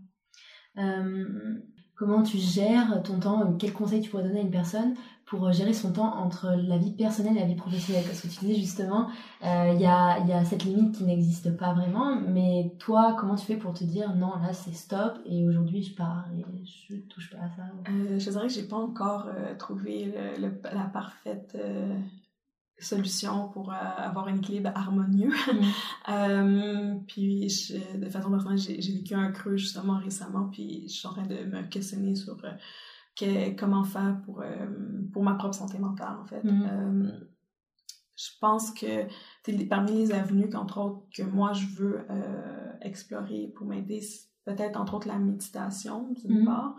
comment 1.95 2.23
tu 2.23 2.39
gères 2.39 3.03
ton 3.05 3.21
temps? 3.21 3.57
Quel 3.59 3.75
conseil 3.75 4.01
tu 4.01 4.09
pourrais 4.09 4.25
donner 4.25 4.41
à 4.41 4.43
une 4.43 4.51
personne 4.51 4.95
pour 5.29 5.47
euh, 5.47 5.53
gérer 5.53 5.75
son 5.75 5.93
temps 5.93 6.15
entre 6.17 6.51
la 6.51 6.79
vie 6.79 6.93
personnelle 6.93 7.37
et 7.37 7.41
la 7.41 7.47
vie 7.47 7.55
professionnelle 7.55 8.05
Parce 8.05 8.21
que 8.21 8.29
tu 8.29 8.41
disais 8.41 8.55
justement, 8.55 9.09
euh, 9.45 9.73
il 9.75 9.81
y, 9.81 9.87
a, 9.87 10.19
y, 10.27 10.33
a, 10.33 10.45
cette 10.45 10.65
limite 10.65 10.97
qui 10.97 11.05
n'existe 11.05 11.57
pas 11.57 11.75
vraiment, 11.75 12.21
mais 12.21 12.73
toi, 12.79 13.17
comment 13.19 13.37
tu 13.37 13.45
fais 13.45 13.57
pour 13.57 13.75
te 13.75 13.85
dire 13.85 14.15
non, 14.15 14.37
là 14.43 14.53
c'est 14.53 14.75
stop 14.75 15.19
et 15.27 15.47
aujourd'hui 15.47 15.83
je 15.83 15.95
pars 15.95 16.27
et 16.37 16.45
je 16.65 16.97
touche 17.09 17.31
pas 17.31 17.39
à 17.39 17.49
ça? 17.49 17.63
Euh, 17.91 18.19
Je 18.19 18.31
dirais 18.31 18.47
que 18.47 18.53
j'ai 18.53 18.67
pas 18.67 18.77
encore 18.77 19.29
trouvé 19.59 20.15
la 20.39 20.85
parfaite 20.85 21.57
solution 22.81 23.49
pour 23.49 23.73
avoir 23.73 24.29
un 24.29 24.37
équilibre 24.37 24.71
harmonieux. 24.75 25.33
Mm. 26.09 27.01
puis, 27.07 27.49
de 27.97 28.09
façon 28.09 28.31
personnelle, 28.31 28.59
j'ai 28.59 28.93
vécu 28.93 29.15
un 29.15 29.31
creux 29.31 29.59
justement 29.59 29.99
récemment, 29.99 30.49
puis 30.51 30.85
je 30.89 30.95
suis 30.95 31.07
en 31.07 31.13
train 31.13 31.27
de 31.27 31.45
me 31.45 31.63
questionner 31.69 32.15
sur 32.15 32.41
comment 33.59 33.85
faire 33.85 34.21
pour, 34.25 34.41
euh, 34.41 34.67
pour 35.13 35.23
ma 35.23 35.35
propre 35.35 35.55
santé 35.55 35.79
mentale, 35.79 36.17
en 36.21 36.25
fait. 36.25 36.43
Mm. 36.45 36.69
Euh, 36.71 37.13
je 38.17 38.31
pense 38.41 38.73
que 38.73 39.07
parmi 39.69 39.93
les 39.93 40.13
avenues 40.13 40.49
qu'entre 40.49 40.79
autres 40.79 41.07
que 41.15 41.23
moi 41.23 41.53
je 41.53 41.67
veux 41.77 42.01
euh, 42.11 42.73
explorer 42.81 43.53
pour 43.55 43.69
m'aider, 43.69 44.01
peut-être 44.45 44.81
entre 44.81 44.95
autres 44.95 45.07
la 45.07 45.19
méditation 45.19 46.11
d'une 46.11 46.43
mm. 46.43 46.45
part, 46.45 46.77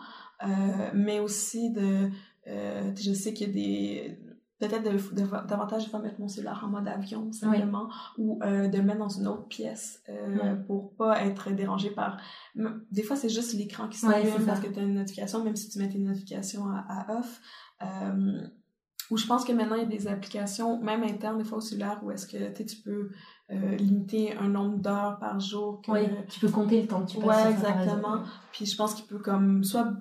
mais 0.94 1.20
aussi 1.20 1.72
de, 1.72 2.10
je 2.46 3.14
sais 3.14 3.34
qu'il 3.34 3.48
y 3.48 3.50
a 3.50 3.54
des 3.54 4.20
peut-être 4.60 4.84
de, 4.84 5.48
davantage 5.48 5.90
de 5.90 5.98
mettre 5.98 6.20
mon 6.20 6.28
cellulaire 6.28 6.62
en 6.64 6.68
mode 6.68 6.88
avion 6.88 7.32
simplement 7.32 7.90
ou 8.18 8.40
euh, 8.44 8.68
de 8.68 8.78
le 8.78 8.84
mettre 8.84 9.00
dans 9.00 9.10
une 9.10 9.28
autre 9.28 9.48
pièce 9.48 10.04
euh, 10.10 10.56
pour 10.68 10.94
pas 10.96 11.24
être 11.24 11.52
dérangé 11.52 11.90
par 11.90 12.18
des 12.92 13.04
fois 13.04 13.16
c'est 13.16 13.30
juste 13.30 13.54
l'écran 13.54 13.88
qui 13.88 13.98
s'allume 13.98 14.46
parce 14.46 14.60
que 14.60 14.68
tu 14.68 14.80
as 14.80 14.84
une 14.84 14.96
notification 14.96 15.44
même 15.44 15.56
si 15.56 15.70
tu 15.70 15.80
mets 15.80 15.90
tes 15.90 16.00
notifications 16.00 16.66
à, 16.68 17.18
off. 17.18 17.42
Euh, 17.82 18.42
ou 19.10 19.18
je 19.18 19.26
pense 19.26 19.44
que 19.44 19.54
maintenant 19.54 19.76
il 19.76 19.84
y 19.84 19.86
a 19.86 19.88
des 19.88 20.08
applications 20.08 20.82
même 20.84 21.04
internes 21.04 21.38
des 21.38 21.46
fois 21.46 21.60
au 21.60 21.62
cellulaire 21.62 22.02
où 22.04 22.12
est-ce 22.12 22.28
que 22.28 22.62
tu 22.62 22.76
peux 22.84 23.10
euh, 23.52 23.76
limiter 23.78 24.36
un 24.38 24.50
nombre 24.50 24.78
d'heures 24.78 25.18
par 25.20 25.40
jour 25.40 25.82
que, 25.82 25.92
oui, 25.92 26.02
tu 26.28 26.40
peux 26.42 26.50
compter 26.50 26.82
le 26.82 26.88
temps 26.88 27.04
que 27.06 27.12
tu 27.12 27.18
passes 27.18 27.46
ouais 27.46 27.52
exactement. 27.52 28.24
puis 28.52 28.66
je 28.66 28.76
pense 28.76 28.94
qu'il 28.94 29.06
peut 29.06 29.20
comme 29.20 29.64
soit 29.64 29.94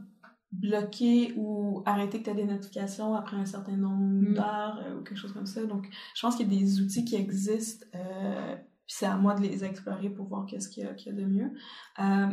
bloquer 0.53 1.35
ou 1.37 1.83
arrêter 1.85 2.21
que 2.21 2.25
tu 2.25 2.31
as 2.31 2.35
des 2.35 2.45
notifications 2.45 3.15
après 3.15 3.37
un 3.37 3.47
certain 3.47 3.77
nombre 3.77 4.31
mm. 4.31 4.35
d'heures 4.35 4.85
ou 4.99 5.03
quelque 5.03 5.19
chose 5.19 5.33
comme 5.33 5.47
ça. 5.47 5.65
Donc, 5.65 5.89
je 6.15 6.21
pense 6.21 6.37
qu'il 6.37 6.53
y 6.53 6.57
a 6.57 6.61
des 6.61 6.81
outils 6.81 7.05
qui 7.05 7.17
existent. 7.17 7.87
puis 7.93 8.95
c'est 8.97 9.07
à 9.07 9.17
moi 9.17 9.35
de 9.35 9.43
les 9.43 9.65
explorer 9.65 10.11
pour 10.11 10.27
voir 10.27 10.47
qu'est-ce 10.47 10.69
qu'il 10.69 10.85
y, 10.85 10.87
y, 11.07 11.09
a 11.09 11.13
de 11.13 11.25
mieux. 11.25 11.53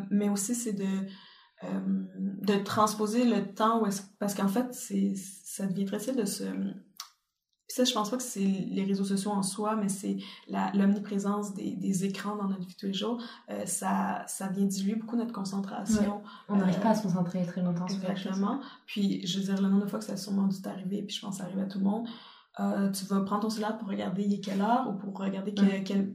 mais 0.09 0.29
aussi, 0.29 0.55
c'est 0.55 0.73
de 0.73 1.07
de 2.13 2.63
transposer 2.63 3.25
le 3.25 3.53
temps 3.53 3.81
où 3.81 3.87
parce 4.19 4.35
qu'en 4.35 4.47
fait 4.47 4.73
c'est 4.73 5.13
ça 5.15 5.65
devient 5.65 5.85
très 5.85 5.99
facile 5.99 6.17
de 6.17 6.25
se 6.25 6.43
puis 7.67 7.75
ça, 7.75 7.83
je 7.83 7.93
pense 7.93 8.11
pas 8.11 8.17
que 8.17 8.23
c'est 8.23 8.39
les 8.39 8.83
réseaux 8.83 9.05
sociaux 9.05 9.31
en 9.31 9.41
soi, 9.41 9.75
mais 9.75 9.89
c'est 9.89 10.17
l'omniprésence 10.73 11.55
des, 11.55 11.71
des, 11.71 12.05
écrans 12.05 12.35
dans 12.35 12.47
notre 12.47 12.65
vie 12.65 12.75
tous 12.75 12.85
les 12.85 12.93
jours. 12.93 13.19
Euh, 13.49 13.65
ça, 13.65 14.23
ça 14.27 14.49
vient 14.49 14.65
diluer 14.65 14.95
beaucoup 14.95 15.15
notre 15.15 15.33
concentration. 15.33 16.21
On 16.47 16.57
n'arrive 16.57 16.79
pas 16.79 16.89
à 16.89 16.95
se 16.95 17.01
concentrer 17.03 17.43
très 17.45 17.61
longtemps 17.61 17.87
sur 17.87 18.07
Exactement. 18.07 18.59
Puis, 18.85 19.25
je 19.25 19.39
veux 19.39 19.45
dire, 19.45 19.61
le 19.61 19.69
nombre 19.69 19.85
de 19.85 19.89
fois 19.89 19.97
que 19.97 20.05
ça 20.05 20.13
a 20.13 20.17
sûrement 20.17 20.47
dû 20.47 20.61
t'arriver, 20.61 21.01
puis 21.01 21.15
je 21.15 21.21
pense 21.21 21.37
que 21.37 21.43
ça 21.43 21.45
arrive 21.45 21.59
à 21.59 21.65
tout 21.65 21.79
le 21.79 21.85
monde, 21.85 22.07
euh, 22.59 22.91
tu 22.91 23.05
vas 23.05 23.21
prendre 23.21 23.41
ton 23.41 23.49
cellulaire 23.49 23.77
pour 23.77 23.89
regarder 23.89 24.23
il 24.23 24.33
est 24.33 24.39
quelle 24.39 24.61
heure 24.61 24.87
ou 24.87 24.93
pour 24.93 25.17
regarder 25.17 25.53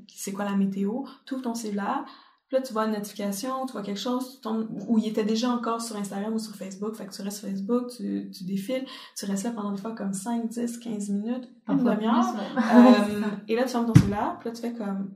c'est 0.09 0.33
quoi 0.33 0.45
la 0.45 0.57
météo. 0.57 1.03
Tu 1.27 1.35
ouvres 1.35 1.43
ton 1.43 1.55
cellulaire, 1.55 2.05
là, 2.53 2.61
tu 2.61 2.73
vois 2.73 2.87
une 2.87 2.93
notification, 2.93 3.65
tu 3.67 3.73
vois 3.73 3.83
quelque 3.83 4.01
chose, 4.01 4.41
tu 4.41 4.49
où 4.49 4.99
il 4.99 5.07
était 5.07 5.25
déjà 5.25 5.51
encore 5.51 5.81
sur 5.81 5.97
Instagram 5.97 6.35
ou 6.35 6.39
sur 6.39 6.55
Facebook, 6.55 6.95
fait 6.95 7.07
que 7.07 7.13
tu 7.13 7.23
restes 7.23 7.39
sur 7.39 7.49
Facebook, 7.49 7.91
tu, 7.97 8.31
tu 8.33 8.45
défiles, 8.45 8.85
tu 9.17 9.25
restes 9.27 9.45
là 9.45 9.51
pendant 9.51 9.73
des 9.73 9.81
fois 9.81 9.95
comme 9.95 10.13
5, 10.13 10.49
10, 10.49 10.79
15 10.79 11.09
minutes, 11.11 11.49
une 11.69 11.79
demi-heure. 11.79 12.35
Euh, 12.57 13.23
et 13.49 13.55
là, 13.55 13.65
tu 13.65 13.71
fermes 13.71 13.87
ton 13.87 13.95
cellulaire, 13.95 14.37
puis 14.41 14.49
là, 14.49 14.55
tu 14.55 14.63
fais 14.63 14.73
comme, 14.73 15.13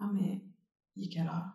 ah, 0.00 0.08
mais 0.12 0.40
il 0.96 1.04
est 1.04 1.08
quelle 1.08 1.26
heure? 1.26 1.54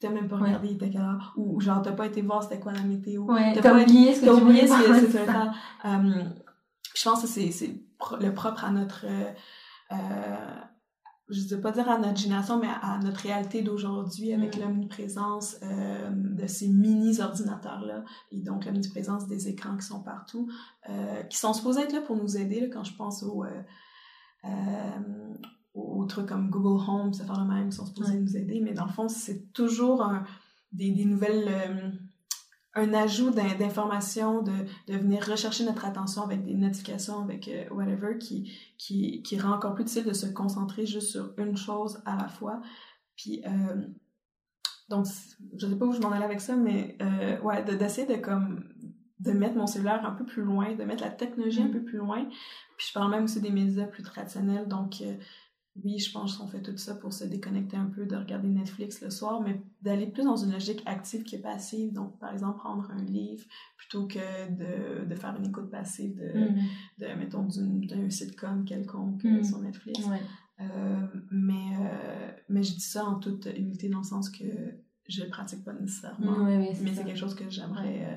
T'as 0.00 0.10
même 0.10 0.28
pas 0.28 0.36
regardé 0.36 0.68
il 0.68 0.74
était 0.76 0.90
quelle 0.90 1.00
heure? 1.00 1.32
Ou 1.36 1.60
genre, 1.60 1.82
t'as 1.82 1.90
pas 1.90 2.06
été 2.06 2.22
voir 2.22 2.42
c'était 2.42 2.60
quoi 2.60 2.72
la 2.72 2.82
météo. 2.82 3.24
Ouais, 3.24 3.52
t'as 3.60 3.82
oublié 3.82 4.14
ce 4.14 4.20
que 4.20 4.26
tu 4.26 4.30
oublié 4.30 4.68
ce 4.68 4.74
que 4.74 5.06
c'était. 5.06 5.26
euh, 5.84 6.24
je 6.94 7.02
pense 7.02 7.22
que 7.22 7.26
c'est 7.26 7.80
le 8.20 8.32
propre 8.32 8.64
à 8.64 8.70
notre, 8.70 9.04
euh 9.90 9.96
je 11.28 11.42
ne 11.42 11.48
veux 11.48 11.60
pas 11.60 11.72
dire 11.72 11.88
à 11.88 11.98
notre 11.98 12.18
génération, 12.18 12.58
mais 12.58 12.68
à 12.68 12.98
notre 13.02 13.20
réalité 13.20 13.62
d'aujourd'hui 13.62 14.32
avec 14.32 14.56
mm. 14.56 14.60
l'omniprésence 14.60 15.56
euh, 15.62 16.10
de 16.10 16.46
ces 16.46 16.68
mini-ordinateurs-là 16.68 18.04
et 18.32 18.40
donc 18.40 18.64
l'omniprésence 18.64 19.26
des 19.26 19.48
écrans 19.48 19.76
qui 19.76 19.86
sont 19.86 20.02
partout, 20.02 20.50
euh, 20.88 21.22
qui 21.24 21.36
sont 21.36 21.52
supposés 21.52 21.82
être 21.82 21.92
là 21.92 22.00
pour 22.00 22.16
nous 22.16 22.36
aider 22.36 22.60
là, 22.60 22.66
quand 22.72 22.84
je 22.84 22.94
pense 22.94 23.22
au, 23.22 23.44
euh, 23.44 23.62
euh 24.44 24.98
aux 25.74 26.06
trucs 26.06 26.26
comme 26.26 26.50
Google 26.50 26.82
Home, 26.88 27.12
ça 27.12 27.24
fait 27.24 27.38
le 27.38 27.44
même, 27.44 27.68
ils 27.68 27.72
sont 27.72 27.86
supposés 27.86 28.18
nous 28.18 28.36
aider, 28.36 28.60
mais 28.60 28.72
dans 28.72 28.86
le 28.86 28.90
fond, 28.90 29.06
c'est 29.08 29.52
toujours 29.52 30.02
un, 30.02 30.24
des, 30.72 30.90
des, 30.90 31.04
nouvelles 31.04 32.07
un 32.74 32.94
ajout 32.94 33.30
d'informations, 33.30 34.42
de, 34.42 34.52
de 34.86 34.96
venir 34.96 35.24
rechercher 35.24 35.64
notre 35.64 35.84
attention 35.84 36.22
avec 36.22 36.44
des 36.44 36.54
notifications, 36.54 37.20
avec 37.20 37.48
euh, 37.48 37.64
whatever, 37.70 38.18
qui, 38.18 38.52
qui, 38.76 39.22
qui 39.22 39.38
rend 39.38 39.54
encore 39.54 39.74
plus 39.74 39.84
difficile 39.84 40.08
de 40.08 40.12
se 40.12 40.26
concentrer 40.26 40.86
juste 40.86 41.10
sur 41.10 41.32
une 41.38 41.56
chose 41.56 42.00
à 42.04 42.16
la 42.16 42.28
fois. 42.28 42.60
Puis, 43.16 43.42
euh, 43.46 43.82
donc, 44.88 45.06
je 45.56 45.66
sais 45.66 45.76
pas 45.76 45.86
où 45.86 45.92
je 45.92 46.00
m'en 46.00 46.12
allais 46.12 46.24
avec 46.24 46.40
ça, 46.40 46.56
mais 46.56 46.96
euh, 47.02 47.40
ouais, 47.40 47.64
d'essayer 47.64 48.06
de, 48.06 48.20
comme 48.20 48.64
de 49.20 49.32
mettre 49.32 49.56
mon 49.56 49.66
cellulaire 49.66 50.04
un 50.06 50.12
peu 50.12 50.24
plus 50.24 50.42
loin, 50.42 50.74
de 50.74 50.84
mettre 50.84 51.02
la 51.02 51.10
technologie 51.10 51.62
un 51.62 51.68
mm. 51.68 51.72
peu 51.72 51.82
plus 51.82 51.98
loin. 51.98 52.24
Puis 52.76 52.86
je 52.88 52.92
parle 52.92 53.10
même 53.10 53.24
aussi 53.24 53.40
des 53.40 53.50
médias 53.50 53.86
plus 53.86 54.02
traditionnels, 54.02 54.68
donc 54.68 55.00
euh, 55.00 55.14
oui, 55.84 55.98
je 55.98 56.12
pense 56.12 56.36
qu'on 56.36 56.46
fait 56.46 56.62
tout 56.62 56.76
ça 56.76 56.94
pour 56.94 57.12
se 57.12 57.24
déconnecter 57.24 57.76
un 57.76 57.86
peu, 57.86 58.06
de 58.06 58.16
regarder 58.16 58.48
Netflix 58.48 59.00
le 59.00 59.10
soir, 59.10 59.40
mais 59.40 59.60
d'aller 59.82 60.06
plus 60.06 60.24
dans 60.24 60.36
une 60.36 60.52
logique 60.52 60.82
active 60.86 61.24
que 61.24 61.36
passive. 61.36 61.92
Donc, 61.92 62.18
par 62.18 62.32
exemple, 62.32 62.58
prendre 62.58 62.90
un 62.90 63.02
livre 63.04 63.44
plutôt 63.76 64.06
que 64.06 64.18
de, 64.50 65.04
de 65.04 65.14
faire 65.14 65.36
une 65.36 65.46
écoute 65.46 65.70
passive 65.70 66.16
de, 66.16 66.38
mm-hmm. 66.38 66.62
de 66.98 67.18
mettons, 67.18 67.42
d'un 67.44 68.10
sitcom 68.10 68.64
quelconque 68.64 69.24
euh, 69.24 69.28
mm-hmm. 69.28 69.44
sur 69.44 69.58
Netflix. 69.58 70.00
Euh, 70.60 71.06
mais, 71.30 71.76
euh, 71.80 72.30
mais 72.48 72.62
je 72.62 72.74
dis 72.74 72.80
ça 72.80 73.04
en 73.04 73.20
toute 73.20 73.46
humilité 73.46 73.88
dans 73.88 73.98
le 73.98 74.04
sens 74.04 74.28
que 74.28 74.44
je 75.08 75.22
le 75.22 75.28
pratique 75.28 75.64
pas 75.64 75.72
nécessairement. 75.72 76.44
mais 76.44 76.74
c'est 76.74 77.04
quelque 77.04 77.18
chose 77.18 77.34
que 77.34 77.48
j'aimerais 77.48 78.04
euh, 78.04 78.16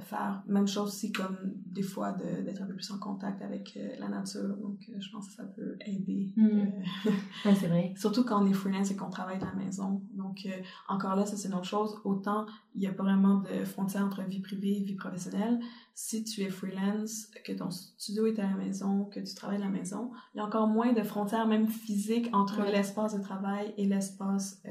faire 0.00 0.42
même 0.46 0.68
chose 0.68 0.88
aussi 0.88 1.10
comme 1.10 1.36
des 1.66 1.82
fois 1.82 2.12
d'être 2.12 2.62
un 2.62 2.66
peu 2.66 2.74
plus 2.74 2.90
en 2.90 2.98
contact 2.98 3.40
avec 3.40 3.76
euh, 3.76 3.88
la 3.98 4.08
nature. 4.08 4.56
Donc 4.58 4.78
euh, 4.88 5.00
je 5.00 5.10
pense 5.10 5.28
que 5.28 5.34
ça 5.34 5.44
peut 5.44 5.76
aider 5.86 6.34
mm. 6.36 6.66
c'est 7.44 7.68
vrai. 7.68 7.94
surtout 7.96 8.24
quand 8.24 8.42
on 8.42 8.46
est 8.46 8.52
freelance 8.52 8.90
et 8.90 8.96
qu'on 8.96 9.08
travaille 9.08 9.38
de 9.38 9.44
la 9.44 9.54
maison. 9.54 10.02
Donc 10.12 10.46
encore 10.88 11.16
là 11.16 11.24
ça 11.24 11.36
c'est 11.36 11.48
une 11.48 11.54
autre 11.54 11.64
chose. 11.64 11.98
Autant 12.04 12.46
il 12.74 12.80
n'y 12.80 12.86
a 12.86 12.92
pas 12.92 13.04
vraiment 13.04 13.38
de 13.38 13.64
frontière 13.64 14.04
entre 14.04 14.22
vie 14.22 14.40
privée 14.40 14.76
et 14.76 14.82
vie 14.82 14.96
professionnelle. 14.96 15.60
Si 15.94 16.24
tu 16.24 16.42
es 16.42 16.50
freelance 16.50 17.28
que 17.44 17.52
ton 17.52 17.70
studio 17.70 18.26
est 18.26 18.38
à 18.38 18.50
la 18.50 18.56
maison 18.56 19.04
que 19.06 19.20
tu 19.20 19.34
travailles 19.34 19.62
à 19.62 19.64
la 19.64 19.70
maison 19.70 20.10
il 20.34 20.38
y 20.38 20.40
a 20.40 20.44
encore 20.44 20.66
moins 20.66 20.92
de 20.92 21.02
frontières 21.02 21.46
même 21.46 21.68
physiques 21.68 22.28
entre 22.32 22.62
l'espace 22.62 23.16
de 23.16 23.22
travail 23.22 23.74
et 23.76 23.86
l'espace 23.86 24.62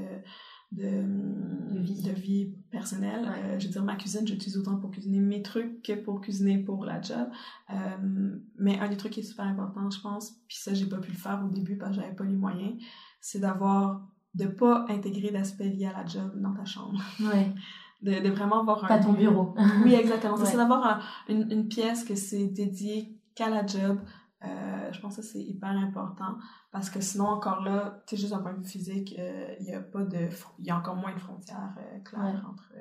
de, 0.72 1.80
vie. 1.82 2.02
de 2.04 2.12
vie 2.12 2.54
personnelle. 2.72 3.28
Euh, 3.28 3.60
je 3.60 3.66
veux 3.66 3.72
dire, 3.72 3.84
ma 3.84 3.96
cuisine, 3.96 4.26
j'utilise 4.26 4.58
autant 4.58 4.78
pour 4.78 4.92
cuisiner 4.92 5.20
mes 5.20 5.42
trucs 5.42 5.82
que 5.82 5.94
pour 5.94 6.22
cuisiner 6.22 6.60
pour 6.60 6.86
la 6.86 7.02
job. 7.02 7.28
Euh, 7.72 8.36
mais 8.58 8.80
un 8.80 8.88
des 8.90 8.98
trucs 8.98 9.14
qui 9.14 9.22
est 9.22 9.24
super 9.24 9.46
important, 9.46 9.90
je 9.90 10.00
pense, 10.02 10.32
puis 10.48 10.58
ça, 10.58 10.74
j'ai 10.74 10.86
pas 10.88 10.98
pu 10.98 11.12
le 11.12 11.18
faire 11.18 11.44
au 11.44 11.50
début 11.50 11.78
parce 11.78 11.96
que 11.96 12.02
j'avais 12.02 12.16
pas 12.16 12.26
les 12.26 12.36
moyens, 12.36 12.74
c'est 13.20 13.40
d'avoir, 13.40 14.08
de 14.36 14.46
pas 14.46 14.86
intégrer 14.90 15.32
d'aspect 15.32 15.70
lié 15.70 15.88
à 15.88 15.94
la 15.94 16.06
job 16.06 16.32
dans 16.40 16.54
ta 16.54 16.66
chambre. 16.66 17.00
Ouais. 17.20 17.54
De, 18.02 18.14
de 18.14 18.30
vraiment 18.30 18.62
avoir 18.62 18.88
Pas 18.88 19.00
ton 19.00 19.12
bureau. 19.12 19.54
oui, 19.84 19.94
exactement. 19.94 20.38
C'est 20.38 20.56
d'avoir 20.56 21.04
une, 21.28 21.52
une 21.52 21.68
pièce 21.68 22.06
que 22.06 22.16
c'est 22.16 22.48
dédié 22.48 23.20
qu'à 23.36 23.50
la 23.50 23.66
job, 23.66 24.00
euh, 24.46 24.79
je 24.92 25.00
pense 25.00 25.18
que 25.18 25.22
c'est 25.22 25.42
hyper 25.42 25.70
important 25.70 26.38
parce 26.72 26.90
que 26.90 27.02
sinon, 27.02 27.26
encore 27.26 27.64
là, 27.64 28.04
tu 28.08 28.16
sais, 28.16 28.22
juste 28.22 28.34
d'un 28.34 28.40
point 28.40 28.54
de 28.54 28.60
vue 28.60 28.70
physique, 28.70 29.16
euh, 29.18 29.56
il 29.60 29.68
y 29.68 29.74
a 29.74 29.82
pas 29.82 30.04
de, 30.04 30.30
il 30.60 30.66
y 30.66 30.70
a 30.72 30.78
encore 30.78 30.96
moins 30.96 31.14
de 31.14 31.20
frontières 31.20 31.76
euh, 31.78 32.00
claires 32.00 32.46
entre 32.50 32.74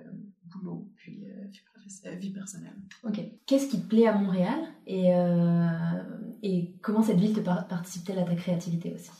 boulot 0.44 0.88
puis 0.96 1.26
vie, 2.16 2.30
personnelle. 2.30 2.76
Ok. 3.04 3.20
Qu'est-ce 3.46 3.68
qui 3.68 3.80
te 3.80 3.86
plaît 3.88 4.06
à 4.06 4.16
Montréal 4.16 4.59
et, 4.86 5.11
et 6.42 6.74
comment 6.82 7.02
cette 7.02 7.18
ville 7.18 7.34
te 7.34 7.40
participe-t-elle 7.40 8.18
à 8.18 8.24
ta 8.24 8.34
créativité 8.34 8.92
aussi? 8.94 9.11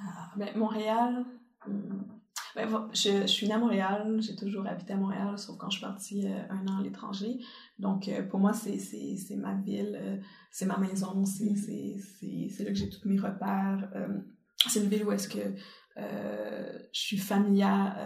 Ah, 0.00 0.30
ben, 0.36 0.56
Montréal, 0.56 1.24
hmm, 1.66 2.17
ben, 2.58 2.90
je, 2.92 3.22
je, 3.22 3.26
suis 3.26 3.46
née 3.46 3.54
à 3.54 3.58
Montréal, 3.58 4.18
j'ai 4.20 4.34
toujours 4.34 4.66
habité 4.66 4.92
à 4.92 4.96
Montréal, 4.96 5.38
sauf 5.38 5.56
quand 5.58 5.70
je 5.70 5.78
suis 5.78 5.86
partie 5.86 6.26
euh, 6.26 6.42
un 6.50 6.66
an 6.66 6.80
à 6.80 6.82
l'étranger. 6.82 7.38
Donc, 7.78 8.08
euh, 8.08 8.22
pour 8.26 8.40
moi, 8.40 8.52
c'est 8.52 9.36
ma 9.36 9.54
ville, 9.54 9.96
euh, 10.00 10.16
c'est 10.50 10.66
ma 10.66 10.76
maison, 10.76 11.24
c'est 11.24 11.54
là 12.58 12.70
que 12.70 12.74
j'ai 12.74 12.90
tous 12.90 13.08
mes 13.08 13.20
repères. 13.20 13.88
c'est 14.68 14.82
une 14.82 14.88
ville 14.88 15.04
où 15.04 15.12
est-ce 15.12 15.28
que 15.28 15.54
je 15.96 17.00
suis 17.00 17.18
familière. 17.18 17.96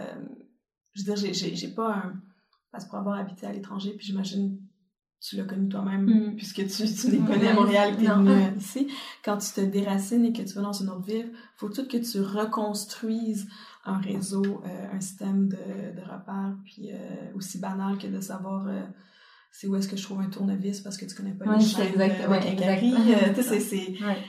je 0.93 1.03
veux 1.03 1.15
dire, 1.15 1.33
j'ai 1.33 1.73
pas 1.73 1.95
un... 1.95 2.21
Parce 2.71 2.85
pour 2.85 2.99
avoir 2.99 3.17
habité 3.17 3.47
à 3.47 3.51
l'étranger, 3.51 3.93
puis 3.95 4.05
j'imagine 4.05 4.59
tu 5.23 5.37
l'as 5.37 5.45
connu 5.45 5.69
toi-même, 5.69 6.05
mm. 6.05 6.35
puisque 6.35 6.67
tu, 6.67 6.93
tu 6.93 7.11
les 7.11 7.19
connais 7.19 7.47
à 7.47 7.53
Montréal, 7.53 7.95
tu 7.97 8.03
es 8.03 8.07
venu 8.07 8.57
ici. 8.57 8.87
Quand 9.23 9.37
tu 9.37 9.51
te 9.53 9.61
déracines 9.61 10.25
et 10.25 10.33
que 10.33 10.41
tu 10.41 10.53
vas 10.53 10.61
dans 10.61 10.73
une 10.73 10.89
autre 10.89 11.05
ville, 11.05 11.31
faut 11.55 11.69
tout 11.69 11.87
que 11.87 11.97
tu 11.97 12.19
reconstruises 12.19 13.47
un 13.85 13.97
réseau, 13.97 14.61
euh, 14.65 14.93
un 14.93 14.99
système 14.99 15.47
de, 15.47 15.55
de 15.55 16.01
repères, 16.01 16.55
puis 16.65 16.91
euh, 16.91 16.97
aussi 17.35 17.57
banal 17.57 17.97
que 17.97 18.07
de 18.07 18.19
savoir 18.19 18.67
euh, 18.67 18.81
c'est 19.51 19.67
où 19.67 19.75
est-ce 19.75 19.87
que 19.87 19.95
je 19.95 20.03
trouve 20.03 20.19
un 20.19 20.29
tournevis 20.29 20.81
parce 20.81 20.97
que 20.97 21.05
tu 21.05 21.15
connais 21.15 21.33
pas 21.33 21.55
les 21.55 21.63
chaînes 21.63 21.93
exactement, 22.01 22.39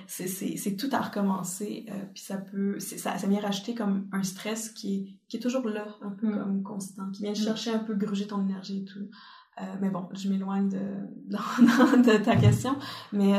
c'est 0.07 0.77
tout 0.77 0.91
à 0.93 1.01
recommencer 1.01 1.87
puis 2.13 2.23
ça 2.23 2.37
peut 2.37 2.79
ça, 2.79 3.17
ça 3.17 3.27
vient 3.27 3.41
rajouter 3.41 3.75
comme 3.75 4.07
un 4.13 4.23
stress 4.23 4.69
qui 4.69 4.95
est, 4.95 5.07
qui 5.29 5.39
est 5.39 5.41
toujours 5.41 5.67
là 5.67 5.87
un 6.03 6.11
peu 6.11 6.27
mm. 6.27 6.39
comme 6.39 6.63
constant 6.63 7.11
qui 7.11 7.23
vient 7.23 7.33
mm. 7.33 7.37
chercher 7.37 7.71
un 7.71 7.79
peu 7.79 7.95
gruger 7.95 8.27
ton 8.27 8.43
énergie 8.43 8.81
et 8.81 8.85
tout 8.85 9.09
mais 9.81 9.89
bon, 9.89 10.09
je 10.13 10.29
m'éloigne 10.29 10.69
de, 10.69 10.79
de, 11.31 12.25
ta 12.25 12.37
question. 12.37 12.77
Mais 13.13 13.33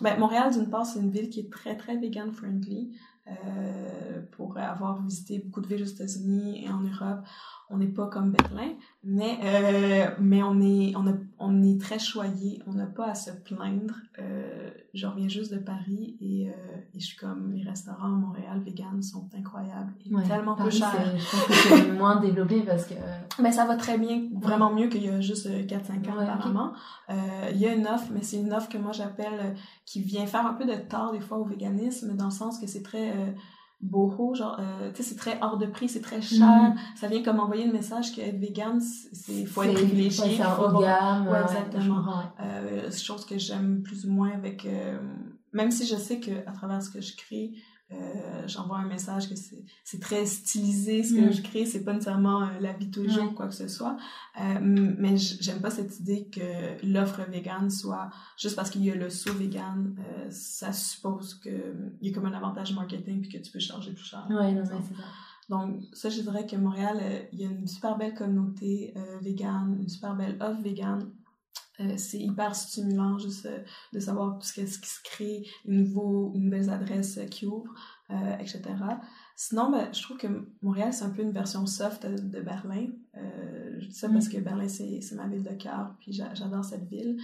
ben, 0.00 0.18
Montréal, 0.18 0.52
d'une 0.52 0.70
part, 0.70 0.86
c'est 0.86 1.00
une 1.00 1.10
ville 1.10 1.28
qui 1.28 1.40
est 1.40 1.52
très, 1.52 1.76
très 1.76 1.96
vegan 1.96 2.32
friendly. 2.32 2.92
Euh, 3.28 4.22
pour 4.32 4.58
avoir 4.58 5.02
visité 5.02 5.38
beaucoup 5.38 5.60
de 5.60 5.66
villes 5.66 5.82
aux 5.82 5.86
États-Unis 5.86 6.64
et 6.64 6.70
en 6.70 6.80
Europe. 6.80 7.24
On 7.72 7.78
n'est 7.78 7.86
pas 7.86 8.08
comme 8.08 8.32
Berlin, 8.32 8.72
mais, 9.04 9.38
euh, 9.44 10.06
mais 10.18 10.42
on, 10.42 10.60
est, 10.60 10.92
on, 10.96 11.06
a, 11.06 11.12
on 11.38 11.62
est 11.62 11.80
très 11.80 12.00
choyé. 12.00 12.60
On 12.66 12.72
n'a 12.72 12.86
pas 12.86 13.10
à 13.10 13.14
se 13.14 13.30
plaindre. 13.30 13.94
Euh, 14.18 14.70
je 14.92 15.06
reviens 15.06 15.28
juste 15.28 15.54
de 15.54 15.58
Paris 15.58 16.16
et, 16.20 16.48
euh, 16.48 16.52
et, 16.92 16.98
je 16.98 17.06
suis 17.06 17.16
comme 17.16 17.52
les 17.52 17.62
restaurants 17.62 18.12
à 18.12 18.18
Montréal 18.18 18.60
vegan 18.64 19.00
sont 19.00 19.28
incroyables 19.38 19.92
et 20.04 20.10
tellement 20.26 20.56
peu 20.56 20.68
chers. 20.68 21.16
Je 21.16 21.30
pense 21.30 21.46
que 21.46 21.52
c'est 21.52 21.92
moins 21.92 22.20
développé 22.20 22.62
parce 22.62 22.86
que. 22.86 22.94
Mais 23.40 23.52
ça 23.52 23.64
va 23.66 23.76
très 23.76 23.98
bien, 23.98 24.28
vraiment 24.40 24.74
mieux 24.74 24.88
qu'il 24.88 25.04
y 25.04 25.08
a 25.08 25.20
juste 25.20 25.48
4-5 25.48 26.10
ans 26.10 26.18
apparemment. 26.18 26.72
il 27.08 27.56
y 27.56 27.66
a 27.66 27.72
une 27.72 27.86
offre, 27.86 28.08
mais 28.12 28.22
c'est 28.22 28.38
une 28.38 28.52
offre 28.52 28.68
que 28.68 28.78
moi 28.78 28.90
j'appelle 28.90 29.54
qui 29.86 30.02
vient 30.02 30.26
faire 30.26 30.44
un 30.44 30.54
peu 30.54 30.64
de 30.64 30.74
tort 30.74 31.12
des 31.12 31.20
fois 31.20 31.38
au 31.38 31.44
véganisme, 31.44 32.16
dans 32.16 32.26
le 32.26 32.30
sens 32.32 32.58
que 32.58 32.66
c'est 32.66 32.82
très 32.82 33.34
boho, 33.82 34.34
genre, 34.34 34.58
euh, 34.60 34.90
tu 34.92 35.02
sais, 35.02 35.10
c'est 35.10 35.16
très 35.16 35.38
hors 35.40 35.56
de 35.56 35.66
prix, 35.66 35.88
c'est 35.88 36.00
très 36.00 36.20
cher. 36.20 36.46
Mm. 36.46 36.74
Ça 36.96 37.08
vient 37.08 37.22
comme 37.22 37.40
envoyer 37.40 37.66
le 37.66 37.72
message 37.72 38.14
qu'être 38.14 38.38
vegan, 38.38 38.80
c'est 38.80 39.46
faut 39.46 39.62
être 39.62 39.74
privilégié. 39.74 40.36
c'est 40.36 40.42
un 40.42 40.56
haut 40.56 40.80
gamme. 40.80 41.28
Ouais, 41.28 41.40
exactement. 41.42 42.04
Euh, 42.40 42.90
chose 42.90 43.24
que 43.24 43.38
j'aime 43.38 43.82
plus 43.82 44.04
ou 44.04 44.12
moins 44.12 44.32
avec, 44.32 44.66
euh, 44.66 44.98
même 45.52 45.70
si 45.70 45.86
je 45.86 45.96
sais 45.96 46.20
que 46.20 46.46
à 46.46 46.52
travers 46.52 46.82
ce 46.82 46.90
que 46.90 47.00
je 47.00 47.16
crée, 47.16 47.52
euh, 47.92 48.46
j'envoie 48.46 48.78
un 48.78 48.86
message 48.86 49.28
que 49.28 49.34
c'est 49.84 50.00
très 50.00 50.24
stylisé 50.26 51.02
ce 51.02 51.14
que 51.14 51.20
mm. 51.20 51.32
je 51.32 51.42
crée, 51.42 51.66
c'est 51.66 51.82
pas 51.82 51.92
nécessairement 51.92 52.42
euh, 52.42 52.60
la 52.60 52.72
vie 52.72 52.90
tous 52.90 53.02
les 53.02 53.08
jours, 53.08 53.34
quoi 53.34 53.48
que 53.48 53.54
ce 53.54 53.68
soit. 53.68 53.96
Euh, 54.40 54.58
mais 54.60 55.16
j'aime 55.16 55.60
pas 55.60 55.70
cette 55.70 55.98
idée 55.98 56.28
que 56.30 56.86
l'offre 56.86 57.22
vegan 57.28 57.68
soit 57.70 58.10
juste 58.36 58.54
parce 58.54 58.70
qu'il 58.70 58.84
y 58.84 58.90
a 58.90 58.94
le 58.94 59.10
saut 59.10 59.32
vegan, 59.32 59.96
euh, 59.98 60.30
ça 60.30 60.72
suppose 60.72 61.34
qu'il 61.34 61.92
y 62.02 62.10
a 62.10 62.12
comme 62.12 62.26
un 62.26 62.32
avantage 62.32 62.72
marketing 62.74 63.22
puis 63.22 63.30
que 63.30 63.38
tu 63.38 63.50
peux 63.50 63.58
charger 63.58 63.92
plus 63.92 64.04
cher. 64.04 64.24
Ouais, 64.30 64.52
non, 64.52 64.62
c'est 64.64 64.94
ça. 64.94 65.02
Donc, 65.48 65.82
ça, 65.92 66.08
je 66.10 66.20
dirais 66.20 66.46
que 66.46 66.54
Montréal, 66.54 67.02
il 67.32 67.40
y 67.40 67.44
a 67.44 67.48
une 67.48 67.66
super 67.66 67.98
belle 67.98 68.14
communauté 68.14 68.94
vegan, 69.20 69.78
une 69.80 69.88
super 69.88 70.14
belle 70.14 70.36
offre 70.40 70.62
vegan. 70.62 71.10
Euh, 71.80 71.94
c'est 71.96 72.18
hyper 72.18 72.54
stimulant 72.54 73.18
juste 73.18 73.46
euh, 73.46 73.58
de 73.92 74.00
savoir 74.00 74.38
tout 74.38 74.46
ce, 74.46 74.60
qui 74.60 74.66
se 74.66 75.02
crée, 75.02 75.46
une, 75.64 75.84
nouveau, 75.84 76.32
une 76.34 76.44
nouvelle 76.44 76.68
adresse 76.70 77.18
euh, 77.18 77.24
qui 77.24 77.46
ouvre, 77.46 77.72
etc. 78.40 78.62
Sinon, 79.36 79.70
ben, 79.70 79.88
je 79.92 80.02
trouve 80.02 80.16
que 80.16 80.26
Montréal, 80.62 80.92
c'est 80.92 81.04
un 81.04 81.10
peu 81.10 81.22
une 81.22 81.30
version 81.30 81.64
soft 81.64 82.04
de, 82.04 82.40
Berlin. 82.40 82.88
je 83.14 83.86
dis 83.86 83.94
ça 83.94 84.08
parce 84.08 84.26
mm. 84.26 84.32
que 84.32 84.38
Berlin, 84.38 84.66
c'est 84.68 85.14
ma 85.14 85.28
ville 85.28 85.44
de 85.44 85.54
cœur, 85.54 85.94
puis 86.00 86.12
j'adore 86.12 86.64
cette 86.64 86.88
ville. 86.88 87.20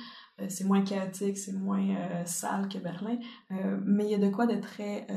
c'est 0.49 0.63
moins 0.63 0.83
chaotique, 0.83 1.39
c'est 1.39 1.55
moins 1.55 2.25
sale 2.25 2.69
que 2.69 2.79
Berlin. 2.79 3.19
mais 3.85 4.05
il 4.05 4.11
y 4.13 4.15
a 4.15 4.19
de 4.19 4.31
quoi 4.31 4.47
de 4.47 4.61
très 4.61 5.09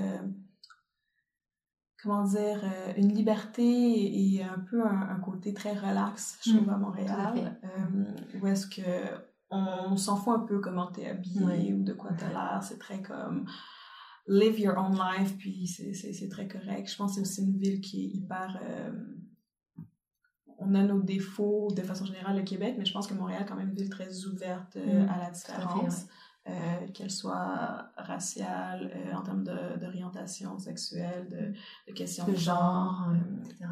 comment 2.02 2.24
dire, 2.24 2.64
une 2.98 3.14
liberté 3.14 3.62
et 3.64 4.44
un 4.44 4.60
peu 4.72 4.84
un, 4.84 5.20
côté 5.20 5.54
très 5.54 5.74
relax, 5.74 6.40
je 6.44 6.56
trouve, 6.56 6.66
mm. 6.66 6.74
à 6.74 6.78
Montréal. 6.78 7.60
où 8.42 8.48
est-ce 8.48 8.66
que 8.66 9.29
on, 9.52 9.98
s'en 9.98 10.16
fout 10.16 10.36
un 10.36 10.46
peu 10.46 10.60
comment 10.60 10.92
t'es 10.92 11.08
habillé 11.08 11.74
ou 11.74 11.84
de 11.84 11.94
quoi 11.94 12.12
t'as 12.14 12.30
l'air. 12.30 12.60
C'est 12.62 12.78
très 12.78 13.02
comme 13.02 13.46
live 14.28 14.60
your 14.60 14.78
own 14.78 14.96
life, 14.96 15.38
puis 15.38 15.68
c'est 15.68 16.30
très 16.30 16.48
correct. 16.48 16.90
Je 16.90 16.96
pense 16.96 17.12
que 17.12 17.16
c'est 17.16 17.22
aussi 17.22 17.42
une 17.42 17.58
ville 17.58 17.82
qui 17.82 18.06
est 18.06 18.08
hyper. 18.08 18.60
Euh, 18.64 18.92
on 20.60 20.76
a 20.76 20.84
nos 20.84 21.02
défauts 21.02 21.70
de 21.76 21.82
façon 21.82 22.06
générale, 22.06 22.38
le 22.38 22.44
Québec, 22.44 22.76
mais 22.78 22.86
je 22.86 22.94
pense 22.94 23.08
que 23.08 23.14
Montréal 23.14 23.44
est 23.44 23.46
quand 23.46 23.56
même 23.56 23.70
une 23.70 23.76
ville 23.76 23.90
très 23.90 24.26
ouverte 24.26 24.76
euh, 24.76 25.06
mm. 25.06 25.10
à 25.10 25.18
la 25.18 25.32
différence. 25.32 26.06
Euh, 26.48 26.88
qu'elle 26.94 27.12
soit 27.12 27.92
raciale, 27.96 28.92
euh, 28.96 29.14
en 29.14 29.22
termes 29.22 29.44
d'orientation 29.44 30.58
sexuelle, 30.58 31.28
de, 31.30 31.92
de, 31.92 31.96
questions 31.96 32.26
de 32.26 32.34
genre, 32.34 33.08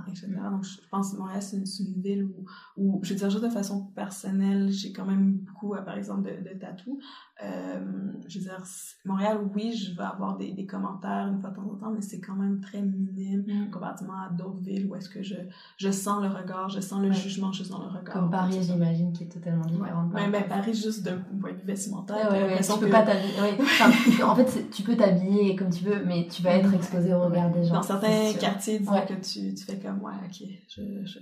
etc. 0.09 0.27
Euh, 0.27 0.49
Donc, 0.51 0.63
je 0.63 0.87
pense 0.91 1.13
que 1.13 1.17
Montréal, 1.17 1.41
c'est 1.41 1.57
une, 1.57 2.01
ville 2.01 2.25
où, 2.25 2.45
où, 2.75 2.99
je 3.03 3.13
veux 3.13 3.19
dire, 3.19 3.29
juste 3.29 3.43
de 3.43 3.49
façon 3.49 3.85
personnelle, 3.95 4.69
j'ai 4.69 4.91
quand 4.91 5.05
même 5.05 5.37
beaucoup, 5.37 5.69
par 5.85 5.97
exemple, 5.97 6.23
de, 6.23 6.49
de 6.49 6.59
tatous. 6.59 6.99
je 7.41 8.37
veux 8.37 8.45
dire, 8.45 8.63
Montréal, 9.05 9.39
oui, 9.55 9.73
je 9.73 9.95
vais 9.95 10.03
avoir 10.03 10.37
des, 10.37 10.51
des, 10.51 10.67
commentaires 10.67 11.27
une 11.27 11.39
fois 11.39 11.49
de 11.51 11.55
temps 11.55 11.71
en 11.71 11.75
temps, 11.75 11.91
mais 11.91 12.01
c'est 12.01 12.19
quand 12.19 12.35
même 12.35 12.59
très 12.59 12.81
minime 12.81 13.45
mm. 13.47 13.71
comparativement 13.71 14.19
à 14.19 14.29
d'autres 14.29 14.59
villes 14.59 14.87
où 14.87 14.95
est-ce 14.95 15.09
que 15.09 15.23
je, 15.23 15.35
je 15.77 15.89
sens 15.89 16.21
le 16.21 16.27
regard, 16.27 16.69
je 16.69 16.81
sens 16.81 17.01
le 17.01 17.11
jugement 17.11 17.51
juste 17.51 17.71
dans 17.71 17.79
le 17.79 17.87
regard. 17.87 18.13
Comme 18.13 18.29
Paris, 18.29 18.59
j'imagine, 18.61 19.13
qui 19.13 19.23
est 19.23 19.27
totalement 19.27 19.65
différent. 19.65 20.09
Ouais. 20.09 20.27
Mais, 20.29 20.43
Paris, 20.43 20.73
juste 20.73 21.03
d'un 21.03 21.17
point 21.39 21.53
de 21.53 21.57
vue 21.57 21.65
vestimentaire, 21.65 22.56
tu 22.61 22.79
peux 22.79 22.89
pas 22.89 23.03
t'habiller. 23.03 24.23
en 24.23 24.35
fait, 24.35 24.69
tu 24.71 24.83
peux 24.83 24.95
t'habiller 24.95 25.55
comme 25.55 25.69
tu 25.69 25.83
veux, 25.83 26.03
mais 26.05 26.27
tu 26.27 26.41
vas 26.41 26.55
être 26.55 26.73
exposé 26.73 27.13
au 27.13 27.21
regard 27.25 27.51
des 27.51 27.63
gens. 27.63 27.75
Dans 27.75 27.83
certains 27.83 28.33
quartiers, 28.33 28.79
disons 28.79 29.01
que 29.07 29.13
tu, 29.13 29.53
tu 29.53 29.65
fais 29.65 29.77
comme, 29.77 30.01
ouais, 30.01 30.13
ok, 30.25 30.47
je, 30.69 30.81
je, 31.05 31.19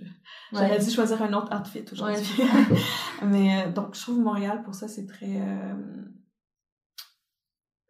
j'aurais 0.51 0.79
dû 0.79 0.89
choisir 0.89 1.21
un 1.21 1.33
autre 1.33 1.55
outfit 1.55 1.85
aujourd'hui. 1.91 2.43
mais 3.23 3.63
euh, 3.63 3.71
donc, 3.71 3.95
je 3.95 4.01
trouve 4.01 4.19
Montréal, 4.19 4.63
pour 4.63 4.75
ça, 4.75 4.87
c'est 4.87 5.05
très. 5.05 5.41
Euh, 5.41 5.73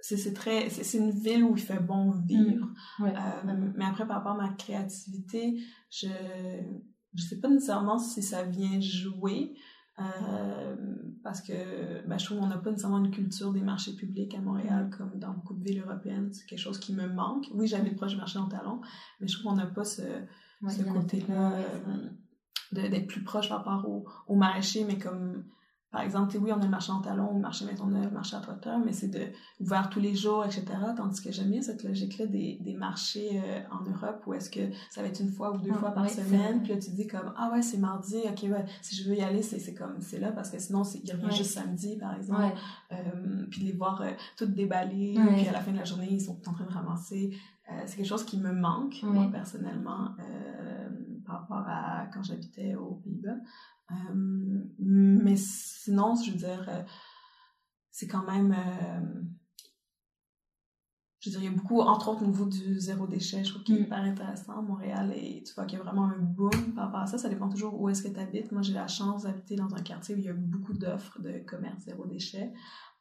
c'est 0.07 0.33
très 0.33 0.69
c'est 0.69 0.99
une 0.99 1.09
ville 1.09 1.43
où 1.43 1.55
il 1.55 1.61
fait 1.61 1.79
bon 1.79 2.11
vivre 2.11 2.67
mm. 2.99 3.05
euh, 3.05 3.71
mais 3.75 3.85
après 3.85 4.05
par 4.05 4.17
rapport 4.17 4.33
à 4.33 4.49
ma 4.49 4.53
créativité 4.53 5.57
je 5.89 6.07
je 7.15 7.23
sais 7.23 7.39
pas 7.39 7.47
nécessairement 7.47 7.97
si 7.97 8.21
ça 8.21 8.43
vient 8.43 8.79
jouer 8.79 9.55
euh, 9.99 10.75
parce 11.23 11.41
que 11.41 12.05
ben, 12.07 12.17
je 12.17 12.25
trouve 12.25 12.39
qu'on 12.39 12.47
n'a 12.47 12.57
pas 12.57 12.69
nécessairement 12.69 13.03
une 13.03 13.11
culture 13.11 13.53
des 13.53 13.61
marchés 13.61 13.93
publics 13.95 14.35
à 14.35 14.39
Montréal 14.39 14.87
mm. 14.87 14.97
comme 14.97 15.11
dans 15.19 15.33
beaucoup 15.33 15.53
de 15.53 15.63
villes 15.63 15.81
européennes. 15.85 16.29
C'est 16.33 16.45
quelque 16.45 16.59
chose 16.59 16.79
qui 16.79 16.93
me 16.93 17.07
manque. 17.07 17.47
Oui, 17.53 17.67
j'habite 17.67 17.95
proche 17.95 18.11
du 18.11 18.17
marché 18.17 18.37
en 18.37 18.47
talon, 18.47 18.81
mais 19.19 19.27
je 19.27 19.37
trouve 19.37 19.51
qu'on 19.51 19.57
n'a 19.57 19.67
pas 19.67 19.85
ce, 19.85 20.01
ce 20.67 20.83
côté-là 20.83 21.53
euh, 21.53 22.09
d'être 22.71 23.07
plus 23.07 23.23
proche 23.23 23.47
par 23.47 23.59
rapport 23.59 23.89
au, 23.89 24.05
au 24.27 24.35
marché, 24.35 24.83
mais 24.83 24.97
comme 24.97 25.45
par 25.95 26.03
exemple, 26.03 26.35
oui, 26.41 26.51
on 26.51 26.59
a 26.59 26.63
le 26.65 26.69
marché 26.69 26.91
en 26.91 26.99
talon, 26.99 27.35
le 27.35 27.39
marché 27.39 27.63
Maisonneuve, 27.63 28.03
le 28.03 28.09
marché 28.09 28.35
à 28.35 28.41
Toiteur, 28.41 28.79
mais 28.79 28.91
c'est 28.91 29.07
de 29.07 29.27
ouvert 29.61 29.89
tous 29.89 30.01
les 30.01 30.13
jours, 30.13 30.43
etc. 30.43 30.65
Tandis 30.97 31.21
que 31.21 31.31
j'aime 31.31 31.49
bien 31.49 31.61
cette 31.61 31.85
logique-là 31.85 32.25
des, 32.25 32.57
des 32.59 32.73
marchés 32.73 33.41
euh, 33.41 33.61
en 33.71 33.81
Europe 33.89 34.21
où 34.27 34.33
est-ce 34.33 34.49
que 34.49 34.59
ça 34.89 35.01
va 35.01 35.07
être 35.07 35.21
une 35.21 35.31
fois 35.31 35.53
ou 35.53 35.57
deux 35.57 35.71
ah, 35.73 35.77
fois 35.77 35.91
par 35.91 36.09
semaine, 36.09 36.63
puis 36.63 36.73
là 36.73 36.79
tu 36.79 36.89
dis 36.91 37.07
comme 37.07 37.31
ah 37.37 37.49
ouais 37.53 37.61
c'est 37.61 37.77
mardi, 37.77 38.17
ok 38.25 38.43
ouais 38.51 38.65
si 38.81 38.93
je 38.93 39.09
veux 39.09 39.15
y 39.15 39.21
aller 39.21 39.41
c'est 39.41 39.73
comme 39.73 40.01
c'est 40.01 40.19
là 40.19 40.33
parce 40.33 40.49
que 40.49 40.59
sinon 40.59 40.83
il 40.83 41.09
revient 41.13 41.33
juste 41.33 41.51
samedi 41.51 41.95
par 41.95 42.13
exemple, 42.13 42.43
euh, 42.91 43.45
puis 43.49 43.61
de 43.61 43.67
les 43.67 43.71
voir 43.71 44.01
euh, 44.01 44.11
toutes 44.35 44.53
déballées, 44.53 45.17
puis 45.37 45.47
à 45.47 45.53
la 45.53 45.61
fin 45.61 45.71
de 45.71 45.77
la 45.77 45.85
journée 45.85 46.09
ils 46.11 46.19
sont 46.19 46.37
en 46.45 46.51
train 46.51 46.65
de 46.65 46.73
ramasser. 46.73 47.37
Euh, 47.71 47.83
c'est 47.85 47.95
quelque 47.95 48.09
chose 48.09 48.25
qui 48.25 48.37
me 48.37 48.51
manque 48.51 49.01
moi 49.01 49.29
personnellement 49.31 50.09
par 51.25 51.39
rapport 51.39 51.65
à 51.69 52.07
quand 52.13 52.21
j'habitais 52.21 52.75
aux 52.75 52.95
Pays-Bas. 52.95 53.37
Euh, 53.91 54.65
mais 54.79 55.35
sinon, 55.37 56.15
je 56.15 56.31
veux 56.31 56.37
dire, 56.37 56.65
euh, 56.67 56.83
c'est 57.91 58.07
quand 58.07 58.25
même 58.25 58.53
euh, 58.53 59.23
je 61.25 61.31
veux 61.31 61.39
dire, 61.39 61.49
il 61.49 61.51
y 61.51 61.55
a 61.55 61.57
beaucoup, 61.57 61.81
entre 61.81 62.09
autres 62.09 62.21
au 62.21 62.27
niveau 62.27 62.45
du 62.45 62.79
zéro 62.79 63.07
déchet, 63.07 63.43
je 63.43 63.49
trouve 63.49 63.63
qu'il 63.63 63.77
est 63.77 63.79
mm. 63.79 63.83
hyper 63.83 63.97
intéressant 63.97 64.59
à 64.59 64.61
Montréal 64.61 65.11
et 65.15 65.41
tu 65.43 65.53
vois 65.55 65.65
qu'il 65.65 65.79
y 65.79 65.81
a 65.81 65.83
vraiment 65.83 66.05
un 66.05 66.19
boom 66.19 66.73
par 66.75 66.85
rapport 66.85 66.99
à 66.99 67.07
ça. 67.07 67.17
Ça 67.17 67.29
dépend 67.29 67.49
toujours 67.49 67.81
où 67.81 67.89
est-ce 67.89 68.03
que 68.03 68.09
tu 68.09 68.19
habites. 68.19 68.51
Moi, 68.51 68.61
j'ai 68.61 68.73
la 68.73 68.87
chance 68.87 69.23
d'habiter 69.23 69.55
dans 69.55 69.73
un 69.73 69.81
quartier 69.81 70.13
où 70.13 70.19
il 70.19 70.25
y 70.25 70.29
a 70.29 70.33
beaucoup 70.33 70.73
d'offres 70.73 71.19
de 71.19 71.39
commerce 71.39 71.83
zéro 71.83 72.05
déchet. 72.05 72.53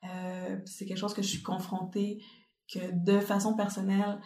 Euh, 0.05 0.59
c'est 0.64 0.87
quelque 0.87 0.99
chose 0.99 1.12
que 1.12 1.20
je 1.20 1.28
suis 1.28 1.43
confrontée, 1.43 2.22
que 2.72 2.78
de 2.93 3.20
façon 3.20 3.55
personnelle, 3.55 4.18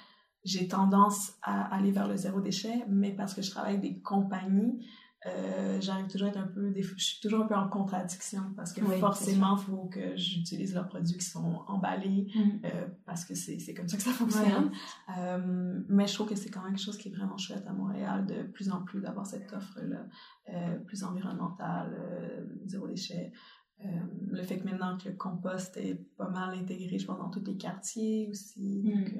j'ai 0.45 0.69
tendance 0.69 1.33
à 1.43 1.75
aller 1.75 1.91
vers 1.91 2.07
le 2.07 2.17
zéro 2.17 2.41
déchet, 2.41 2.85
mais 2.89 3.11
parce 3.13 3.35
que 3.35 3.43
je 3.43 3.51
travaille 3.51 3.77
avec 3.77 3.83
des 3.83 4.01
compagnies 4.01 4.87
euh, 5.27 5.81
j'arrive 5.81 6.07
toujours 6.07 6.29
à 6.29 6.31
être 6.31 6.39
un 6.39 6.47
peu 6.47 6.73
je 6.81 7.05
suis 7.05 7.21
toujours 7.21 7.43
un 7.43 7.47
peu 7.49 7.57
en 7.57 7.69
contradiction 7.69 8.53
parce 8.55 8.73
que 8.73 8.85
forcément 8.85 9.57
il 9.57 9.65
faut 9.65 9.87
que 9.87 10.17
j'utilise 10.17 10.75
leurs 10.75 10.87
produits 10.87 11.19
qui 11.19 11.25
sont 11.25 11.65
emballés 11.67 12.29
mm. 12.33 12.65
euh, 12.65 12.87
parce 13.05 13.25
que 13.25 13.35
c'est 13.35 13.75
comme 13.75 13.89
ça 13.89 13.97
que 13.97 14.03
ça 14.05 14.13
fonctionne. 14.13 14.71
Euh, 15.17 15.83
mais 15.89 16.07
je 16.07 16.15
trouve 16.15 16.29
que 16.29 16.37
c'est 16.37 16.51
quand 16.51 16.63
même 16.63 16.75
quelque 16.75 16.85
chose 16.85 16.99
qui 16.99 17.09
est 17.09 17.13
vraiment 17.13 17.37
chouette 17.37 17.67
à 17.67 17.73
Montréal 17.73 18.27
de 18.27 18.45
plus 18.45 18.71
en 18.71 18.83
plus 18.83 19.01
d'avoir 19.01 19.27
cette 19.27 19.53
offre 19.53 19.81
là 19.81 20.07
plus 20.87 21.03
environnementale 21.03 22.47
zéro 22.67 22.87
déchet. 22.87 23.33
Le 23.81 24.43
fait 24.43 24.59
que 24.61 24.65
maintenant 24.65 24.97
que 24.99 25.09
le 25.09 25.17
compost 25.17 25.77
est 25.79 25.97
pas 26.17 26.29
mal 26.29 26.57
intégré 26.57 26.97
je 26.97 27.07
pense 27.07 27.19
dans 27.19 27.31
tous 27.31 27.45
les 27.45 27.57
quartiers 27.57 28.29
aussi 28.31 28.83
mm. 28.85 28.95
donc, 28.95 29.15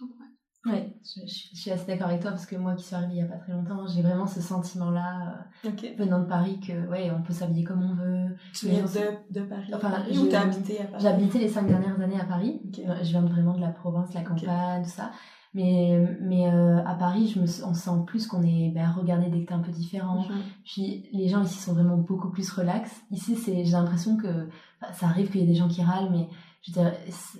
donc 0.00 0.20
ouais 0.20 0.29
Ouais, 0.66 0.94
je, 1.02 1.26
suis 1.26 1.70
assez 1.70 1.86
d'accord 1.86 2.08
avec 2.08 2.20
toi 2.20 2.32
parce 2.32 2.44
que 2.44 2.54
moi 2.54 2.74
qui 2.74 2.84
suis 2.84 2.94
arrivée 2.94 3.14
il 3.14 3.18
y 3.18 3.22
a 3.22 3.26
pas 3.26 3.38
très 3.38 3.52
longtemps, 3.52 3.86
j'ai 3.86 4.02
vraiment 4.02 4.26
ce 4.26 4.42
sentiment-là 4.42 5.46
euh, 5.64 5.70
venant 5.96 6.20
de 6.20 6.26
Paris 6.26 6.60
que 6.60 6.86
ouais, 6.88 7.10
on 7.10 7.22
peut 7.22 7.32
s'habiller 7.32 7.64
comme 7.64 7.82
on 7.82 7.94
veut. 7.94 8.36
Tu 8.52 8.68
viens 8.68 8.82
de, 8.82 9.40
de, 9.40 9.46
Paris? 9.46 9.70
Enfin, 9.72 10.02
ou 10.12 10.26
t'as 10.26 10.42
habité 10.42 10.80
à 10.80 10.84
Paris? 10.84 11.02
J'ai 11.02 11.08
habité 11.08 11.38
les 11.38 11.48
cinq 11.48 11.66
dernières 11.66 11.98
années 11.98 12.20
à 12.20 12.24
Paris. 12.24 12.60
Je 12.74 13.08
viens 13.08 13.22
vraiment 13.22 13.54
de 13.54 13.60
la 13.62 13.70
province, 13.70 14.12
la 14.12 14.20
campagne, 14.20 14.82
tout 14.82 14.90
ça. 14.90 15.12
Mais, 15.54 16.16
mais 16.20 16.46
euh, 16.46 16.84
à 16.84 16.94
Paris, 16.94 17.32
je 17.34 17.40
me, 17.40 17.46
on 17.66 17.74
sent 17.74 18.04
plus 18.06 18.26
qu'on 18.26 18.42
est 18.42 18.70
ben, 18.72 18.88
regardé 18.90 19.30
dès 19.30 19.40
que 19.40 19.48
t'es 19.48 19.54
un 19.54 19.60
peu 19.60 19.72
différent. 19.72 20.26
Mhm. 20.28 20.42
Puis 20.64 21.08
les 21.12 21.28
gens 21.28 21.42
ici 21.42 21.58
sont 21.58 21.72
vraiment 21.72 21.96
beaucoup 21.96 22.28
plus 22.28 22.50
relax. 22.50 23.02
Ici, 23.10 23.34
c'est 23.34 23.64
j'ai 23.64 23.72
l'impression 23.72 24.18
que 24.18 24.48
ça 24.92 25.06
arrive 25.06 25.30
qu'il 25.30 25.40
y 25.40 25.44
ait 25.44 25.46
des 25.46 25.54
gens 25.54 25.68
qui 25.68 25.82
râlent, 25.82 26.10
mais 26.12 26.28
je 26.62 26.72
veux 26.72 26.82
dire, 26.82 26.92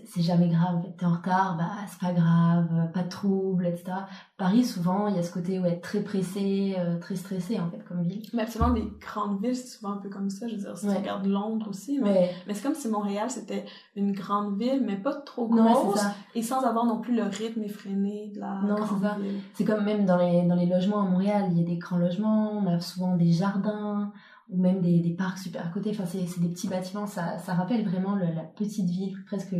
c'est 0.07 0.23
jamais 0.23 0.49
grave. 0.49 0.83
T'es 0.97 1.05
en 1.05 1.13
retard, 1.13 1.57
bah 1.59 1.73
c'est 1.89 2.01
pas 2.01 2.15
grave, 2.15 2.91
pas 2.95 3.03
de 3.03 3.09
trouble, 3.11 3.67
etc. 3.67 3.93
Paris, 4.39 4.65
souvent, 4.65 5.09
il 5.09 5.17
y 5.17 5.19
a 5.19 5.23
ce 5.23 5.31
côté 5.31 5.59
ouais, 5.59 5.79
très 5.79 6.01
pressé, 6.01 6.75
euh, 6.79 6.99
très 6.99 7.17
stressé 7.17 7.61
en 7.61 7.71
fait 7.71 7.85
comme 7.85 8.03
ville. 8.03 8.23
Mais 8.33 8.43
absolument, 8.43 8.73
des 8.73 8.91
grandes 8.99 9.43
villes, 9.43 9.55
c'est 9.55 9.77
souvent 9.77 9.93
un 9.93 9.99
peu 9.99 10.09
comme 10.09 10.31
ça. 10.31 10.49
Je 10.49 10.55
veux 10.55 10.61
dire, 10.61 10.77
si 10.77 10.87
tu 10.87 10.97
regardes 10.97 11.27
Londres 11.27 11.67
aussi, 11.69 12.01
mais, 12.01 12.35
mais 12.47 12.55
c'est 12.55 12.63
comme 12.63 12.75
si 12.75 12.89
Montréal 12.89 13.31
c'était 13.31 13.67
une 13.95 14.13
grande 14.13 14.59
ville, 14.59 14.83
mais 14.87 14.97
pas 14.97 15.15
trop 15.15 15.49
grosse 15.49 16.01
et 16.35 16.43
sans 16.43 16.63
avoir 16.63 16.87
non 16.87 17.01
plus 17.01 17.15
le 17.15 17.25
rythme 17.25 17.63
effréné 17.63 18.33
de 18.35 18.41
la 18.41 18.63
non, 18.63 18.77
grande 18.77 19.23
ville. 19.23 19.41
C'est 19.53 19.65
comme 19.65 19.85
même 19.85 20.07
dans 20.07 20.17
les 20.17 20.47
dans 20.47 20.55
les 20.55 20.67
logements 20.67 21.01
à 21.01 21.05
Montréal, 21.05 21.49
il 21.51 21.59
y 21.59 21.63
a 21.63 21.67
des 21.67 21.77
grands 21.77 21.99
logements, 21.99 22.53
on 22.53 22.67
a 22.67 22.81
souvent 22.81 23.17
des 23.17 23.33
jardins 23.33 24.13
ou 24.51 24.61
même 24.61 24.81
des, 24.81 25.01
des 25.01 25.15
parcs 25.15 25.39
super 25.39 25.67
à 25.67 25.69
côté. 25.71 25.91
Enfin, 25.91 26.05
c'est 26.07 26.41
des 26.41 26.49
petits 26.49 26.69
bâtiments. 26.69 27.07
Ça, 27.07 27.39
ça 27.39 27.55
rappelle 27.55 27.85
vraiment 27.85 28.17
la 28.17 28.43
petite 28.43 28.89
ville, 28.89 29.17
presque 29.27 29.55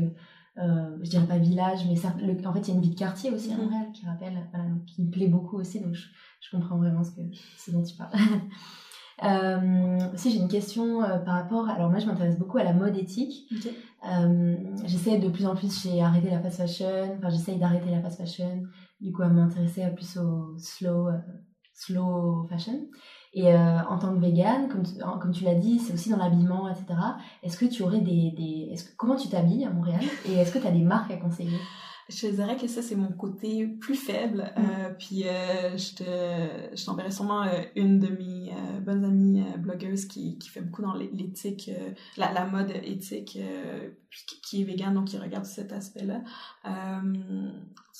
je 0.57 1.09
dirais 1.09 1.27
pas 1.27 1.39
village, 1.39 1.87
mais 1.87 2.47
en 2.47 2.53
fait, 2.53 2.61
il 2.61 2.69
y 2.69 2.71
a 2.73 2.75
une 2.75 2.83
vie 2.83 2.91
de 2.91 2.99
quartier 2.99 3.31
aussi 3.31 3.51
à 3.51 3.57
mhm. 3.57 3.63
Montréal 3.63 3.87
qui 3.95 4.05
rappelle, 4.05 4.47
qui 4.87 5.03
me 5.03 5.11
plaît 5.11 5.29
beaucoup 5.29 5.57
aussi, 5.57 5.81
donc 5.81 5.95
je, 5.95 6.51
comprends 6.51 6.77
vraiment 6.77 7.03
ce, 7.03 7.13
que, 7.13 7.23
ce 7.57 7.71
dont 7.71 7.83
tu 7.83 7.97
parles. 7.97 8.13
Euh, 9.23 9.99
si 10.15 10.31
j'ai 10.31 10.39
une 10.39 10.49
question 10.49 11.03
euh, 11.03 11.19
par 11.19 11.35
rapport, 11.35 11.69
alors 11.69 11.91
moi 11.91 11.99
je 11.99 12.07
m'intéresse 12.07 12.39
beaucoup 12.39 12.57
à 12.59 12.65
la 12.65 12.73
mode 12.73 12.97
éthique. 12.97 13.53
Euh, 14.09 14.57
j'essaie 14.87 15.19
de 15.19 15.29
plus 15.29 15.47
en 15.47 15.55
plus, 15.55 15.83
j'ai 15.83 16.01
arrêté 16.01 16.31
la 16.31 16.41
fast 16.41 16.57
fashion, 16.57 17.17
enfin 17.19 17.29
j'essaye 17.29 17.59
d'arrêter 17.59 17.91
la 17.91 18.01
fast 18.01 18.17
fashion, 18.19 18.63
du 19.01 19.13
coup 19.13 19.23
à 19.23 19.29
m'intéresser 19.29 19.87
plus 19.95 20.17
au 20.17 20.57
slow, 20.57 21.09
euh, 21.09 21.19
slow 21.75 22.47
fashion. 22.49 22.81
Et 23.33 23.55
en 23.55 23.97
tant 23.99 24.13
que 24.13 24.21
vegan, 24.21 24.69
comme 24.69 24.83
tu, 24.83 24.95
comme 25.21 25.31
tu 25.31 25.45
l'as 25.45 25.55
dit, 25.55 25.79
c'est 25.79 25.95
aussi 25.95 26.11
dans 26.11 26.17
l'habillement, 26.17 26.69
etc. 26.69 26.99
Est-ce 27.45 27.57
que 27.57 27.65
tu 27.65 27.85
aurais 27.85 28.01
des, 28.01 28.33
des 28.37 28.75
que, 28.75 28.97
comment 28.97 29.15
tu 29.15 29.29
t'habilles 29.29 29.65
à 29.65 29.71
Montréal 29.71 30.01
et 30.29 30.35
est-ce 30.35 30.53
que 30.53 30.59
tu 30.59 30.67
as 30.67 30.73
des 30.73 30.83
marques 30.83 31.13
à 31.13 31.17
conseiller? 31.17 31.59
Je 32.11 32.27
dirais 32.27 32.57
que 32.57 32.67
ça, 32.67 32.83
c'est 32.83 32.97
mon 32.97 33.13
côté 33.13 33.67
plus 33.67 33.95
faible. 33.95 34.53
Mm. 34.57 34.61
Euh, 34.61 34.91
puis 34.99 35.29
euh, 35.29 35.77
je, 35.77 35.95
te, 35.95 36.77
je 36.77 36.85
t'enverrai 36.85 37.11
sûrement 37.11 37.43
euh, 37.43 37.61
une 37.77 37.99
de 38.01 38.09
mes 38.09 38.51
euh, 38.51 38.81
bonnes 38.81 39.05
amies 39.05 39.45
blogueuses 39.59 40.07
qui, 40.07 40.39
qui 40.39 40.49
fait 40.49 40.61
beaucoup 40.61 40.83
dans 40.83 40.95
l'éthique, 40.95 41.71
la, 42.17 42.33
la, 42.33 42.47
mode 42.47 42.73
éthique, 42.83 43.39
qui 44.43 44.63
est 44.63 44.65
végane, 44.65 44.95
donc 44.95 45.07
qui 45.07 45.19
regarde 45.19 45.45
cet 45.45 45.73
aspect-là 45.73 46.23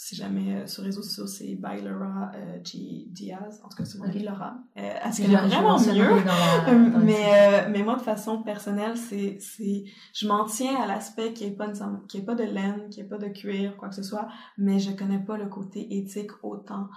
si 0.01 0.17
jamais 0.17 0.55
euh, 0.55 0.67
sur 0.67 0.83
les 0.83 0.89
réseaux 0.89 1.03
sociaux, 1.03 1.27
c'est 1.27 1.57
by 1.57 1.83
Laura 1.83 2.31
euh, 2.35 2.59
G. 2.65 3.05
Diaz. 3.09 3.61
En 3.63 3.69
tout 3.69 3.77
cas, 3.77 3.85
c'est 3.85 3.99
mon 3.99 4.09
okay. 4.09 4.21
Laura. 4.21 4.57
Euh, 4.79 4.95
elle 5.05 5.13
se 5.13 5.23
vraiment 5.23 5.79
mieux. 5.79 6.11
Euh, 6.69 6.91
mais, 7.03 7.69
mais 7.71 7.83
moi, 7.83 7.97
de 7.97 8.01
façon 8.01 8.43
personnelle, 8.43 8.97
c'est, 8.97 9.37
c'est, 9.41 9.85
je 10.15 10.27
m'en 10.27 10.47
tiens 10.47 10.81
à 10.81 10.87
l'aspect 10.87 11.35
qui 11.35 11.45
est 11.45 11.51
pas, 11.51 11.71
qui 12.09 12.19
est 12.19 12.23
pas 12.23 12.35
de 12.35 12.45
laine, 12.45 12.89
qui 12.91 13.01
est 13.01 13.05
pas 13.05 13.19
de 13.19 13.29
cuir, 13.29 13.77
quoi 13.77 13.89
que 13.91 13.95
ce 13.95 14.03
soit, 14.03 14.29
mais 14.57 14.79
je 14.79 14.93
connais 14.93 15.19
pas 15.19 15.37
le 15.37 15.47
côté 15.47 15.99
éthique 15.99 16.31
autant. 16.43 16.89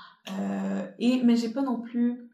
et, 0.99 1.21
mais 1.23 1.35
j'ai 1.35 1.49
pas 1.49 1.61
non 1.61 1.81
plus, 1.81 2.29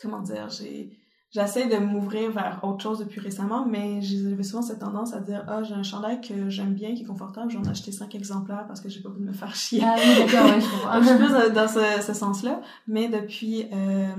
comment 0.00 0.20
dire, 0.20 0.48
j'ai, 0.50 0.98
j'essaie 1.36 1.66
de 1.66 1.76
m'ouvrir 1.76 2.30
vers 2.30 2.60
autre 2.62 2.82
chose 2.82 2.98
depuis 2.98 3.20
récemment, 3.20 3.66
mais 3.66 4.00
j'ai 4.00 4.42
souvent 4.42 4.62
cette 4.62 4.78
tendance 4.78 5.12
à 5.12 5.20
dire 5.20 5.44
ah 5.48 5.62
j'ai 5.62 5.74
un 5.74 5.82
chandail 5.82 6.20
que 6.20 6.48
j'aime 6.48 6.72
bien, 6.72 6.94
qui 6.94 7.02
est 7.02 7.06
confortable, 7.06 7.50
j'en 7.50 7.62
ai 7.62 7.68
acheté 7.68 7.92
cinq 7.92 8.14
exemplaires 8.14 8.64
parce 8.66 8.80
que 8.80 8.88
j'ai 8.88 9.00
pas 9.00 9.10
voulu 9.10 9.26
me 9.26 9.32
faire 9.32 9.54
chier. 9.54 9.82
Ah 9.84 9.96
oui, 9.98 10.24
d'accord, 10.24 10.46
ouais, 10.46 10.60
je 10.60 10.70
comprends. 10.70 11.00
je 11.02 11.06
suis 11.06 11.16
plus 11.16 11.52
dans 11.54 11.68
ce, 11.68 12.02
ce 12.06 12.14
sens-là, 12.14 12.60
mais 12.88 13.08
depuis 13.08 13.66
euh, 13.72 14.14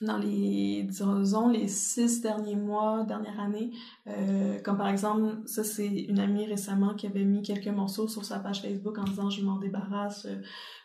dans 0.00 0.16
les, 0.16 0.84
disons, 0.84 1.48
les 1.48 1.68
six 1.68 2.20
derniers 2.20 2.56
mois, 2.56 3.04
dernière 3.04 3.38
année. 3.38 3.70
Euh, 4.08 4.58
comme 4.64 4.76
par 4.76 4.88
exemple, 4.88 5.36
ça, 5.46 5.62
c'est 5.62 5.86
une 5.86 6.18
amie 6.18 6.46
récemment 6.46 6.94
qui 6.94 7.06
avait 7.06 7.24
mis 7.24 7.42
quelques 7.42 7.68
morceaux 7.68 8.08
sur 8.08 8.24
sa 8.24 8.38
page 8.38 8.62
Facebook 8.62 8.98
en 8.98 9.04
disant 9.04 9.30
«je 9.30 9.44
m'en 9.44 9.58
débarrasse, 9.58 10.26
euh, 10.26 10.40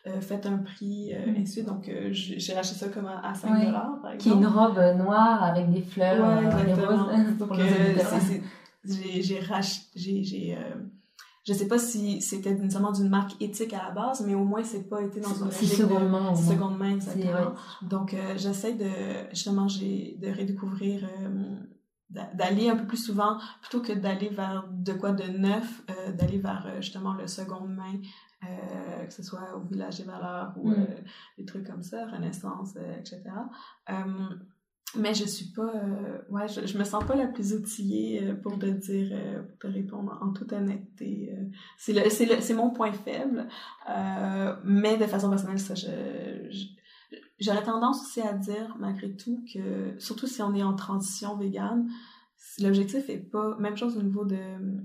euh 0.07 0.21
faites 0.21 0.45
un 0.45 0.57
prix, 0.57 1.13
euh, 1.13 1.31
ainsi 1.31 1.41
de 1.41 1.47
suite. 1.47 1.65
Donc, 1.65 1.91
j'ai 2.11 2.53
racheté 2.53 2.75
ça 2.75 2.89
comme 2.89 3.07
à, 3.07 3.33
5 3.33 3.65
dollars, 3.65 3.99
par 4.01 4.11
exemple. 4.11 4.17
Qui 4.17 4.29
est 4.29 4.33
une 4.33 4.47
robe 4.47 4.97
noire 4.97 5.43
avec 5.43 5.71
des 5.71 5.81
fleurs, 5.81 6.43
ouais, 6.43 6.65
des 6.65 6.73
roses. 6.73 7.37
Donc, 7.39 7.53
j'ai 8.83 9.39
racheté... 9.39 10.57
je 11.47 11.53
sais 11.53 11.67
pas 11.67 11.79
si 11.79 12.21
c'était 12.21 12.53
nécessairement 12.53 12.91
d'une 12.91 13.07
marque 13.07 13.41
éthique 13.41 13.73
à 13.73 13.83
la 13.83 13.91
base, 13.91 14.21
mais 14.25 14.35
au 14.35 14.43
moins 14.43 14.63
c'est 14.63 14.89
pas 14.89 15.01
été 15.01 15.21
dans 15.21 15.33
une 15.33 15.51
seconde 15.51 16.09
main. 16.09 16.35
Seconde 16.35 16.77
main, 16.77 16.95
exactement. 16.95 17.53
Donc 17.81 18.13
euh, 18.13 18.33
j'essaie 18.35 18.73
de 18.73 18.89
justement 19.29 19.67
j'ai 19.69 20.17
de 20.21 20.27
redécouvrir 20.27 21.05
euh, 21.05 21.55
d'aller 22.09 22.69
un 22.69 22.75
peu 22.75 22.85
plus 22.85 22.97
souvent 22.97 23.37
plutôt 23.61 23.81
que 23.81 23.93
d'aller 23.93 24.27
vers 24.27 24.67
de 24.69 24.91
quoi 24.91 25.13
de 25.13 25.23
neuf, 25.23 25.83
euh, 25.89 26.11
d'aller 26.11 26.39
vers 26.39 26.67
justement 26.81 27.13
le 27.13 27.27
seconde 27.27 27.73
main. 27.73 28.01
que 29.07 29.13
ce 29.13 29.23
soit 29.23 29.55
au 29.55 29.61
village 29.61 29.97
des 29.99 30.03
valeurs 30.03 30.53
ou 30.57 30.71
mm. 30.71 30.87
des 31.37 31.45
trucs 31.45 31.65
comme 31.65 31.81
ça, 31.81 32.07
Renaissance, 32.07 32.75
etc. 32.99 33.21
Mais 34.97 35.13
je 35.13 35.25
suis 35.25 35.47
pas, 35.47 35.71
euh, 35.75 36.19
ouais, 36.29 36.47
je, 36.47 36.65
je 36.65 36.77
me 36.77 36.83
sens 36.83 37.03
pas 37.05 37.15
la 37.15 37.27
plus 37.27 37.53
outillée 37.53 38.23
euh, 38.23 38.35
pour 38.35 38.57
te 38.57 38.65
dire, 38.65 39.09
euh, 39.11 39.43
pour 39.43 39.57
te 39.59 39.67
répondre 39.67 40.17
en 40.21 40.31
toute 40.31 40.51
honnêteté. 40.53 41.31
c'est 41.77 42.09
c'est 42.09 42.25
le, 42.25 42.41
c'est 42.41 42.53
mon 42.53 42.71
point 42.71 42.91
faible. 42.91 43.47
mais 44.63 44.97
de 44.97 45.05
façon 45.05 45.29
personnelle, 45.29 45.59
ça, 45.59 45.73
j'aurais 47.39 47.63
tendance 47.63 48.01
aussi 48.01 48.21
à 48.21 48.33
dire, 48.33 48.75
malgré 48.79 49.15
tout, 49.15 49.43
que, 49.53 49.93
surtout 49.99 50.27
si 50.27 50.41
on 50.41 50.53
est 50.55 50.63
en 50.63 50.73
transition 50.73 51.37
végane, 51.37 51.89
l'objectif 52.59 53.09
est 53.09 53.17
pas, 53.17 53.55
même 53.59 53.77
chose 53.77 53.97
au 53.97 54.01
niveau 54.01 54.25
de 54.25 54.37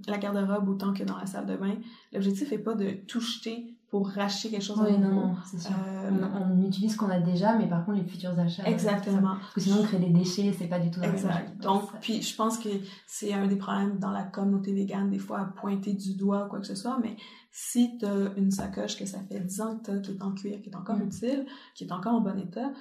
la 0.07 0.19
garde-robe 0.19 0.69
autant 0.69 0.93
que 0.93 1.05
dans 1.05 1.17
la 1.17 1.27
salle 1.27 1.47
de 1.47 1.57
bain, 1.57 1.77
l'objectif 2.13 2.53
est 2.53 2.59
pas 2.59 2.75
de 2.75 2.91
tout 3.07 3.21
jeter 3.21 3.77
pour 3.93 4.09
racheter 4.09 4.49
quelque 4.49 4.65
chose 4.65 4.81
oui, 4.81 4.97
non, 4.97 5.11
non, 5.11 5.37
c'est 5.45 5.61
sûr. 5.61 5.71
Euh, 5.71 6.11
on, 6.35 6.63
utilise 6.63 6.95
ce 6.95 6.97
qu'on 6.97 7.11
a 7.11 7.21
déjà, 7.21 7.59
mais 7.59 7.69
par 7.69 7.85
contre, 7.85 7.99
les 7.99 8.07
futurs 8.07 8.39
achats. 8.39 8.65
Exactement. 8.65 9.37
parce 9.39 9.53
que 9.53 9.61
sinon, 9.61 9.81
on 9.81 9.83
crée 9.83 9.99
des 9.99 10.09
déchets, 10.09 10.51
c'est 10.59 10.67
pas 10.67 10.79
du 10.79 10.91
tout 10.91 11.03
Exact. 11.03 11.63
Donc, 11.63 11.91
puis 12.01 12.23
je 12.23 12.35
pense 12.35 12.57
que 12.57 12.71
c'est 13.07 13.35
un 13.35 13.47
des 13.47 13.57
problèmes 13.57 13.99
dans 13.99 14.11
la 14.11 14.23
communauté 14.23 14.73
végane, 14.73 15.11
des 15.11 15.19
fois, 15.19 15.41
à 15.41 15.45
pointer 15.45 15.93
du 15.93 16.15
doigt 16.15 16.47
ou 16.47 16.49
quoi 16.49 16.61
que 16.61 16.67
ce 16.67 16.75
soit, 16.75 16.99
mais 17.03 17.19
si 17.51 17.99
tu 17.99 18.07
as 18.07 18.33
une 18.39 18.51
sacoche 18.51 18.97
que 18.97 19.05
ça 19.05 19.19
fait 19.29 19.41
10 19.41 19.61
ans 19.61 19.77
que 19.77 19.99
tu 20.01 20.13
qui 20.13 20.17
est 20.17 20.23
en 20.23 20.33
cuir, 20.33 20.63
qui 20.63 20.71
est 20.71 20.75
encore 20.77 20.97
mm. 20.97 21.09
utile, 21.09 21.47
qui 21.75 21.85
est 21.85 21.93
encore 21.93 22.15
en 22.15 22.23
bon 22.23 22.39
état, 22.39 22.73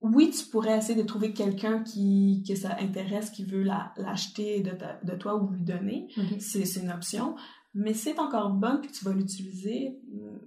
oui, 0.00 0.30
tu 0.30 0.44
pourrais 0.48 0.78
essayer 0.78 1.00
de 1.00 1.06
trouver 1.06 1.32
quelqu'un 1.32 1.82
qui 1.82 2.44
que 2.46 2.54
ça 2.54 2.76
intéresse, 2.78 3.30
qui 3.30 3.44
veut 3.44 3.64
l'acheter 3.64 4.60
de, 4.60 4.72
de 5.02 5.16
toi 5.16 5.42
ou 5.42 5.48
lui 5.50 5.62
donner. 5.62 6.06
C'est 6.38 6.76
une 6.76 6.90
option 6.90 7.34
mais 7.76 7.92
c'est 7.92 8.18
encore 8.18 8.50
bonne 8.50 8.80
que 8.80 8.90
tu 8.90 9.04
vas 9.04 9.12
l'utiliser, 9.12 9.98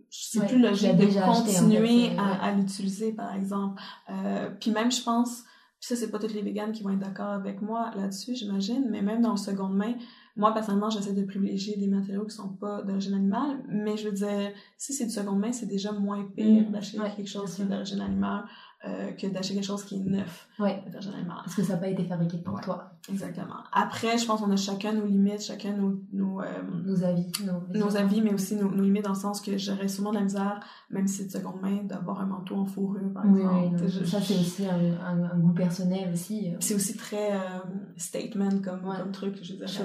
c'est 0.09 0.45
plus 0.47 0.59
logique 0.59 0.97
de 0.97 1.05
continuer 1.05 2.17
à, 2.17 2.43
à 2.43 2.51
l'utiliser, 2.51 3.13
par 3.13 3.35
exemple. 3.35 3.79
Euh, 4.09 4.49
puis 4.59 4.71
même, 4.71 4.91
je 4.91 5.03
pense, 5.03 5.43
ça, 5.79 5.95
c'est 5.95 6.09
pas 6.09 6.17
toutes 6.17 6.33
les 6.33 6.41
véganes 6.41 6.71
qui 6.71 6.81
vont 6.81 6.89
être 6.89 6.99
d'accord 6.99 7.29
avec 7.29 7.61
moi 7.61 7.91
là-dessus, 7.95 8.35
j'imagine, 8.35 8.87
mais 8.89 9.03
même 9.03 9.21
dans 9.21 9.31
le 9.31 9.37
seconde 9.37 9.75
main, 9.75 9.93
moi, 10.35 10.53
personnellement, 10.53 10.89
j'essaie 10.89 11.13
de 11.13 11.23
privilégier 11.23 11.77
des 11.77 11.87
matériaux 11.87 12.25
qui 12.25 12.35
sont 12.35 12.49
pas 12.49 12.81
d'origine 12.81 13.13
animale, 13.13 13.63
mais 13.67 13.95
je 13.95 14.07
veux 14.07 14.15
dire, 14.15 14.51
si 14.77 14.93
c'est 14.93 15.05
du 15.05 15.11
seconde 15.11 15.39
main, 15.39 15.51
c'est 15.51 15.67
déjà 15.67 15.91
moins 15.91 16.25
pire 16.35 16.67
mm. 16.67 16.71
d'acheter 16.71 16.97
quelque 17.15 17.29
chose 17.29 17.53
qui 17.53 17.61
est 17.61 17.65
d'origine 17.65 18.01
animale 18.01 18.45
euh, 18.87 19.11
que 19.11 19.27
d'acheter 19.27 19.55
quelque 19.55 19.65
chose 19.65 19.83
qui 19.83 19.95
est 19.95 20.05
neuf. 20.05 20.47
Oui. 20.57 20.69
Parce 21.27 21.53
que 21.53 21.63
ça 21.63 21.73
n'a 21.73 21.79
pas 21.79 21.89
été 21.89 22.05
fabriqué 22.05 22.37
pour 22.37 22.61
toi. 22.61 22.93
Exactement. 23.09 23.57
Après, 23.73 24.17
je 24.17 24.25
pense 24.25 24.39
qu'on 24.39 24.51
a 24.51 24.55
chacun 24.55 24.93
nos 24.93 25.05
limites, 25.05 25.41
chacun 25.41 25.73
nos... 25.73 26.01
Nos, 26.13 26.39
euh, 26.39 26.45
nos 26.85 27.03
avis. 27.03 27.27
Nos, 27.73 27.97
avis, 27.97 28.21
mais 28.21 28.33
aussi 28.33 28.55
nos, 28.55 28.71
nos, 28.71 28.83
limites 28.83 29.03
dans 29.03 29.09
le 29.09 29.19
sens 29.19 29.41
que 29.41 29.57
j'aurais 29.57 29.89
sûrement 29.89 30.11
de 30.11 30.15
la 30.15 30.23
misère, 30.23 30.61
même 30.91 31.07
si 31.07 31.17
c'est 31.17 31.25
de 31.25 31.31
seconde 31.31 31.61
main, 31.61 31.83
d'avoir 31.83 32.21
un 32.21 32.27
manteau 32.27 32.55
en 32.55 32.65
fourrure, 32.65 33.11
par 33.13 33.25
exemple. 33.25 33.83
Oui, 33.83 34.07
ça, 34.07 34.21
c'est 34.21 34.35
aussi 34.35 34.65
un, 34.65 35.23
un, 35.25 35.37
goût 35.37 35.51
personnel 35.51 36.13
aussi. 36.13 36.47
Euh. 36.47 36.57
C'est 36.61 36.75
aussi 36.75 36.95
très 36.95 37.33
statement 37.97 38.61
comme, 38.63 38.83
comme 38.83 39.11
truc, 39.11 39.39
je 39.41 39.55
veux 39.55 39.65
dire. 39.65 39.81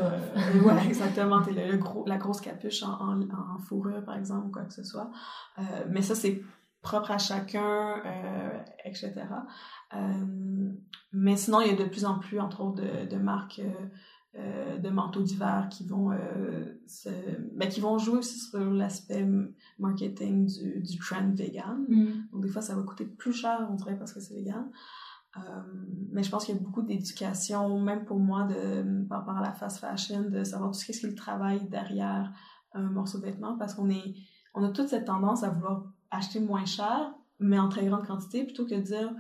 ouais, 0.65 0.87
exactement. 0.87 1.43
T'es 1.43 1.51
le, 1.51 1.79
gros, 1.79 2.05
la 2.07 2.17
grosse 2.17 2.41
capuche 2.41 2.85
en, 2.85 2.93
en, 2.93 3.21
en, 3.23 3.59
fourrure, 3.59 4.05
par 4.05 4.17
exemple, 4.17 4.53
quoi 4.53 4.63
que 4.63 4.73
ce 4.73 4.85
soit. 4.85 5.11
mais 5.91 6.01
ça, 6.01 6.15
c'est 6.15 6.41
propre 6.85 7.11
à 7.11 7.19
chacun, 7.19 7.97
euh, 8.05 8.59
etc. 8.85 9.13
Euh, 9.95 9.99
mais 11.13 11.37
sinon, 11.37 11.61
il 11.63 11.69
y 11.69 11.71
a 11.71 11.77
de 11.77 11.89
plus 11.89 12.05
en 12.05 12.19
plus, 12.21 12.39
entre 12.39 12.61
autres, 12.61 12.83
de, 12.83 13.07
de 13.09 13.17
marques 13.17 13.63
euh, 14.37 14.79
de 14.79 14.91
manteaux 14.91 15.23
d'hiver 15.23 15.69
qui 15.71 15.87
vont 15.87 16.11
se, 16.87 17.09
ben, 17.55 17.69
qui 17.69 17.81
vont 17.81 17.99
jouer 17.99 18.19
aussi 18.19 18.39
sur 18.39 18.59
l'aspect 18.59 19.27
marketing 19.79 20.47
du, 20.47 20.83
du 20.83 20.99
trend 20.99 21.31
vegan. 21.33 21.87
Mm. 21.89 22.29
Donc 22.33 22.43
des 22.43 22.49
fois, 22.49 22.63
ça 22.63 22.77
va 22.77 22.83
coûter 22.83 23.07
plus 23.07 23.33
cher, 23.33 23.67
on 23.71 23.75
dirait, 23.75 23.97
parce 23.97 24.13
que 24.13 24.21
c'est 24.21 24.35
vegan. 24.35 24.71
mais 26.13 26.23
je 26.23 26.31
pense 26.31 26.45
qu'il 26.45 26.55
y 26.55 26.59
a 26.59 26.61
beaucoup 26.61 26.83
d'éducation, 26.83 27.81
même 27.81 28.05
pour 28.05 28.19
moi, 28.19 28.45
de, 28.45 29.07
par 29.09 29.21
rapport 29.21 29.39
à 29.39 29.43
la 29.43 29.53
fast 29.53 29.79
fashion, 29.79 30.29
de 30.29 30.45
savoir 30.45 30.71
tout 30.73 30.79
ce 30.79 30.87
qu'est-ce 30.87 31.01
qui 31.01 31.07
est 31.07 31.11
le 31.11 31.17
travail 31.17 31.67
derrière 31.71 32.31
un 32.75 32.91
morceau 32.91 33.19
de 33.19 33.25
vêtement, 33.25 33.57
parce 33.57 33.73
qu'on 33.73 33.89
est, 33.89 34.17
on 34.53 34.65
a 34.65 34.71
toute 34.71 34.89
cette 34.89 35.07
tendance 35.07 35.45
à 35.45 35.51
vouloir 35.51 35.94
acheter 36.17 36.41
moins 36.41 36.65
cher, 36.65 37.13
mais 37.39 37.59
en 37.59 37.69
très 37.69 37.87
grande 37.87 38.07
quantité, 38.07 38.45
plutôt 38.45 38.65
que 38.65 38.75
de 38.75 38.81
dire, 38.81 39.13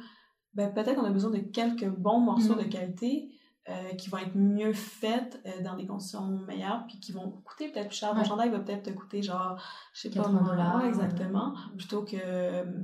ben, 0.55 0.73
peut-être 0.73 0.95
qu'on 0.95 1.05
a 1.05 1.11
besoin 1.11 1.31
de 1.31 1.39
quelques 1.39 1.89
bons 1.89 2.21
morceaux 2.21 2.55
mm-hmm. 2.55 2.65
de 2.65 2.71
qualité 2.71 3.29
euh, 3.71 3.95
qui 3.95 4.11
vont 4.11 4.19
être 4.19 4.37
mieux 4.37 4.75
faits 4.75 5.41
euh, 5.47 5.62
dans 5.62 5.75
des 5.75 5.87
conditions 5.87 6.27
meilleures, 6.47 6.85
puis 6.87 7.01
qui 7.01 7.12
vont 7.12 7.31
coûter 7.45 7.73
peut-être 7.73 7.89
plus 7.89 7.97
cher. 7.97 8.15
Mon 8.15 8.23
chandail 8.23 8.51
va 8.51 8.61
peut-être 8.61 8.83
te 8.83 8.91
coûter 8.91 9.23
genre, 9.23 9.59
je 9.95 10.03
sais 10.03 10.11
pas, 10.11 10.29
dollars, 10.29 10.85
exactement, 10.85 11.55
plutôt 11.75 12.03
que, 12.03 12.19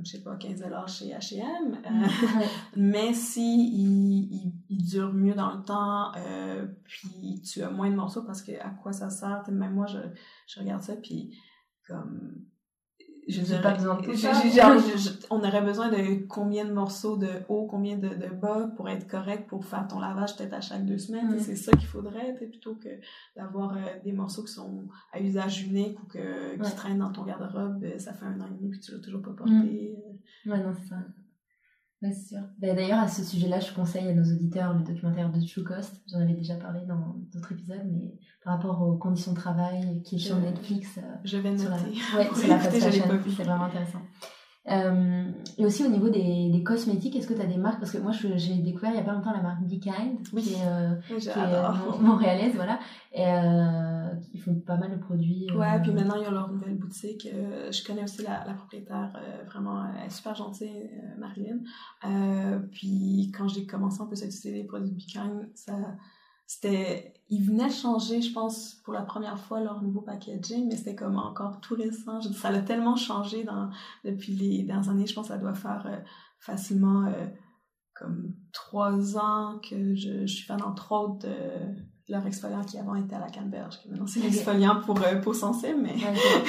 je 0.03 0.11
sais 0.11 0.23
pas, 0.23 0.35
15 0.37 0.61
dollars 0.61 0.87
chez 0.87 1.09
H&M. 1.09 1.77
mais 2.75 3.13
si 3.13 3.69
il, 3.73 4.53
il, 4.69 4.83
dure 4.83 5.13
mieux 5.13 5.35
dans 5.35 5.55
le 5.55 5.63
temps, 5.63 6.13
puis 6.83 7.43
tu 7.43 7.61
as 7.61 7.69
moins 7.69 7.91
de 7.91 7.95
morceaux, 7.95 8.23
parce 8.23 8.41
que 8.41 8.53
à 8.59 8.71
quoi 8.71 8.91
ça 8.91 9.11
sert? 9.11 9.43
Même 9.51 9.75
moi, 9.75 9.85
je, 9.85 9.99
je 10.47 10.59
regarde 10.59 10.81
ça, 10.81 10.95
puis 10.95 11.37
comme 11.87 12.43
je 13.27 13.41
n'ai 13.41 13.61
pas 13.61 13.73
besoin 13.73 13.95
de 13.95 14.03
tout 14.03 14.15
ça. 14.15 14.31
on 15.29 15.39
aurait 15.39 15.61
besoin 15.61 15.89
de 15.89 16.25
combien 16.27 16.65
de 16.65 16.71
morceaux 16.71 17.17
de 17.17 17.29
haut, 17.49 17.67
combien 17.69 17.97
de, 17.97 18.09
de 18.09 18.27
bas 18.27 18.71
pour 18.75 18.89
être 18.89 19.07
correct 19.07 19.47
pour 19.47 19.65
faire 19.65 19.87
ton 19.87 19.99
lavage 19.99 20.35
peut-être 20.35 20.53
à 20.53 20.61
chaque 20.61 20.85
deux 20.85 20.97
semaines. 20.97 21.39
C'est 21.39 21.55
ça 21.55 21.71
qu'il 21.71 21.87
faudrait, 21.87 22.33
plutôt 22.33 22.75
que 22.75 22.89
d'avoir 23.35 23.75
euh, 23.75 23.79
des 24.03 24.11
morceaux 24.11 24.43
qui 24.43 24.53
sont 24.53 24.87
à 25.11 25.19
usage 25.19 25.63
unique 25.63 26.01
ou 26.01 26.07
que, 26.07 26.61
qui 26.61 26.75
traînent 26.75 26.99
dans 26.99 27.11
ton 27.11 27.23
garde-robe. 27.23 27.83
Euh, 27.83 27.97
ça 27.97 28.13
fait 28.13 28.25
un 28.25 28.39
an 28.41 28.47
et 28.47 28.59
demi 28.59 28.71
que 28.71 28.83
tu 28.83 28.91
l'as 28.91 28.99
toujours 28.99 29.21
pas 29.21 29.31
porté. 29.31 29.95
Mm. 30.45 30.51
Ouais, 30.51 30.63
non, 30.63 30.73
c'est 30.81 30.89
ça. 30.89 30.97
Ouais, 32.01 32.11
c'est 32.11 32.29
sûr. 32.29 32.39
Bah, 32.59 32.73
d'ailleurs, 32.73 32.99
à 32.99 33.07
ce 33.07 33.23
sujet-là, 33.23 33.59
je 33.59 33.71
conseille 33.73 34.07
à 34.07 34.13
nos 34.13 34.23
auditeurs 34.23 34.73
le 34.73 34.83
documentaire 34.83 35.31
de 35.31 35.39
True 35.45 35.63
Cost. 35.63 36.01
J'en 36.11 36.19
avais 36.19 36.33
déjà 36.33 36.55
parlé 36.55 36.79
dans 36.87 37.15
d'autres 37.33 37.51
épisodes, 37.51 37.85
mais 37.91 38.15
par 38.43 38.55
rapport 38.55 38.81
aux 38.81 38.97
conditions 38.97 39.33
de 39.33 39.37
travail 39.37 40.01
qui 40.03 40.15
est 40.15 40.19
sur 40.19 40.37
Netflix. 40.37 40.97
Euh, 40.97 41.01
je 41.23 41.37
vais 41.37 41.51
noter. 41.51 41.65
La... 41.65 42.19
Ouais, 42.19 42.29
c'est 42.35 42.47
la 42.47 42.59
c'est 42.59 43.43
vraiment 43.43 43.65
intéressant. 43.65 44.01
Euh, 44.69 45.23
et 45.57 45.65
aussi 45.65 45.83
au 45.83 45.87
niveau 45.87 46.09
des, 46.09 46.49
des 46.51 46.63
cosmétiques, 46.63 47.15
est-ce 47.15 47.27
que 47.27 47.33
tu 47.33 47.41
as 47.41 47.45
des 47.45 47.57
marques? 47.57 47.79
Parce 47.79 47.91
que 47.91 47.97
moi 47.97 48.11
j'ai 48.11 48.55
découvert 48.55 48.91
il 48.91 48.97
y 48.97 48.99
a 48.99 49.03
pas 49.03 49.13
longtemps 49.13 49.33
la 49.33 49.41
marque 49.41 49.63
Be 49.63 49.79
Kind, 49.79 50.21
qui 50.21 50.53
est, 50.53 50.67
euh, 50.67 50.95
qui 51.07 51.27
est 51.27 51.37
euh, 51.37 51.71
montréalaise, 51.99 52.53
voilà. 52.55 52.79
Et 53.13 53.25
ils 54.41 54.53
font 54.53 54.59
pas 54.59 54.77
mal 54.77 54.91
de 54.91 54.97
produits. 54.97 55.47
Ouais, 55.51 55.81
puis 55.81 55.91
maintenant 55.91 56.15
il 56.17 56.23
y 56.23 56.25
a 56.25 56.31
leur 56.31 56.51
nouvelle 56.51 56.77
boutique. 56.77 57.27
je 57.31 57.85
connais 57.85 58.03
aussi 58.03 58.23
la, 58.23 58.43
la 58.45 58.53
propriétaire, 58.53 59.13
vraiment, 59.45 59.85
elle 59.85 60.07
est 60.07 60.09
super 60.09 60.35
gentille, 60.35 60.89
Marilyn. 61.17 61.59
puis 62.71 63.31
quand 63.37 63.47
j'ai 63.47 63.65
commencé 63.65 64.01
un 64.01 64.05
peu 64.05 64.15
à 64.15 64.25
utiliser 64.25 64.51
les 64.51 64.63
produits 64.63 64.95
Kind, 64.97 65.49
ça 65.53 65.73
c'était 66.51 67.13
ils 67.29 67.45
venaient 67.45 67.69
changer 67.69 68.21
je 68.21 68.33
pense 68.33 68.73
pour 68.83 68.91
la 68.91 69.03
première 69.03 69.39
fois 69.39 69.61
leur 69.61 69.81
nouveau 69.81 70.01
packaging 70.01 70.67
mais 70.67 70.75
c'était 70.75 70.95
comme 70.95 71.15
encore 71.15 71.61
tout 71.61 71.75
récent 71.75 72.19
ça 72.19 72.49
a 72.49 72.59
tellement 72.59 72.97
changé 72.97 73.45
dans 73.45 73.69
depuis 74.03 74.33
les 74.33 74.63
dernières 74.63 74.89
années 74.89 75.07
je 75.07 75.13
pense 75.13 75.29
que 75.29 75.33
ça 75.33 75.39
doit 75.39 75.53
faire 75.53 75.87
euh, 75.87 75.95
facilement 76.39 77.05
euh, 77.05 77.27
comme 77.93 78.33
trois 78.51 79.17
ans 79.17 79.59
que 79.59 79.95
je, 79.95 80.25
je 80.25 80.25
suis 80.25 80.45
fan 80.45 80.61
entre 80.61 80.91
autres 80.91 81.25
de 81.25 81.29
leur 82.11 82.25
exfoliant 82.27 82.63
qui 82.63 82.77
avant 82.77 82.95
était 82.95 83.15
à 83.15 83.19
la 83.19 83.29
canneberge 83.29 83.79
qui 83.79 83.89
maintenant 83.89 84.07
c'est 84.07 84.19
l'exfoliant 84.19 84.81
pour 84.85 85.01
euh, 85.01 85.21
peau 85.21 85.33
sensible 85.33 85.79
mais 85.81 85.95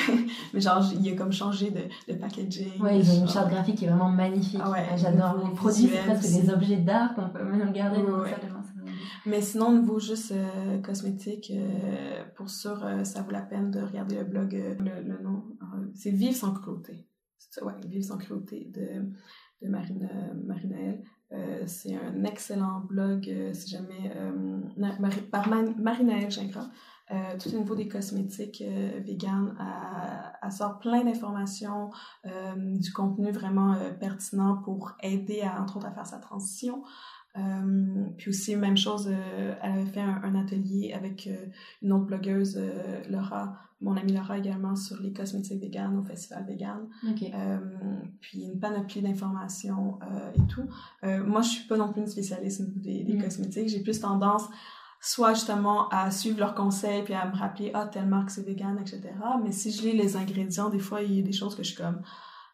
mais 0.55 0.61
genre 0.61 0.83
il 0.99 1.13
a 1.13 1.17
comme 1.17 1.33
changé 1.33 1.71
de, 1.71 2.13
de 2.13 2.19
packaging. 2.19 2.81
Ouais 2.81 2.99
ils 2.99 3.11
ont 3.11 3.21
une 3.23 3.29
charte 3.29 3.49
graphique 3.49 3.77
qui 3.77 3.85
est 3.85 3.89
vraiment 3.89 4.11
magnifique. 4.11 4.61
Ah 4.63 4.71
ouais, 4.71 4.87
j'adore. 4.97 5.37
les 5.45 5.55
produits 5.55 5.89
c'est 5.93 6.03
presque 6.05 6.33
des 6.33 6.51
objets 6.51 6.77
d'art 6.77 7.15
qu'on 7.15 7.29
peut 7.29 7.45
même 7.45 7.73
garder 7.73 8.03
dans 8.03 8.21
ouais. 8.21 8.35
Mais 9.27 9.41
sinon, 9.41 9.69
au 9.69 9.79
niveau 9.79 9.99
juste 9.99 10.33
euh, 10.33 10.81
cosmétique, 10.81 11.53
euh, 11.55 12.25
pour 12.37 12.51
sûr, 12.51 12.85
euh, 12.85 13.05
ça 13.05 13.23
vaut 13.23 13.31
la 13.31 13.43
peine 13.43 13.71
de 13.71 13.81
regarder 13.81 14.17
le 14.17 14.25
blog, 14.25 14.53
le, 14.53 15.23
nom. 15.23 15.45
c'est 15.95 16.11
Vive 16.11 16.35
sans 16.35 16.53
cruauté. 16.53 17.07
Ouais, 17.63 17.75
Vive 17.87 18.03
sans 18.03 18.19
cruauté 18.19 18.71
de, 18.73 19.13
de 19.63 19.69
Marinaël. 21.33 21.69
c'est 21.69 21.95
un 21.95 22.25
excellent 22.25 22.81
blog, 22.81 23.33
si 23.53 23.71
jamais, 23.71 24.13
par 25.31 25.49
Marinaël 25.49 26.31
Gingras. 26.31 26.69
tout 27.39 27.55
au 27.55 27.59
niveau 27.59 27.75
des 27.75 27.89
cosmétiques 27.89 28.63
vegan, 29.05 29.55
elle, 30.43 30.53
sort 30.53 30.79
plein 30.79 31.05
d'informations, 31.05 31.91
du 32.57 32.93
contenu 32.93 33.31
vraiment 33.31 33.75
pertinent 34.01 34.57
pour 34.57 34.93
aider 35.03 35.43
à, 35.43 35.61
entre 35.61 35.79
autres, 35.79 35.87
à 35.87 35.93
faire 35.93 36.07
sa 36.07 36.19
transition. 36.19 36.83
Euh, 37.39 38.05
puis 38.19 38.31
aussi, 38.31 38.57
même 38.57 38.77
chose, 38.77 39.09
euh, 39.11 39.55
elle 39.63 39.73
avait 39.73 39.91
fait 39.91 40.01
un, 40.01 40.35
atelier 40.35 40.93
avec 40.93 41.27
euh, 41.27 41.47
une 41.81 41.93
autre 41.93 42.05
blogueuse, 42.05 42.61
Laura, 43.09 43.55
mon 43.83 43.97
amie 43.97 44.13
Laura 44.13 44.39
également, 44.39 44.77
sur 44.77 45.01
les 45.01 45.13
cosmétiques 45.13 45.61
vegan 45.61 45.99
au 45.99 46.03
festival 46.03 46.45
vegan. 46.47 46.89
puis 48.21 48.45
une 48.45 48.59
panoplie 48.59 49.03
d'informations 49.03 49.99
et 50.35 50.47
tout. 50.47 50.69
moi, 51.27 51.43
je 51.43 51.49
suis 51.49 51.69
pas 51.69 51.77
non 51.77 51.93
plus 51.93 52.03
une 52.03 52.07
spécialiste 52.07 52.63
des, 52.79 53.05
des 53.05 53.15
mm. 53.15 53.23
cosmétiques. 53.23 53.69
J'ai 53.69 53.81
plus 53.81 54.01
tendance 54.01 54.49
soit 55.05 55.35
justement 55.35 55.89
à 55.89 56.13
suivre 56.13 56.39
leurs 56.39 56.55
conseils 56.55 57.03
puis 57.03 57.13
à 57.13 57.27
me 57.27 57.35
rappeler, 57.35 57.73
ah, 57.75 57.87
telle 57.87 58.07
marque 58.07 58.31
c'est 58.31 58.47
vegan, 58.47 58.79
etc. 58.81 59.03
Mais 59.43 59.51
si 59.51 59.73
je 59.73 59.83
lis 59.83 59.97
les 59.97 60.17
ingrédients, 60.17 60.71
des 60.71 60.79
fois, 60.79 61.03
il 61.03 61.15
y 61.15 61.19
a 61.19 61.23
des 61.23 61.33
choses 61.33 61.57
que 61.57 61.65
je 61.65 61.73
suis 61.73 61.77
comme 61.77 62.01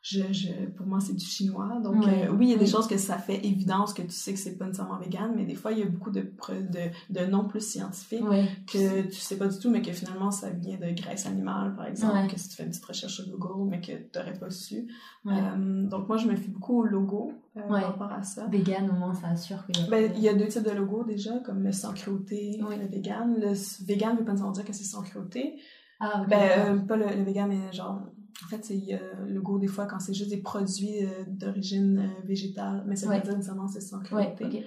je, 0.03 0.33
je, 0.33 0.66
pour 0.77 0.87
moi, 0.87 1.01
c'est 1.01 1.15
du 1.15 1.25
chinois. 1.25 1.81
Donc, 1.83 2.07
euh, 2.07 2.29
oui, 2.31 2.47
il 2.47 2.51
y 2.51 2.55
a 2.55 2.59
des 2.59 2.66
choses 2.66 2.87
que 2.87 2.97
ça 2.97 3.19
fait 3.19 3.45
évidence 3.45 3.93
que 3.93 4.03
tu 4.03 4.11
sais 4.11 4.33
que 4.33 4.39
c'est 4.39 4.57
pas 4.57 4.66
nécessairement 4.66 4.99
vegan, 4.99 5.33
mais 5.35 5.45
des 5.45 5.55
fois, 5.55 5.73
il 5.73 5.79
y 5.79 5.83
a 5.83 5.87
beaucoup 5.87 6.11
de, 6.11 6.20
de, 6.20 7.20
de 7.20 7.27
noms 7.27 7.45
plus 7.45 7.61
scientifiques 7.61 8.25
que 8.66 9.03
tu 9.03 9.15
sais 9.16 9.37
pas 9.37 9.49
du 9.49 9.59
tout, 9.59 9.70
mais 9.70 9.83
que 9.83 9.93
finalement, 9.93 10.31
ça 10.31 10.51
vient 10.51 10.77
de 10.77 10.91
graisse 10.95 11.27
animale, 11.27 11.75
par 11.77 11.87
exemple, 11.87 12.29
que 12.31 12.39
si 12.39 12.49
tu 12.49 12.57
fais 12.57 12.62
une 12.62 12.70
petite 12.70 12.85
recherche 12.85 13.15
sur 13.15 13.29
Google, 13.29 13.69
mais 13.70 13.81
que 13.81 13.93
tu 13.93 14.19
n'aurais 14.19 14.39
pas 14.39 14.51
su. 14.51 14.87
Euh, 15.27 15.89
donc, 15.89 16.09
moi, 16.09 16.16
je 16.16 16.27
me 16.27 16.37
fie 16.37 16.51
beaucoup 16.51 16.81
au 16.81 16.85
logo 16.85 17.33
euh, 17.57 17.61
par 17.69 17.83
rapport 17.83 18.12
à 18.12 18.23
ça. 18.23 18.47
Vegan, 18.47 18.89
au 18.91 18.95
moins, 18.95 19.15
ça 19.15 19.29
assure 19.29 19.59
a... 19.59 19.91
Ben, 19.91 20.12
il 20.16 20.23
y 20.23 20.29
a 20.29 20.35
deux 20.35 20.49
types 20.49 20.65
de 20.65 20.70
logos, 20.70 21.05
déjà, 21.05 21.39
comme 21.41 21.62
le 21.62 21.73
sans 21.73 21.93
cruauté, 21.93 22.59
le 22.59 22.87
vegan. 22.87 23.37
Le 23.39 23.53
vegan 23.85 24.16
veut 24.16 24.25
pas 24.25 24.33
nécessairement 24.33 24.53
dire 24.53 24.65
que 24.65 24.73
c'est 24.73 24.85
sans 24.85 25.03
cruauté. 25.03 25.61
Ah, 26.01 26.25
ben, 26.29 26.87
pas 26.87 26.97
le, 26.97 27.07
le 27.07 27.25
vegan, 27.25 27.49
mais 27.49 27.73
genre 27.73 28.03
en 28.44 28.48
fait, 28.48 28.65
c'est 28.65 28.82
euh, 28.93 29.27
le 29.27 29.40
goût 29.40 29.59
des 29.59 29.66
fois 29.66 29.86
quand 29.86 29.98
c'est 29.98 30.15
juste 30.15 30.31
des 30.31 30.39
produits 30.39 31.05
euh, 31.05 31.24
d'origine 31.27 31.98
euh, 31.98 32.27
végétale, 32.27 32.85
mais 32.86 32.97
ça 32.97 33.06
veut 33.06 33.15
ouais. 33.15 33.20
dire 33.20 33.35
nécessairement 33.35 33.69
c'est 33.69 33.81
sans 33.81 34.01
cruauté. 34.01 34.65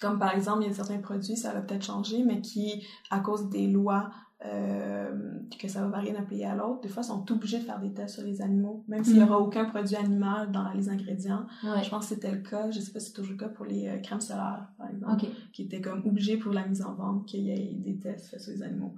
comme 0.00 0.18
par 0.18 0.34
exemple, 0.34 0.62
il 0.62 0.68
y 0.68 0.70
a 0.70 0.74
certains 0.74 0.98
produits, 0.98 1.36
ça 1.36 1.52
va 1.52 1.60
peut-être 1.60 1.84
changer, 1.84 2.24
mais 2.24 2.40
qui, 2.40 2.86
à 3.10 3.20
cause 3.20 3.48
des 3.50 3.66
lois 3.66 4.10
euh, 4.44 5.38
que 5.58 5.68
ça 5.68 5.82
va 5.82 5.88
varier 5.88 6.12
d'un 6.12 6.22
pays 6.22 6.44
à 6.44 6.54
l'autre, 6.54 6.80
des 6.80 6.88
fois, 6.88 7.02
sont 7.02 7.30
obligés 7.30 7.58
de 7.58 7.64
faire 7.64 7.78
des 7.78 7.92
tests 7.92 8.16
sur 8.16 8.24
les 8.24 8.42
animaux, 8.42 8.82
même 8.88 9.04
s'il 9.04 9.14
n'y 9.14 9.22
aura 9.22 9.38
mm. 9.38 9.42
aucun 9.42 9.64
produit 9.66 9.94
animal 9.96 10.50
dans 10.50 10.72
les 10.72 10.88
ingrédients. 10.88 11.46
Je 11.62 11.88
pense 11.88 12.08
que 12.08 12.14
c'était 12.14 12.32
le 12.32 12.38
cas, 12.38 12.70
je 12.70 12.80
sais 12.80 12.92
pas 12.92 13.00
si 13.00 13.06
c'est 13.06 13.12
toujours 13.12 13.32
le 13.32 13.38
cas 13.38 13.48
pour 13.48 13.64
les 13.64 13.88
euh, 13.88 13.98
crèmes 13.98 14.20
solaires, 14.20 14.66
par 14.76 14.90
exemple, 14.90 15.26
qui 15.52 15.62
étaient 15.62 15.80
comme 15.80 16.02
obligés 16.04 16.36
pour 16.36 16.52
la 16.52 16.66
mise 16.66 16.82
en 16.82 16.94
vente 16.94 17.26
qu'il 17.26 17.42
y 17.42 17.50
ait 17.50 17.74
des 17.76 17.96
tests 17.96 18.30
faits 18.30 18.40
sur 18.40 18.52
les 18.52 18.62
animaux. 18.62 18.94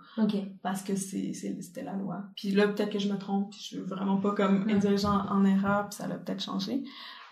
Parce 0.62 0.82
que 0.82 0.96
c'était 0.96 1.82
la 1.82 1.94
loi. 1.94 2.24
Puis 2.36 2.52
là, 2.52 2.68
peut-être 2.68 2.90
que 2.90 2.98
je 2.98 3.12
me 3.12 3.18
trompe, 3.18 3.50
puis 3.50 3.68
je 3.70 3.78
veux 3.78 3.84
vraiment 3.84 4.16
pas 4.16 4.32
comme 4.32 4.66
un 4.68 4.76
dirigeant 4.76 5.26
en 5.28 5.44
erreur, 5.44 5.88
puis 5.88 5.96
ça 5.96 6.06
l'a 6.06 6.16
peut-être 6.16 6.42
changé. 6.42 6.84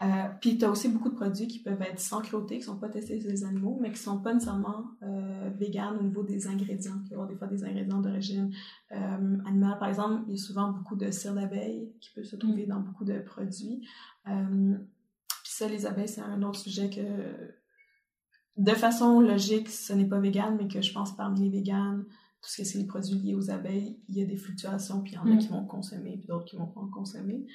Euh, 0.03 0.07
puis 0.41 0.59
tu 0.59 0.65
as 0.65 0.71
aussi 0.71 0.89
beaucoup 0.89 1.11
de 1.11 1.15
produits 1.15 1.47
qui 1.47 1.61
peuvent 1.61 1.81
être 1.83 2.01
sans 2.01 2.23
cruauté, 2.23 2.59
qui 2.59 2.65
sont 2.65 2.79
pas 2.79 2.89
testés 2.89 3.21
sur 3.21 3.31
les 3.31 3.45
animaux, 3.45 3.79
mais 3.81 3.93
qui 3.93 4.01
sont 4.01 4.19
pas 4.19 4.35
nécessairement 4.35 4.87
euh, 5.03 5.51
véganes 5.57 5.97
au 5.99 6.03
niveau 6.03 6.25
des 6.25 6.49
ingrédients, 6.49 6.99
qui 7.07 7.15
avoir 7.15 7.29
des 7.29 7.37
fois 7.37 7.47
des 7.47 7.63
ingrédients 7.63 8.01
d'origine 8.01 8.53
euh, 8.93 9.39
animale. 9.47 9.79
Par 9.79 9.89
exemple, 9.89 10.25
il 10.27 10.33
y 10.33 10.37
a 10.37 10.43
souvent 10.43 10.73
beaucoup 10.73 10.97
de 10.97 11.11
cire 11.11 11.35
d'abeille 11.35 11.93
qui 12.01 12.11
peut 12.15 12.25
se 12.25 12.35
trouver 12.35 12.67
mm. 12.67 12.71
dans 12.71 12.81
beaucoup 12.81 13.05
de 13.05 13.19
produits. 13.21 13.87
Euh, 14.29 14.77
puis 15.45 15.53
ça, 15.53 15.69
les 15.69 15.87
abeilles, 15.87 16.09
c'est 16.09 16.23
un 16.23 16.43
autre 16.43 16.59
sujet 16.59 16.91
que, 16.91 17.55
de 18.57 18.73
façon 18.73 19.21
logique, 19.21 19.69
ce 19.69 19.93
n'est 19.93 20.09
pas 20.09 20.19
vegan, 20.19 20.57
mais 20.57 20.67
que 20.67 20.83
je 20.83 20.93
pense 20.93 21.15
parmi 21.15 21.43
les 21.43 21.51
véganes, 21.51 22.05
tout 22.41 22.51
ce 22.51 22.57
qui 22.57 22.63
est 22.63 22.75
les 22.75 22.87
produits 22.87 23.15
liés 23.15 23.35
aux 23.35 23.51
abeilles, 23.51 24.01
il 24.09 24.19
y 24.19 24.23
a 24.23 24.27
des 24.27 24.37
fluctuations, 24.37 25.01
puis 25.03 25.13
il 25.13 25.15
y 25.15 25.19
en 25.19 25.27
a 25.27 25.35
mm. 25.37 25.39
qui 25.39 25.49
vont 25.49 25.65
consommer, 25.65 26.17
puis 26.17 26.27
d'autres 26.27 26.47
qui 26.47 26.57
vont 26.57 26.67
pas 26.67 26.81
en 26.81 26.89
consommer. 26.89 27.47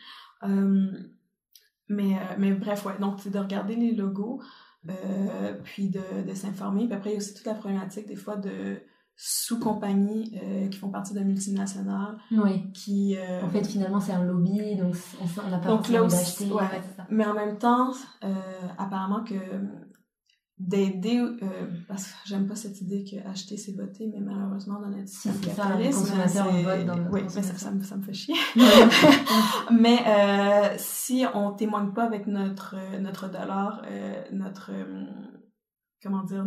Mais, 1.89 2.15
euh, 2.15 2.35
mais 2.37 2.51
bref, 2.51 2.85
ouais. 2.85 2.97
Donc, 2.99 3.19
c'est 3.19 3.29
de 3.29 3.39
regarder 3.39 3.75
les 3.75 3.93
logos, 3.93 4.41
euh, 4.89 5.53
puis 5.63 5.89
de, 5.89 6.01
de 6.27 6.33
s'informer. 6.33 6.85
Puis 6.85 6.95
après, 6.95 7.09
il 7.11 7.13
y 7.13 7.15
a 7.15 7.17
aussi 7.17 7.33
toute 7.33 7.45
la 7.45 7.53
problématique, 7.53 8.07
des 8.07 8.15
fois, 8.15 8.35
de 8.35 8.79
sous-compagnies 9.15 10.39
euh, 10.43 10.67
qui 10.67 10.77
font 10.77 10.89
partie 10.89 11.13
d'un 11.13 11.23
multinational. 11.23 12.17
Oui. 12.31 12.71
Qui, 12.73 13.17
En 13.43 13.49
fait, 13.49 13.65
finalement, 13.65 13.99
c'est 13.99 14.11
un 14.11 14.23
lobby, 14.23 14.75
donc 14.75 14.95
on 15.45 15.49
n'a 15.49 15.57
pas 15.57 15.69
donc, 15.69 15.89
là 15.89 16.03
aussi, 16.03 16.51
ouais. 16.51 16.63
Mais 17.09 17.25
en 17.25 17.33
même 17.33 17.57
temps, 17.57 17.93
apparemment 18.77 19.23
que 19.23 19.33
d'aider 20.59 21.19
euh, 21.19 21.35
parce 21.87 22.05
que 22.05 22.13
j'aime 22.25 22.47
pas 22.47 22.55
cette 22.55 22.81
idée 22.81 23.03
que 23.03 23.27
acheter 23.29 23.57
c'est 23.57 23.73
voter 23.73 24.07
mais 24.11 24.19
malheureusement 24.19 24.79
dans 24.79 24.89
notre 24.89 25.07
système 25.07 25.39
capitaliste 25.39 26.11
oui 27.11 27.21
mais 27.35 27.43
ça, 27.43 27.53
ça, 27.53 27.71
me, 27.71 27.83
ça 27.83 27.95
me 27.95 28.01
fait 28.01 28.13
chier. 28.13 28.33
Mais 29.71 29.99
euh, 30.07 30.75
si 30.77 31.25
on 31.33 31.51
témoigne 31.51 31.91
pas 31.91 32.05
avec 32.05 32.25
notre 32.27 32.75
notre 32.99 33.29
dollar 33.29 33.83
euh, 33.87 34.23
notre 34.31 34.71
euh, 34.73 35.05
comment 36.01 36.23
dire 36.23 36.45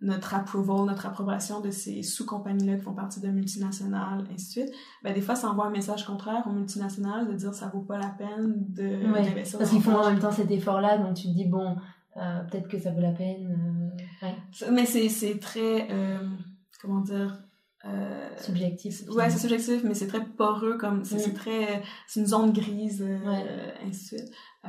notre 0.00 0.34
approval, 0.34 0.86
notre 0.86 1.06
approbation 1.06 1.60
de 1.60 1.70
ces 1.70 2.02
sous-compagnies-là 2.02 2.76
qui 2.76 2.82
font 2.82 2.94
partie 2.94 3.20
d'un 3.20 3.30
multinational, 3.30 4.24
ainsi 4.32 4.46
de 4.46 4.66
suite, 4.66 4.74
ben 5.02 5.14
des 5.14 5.22
fois, 5.22 5.34
ça 5.34 5.48
envoie 5.48 5.66
un 5.66 5.70
message 5.70 6.04
contraire 6.04 6.42
aux 6.46 6.52
multinationales 6.52 7.26
de 7.26 7.32
dire 7.32 7.54
ça 7.54 7.68
vaut 7.68 7.80
pas 7.80 7.98
la 7.98 8.08
peine 8.10 8.66
de 8.68 9.00
Parce 9.56 9.70
qu'ils 9.70 9.82
font 9.82 9.96
en 9.96 10.10
même 10.10 10.18
temps 10.18 10.32
cet 10.32 10.50
effort-là, 10.50 10.98
donc 10.98 11.14
tu 11.14 11.28
te 11.28 11.32
dis, 11.32 11.46
bon, 11.46 11.76
peut-être 12.14 12.68
que 12.68 12.78
ça 12.78 12.90
vaut 12.90 13.00
la 13.00 13.12
peine. 13.12 13.92
Euh, 14.22 14.26
ouais. 14.26 14.70
Mais 14.70 14.86
c'est 14.86 15.38
très, 15.38 15.90
euh, 15.90 16.18
comment 16.80 17.00
dire, 17.00 17.44
euh, 17.86 18.30
subjectif. 18.38 19.02
Ouais, 19.10 19.28
c'est 19.28 19.38
subjectif, 19.38 19.82
mais 19.84 19.92
c'est 19.92 20.06
très 20.06 20.24
poreux, 20.24 20.78
comme 20.78 21.04
c'est 21.04 21.28
mm. 21.28 21.34
très, 21.34 21.82
c'est 22.06 22.20
une 22.20 22.26
zone 22.26 22.52
grise, 22.52 23.02
euh, 23.06 23.70
ainsi 23.86 24.14
de 24.14 24.20
suite. 24.20 24.32
Euh, 24.64 24.68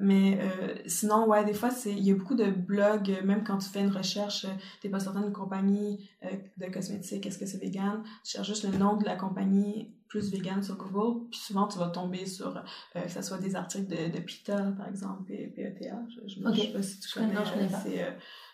mais 0.00 0.40
sinon, 0.86 1.28
ouais, 1.28 1.44
des 1.44 1.54
fois, 1.54 1.70
c'est, 1.70 1.92
il 1.92 2.02
y 2.02 2.10
a 2.10 2.14
beaucoup 2.14 2.34
de 2.34 2.50
blogs, 2.50 3.20
même 3.24 3.44
quand 3.44 3.58
tu 3.58 3.68
fais 3.68 3.80
une 3.80 3.92
recherche, 3.92 4.46
t'es 4.80 4.88
pas 4.88 4.98
certain 4.98 5.20
d'une 5.20 5.32
compagnie 5.32 6.10
de 6.56 6.66
cosmétiques, 6.66 7.24
est-ce 7.26 7.38
que 7.38 7.46
c'est 7.46 7.58
vegan, 7.58 8.02
tu 8.24 8.32
cherches 8.32 8.48
juste 8.48 8.64
le 8.64 8.76
nom 8.76 8.96
de 8.96 9.04
la 9.04 9.14
compagnie 9.14 9.94
plus 10.10 10.30
vegan 10.30 10.62
sur 10.62 10.76
Google, 10.76 11.28
puis 11.30 11.40
souvent 11.40 11.66
tu 11.68 11.78
vas 11.78 11.88
tomber 11.88 12.26
sur, 12.26 12.56
euh, 12.56 13.00
que 13.00 13.08
ce 13.08 13.22
soit 13.22 13.38
des 13.38 13.54
articles 13.54 13.86
de, 13.86 14.10
de 14.10 14.20
PETA, 14.20 14.72
par 14.76 14.88
exemple, 14.88 15.22
PETA, 15.32 16.02
je, 16.08 16.28
je, 16.28 16.40
je 16.40 16.60
sais 16.60 16.72
pas 16.72 16.82
si 16.82 17.00
tu 17.00 17.12
connais, 17.14 17.34
c'est 17.82 18.02
euh, 18.04 18.10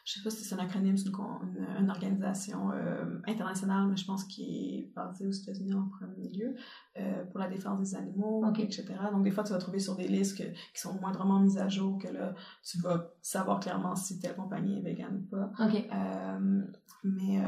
je 0.06 0.12
sais 0.12 0.22
pas 0.22 0.30
si 0.30 0.44
c'est 0.44 0.54
un 0.54 0.58
acronyme, 0.58 0.96
c'est 0.96 1.08
une, 1.08 1.66
une, 1.80 1.90
organisation 1.90 2.70
euh, 2.70 3.18
internationale, 3.26 3.88
mais 3.88 3.96
je 3.96 4.06
pense 4.06 4.22
qu'il 4.22 4.78
est 4.78 4.92
basé 4.94 5.26
aux 5.26 5.32
États-Unis 5.32 5.74
en 5.74 5.88
premier 5.88 6.28
lieu, 6.28 6.54
euh, 6.96 7.24
pour 7.24 7.40
la 7.40 7.48
défense 7.48 7.80
des 7.80 7.96
animaux, 7.96 8.44
etc. 8.56 8.84
Donc, 9.10 9.24
des 9.24 9.32
fois, 9.32 9.42
tu 9.42 9.52
vas 9.52 9.58
trouver 9.58 9.80
sur 9.80 9.96
des 9.96 10.06
listes 10.06 10.36
qui 10.36 10.80
sont 10.80 10.94
moindrement 11.00 11.40
mises 11.40 11.58
à 11.58 11.68
jour, 11.68 11.98
que 11.98 12.06
là, 12.06 12.34
tu 12.62 12.78
vas 12.78 13.10
savoir 13.20 13.58
clairement 13.58 13.96
si 13.96 14.20
telle 14.20 14.36
compagnie 14.36 14.78
est 14.78 14.82
végane 14.82 15.24
ou 15.24 15.36
pas. 15.36 15.50
Euh, 15.60 16.62
mais, 17.02 17.42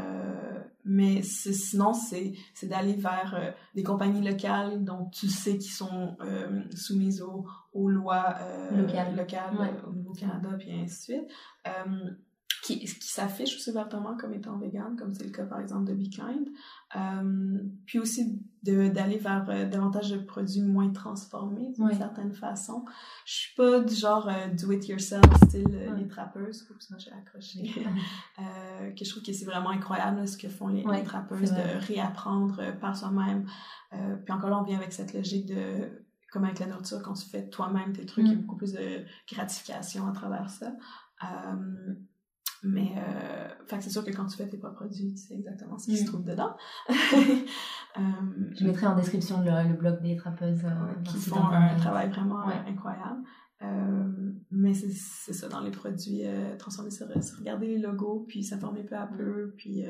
mais 0.84 1.22
sinon, 1.22 1.92
c'est 1.92 2.34
d'aller 2.64 2.94
vers 2.94 3.54
des 3.76 3.84
compagnies 3.84 4.28
locales 4.28 4.82
dont 4.82 5.08
tu 5.10 5.28
sais 5.28 5.58
qui 5.58 5.68
sont 5.68 6.16
soumises 6.74 7.22
aux, 7.22 7.46
aux 7.72 7.88
lois 7.88 8.34
locales, 8.72 9.14
locales 9.14 9.80
au 9.86 9.92
niveau 9.92 10.12
Canada, 10.12 10.48
puis 10.58 10.72
ainsi 10.72 11.12
de 11.12 11.18
suite 11.18 11.30
qui, 12.62 12.78
qui 12.80 13.08
s'affiche 13.08 13.56
aussi 13.56 13.70
ouvertement 13.70 14.16
comme 14.16 14.32
étant 14.32 14.58
vegan, 14.58 14.96
comme 14.96 15.14
c'est 15.14 15.24
le 15.24 15.30
cas 15.30 15.44
par 15.44 15.60
exemple 15.60 15.84
de 15.84 15.94
Be 15.94 16.08
Kind. 16.10 16.48
Euh, 16.96 17.58
puis 17.84 17.98
aussi 17.98 18.40
d'aller 18.62 19.18
vers 19.18 19.48
euh, 19.50 19.68
davantage 19.68 20.10
de 20.10 20.18
produits 20.18 20.62
moins 20.62 20.90
transformés 20.90 21.72
d'une 21.76 21.92
certaine 21.92 22.32
façon. 22.32 22.84
Je 23.26 23.32
suis 23.32 23.54
pas 23.54 23.80
du 23.80 23.94
genre 23.94 24.28
euh, 24.28 24.48
do 24.48 24.72
it 24.72 24.88
yourself 24.88 25.24
style 25.44 25.90
les 25.96 26.08
trappeuses, 26.08 26.66
oups, 26.70 26.90
moi 26.90 26.98
j'ai 26.98 27.12
accroché, 27.12 27.72
que 28.96 29.04
je 29.04 29.10
trouve 29.10 29.22
que 29.22 29.32
c'est 29.32 29.44
vraiment 29.44 29.70
incroyable 29.70 30.26
ce 30.26 30.36
que 30.36 30.48
font 30.48 30.68
les, 30.68 30.82
les 30.82 31.02
trappeuses 31.02 31.52
de 31.52 31.86
réapprendre 31.86 32.62
par 32.80 32.96
soi-même. 32.96 33.46
puis 33.90 34.32
encore 34.32 34.50
là 34.50 34.58
on 34.58 34.64
vient 34.64 34.78
avec 34.78 34.92
cette 34.92 35.12
logique 35.12 35.46
de 35.46 35.90
comme 36.30 36.44
avec 36.44 36.58
la 36.58 36.66
nourriture, 36.66 37.00
quand 37.02 37.14
tu 37.14 37.26
fais 37.26 37.48
toi-même 37.48 37.92
tes 37.94 38.04
trucs, 38.04 38.26
il 38.26 38.32
y 38.32 38.34
a 38.34 38.36
mm. 38.36 38.42
beaucoup 38.42 38.56
plus 38.56 38.72
de 38.72 39.04
gratification 39.26 40.06
à 40.06 40.12
travers 40.12 40.50
ça. 40.50 40.72
Mais 42.64 42.92
euh, 42.96 43.48
c'est 43.80 43.90
sûr 43.90 44.04
que 44.04 44.10
quand 44.10 44.26
tu 44.26 44.36
fais 44.36 44.48
tes 44.48 44.56
propres 44.56 44.76
produits, 44.76 45.14
tu 45.14 45.18
sais 45.18 45.34
exactement 45.34 45.78
ce 45.78 45.86
qui 45.86 45.96
se 45.96 46.02
mm. 46.02 46.06
trouve 46.06 46.24
dedans. 46.24 46.56
euh, 46.88 48.02
je 48.58 48.64
mettrai 48.64 48.86
en 48.86 48.96
description 48.96 49.40
le, 49.42 49.68
le 49.68 49.74
blog 49.74 50.00
des 50.02 50.16
trappeuses 50.16 50.64
euh, 50.64 51.02
qui 51.04 51.18
font 51.18 51.44
un 51.44 51.76
travail 51.76 52.10
vraiment 52.10 52.42
incroyable. 52.66 53.22
Euh, 53.62 54.32
mais 54.50 54.74
c'est 54.74 55.32
ça, 55.32 55.48
dans 55.48 55.60
les 55.60 55.70
produits 55.70 56.22
transformés, 56.58 56.90
sur, 56.90 57.06
regarder 57.38 57.66
les 57.66 57.78
logos, 57.78 58.24
puis 58.28 58.42
s'informer 58.42 58.82
peu 58.82 58.96
à 58.96 59.06
peu, 59.06 59.54
puis 59.56 59.84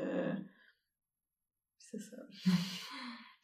c'est 1.77 1.99
ça. 1.99 2.17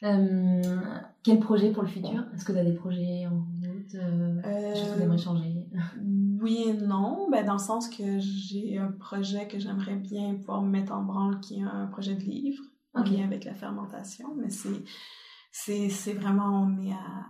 quel 0.00 1.40
projet 1.40 1.72
pour 1.72 1.82
le 1.82 1.88
futur? 1.88 2.26
Est-ce 2.34 2.44
que 2.44 2.52
tu 2.52 2.58
as 2.58 2.64
des 2.64 2.74
projets 2.74 3.26
en 3.26 3.46
choses 3.92 4.90
que 4.92 4.96
tu 4.96 5.02
aimerais 5.02 5.18
changer. 5.18 5.66
oui 6.40 6.64
et 6.68 6.72
non, 6.74 7.28
ben 7.30 7.44
dans 7.44 7.54
le 7.54 7.58
sens 7.58 7.88
que 7.88 8.18
j'ai 8.18 8.78
un 8.78 8.92
projet 8.92 9.48
que 9.48 9.58
j'aimerais 9.58 9.96
bien 9.96 10.34
pouvoir 10.36 10.62
mettre 10.62 10.92
en 10.92 11.02
branle 11.02 11.40
qui 11.40 11.58
est 11.60 11.62
un 11.62 11.86
projet 11.86 12.14
de 12.14 12.22
livre 12.22 12.62
en 12.94 13.02
lien 13.02 13.24
avec 13.24 13.44
la 13.44 13.54
fermentation, 13.54 14.34
mais 14.36 14.50
c'est 14.50 15.88
c'est 15.88 16.12
vraiment 16.12 16.62
on 16.62 16.82
est 16.82 16.92
à, 16.92 17.26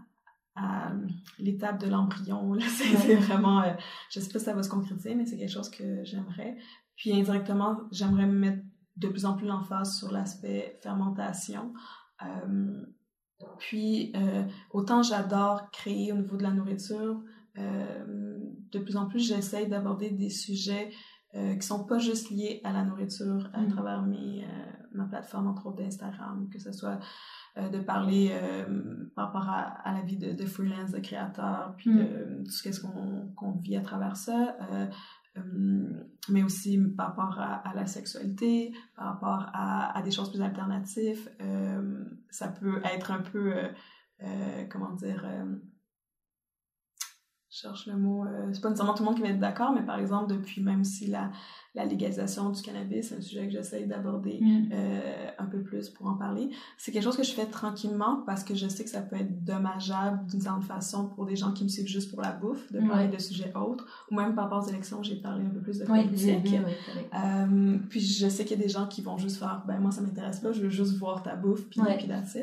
à 0.56 0.92
l'étape 1.38 1.80
de 1.80 1.88
l'embryon 1.88 2.56
c'est 2.68 3.14
vraiment 3.14 3.62
euh, 3.62 3.72
je 4.10 4.20
sais 4.20 4.32
pas 4.32 4.38
si 4.38 4.44
ça 4.44 4.54
va 4.54 4.62
se 4.62 4.68
concrétiser 4.68 5.14
mais 5.14 5.26
c'est 5.26 5.36
quelque 5.36 5.52
chose 5.52 5.70
que 5.70 6.04
j'aimerais. 6.04 6.56
Puis 6.96 7.12
indirectement 7.12 7.80
j'aimerais 7.92 8.26
mettre 8.26 8.62
de 8.96 9.08
plus 9.08 9.26
en 9.26 9.34
plus 9.34 9.46
l'emphase 9.46 9.98
sur 9.98 10.10
l'aspect 10.10 10.78
fermentation. 10.82 11.72
Euh, 12.22 12.86
puis 13.58 14.12
euh, 14.16 14.44
autant 14.70 15.02
j'adore 15.02 15.70
créer 15.70 16.12
au 16.12 16.16
niveau 16.16 16.36
de 16.36 16.42
la 16.42 16.50
nourriture 16.50 17.20
euh, 17.58 18.38
de 18.72 18.78
plus 18.78 18.96
en 18.96 19.06
plus, 19.06 19.20
j'essaye 19.20 19.68
d'aborder 19.68 20.10
des 20.10 20.30
sujets 20.30 20.90
euh, 21.34 21.54
qui 21.54 21.66
sont 21.66 21.84
pas 21.84 21.98
juste 21.98 22.30
liés 22.30 22.60
à 22.64 22.72
la 22.72 22.84
nourriture 22.84 23.50
à 23.52 23.60
mm. 23.60 23.68
travers 23.68 24.02
mes, 24.02 24.44
euh, 24.44 24.72
ma 24.92 25.04
plateforme, 25.04 25.48
entre 25.48 25.66
autres 25.66 25.78
d'Instagram, 25.78 26.48
que 26.52 26.58
ce 26.58 26.72
soit 26.72 26.98
de 27.56 27.78
parler 27.78 28.38
par 29.14 29.28
rapport 29.28 29.48
à, 29.48 29.90
la 29.94 30.02
vie 30.02 30.18
de, 30.18 30.32
de, 30.32 30.44
freelance, 30.44 30.90
de 30.90 30.98
créateur, 30.98 31.72
puis 31.78 31.88
mm. 31.88 31.96
de, 31.96 32.44
tout 32.44 32.50
ce 32.50 32.80
qu'on 32.82 33.32
qu'on 33.34 33.52
vit 33.52 33.76
à 33.76 33.80
travers 33.80 34.14
ça. 34.14 34.58
Mais 36.28 36.42
aussi 36.42 36.78
par 36.96 37.08
rapport 37.08 37.38
à, 37.38 37.72
la 37.74 37.86
sexualité, 37.86 38.72
par 38.96 39.06
rapport 39.06 39.50
à, 39.52 39.96
à 39.96 40.02
des 40.02 40.10
choses 40.10 40.30
plus 40.30 40.42
alternatives. 40.42 41.30
ça 42.30 42.48
peut 42.48 42.80
être 42.84 43.10
un 43.10 43.20
peu, 43.20 43.54
comment 44.70 44.92
dire, 44.92 45.26
cherche 47.56 47.86
le 47.86 47.96
mot, 47.96 48.24
euh, 48.24 48.48
c'est 48.52 48.60
pas 48.60 48.68
nécessairement 48.68 48.94
tout 48.94 49.02
le 49.02 49.06
monde 49.06 49.16
qui 49.16 49.22
va 49.22 49.28
être 49.28 49.38
d'accord, 49.38 49.72
mais 49.72 49.82
par 49.82 49.98
exemple, 49.98 50.30
depuis 50.32 50.60
même 50.62 50.84
si 50.84 51.06
la, 51.06 51.30
la 51.74 51.86
légalisation 51.86 52.50
du 52.50 52.60
cannabis, 52.60 53.08
c'est 53.08 53.16
un 53.16 53.20
sujet 53.20 53.46
que 53.46 53.52
j'essaye 53.52 53.86
d'aborder 53.86 54.38
mm. 54.40 54.68
euh, 54.72 55.28
un 55.38 55.46
peu 55.46 55.62
plus 55.62 55.88
pour 55.88 56.06
en 56.06 56.14
parler, 56.14 56.50
c'est 56.76 56.92
quelque 56.92 57.04
chose 57.04 57.16
que 57.16 57.22
je 57.22 57.32
fais 57.32 57.46
tranquillement 57.46 58.22
parce 58.26 58.44
que 58.44 58.54
je 58.54 58.68
sais 58.68 58.84
que 58.84 58.90
ça 58.90 59.00
peut 59.00 59.16
être 59.16 59.42
dommageable 59.44 60.26
d'une 60.26 60.40
certaine 60.40 60.62
façon 60.62 61.08
pour 61.08 61.24
des 61.24 61.36
gens 61.36 61.52
qui 61.52 61.64
me 61.64 61.68
suivent 61.68 61.86
juste 61.86 62.10
pour 62.10 62.20
la 62.20 62.32
bouffe, 62.32 62.70
de 62.72 62.80
parler 62.86 63.08
de 63.08 63.18
sujets 63.18 63.52
autres, 63.54 63.86
ou 64.10 64.16
même 64.16 64.34
par 64.34 64.44
rapport 64.44 64.64
aux 64.64 64.68
élections, 64.68 65.02
j'ai 65.02 65.16
parlé 65.16 65.44
un 65.44 65.50
peu 65.50 65.60
plus 65.60 65.78
de 65.78 65.86
politique. 65.86 66.54
euh, 67.14 67.78
puis 67.88 68.00
je 68.00 68.28
sais 68.28 68.44
qu'il 68.44 68.58
y 68.58 68.60
a 68.60 68.62
des 68.62 68.70
gens 68.70 68.86
qui 68.86 69.00
vont 69.00 69.16
juste 69.16 69.38
faire, 69.38 69.62
ben 69.66 69.78
moi 69.78 69.90
ça 69.90 70.02
m'intéresse 70.02 70.40
pas, 70.40 70.52
je 70.52 70.60
veux 70.60 70.70
juste 70.70 70.96
voir 70.98 71.22
ta 71.22 71.36
bouffe, 71.36 71.66
puis, 71.68 71.80
puis 71.96 72.08
that's 72.08 72.36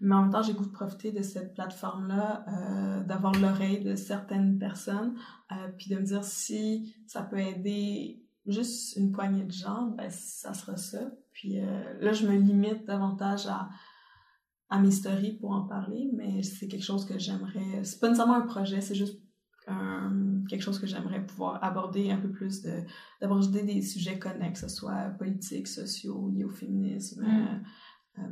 mais 0.00 0.14
en 0.14 0.22
même 0.22 0.30
temps, 0.30 0.42
j'ai 0.42 0.54
goût 0.54 0.64
de 0.64 0.70
profiter 0.70 1.10
de 1.10 1.22
cette 1.22 1.54
plateforme-là, 1.54 2.44
euh, 2.48 3.04
d'avoir 3.04 3.32
l'oreille 3.32 3.82
de 3.82 3.96
certaines 3.96 4.58
personnes, 4.58 5.14
euh, 5.50 5.68
puis 5.76 5.90
de 5.90 5.96
me 5.96 6.04
dire 6.04 6.24
si 6.24 6.94
ça 7.06 7.22
peut 7.22 7.38
aider 7.38 8.22
juste 8.46 8.96
une 8.96 9.10
poignée 9.10 9.44
de 9.44 9.52
gens, 9.52 9.88
ben 9.96 10.08
ça 10.10 10.54
sera 10.54 10.76
ça. 10.76 11.10
Puis 11.32 11.60
euh, 11.60 12.00
là, 12.00 12.12
je 12.12 12.26
me 12.26 12.36
limite 12.36 12.86
davantage 12.86 13.46
à, 13.46 13.68
à 14.70 14.78
mes 14.78 14.92
stories 14.92 15.36
pour 15.38 15.50
en 15.50 15.62
parler, 15.66 16.10
mais 16.14 16.42
c'est 16.42 16.68
quelque 16.68 16.84
chose 16.84 17.04
que 17.04 17.18
j'aimerais. 17.18 17.82
C'est 17.82 17.98
pas 17.98 18.08
nécessairement 18.08 18.36
un 18.36 18.46
projet, 18.46 18.80
c'est 18.80 18.94
juste 18.94 19.20
quelque 20.48 20.62
chose 20.62 20.78
que 20.78 20.86
j'aimerais 20.86 21.26
pouvoir 21.26 21.62
aborder 21.62 22.10
un 22.10 22.16
peu 22.16 22.30
plus 22.30 22.62
de 22.62 22.80
d'aborder 23.20 23.62
des 23.62 23.82
sujets 23.82 24.18
connexes, 24.18 24.62
que 24.62 24.68
ce 24.68 24.74
soit 24.74 25.10
politiques, 25.18 25.68
sociaux, 25.68 26.30
liés 26.30 26.44
au 26.44 26.50
féminisme. 26.50 27.22
Mm. 27.22 27.64
Euh, 28.18 28.22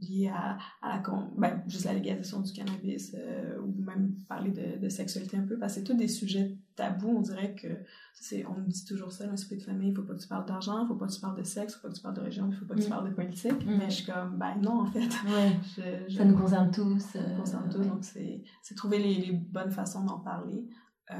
lié 0.00 0.28
à, 0.28 0.58
à 0.82 0.96
la, 0.96 1.02
ben, 1.36 1.62
juste 1.66 1.84
la 1.84 1.94
légalisation 1.94 2.40
du 2.40 2.52
cannabis 2.52 3.14
euh, 3.14 3.58
ou 3.60 3.74
même 3.82 4.14
parler 4.28 4.50
de, 4.50 4.80
de, 4.80 4.88
sexualité 4.88 5.36
un 5.36 5.42
peu 5.42 5.58
parce 5.58 5.74
que 5.74 5.80
c'est 5.80 5.84
tous 5.84 5.94
des 5.94 6.08
sujets 6.08 6.56
tabous 6.76 7.16
on 7.18 7.20
dirait 7.20 7.54
que 7.54 7.68
c'est 8.14 8.44
on 8.46 8.60
dit 8.66 8.84
toujours 8.84 9.12
ça 9.12 9.24
un 9.30 9.36
souper 9.36 9.56
de 9.56 9.62
famille 9.62 9.90
il 9.90 9.94
faut 9.94 10.02
pas 10.02 10.14
que 10.14 10.20
tu 10.20 10.28
parles 10.28 10.46
d'argent 10.46 10.84
il 10.84 10.88
faut 10.88 10.94
pas 10.94 11.06
que 11.06 11.12
tu 11.12 11.20
parles 11.20 11.38
de 11.38 11.44
sexe 11.44 11.74
il 11.74 11.76
faut 11.76 11.82
pas 11.82 11.92
que 11.92 11.96
tu 11.96 12.02
parles 12.02 12.16
de 12.16 12.20
religion 12.20 12.48
il 12.50 12.56
faut 12.56 12.64
pas 12.64 12.74
que 12.74 12.80
tu 12.80 12.86
mm. 12.86 12.90
parles 12.90 13.08
de 13.10 13.14
politique 13.14 13.66
mm. 13.66 13.76
mais 13.78 13.90
je 13.90 13.94
suis 13.96 14.06
comme 14.06 14.38
ben 14.38 14.56
non 14.60 14.80
en 14.80 14.86
fait 14.86 15.00
ouais. 15.00 16.08
ça 16.16 16.24
nous 16.24 16.36
concerne 16.36 16.70
tous 16.70 16.98
ça 16.98 17.20
nous 17.20 17.36
concerne 17.38 17.68
tous 17.68 17.84
donc 17.84 18.04
c'est 18.04 18.42
c'est 18.62 18.74
trouver 18.74 18.98
les, 18.98 19.14
les, 19.14 19.32
bonnes 19.32 19.70
façons 19.70 20.04
d'en 20.04 20.18
parler 20.18 20.66
euh, 21.10 21.14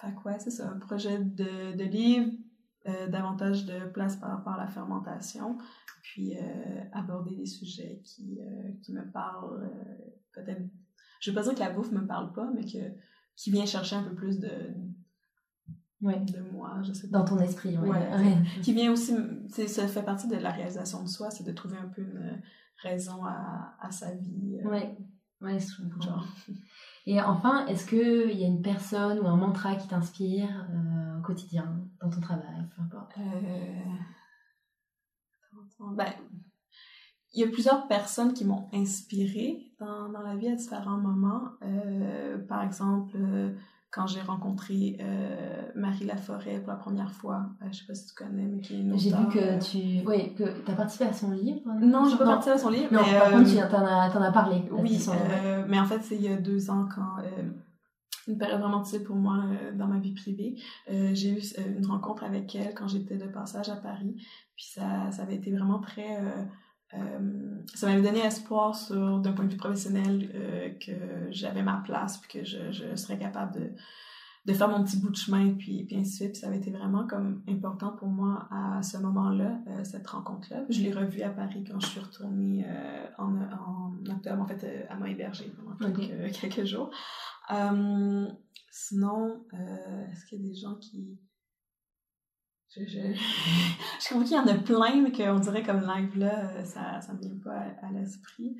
fait 0.00 0.14
quoi 0.14 0.38
c'est 0.38 0.50
ça 0.50 0.70
un 0.70 0.78
projet 0.78 1.18
de, 1.18 1.76
de 1.76 1.84
livre 1.84 2.30
euh, 2.86 3.08
davantage 3.08 3.66
de 3.66 3.86
place 3.88 4.16
par 4.16 4.30
rapport 4.30 4.54
à 4.54 4.58
la 4.58 4.68
fermentation 4.68 5.58
puis 6.04 6.36
euh, 6.36 6.84
aborder 6.92 7.34
des 7.34 7.46
sujets 7.46 8.02
qui, 8.04 8.38
euh, 8.38 8.72
qui 8.82 8.92
me 8.92 9.10
parlent 9.10 9.62
euh, 9.62 10.04
peut-être 10.34 10.60
je 11.20 11.30
veux 11.30 11.34
pas 11.34 11.42
dire 11.42 11.54
que 11.54 11.60
la 11.60 11.70
bouffe 11.70 11.90
me 11.92 12.06
parle 12.06 12.32
pas 12.34 12.48
mais 12.54 12.64
que 12.64 12.78
qui 13.36 13.50
vient 13.50 13.64
chercher 13.64 13.96
un 13.96 14.02
peu 14.02 14.14
plus 14.14 14.38
de 14.38 14.50
ouais. 16.02 16.20
de 16.20 16.40
moi 16.52 16.82
je 16.82 16.92
sais 16.92 17.08
pas. 17.08 17.20
dans 17.20 17.24
ton 17.24 17.38
esprit 17.40 17.78
ouais, 17.78 17.88
ouais, 17.88 18.36
qui 18.62 18.74
vient 18.74 18.92
aussi 18.92 19.14
ça 19.48 19.88
fait 19.88 20.02
partie 20.02 20.28
de 20.28 20.36
la 20.36 20.50
réalisation 20.50 21.02
de 21.02 21.08
soi 21.08 21.30
c'est 21.30 21.44
de 21.44 21.52
trouver 21.52 21.78
un 21.78 21.88
peu 21.88 22.02
une 22.02 22.42
raison 22.82 23.24
à, 23.24 23.76
à 23.80 23.90
sa 23.90 24.14
vie 24.14 24.60
ouais 24.62 24.94
ouais 25.40 25.58
genre. 25.58 26.26
et 27.06 27.20
enfin 27.22 27.66
est-ce 27.66 27.86
que 27.86 28.30
il 28.30 28.38
y 28.38 28.44
a 28.44 28.46
une 28.46 28.60
personne 28.60 29.18
ou 29.20 29.26
un 29.26 29.36
mantra 29.36 29.74
qui 29.76 29.88
t'inspire 29.88 30.68
quotidien 31.24 31.80
dans 32.00 32.10
ton 32.10 32.20
travail 32.20 32.64
peu 32.76 32.82
importe 32.82 33.14
ben, 35.96 36.12
il 37.34 37.40
y 37.40 37.44
a 37.44 37.48
plusieurs 37.48 37.88
personnes 37.88 38.32
qui 38.32 38.44
m'ont 38.44 38.68
inspirée 38.72 39.72
dans, 39.80 40.08
dans, 40.08 40.22
la 40.22 40.36
vie 40.36 40.48
à 40.48 40.54
différents 40.54 40.98
moments. 40.98 41.42
Euh, 41.62 42.38
par 42.38 42.62
exemple, 42.62 43.16
euh, 43.16 43.52
quand 43.90 44.06
j'ai 44.06 44.20
rencontré 44.20 44.96
euh, 45.00 45.62
Marie 45.74 46.04
Laforêt 46.04 46.60
pour 46.60 46.68
la 46.68 46.78
première 46.78 47.12
fois, 47.12 47.46
euh, 47.60 47.66
je 47.72 47.78
sais 47.78 47.86
pas 47.86 47.94
si 47.94 48.06
tu 48.06 48.14
connais, 48.14 48.44
mais 48.44 48.60
qui 48.60 48.74
est 48.74 48.78
une 48.78 48.96
J'ai 48.96 49.10
vu 49.10 49.28
que 49.28 49.60
tu 49.60 50.06
oui, 50.06 50.34
que 50.34 50.44
as 50.70 50.74
participé 50.74 51.06
à 51.06 51.12
son 51.12 51.32
livre. 51.32 51.60
Non, 51.80 52.08
j'ai 52.08 52.16
pas 52.16 52.24
participé 52.24 52.54
à 52.54 52.58
son 52.58 52.70
livre. 52.70 52.92
Non, 52.92 53.00
mais, 53.04 53.18
par 53.18 53.30
contre, 53.32 53.50
tu 53.50 53.58
en 53.58 53.84
as, 53.84 54.16
en 54.16 54.22
as 54.22 54.32
parlé. 54.32 54.64
Oui, 54.70 55.08
mais 55.68 55.80
en 55.80 55.86
fait, 55.86 56.00
c'est 56.02 56.16
il 56.16 56.22
y 56.22 56.28
a 56.28 56.36
deux 56.36 56.70
ans 56.70 56.86
quand 56.94 57.16
une 58.28 58.38
période 58.38 58.60
vraiment 58.60 58.80
difficile 58.80 59.04
pour 59.04 59.16
moi 59.16 59.44
euh, 59.44 59.72
dans 59.72 59.86
ma 59.86 59.98
vie 59.98 60.12
privée. 60.12 60.56
Euh, 60.90 61.10
j'ai 61.14 61.30
eu 61.30 61.42
euh, 61.58 61.78
une 61.78 61.86
rencontre 61.86 62.24
avec 62.24 62.54
elle 62.54 62.74
quand 62.74 62.88
j'étais 62.88 63.16
de 63.16 63.26
passage 63.26 63.68
à 63.68 63.76
Paris. 63.76 64.14
Puis 64.56 64.66
ça, 64.66 65.10
ça 65.10 65.22
avait 65.22 65.36
été 65.36 65.50
vraiment 65.50 65.80
très 65.80 66.18
ça 67.74 67.88
m'avait 67.88 68.02
donné 68.02 68.20
espoir 68.20 68.76
sur 68.76 69.18
d'un 69.18 69.32
point 69.32 69.46
de 69.46 69.50
vue 69.50 69.56
professionnel 69.56 70.76
que 70.78 70.92
j'avais 71.30 71.64
ma 71.64 71.82
place 71.84 72.18
puis 72.18 72.38
que 72.38 72.44
je, 72.46 72.70
je 72.70 72.94
serais 72.94 73.18
capable 73.18 73.52
de 73.58 73.72
de 74.44 74.52
faire 74.52 74.68
mon 74.68 74.84
petit 74.84 74.98
bout 74.98 75.08
de 75.08 75.16
chemin, 75.16 75.54
puis, 75.54 75.84
puis 75.84 75.96
ainsi 75.96 76.10
de 76.10 76.16
suite. 76.16 76.32
Puis 76.32 76.40
ça 76.40 76.48
avait 76.48 76.58
été 76.58 76.70
vraiment 76.70 77.06
comme 77.06 77.42
important 77.48 77.92
pour 77.92 78.08
moi 78.08 78.46
à 78.50 78.82
ce 78.82 78.98
moment-là, 78.98 79.58
euh, 79.68 79.84
cette 79.84 80.06
rencontre-là. 80.06 80.64
Je 80.68 80.82
l'ai 80.82 80.92
revue 80.92 81.22
à 81.22 81.30
Paris 81.30 81.64
quand 81.66 81.80
je 81.80 81.86
suis 81.86 82.00
retournée 82.00 82.64
euh, 82.68 83.06
en, 83.18 83.34
en, 83.36 83.94
octobre, 84.10 84.42
en 84.42 84.46
fait, 84.46 84.64
euh, 84.64 84.82
à 84.90 84.96
Monthéberger 84.96 85.50
pendant 85.56 85.92
quelques, 85.92 86.32
quelques 86.40 86.64
jours. 86.64 86.90
Sinon, 88.70 89.46
est-ce 90.10 90.26
qu'il 90.26 90.42
y 90.42 90.44
a 90.44 90.48
des 90.48 90.54
gens 90.54 90.76
qui... 90.76 91.18
Je, 92.76 92.80
je, 92.86 93.00
je 93.14 94.08
comprends 94.08 94.24
qu'il 94.24 94.36
y 94.36 94.38
en 94.38 94.46
a 94.48 94.54
plein, 94.54 95.00
mais 95.00 95.12
qu'on 95.12 95.38
dirait 95.38 95.62
comme 95.62 95.80
live 95.80 96.18
là, 96.18 96.64
ça 96.64 97.00
ne 97.08 97.14
me 97.14 97.20
vient 97.20 97.38
pas 97.42 97.60
à, 97.82 97.92
l'esprit. 97.92 98.56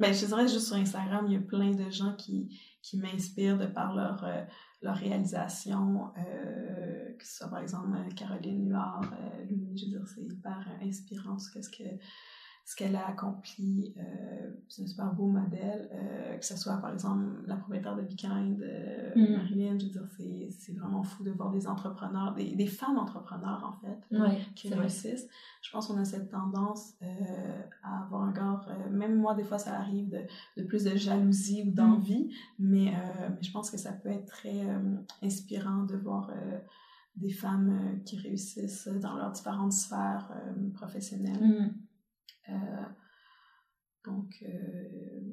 Ben, 0.00 0.14
je 0.14 0.24
dirais 0.24 0.48
juste 0.48 0.68
sur 0.68 0.76
Instagram, 0.76 1.26
il 1.28 1.34
y 1.34 1.36
a 1.36 1.40
plein 1.40 1.72
de 1.72 1.90
gens 1.90 2.14
qui, 2.16 2.58
qui 2.80 2.96
m'inspirent 2.96 3.58
de 3.58 3.66
par 3.66 3.94
leur, 3.94 4.24
euh, 4.24 4.42
leur 4.80 4.96
réalisation, 4.96 6.10
euh, 6.16 7.12
que 7.18 7.26
ce 7.26 7.36
soit 7.36 7.48
par 7.48 7.58
exemple 7.58 7.98
Caroline 8.16 8.66
Luard, 8.66 9.02
euh, 9.12 9.44
je 9.76 9.94
veux 9.94 10.04
c'est 10.06 10.22
hyper 10.22 10.66
inspirant 10.82 11.38
ce 11.38 11.50
que 11.50 11.84
ce 12.64 12.76
qu'elle 12.76 12.94
a 12.94 13.08
accompli. 13.08 13.92
Euh, 13.96 14.50
c'est 14.68 14.82
un 14.82 14.86
super 14.86 15.12
beau 15.12 15.26
modèle. 15.26 15.88
Euh, 15.92 16.36
que 16.38 16.44
ce 16.44 16.56
soit, 16.56 16.76
par 16.76 16.92
exemple, 16.92 17.24
la 17.46 17.56
propriétaire 17.56 17.96
de 17.96 18.02
Be 18.02 18.14
Kind, 18.14 18.62
euh, 18.62 19.12
mm. 19.16 19.36
Marilyn, 19.36 19.78
je 19.78 19.86
veux 19.86 19.90
dire, 19.90 20.06
c'est 20.50 20.72
vraiment 20.72 21.02
fou 21.02 21.24
de 21.24 21.30
voir 21.30 21.50
des 21.50 21.66
entrepreneurs, 21.66 22.34
des, 22.34 22.54
des 22.54 22.66
femmes 22.66 22.98
entrepreneurs, 22.98 23.64
en 23.64 23.72
fait, 23.72 24.44
qui 24.54 24.72
réussissent. 24.72 25.28
Je 25.62 25.70
pense 25.70 25.88
qu'on 25.88 25.98
a 25.98 26.04
cette 26.04 26.30
tendance 26.30 26.94
à 27.82 28.04
avoir 28.04 28.28
encore, 28.28 28.68
même 28.90 29.16
moi, 29.16 29.34
des 29.34 29.44
fois, 29.44 29.58
ça 29.58 29.76
arrive 29.76 30.08
de, 30.08 30.20
de 30.56 30.62
plus 30.62 30.84
de 30.84 30.96
jalousie 30.96 31.64
ou 31.66 31.72
d'envie, 31.72 32.30
mm. 32.58 32.68
mais, 32.68 32.94
mais 33.30 33.42
je 33.42 33.50
pense 33.50 33.70
que 33.70 33.78
ça 33.78 33.92
peut 33.92 34.10
être 34.10 34.26
très 34.26 34.64
inspirant 35.22 35.84
de 35.84 35.96
voir 35.96 36.30
des 37.16 37.30
femmes 37.30 38.00
qui 38.04 38.16
réussissent 38.16 38.88
dans 38.88 39.16
leurs 39.16 39.32
différentes 39.32 39.72
sphères 39.72 40.30
professionnelles. 40.74 41.42
Mm. 41.42 41.89
Euh, 42.50 42.84
donc, 44.06 44.34
euh, 44.42 45.30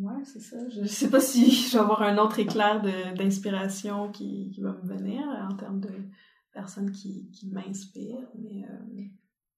ouais, 0.00 0.24
c'est 0.24 0.40
ça. 0.40 0.56
Je 0.68 0.84
sais 0.84 1.10
pas 1.10 1.20
si 1.20 1.50
je 1.50 1.72
vais 1.72 1.78
avoir 1.78 2.02
un 2.02 2.18
autre 2.18 2.38
éclair 2.38 2.82
d'inspiration 3.16 4.10
qui, 4.10 4.50
qui, 4.50 4.60
va 4.60 4.72
me 4.72 4.86
venir 4.86 5.22
en 5.50 5.56
termes 5.56 5.80
de 5.80 5.92
personnes 6.52 6.90
qui, 6.90 7.30
qui 7.30 7.50
m'inspirent, 7.50 8.28
mais... 8.38 8.64
Euh, 8.64 9.04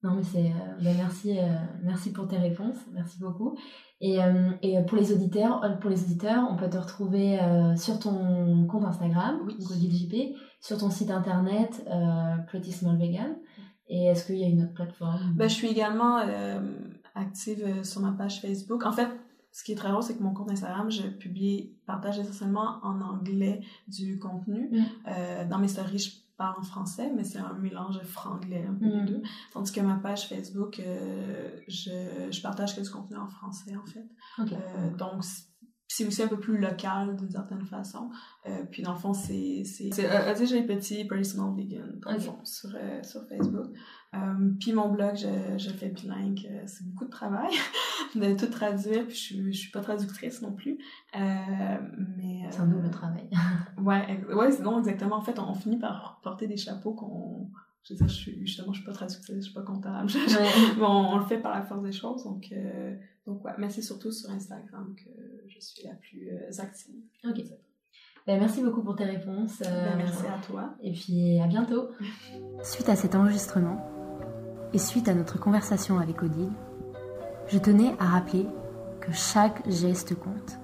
non, 0.03 0.17
mais 0.17 0.23
c'est. 0.23 0.53
Ben 0.83 0.95
merci, 0.99 1.39
merci 1.83 2.13
pour 2.13 2.29
tes 2.29 2.37
réponses, 2.37 2.77
merci 2.93 3.19
beaucoup. 3.19 3.57
Et, 4.03 4.19
et, 4.61 4.77
pour 4.87 4.99
les 4.99 5.11
auditeurs, 5.15 5.63
pour 5.81 5.89
les 5.89 6.03
auditeurs, 6.05 6.47
on 6.51 6.57
peut 6.57 6.69
te 6.69 6.77
retrouver 6.77 7.39
sur 7.79 7.99
ton 7.99 8.67
compte 8.67 8.85
Instagram, 8.85 9.41
oui. 9.47 9.57
JP, 9.59 10.37
sur 10.61 10.77
ton 10.77 10.91
site 10.91 11.11
internet 11.11 11.89
Pretty 12.49 12.71
Small 12.71 12.99
Vegan. 12.99 13.35
Et 13.89 14.07
est-ce 14.07 14.25
qu'il 14.25 14.37
y 14.37 14.45
a 14.45 14.49
une 14.49 14.63
autre 14.63 14.73
plateforme? 14.73 15.33
Ben, 15.35 15.49
Je 15.49 15.55
suis 15.55 15.69
également 15.69 16.19
euh, 16.19 16.61
active 17.15 17.63
euh, 17.65 17.83
sur 17.83 18.01
ma 18.01 18.13
page 18.13 18.41
Facebook. 18.41 18.85
En 18.87 18.93
fait, 18.93 19.09
ce 19.53 19.63
qui 19.63 19.73
est 19.73 19.77
très 19.77 19.91
drôle, 19.91 20.03
c'est 20.03 20.17
que 20.17 20.23
mon 20.23 20.33
compte 20.33 20.51
Instagram, 20.51 20.91
je 20.91 21.03
publie, 21.03 21.75
partage 21.87 22.19
essentiellement 22.19 22.79
en 22.83 23.01
anglais 23.01 23.61
du 23.89 24.19
contenu. 24.19 24.71
Mm. 24.71 24.85
Euh, 25.09 25.45
dans 25.49 25.59
mes 25.59 25.69
stories, 25.69 25.99
je 25.99 26.11
parle 26.37 26.59
en 26.59 26.65
français, 26.65 27.13
mais 27.15 27.23
c'est 27.23 27.39
un 27.39 27.53
mélange 27.53 28.01
franglais 28.03 28.67
un 28.69 28.75
peu 28.75 28.87
les 28.87 29.03
mm. 29.03 29.07
deux. 29.07 29.23
Tandis 29.53 29.71
que 29.71 29.81
ma 29.81 29.97
page 29.97 30.29
Facebook, 30.29 30.83
je, 31.69 31.91
je 32.31 32.43
partage 32.43 32.75
que 32.75 32.81
du 32.81 32.91
contenu 32.91 33.17
en 33.19 33.29
français, 33.29 33.77
en 33.77 33.87
fait. 33.87 34.97
donc, 34.99 35.23
c'est 35.89 36.07
aussi 36.07 36.23
un 36.23 36.29
peu 36.29 36.39
plus 36.39 36.59
local 36.59 37.17
d'une 37.17 37.31
certaine 37.31 37.65
façon. 37.65 38.11
Euh, 38.47 38.65
puis 38.71 38.83
dans 38.83 38.93
le 38.93 38.99
fond, 38.99 39.15
c'est 39.15 39.63
euh, 40.01 40.35
j'ai 40.45 40.63
petit 40.63 41.05
personal 41.05 41.55
vegan 41.55 42.01
dans 42.03 42.13
le 42.13 42.19
fond, 42.19 42.39
sur, 42.43 42.71
euh, 42.75 43.03
sur 43.03 43.27
Facebook. 43.29 43.67
Euh, 44.15 44.19
puis 44.59 44.73
mon 44.73 44.89
blog, 44.89 45.17
je, 45.17 45.59
je 45.59 45.71
fais 45.71 45.89
bilingue. 45.89 46.49
Euh, 46.51 46.63
c'est 46.67 46.87
beaucoup 46.87 47.05
de 47.05 47.11
travail 47.11 47.53
de 48.15 48.35
tout 48.35 48.47
traduire. 48.47 49.07
Puis 49.07 49.17
je 49.17 49.53
je 49.53 49.59
suis 49.59 49.71
pas 49.71 49.81
traductrice 49.81 50.43
non 50.43 50.53
plus. 50.53 50.79
mais 51.15 52.49
c'est 52.51 52.61
un 52.61 52.67
double 52.67 52.91
travail. 52.91 53.29
ouais, 53.79 54.25
ouais, 54.35 54.59
non 54.63 54.79
exactement. 54.79 55.17
En 55.17 55.23
fait, 55.23 55.39
on, 55.39 55.55
finit 55.55 55.79
par 55.79 56.21
porter 56.23 56.47
des 56.47 56.57
chapeaux 56.57 56.93
qu'on 56.95 57.51
je 57.85 57.93
veux 57.93 57.99
dire, 57.99 58.09
je 58.09 58.15
suis, 58.15 58.47
justement, 58.47 58.73
je 58.73 58.79
suis 58.79 58.87
pas 58.87 58.95
traductrice, 58.95 59.37
je 59.37 59.43
suis 59.43 59.53
pas 59.53 59.61
comptable. 59.61 60.09
bon, 60.79 60.87
on, 60.87 61.19
le 61.19 61.25
fait 61.27 61.37
par 61.37 61.55
la 61.55 61.63
force 61.63 61.83
des 61.83 61.93
choses, 61.93 62.25
donc, 62.25 62.51
donc 63.27 63.45
ouais. 63.45 63.53
Mais 63.59 63.69
c'est 63.69 63.83
surtout 63.83 64.11
sur 64.11 64.31
Instagram 64.31 64.95
que 64.97 65.11
je 65.49 65.61
suis 65.61 65.87
la 65.87 65.95
plus 65.95 66.31
euh, 66.31 66.63
active. 66.63 66.95
Ok. 67.29 67.43
Ben, 68.27 68.41
merci 68.41 68.63
beaucoup 68.63 68.83
pour 68.83 68.97
tes 68.97 69.05
réponses. 69.05 69.63
Euh, 69.63 69.85
ben, 69.91 69.97
merci 69.99 70.27
à 70.27 70.39
toi. 70.47 70.75
Et 70.83 70.93
puis 70.93 71.41
à 71.41 71.47
bientôt. 71.47 71.91
Suite 72.63 72.89
à 72.89 72.97
cet 72.97 73.15
enregistrement 73.15 73.91
et 74.73 74.79
suite 74.79 75.09
à 75.09 75.15
notre 75.15 75.39
conversation 75.39 75.99
avec 75.99 76.23
Odile, 76.23 76.51
je 77.47 77.59
tenais 77.59 77.95
à 78.01 78.07
rappeler 78.07 78.47
que 79.01 79.13
chaque 79.13 79.69
geste 79.71 80.15
compte. 80.15 80.59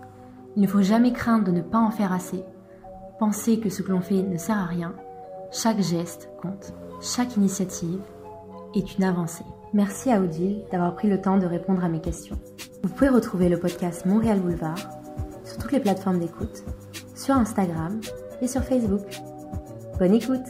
Il 0.56 0.62
ne 0.62 0.66
faut 0.66 0.82
jamais 0.82 1.12
craindre 1.12 1.44
de 1.44 1.52
ne 1.52 1.62
pas 1.62 1.78
en 1.78 1.90
faire 1.90 2.12
assez, 2.12 2.42
penser 3.18 3.60
que 3.60 3.70
ce 3.70 3.82
que 3.82 3.92
l'on 3.92 4.00
fait 4.00 4.22
ne 4.22 4.36
sert 4.36 4.58
à 4.58 4.66
rien. 4.66 4.96
Chaque 5.52 5.80
geste 5.80 6.30
compte. 6.40 6.72
Chaque 7.00 7.36
initiative 7.36 8.00
est 8.74 8.96
une 8.96 9.04
avancée. 9.04 9.44
Merci 9.72 10.10
à 10.10 10.20
Odile 10.20 10.64
d'avoir 10.72 10.96
pris 10.96 11.08
le 11.08 11.20
temps 11.20 11.38
de 11.38 11.46
répondre 11.46 11.84
à 11.84 11.88
mes 11.88 12.00
questions. 12.00 12.36
Vous 12.82 12.88
pouvez 12.88 13.08
retrouver 13.08 13.48
le 13.48 13.58
podcast 13.58 14.04
Montréal 14.04 14.40
Boulevard 14.40 14.78
sur 15.44 15.58
toutes 15.58 15.72
les 15.72 15.80
plateformes 15.80 16.18
d'écoute, 16.18 16.64
sur 17.14 17.36
Instagram 17.36 18.00
et 18.42 18.48
sur 18.48 18.64
Facebook. 18.64 19.06
Bonne 19.98 20.14
écoute 20.14 20.46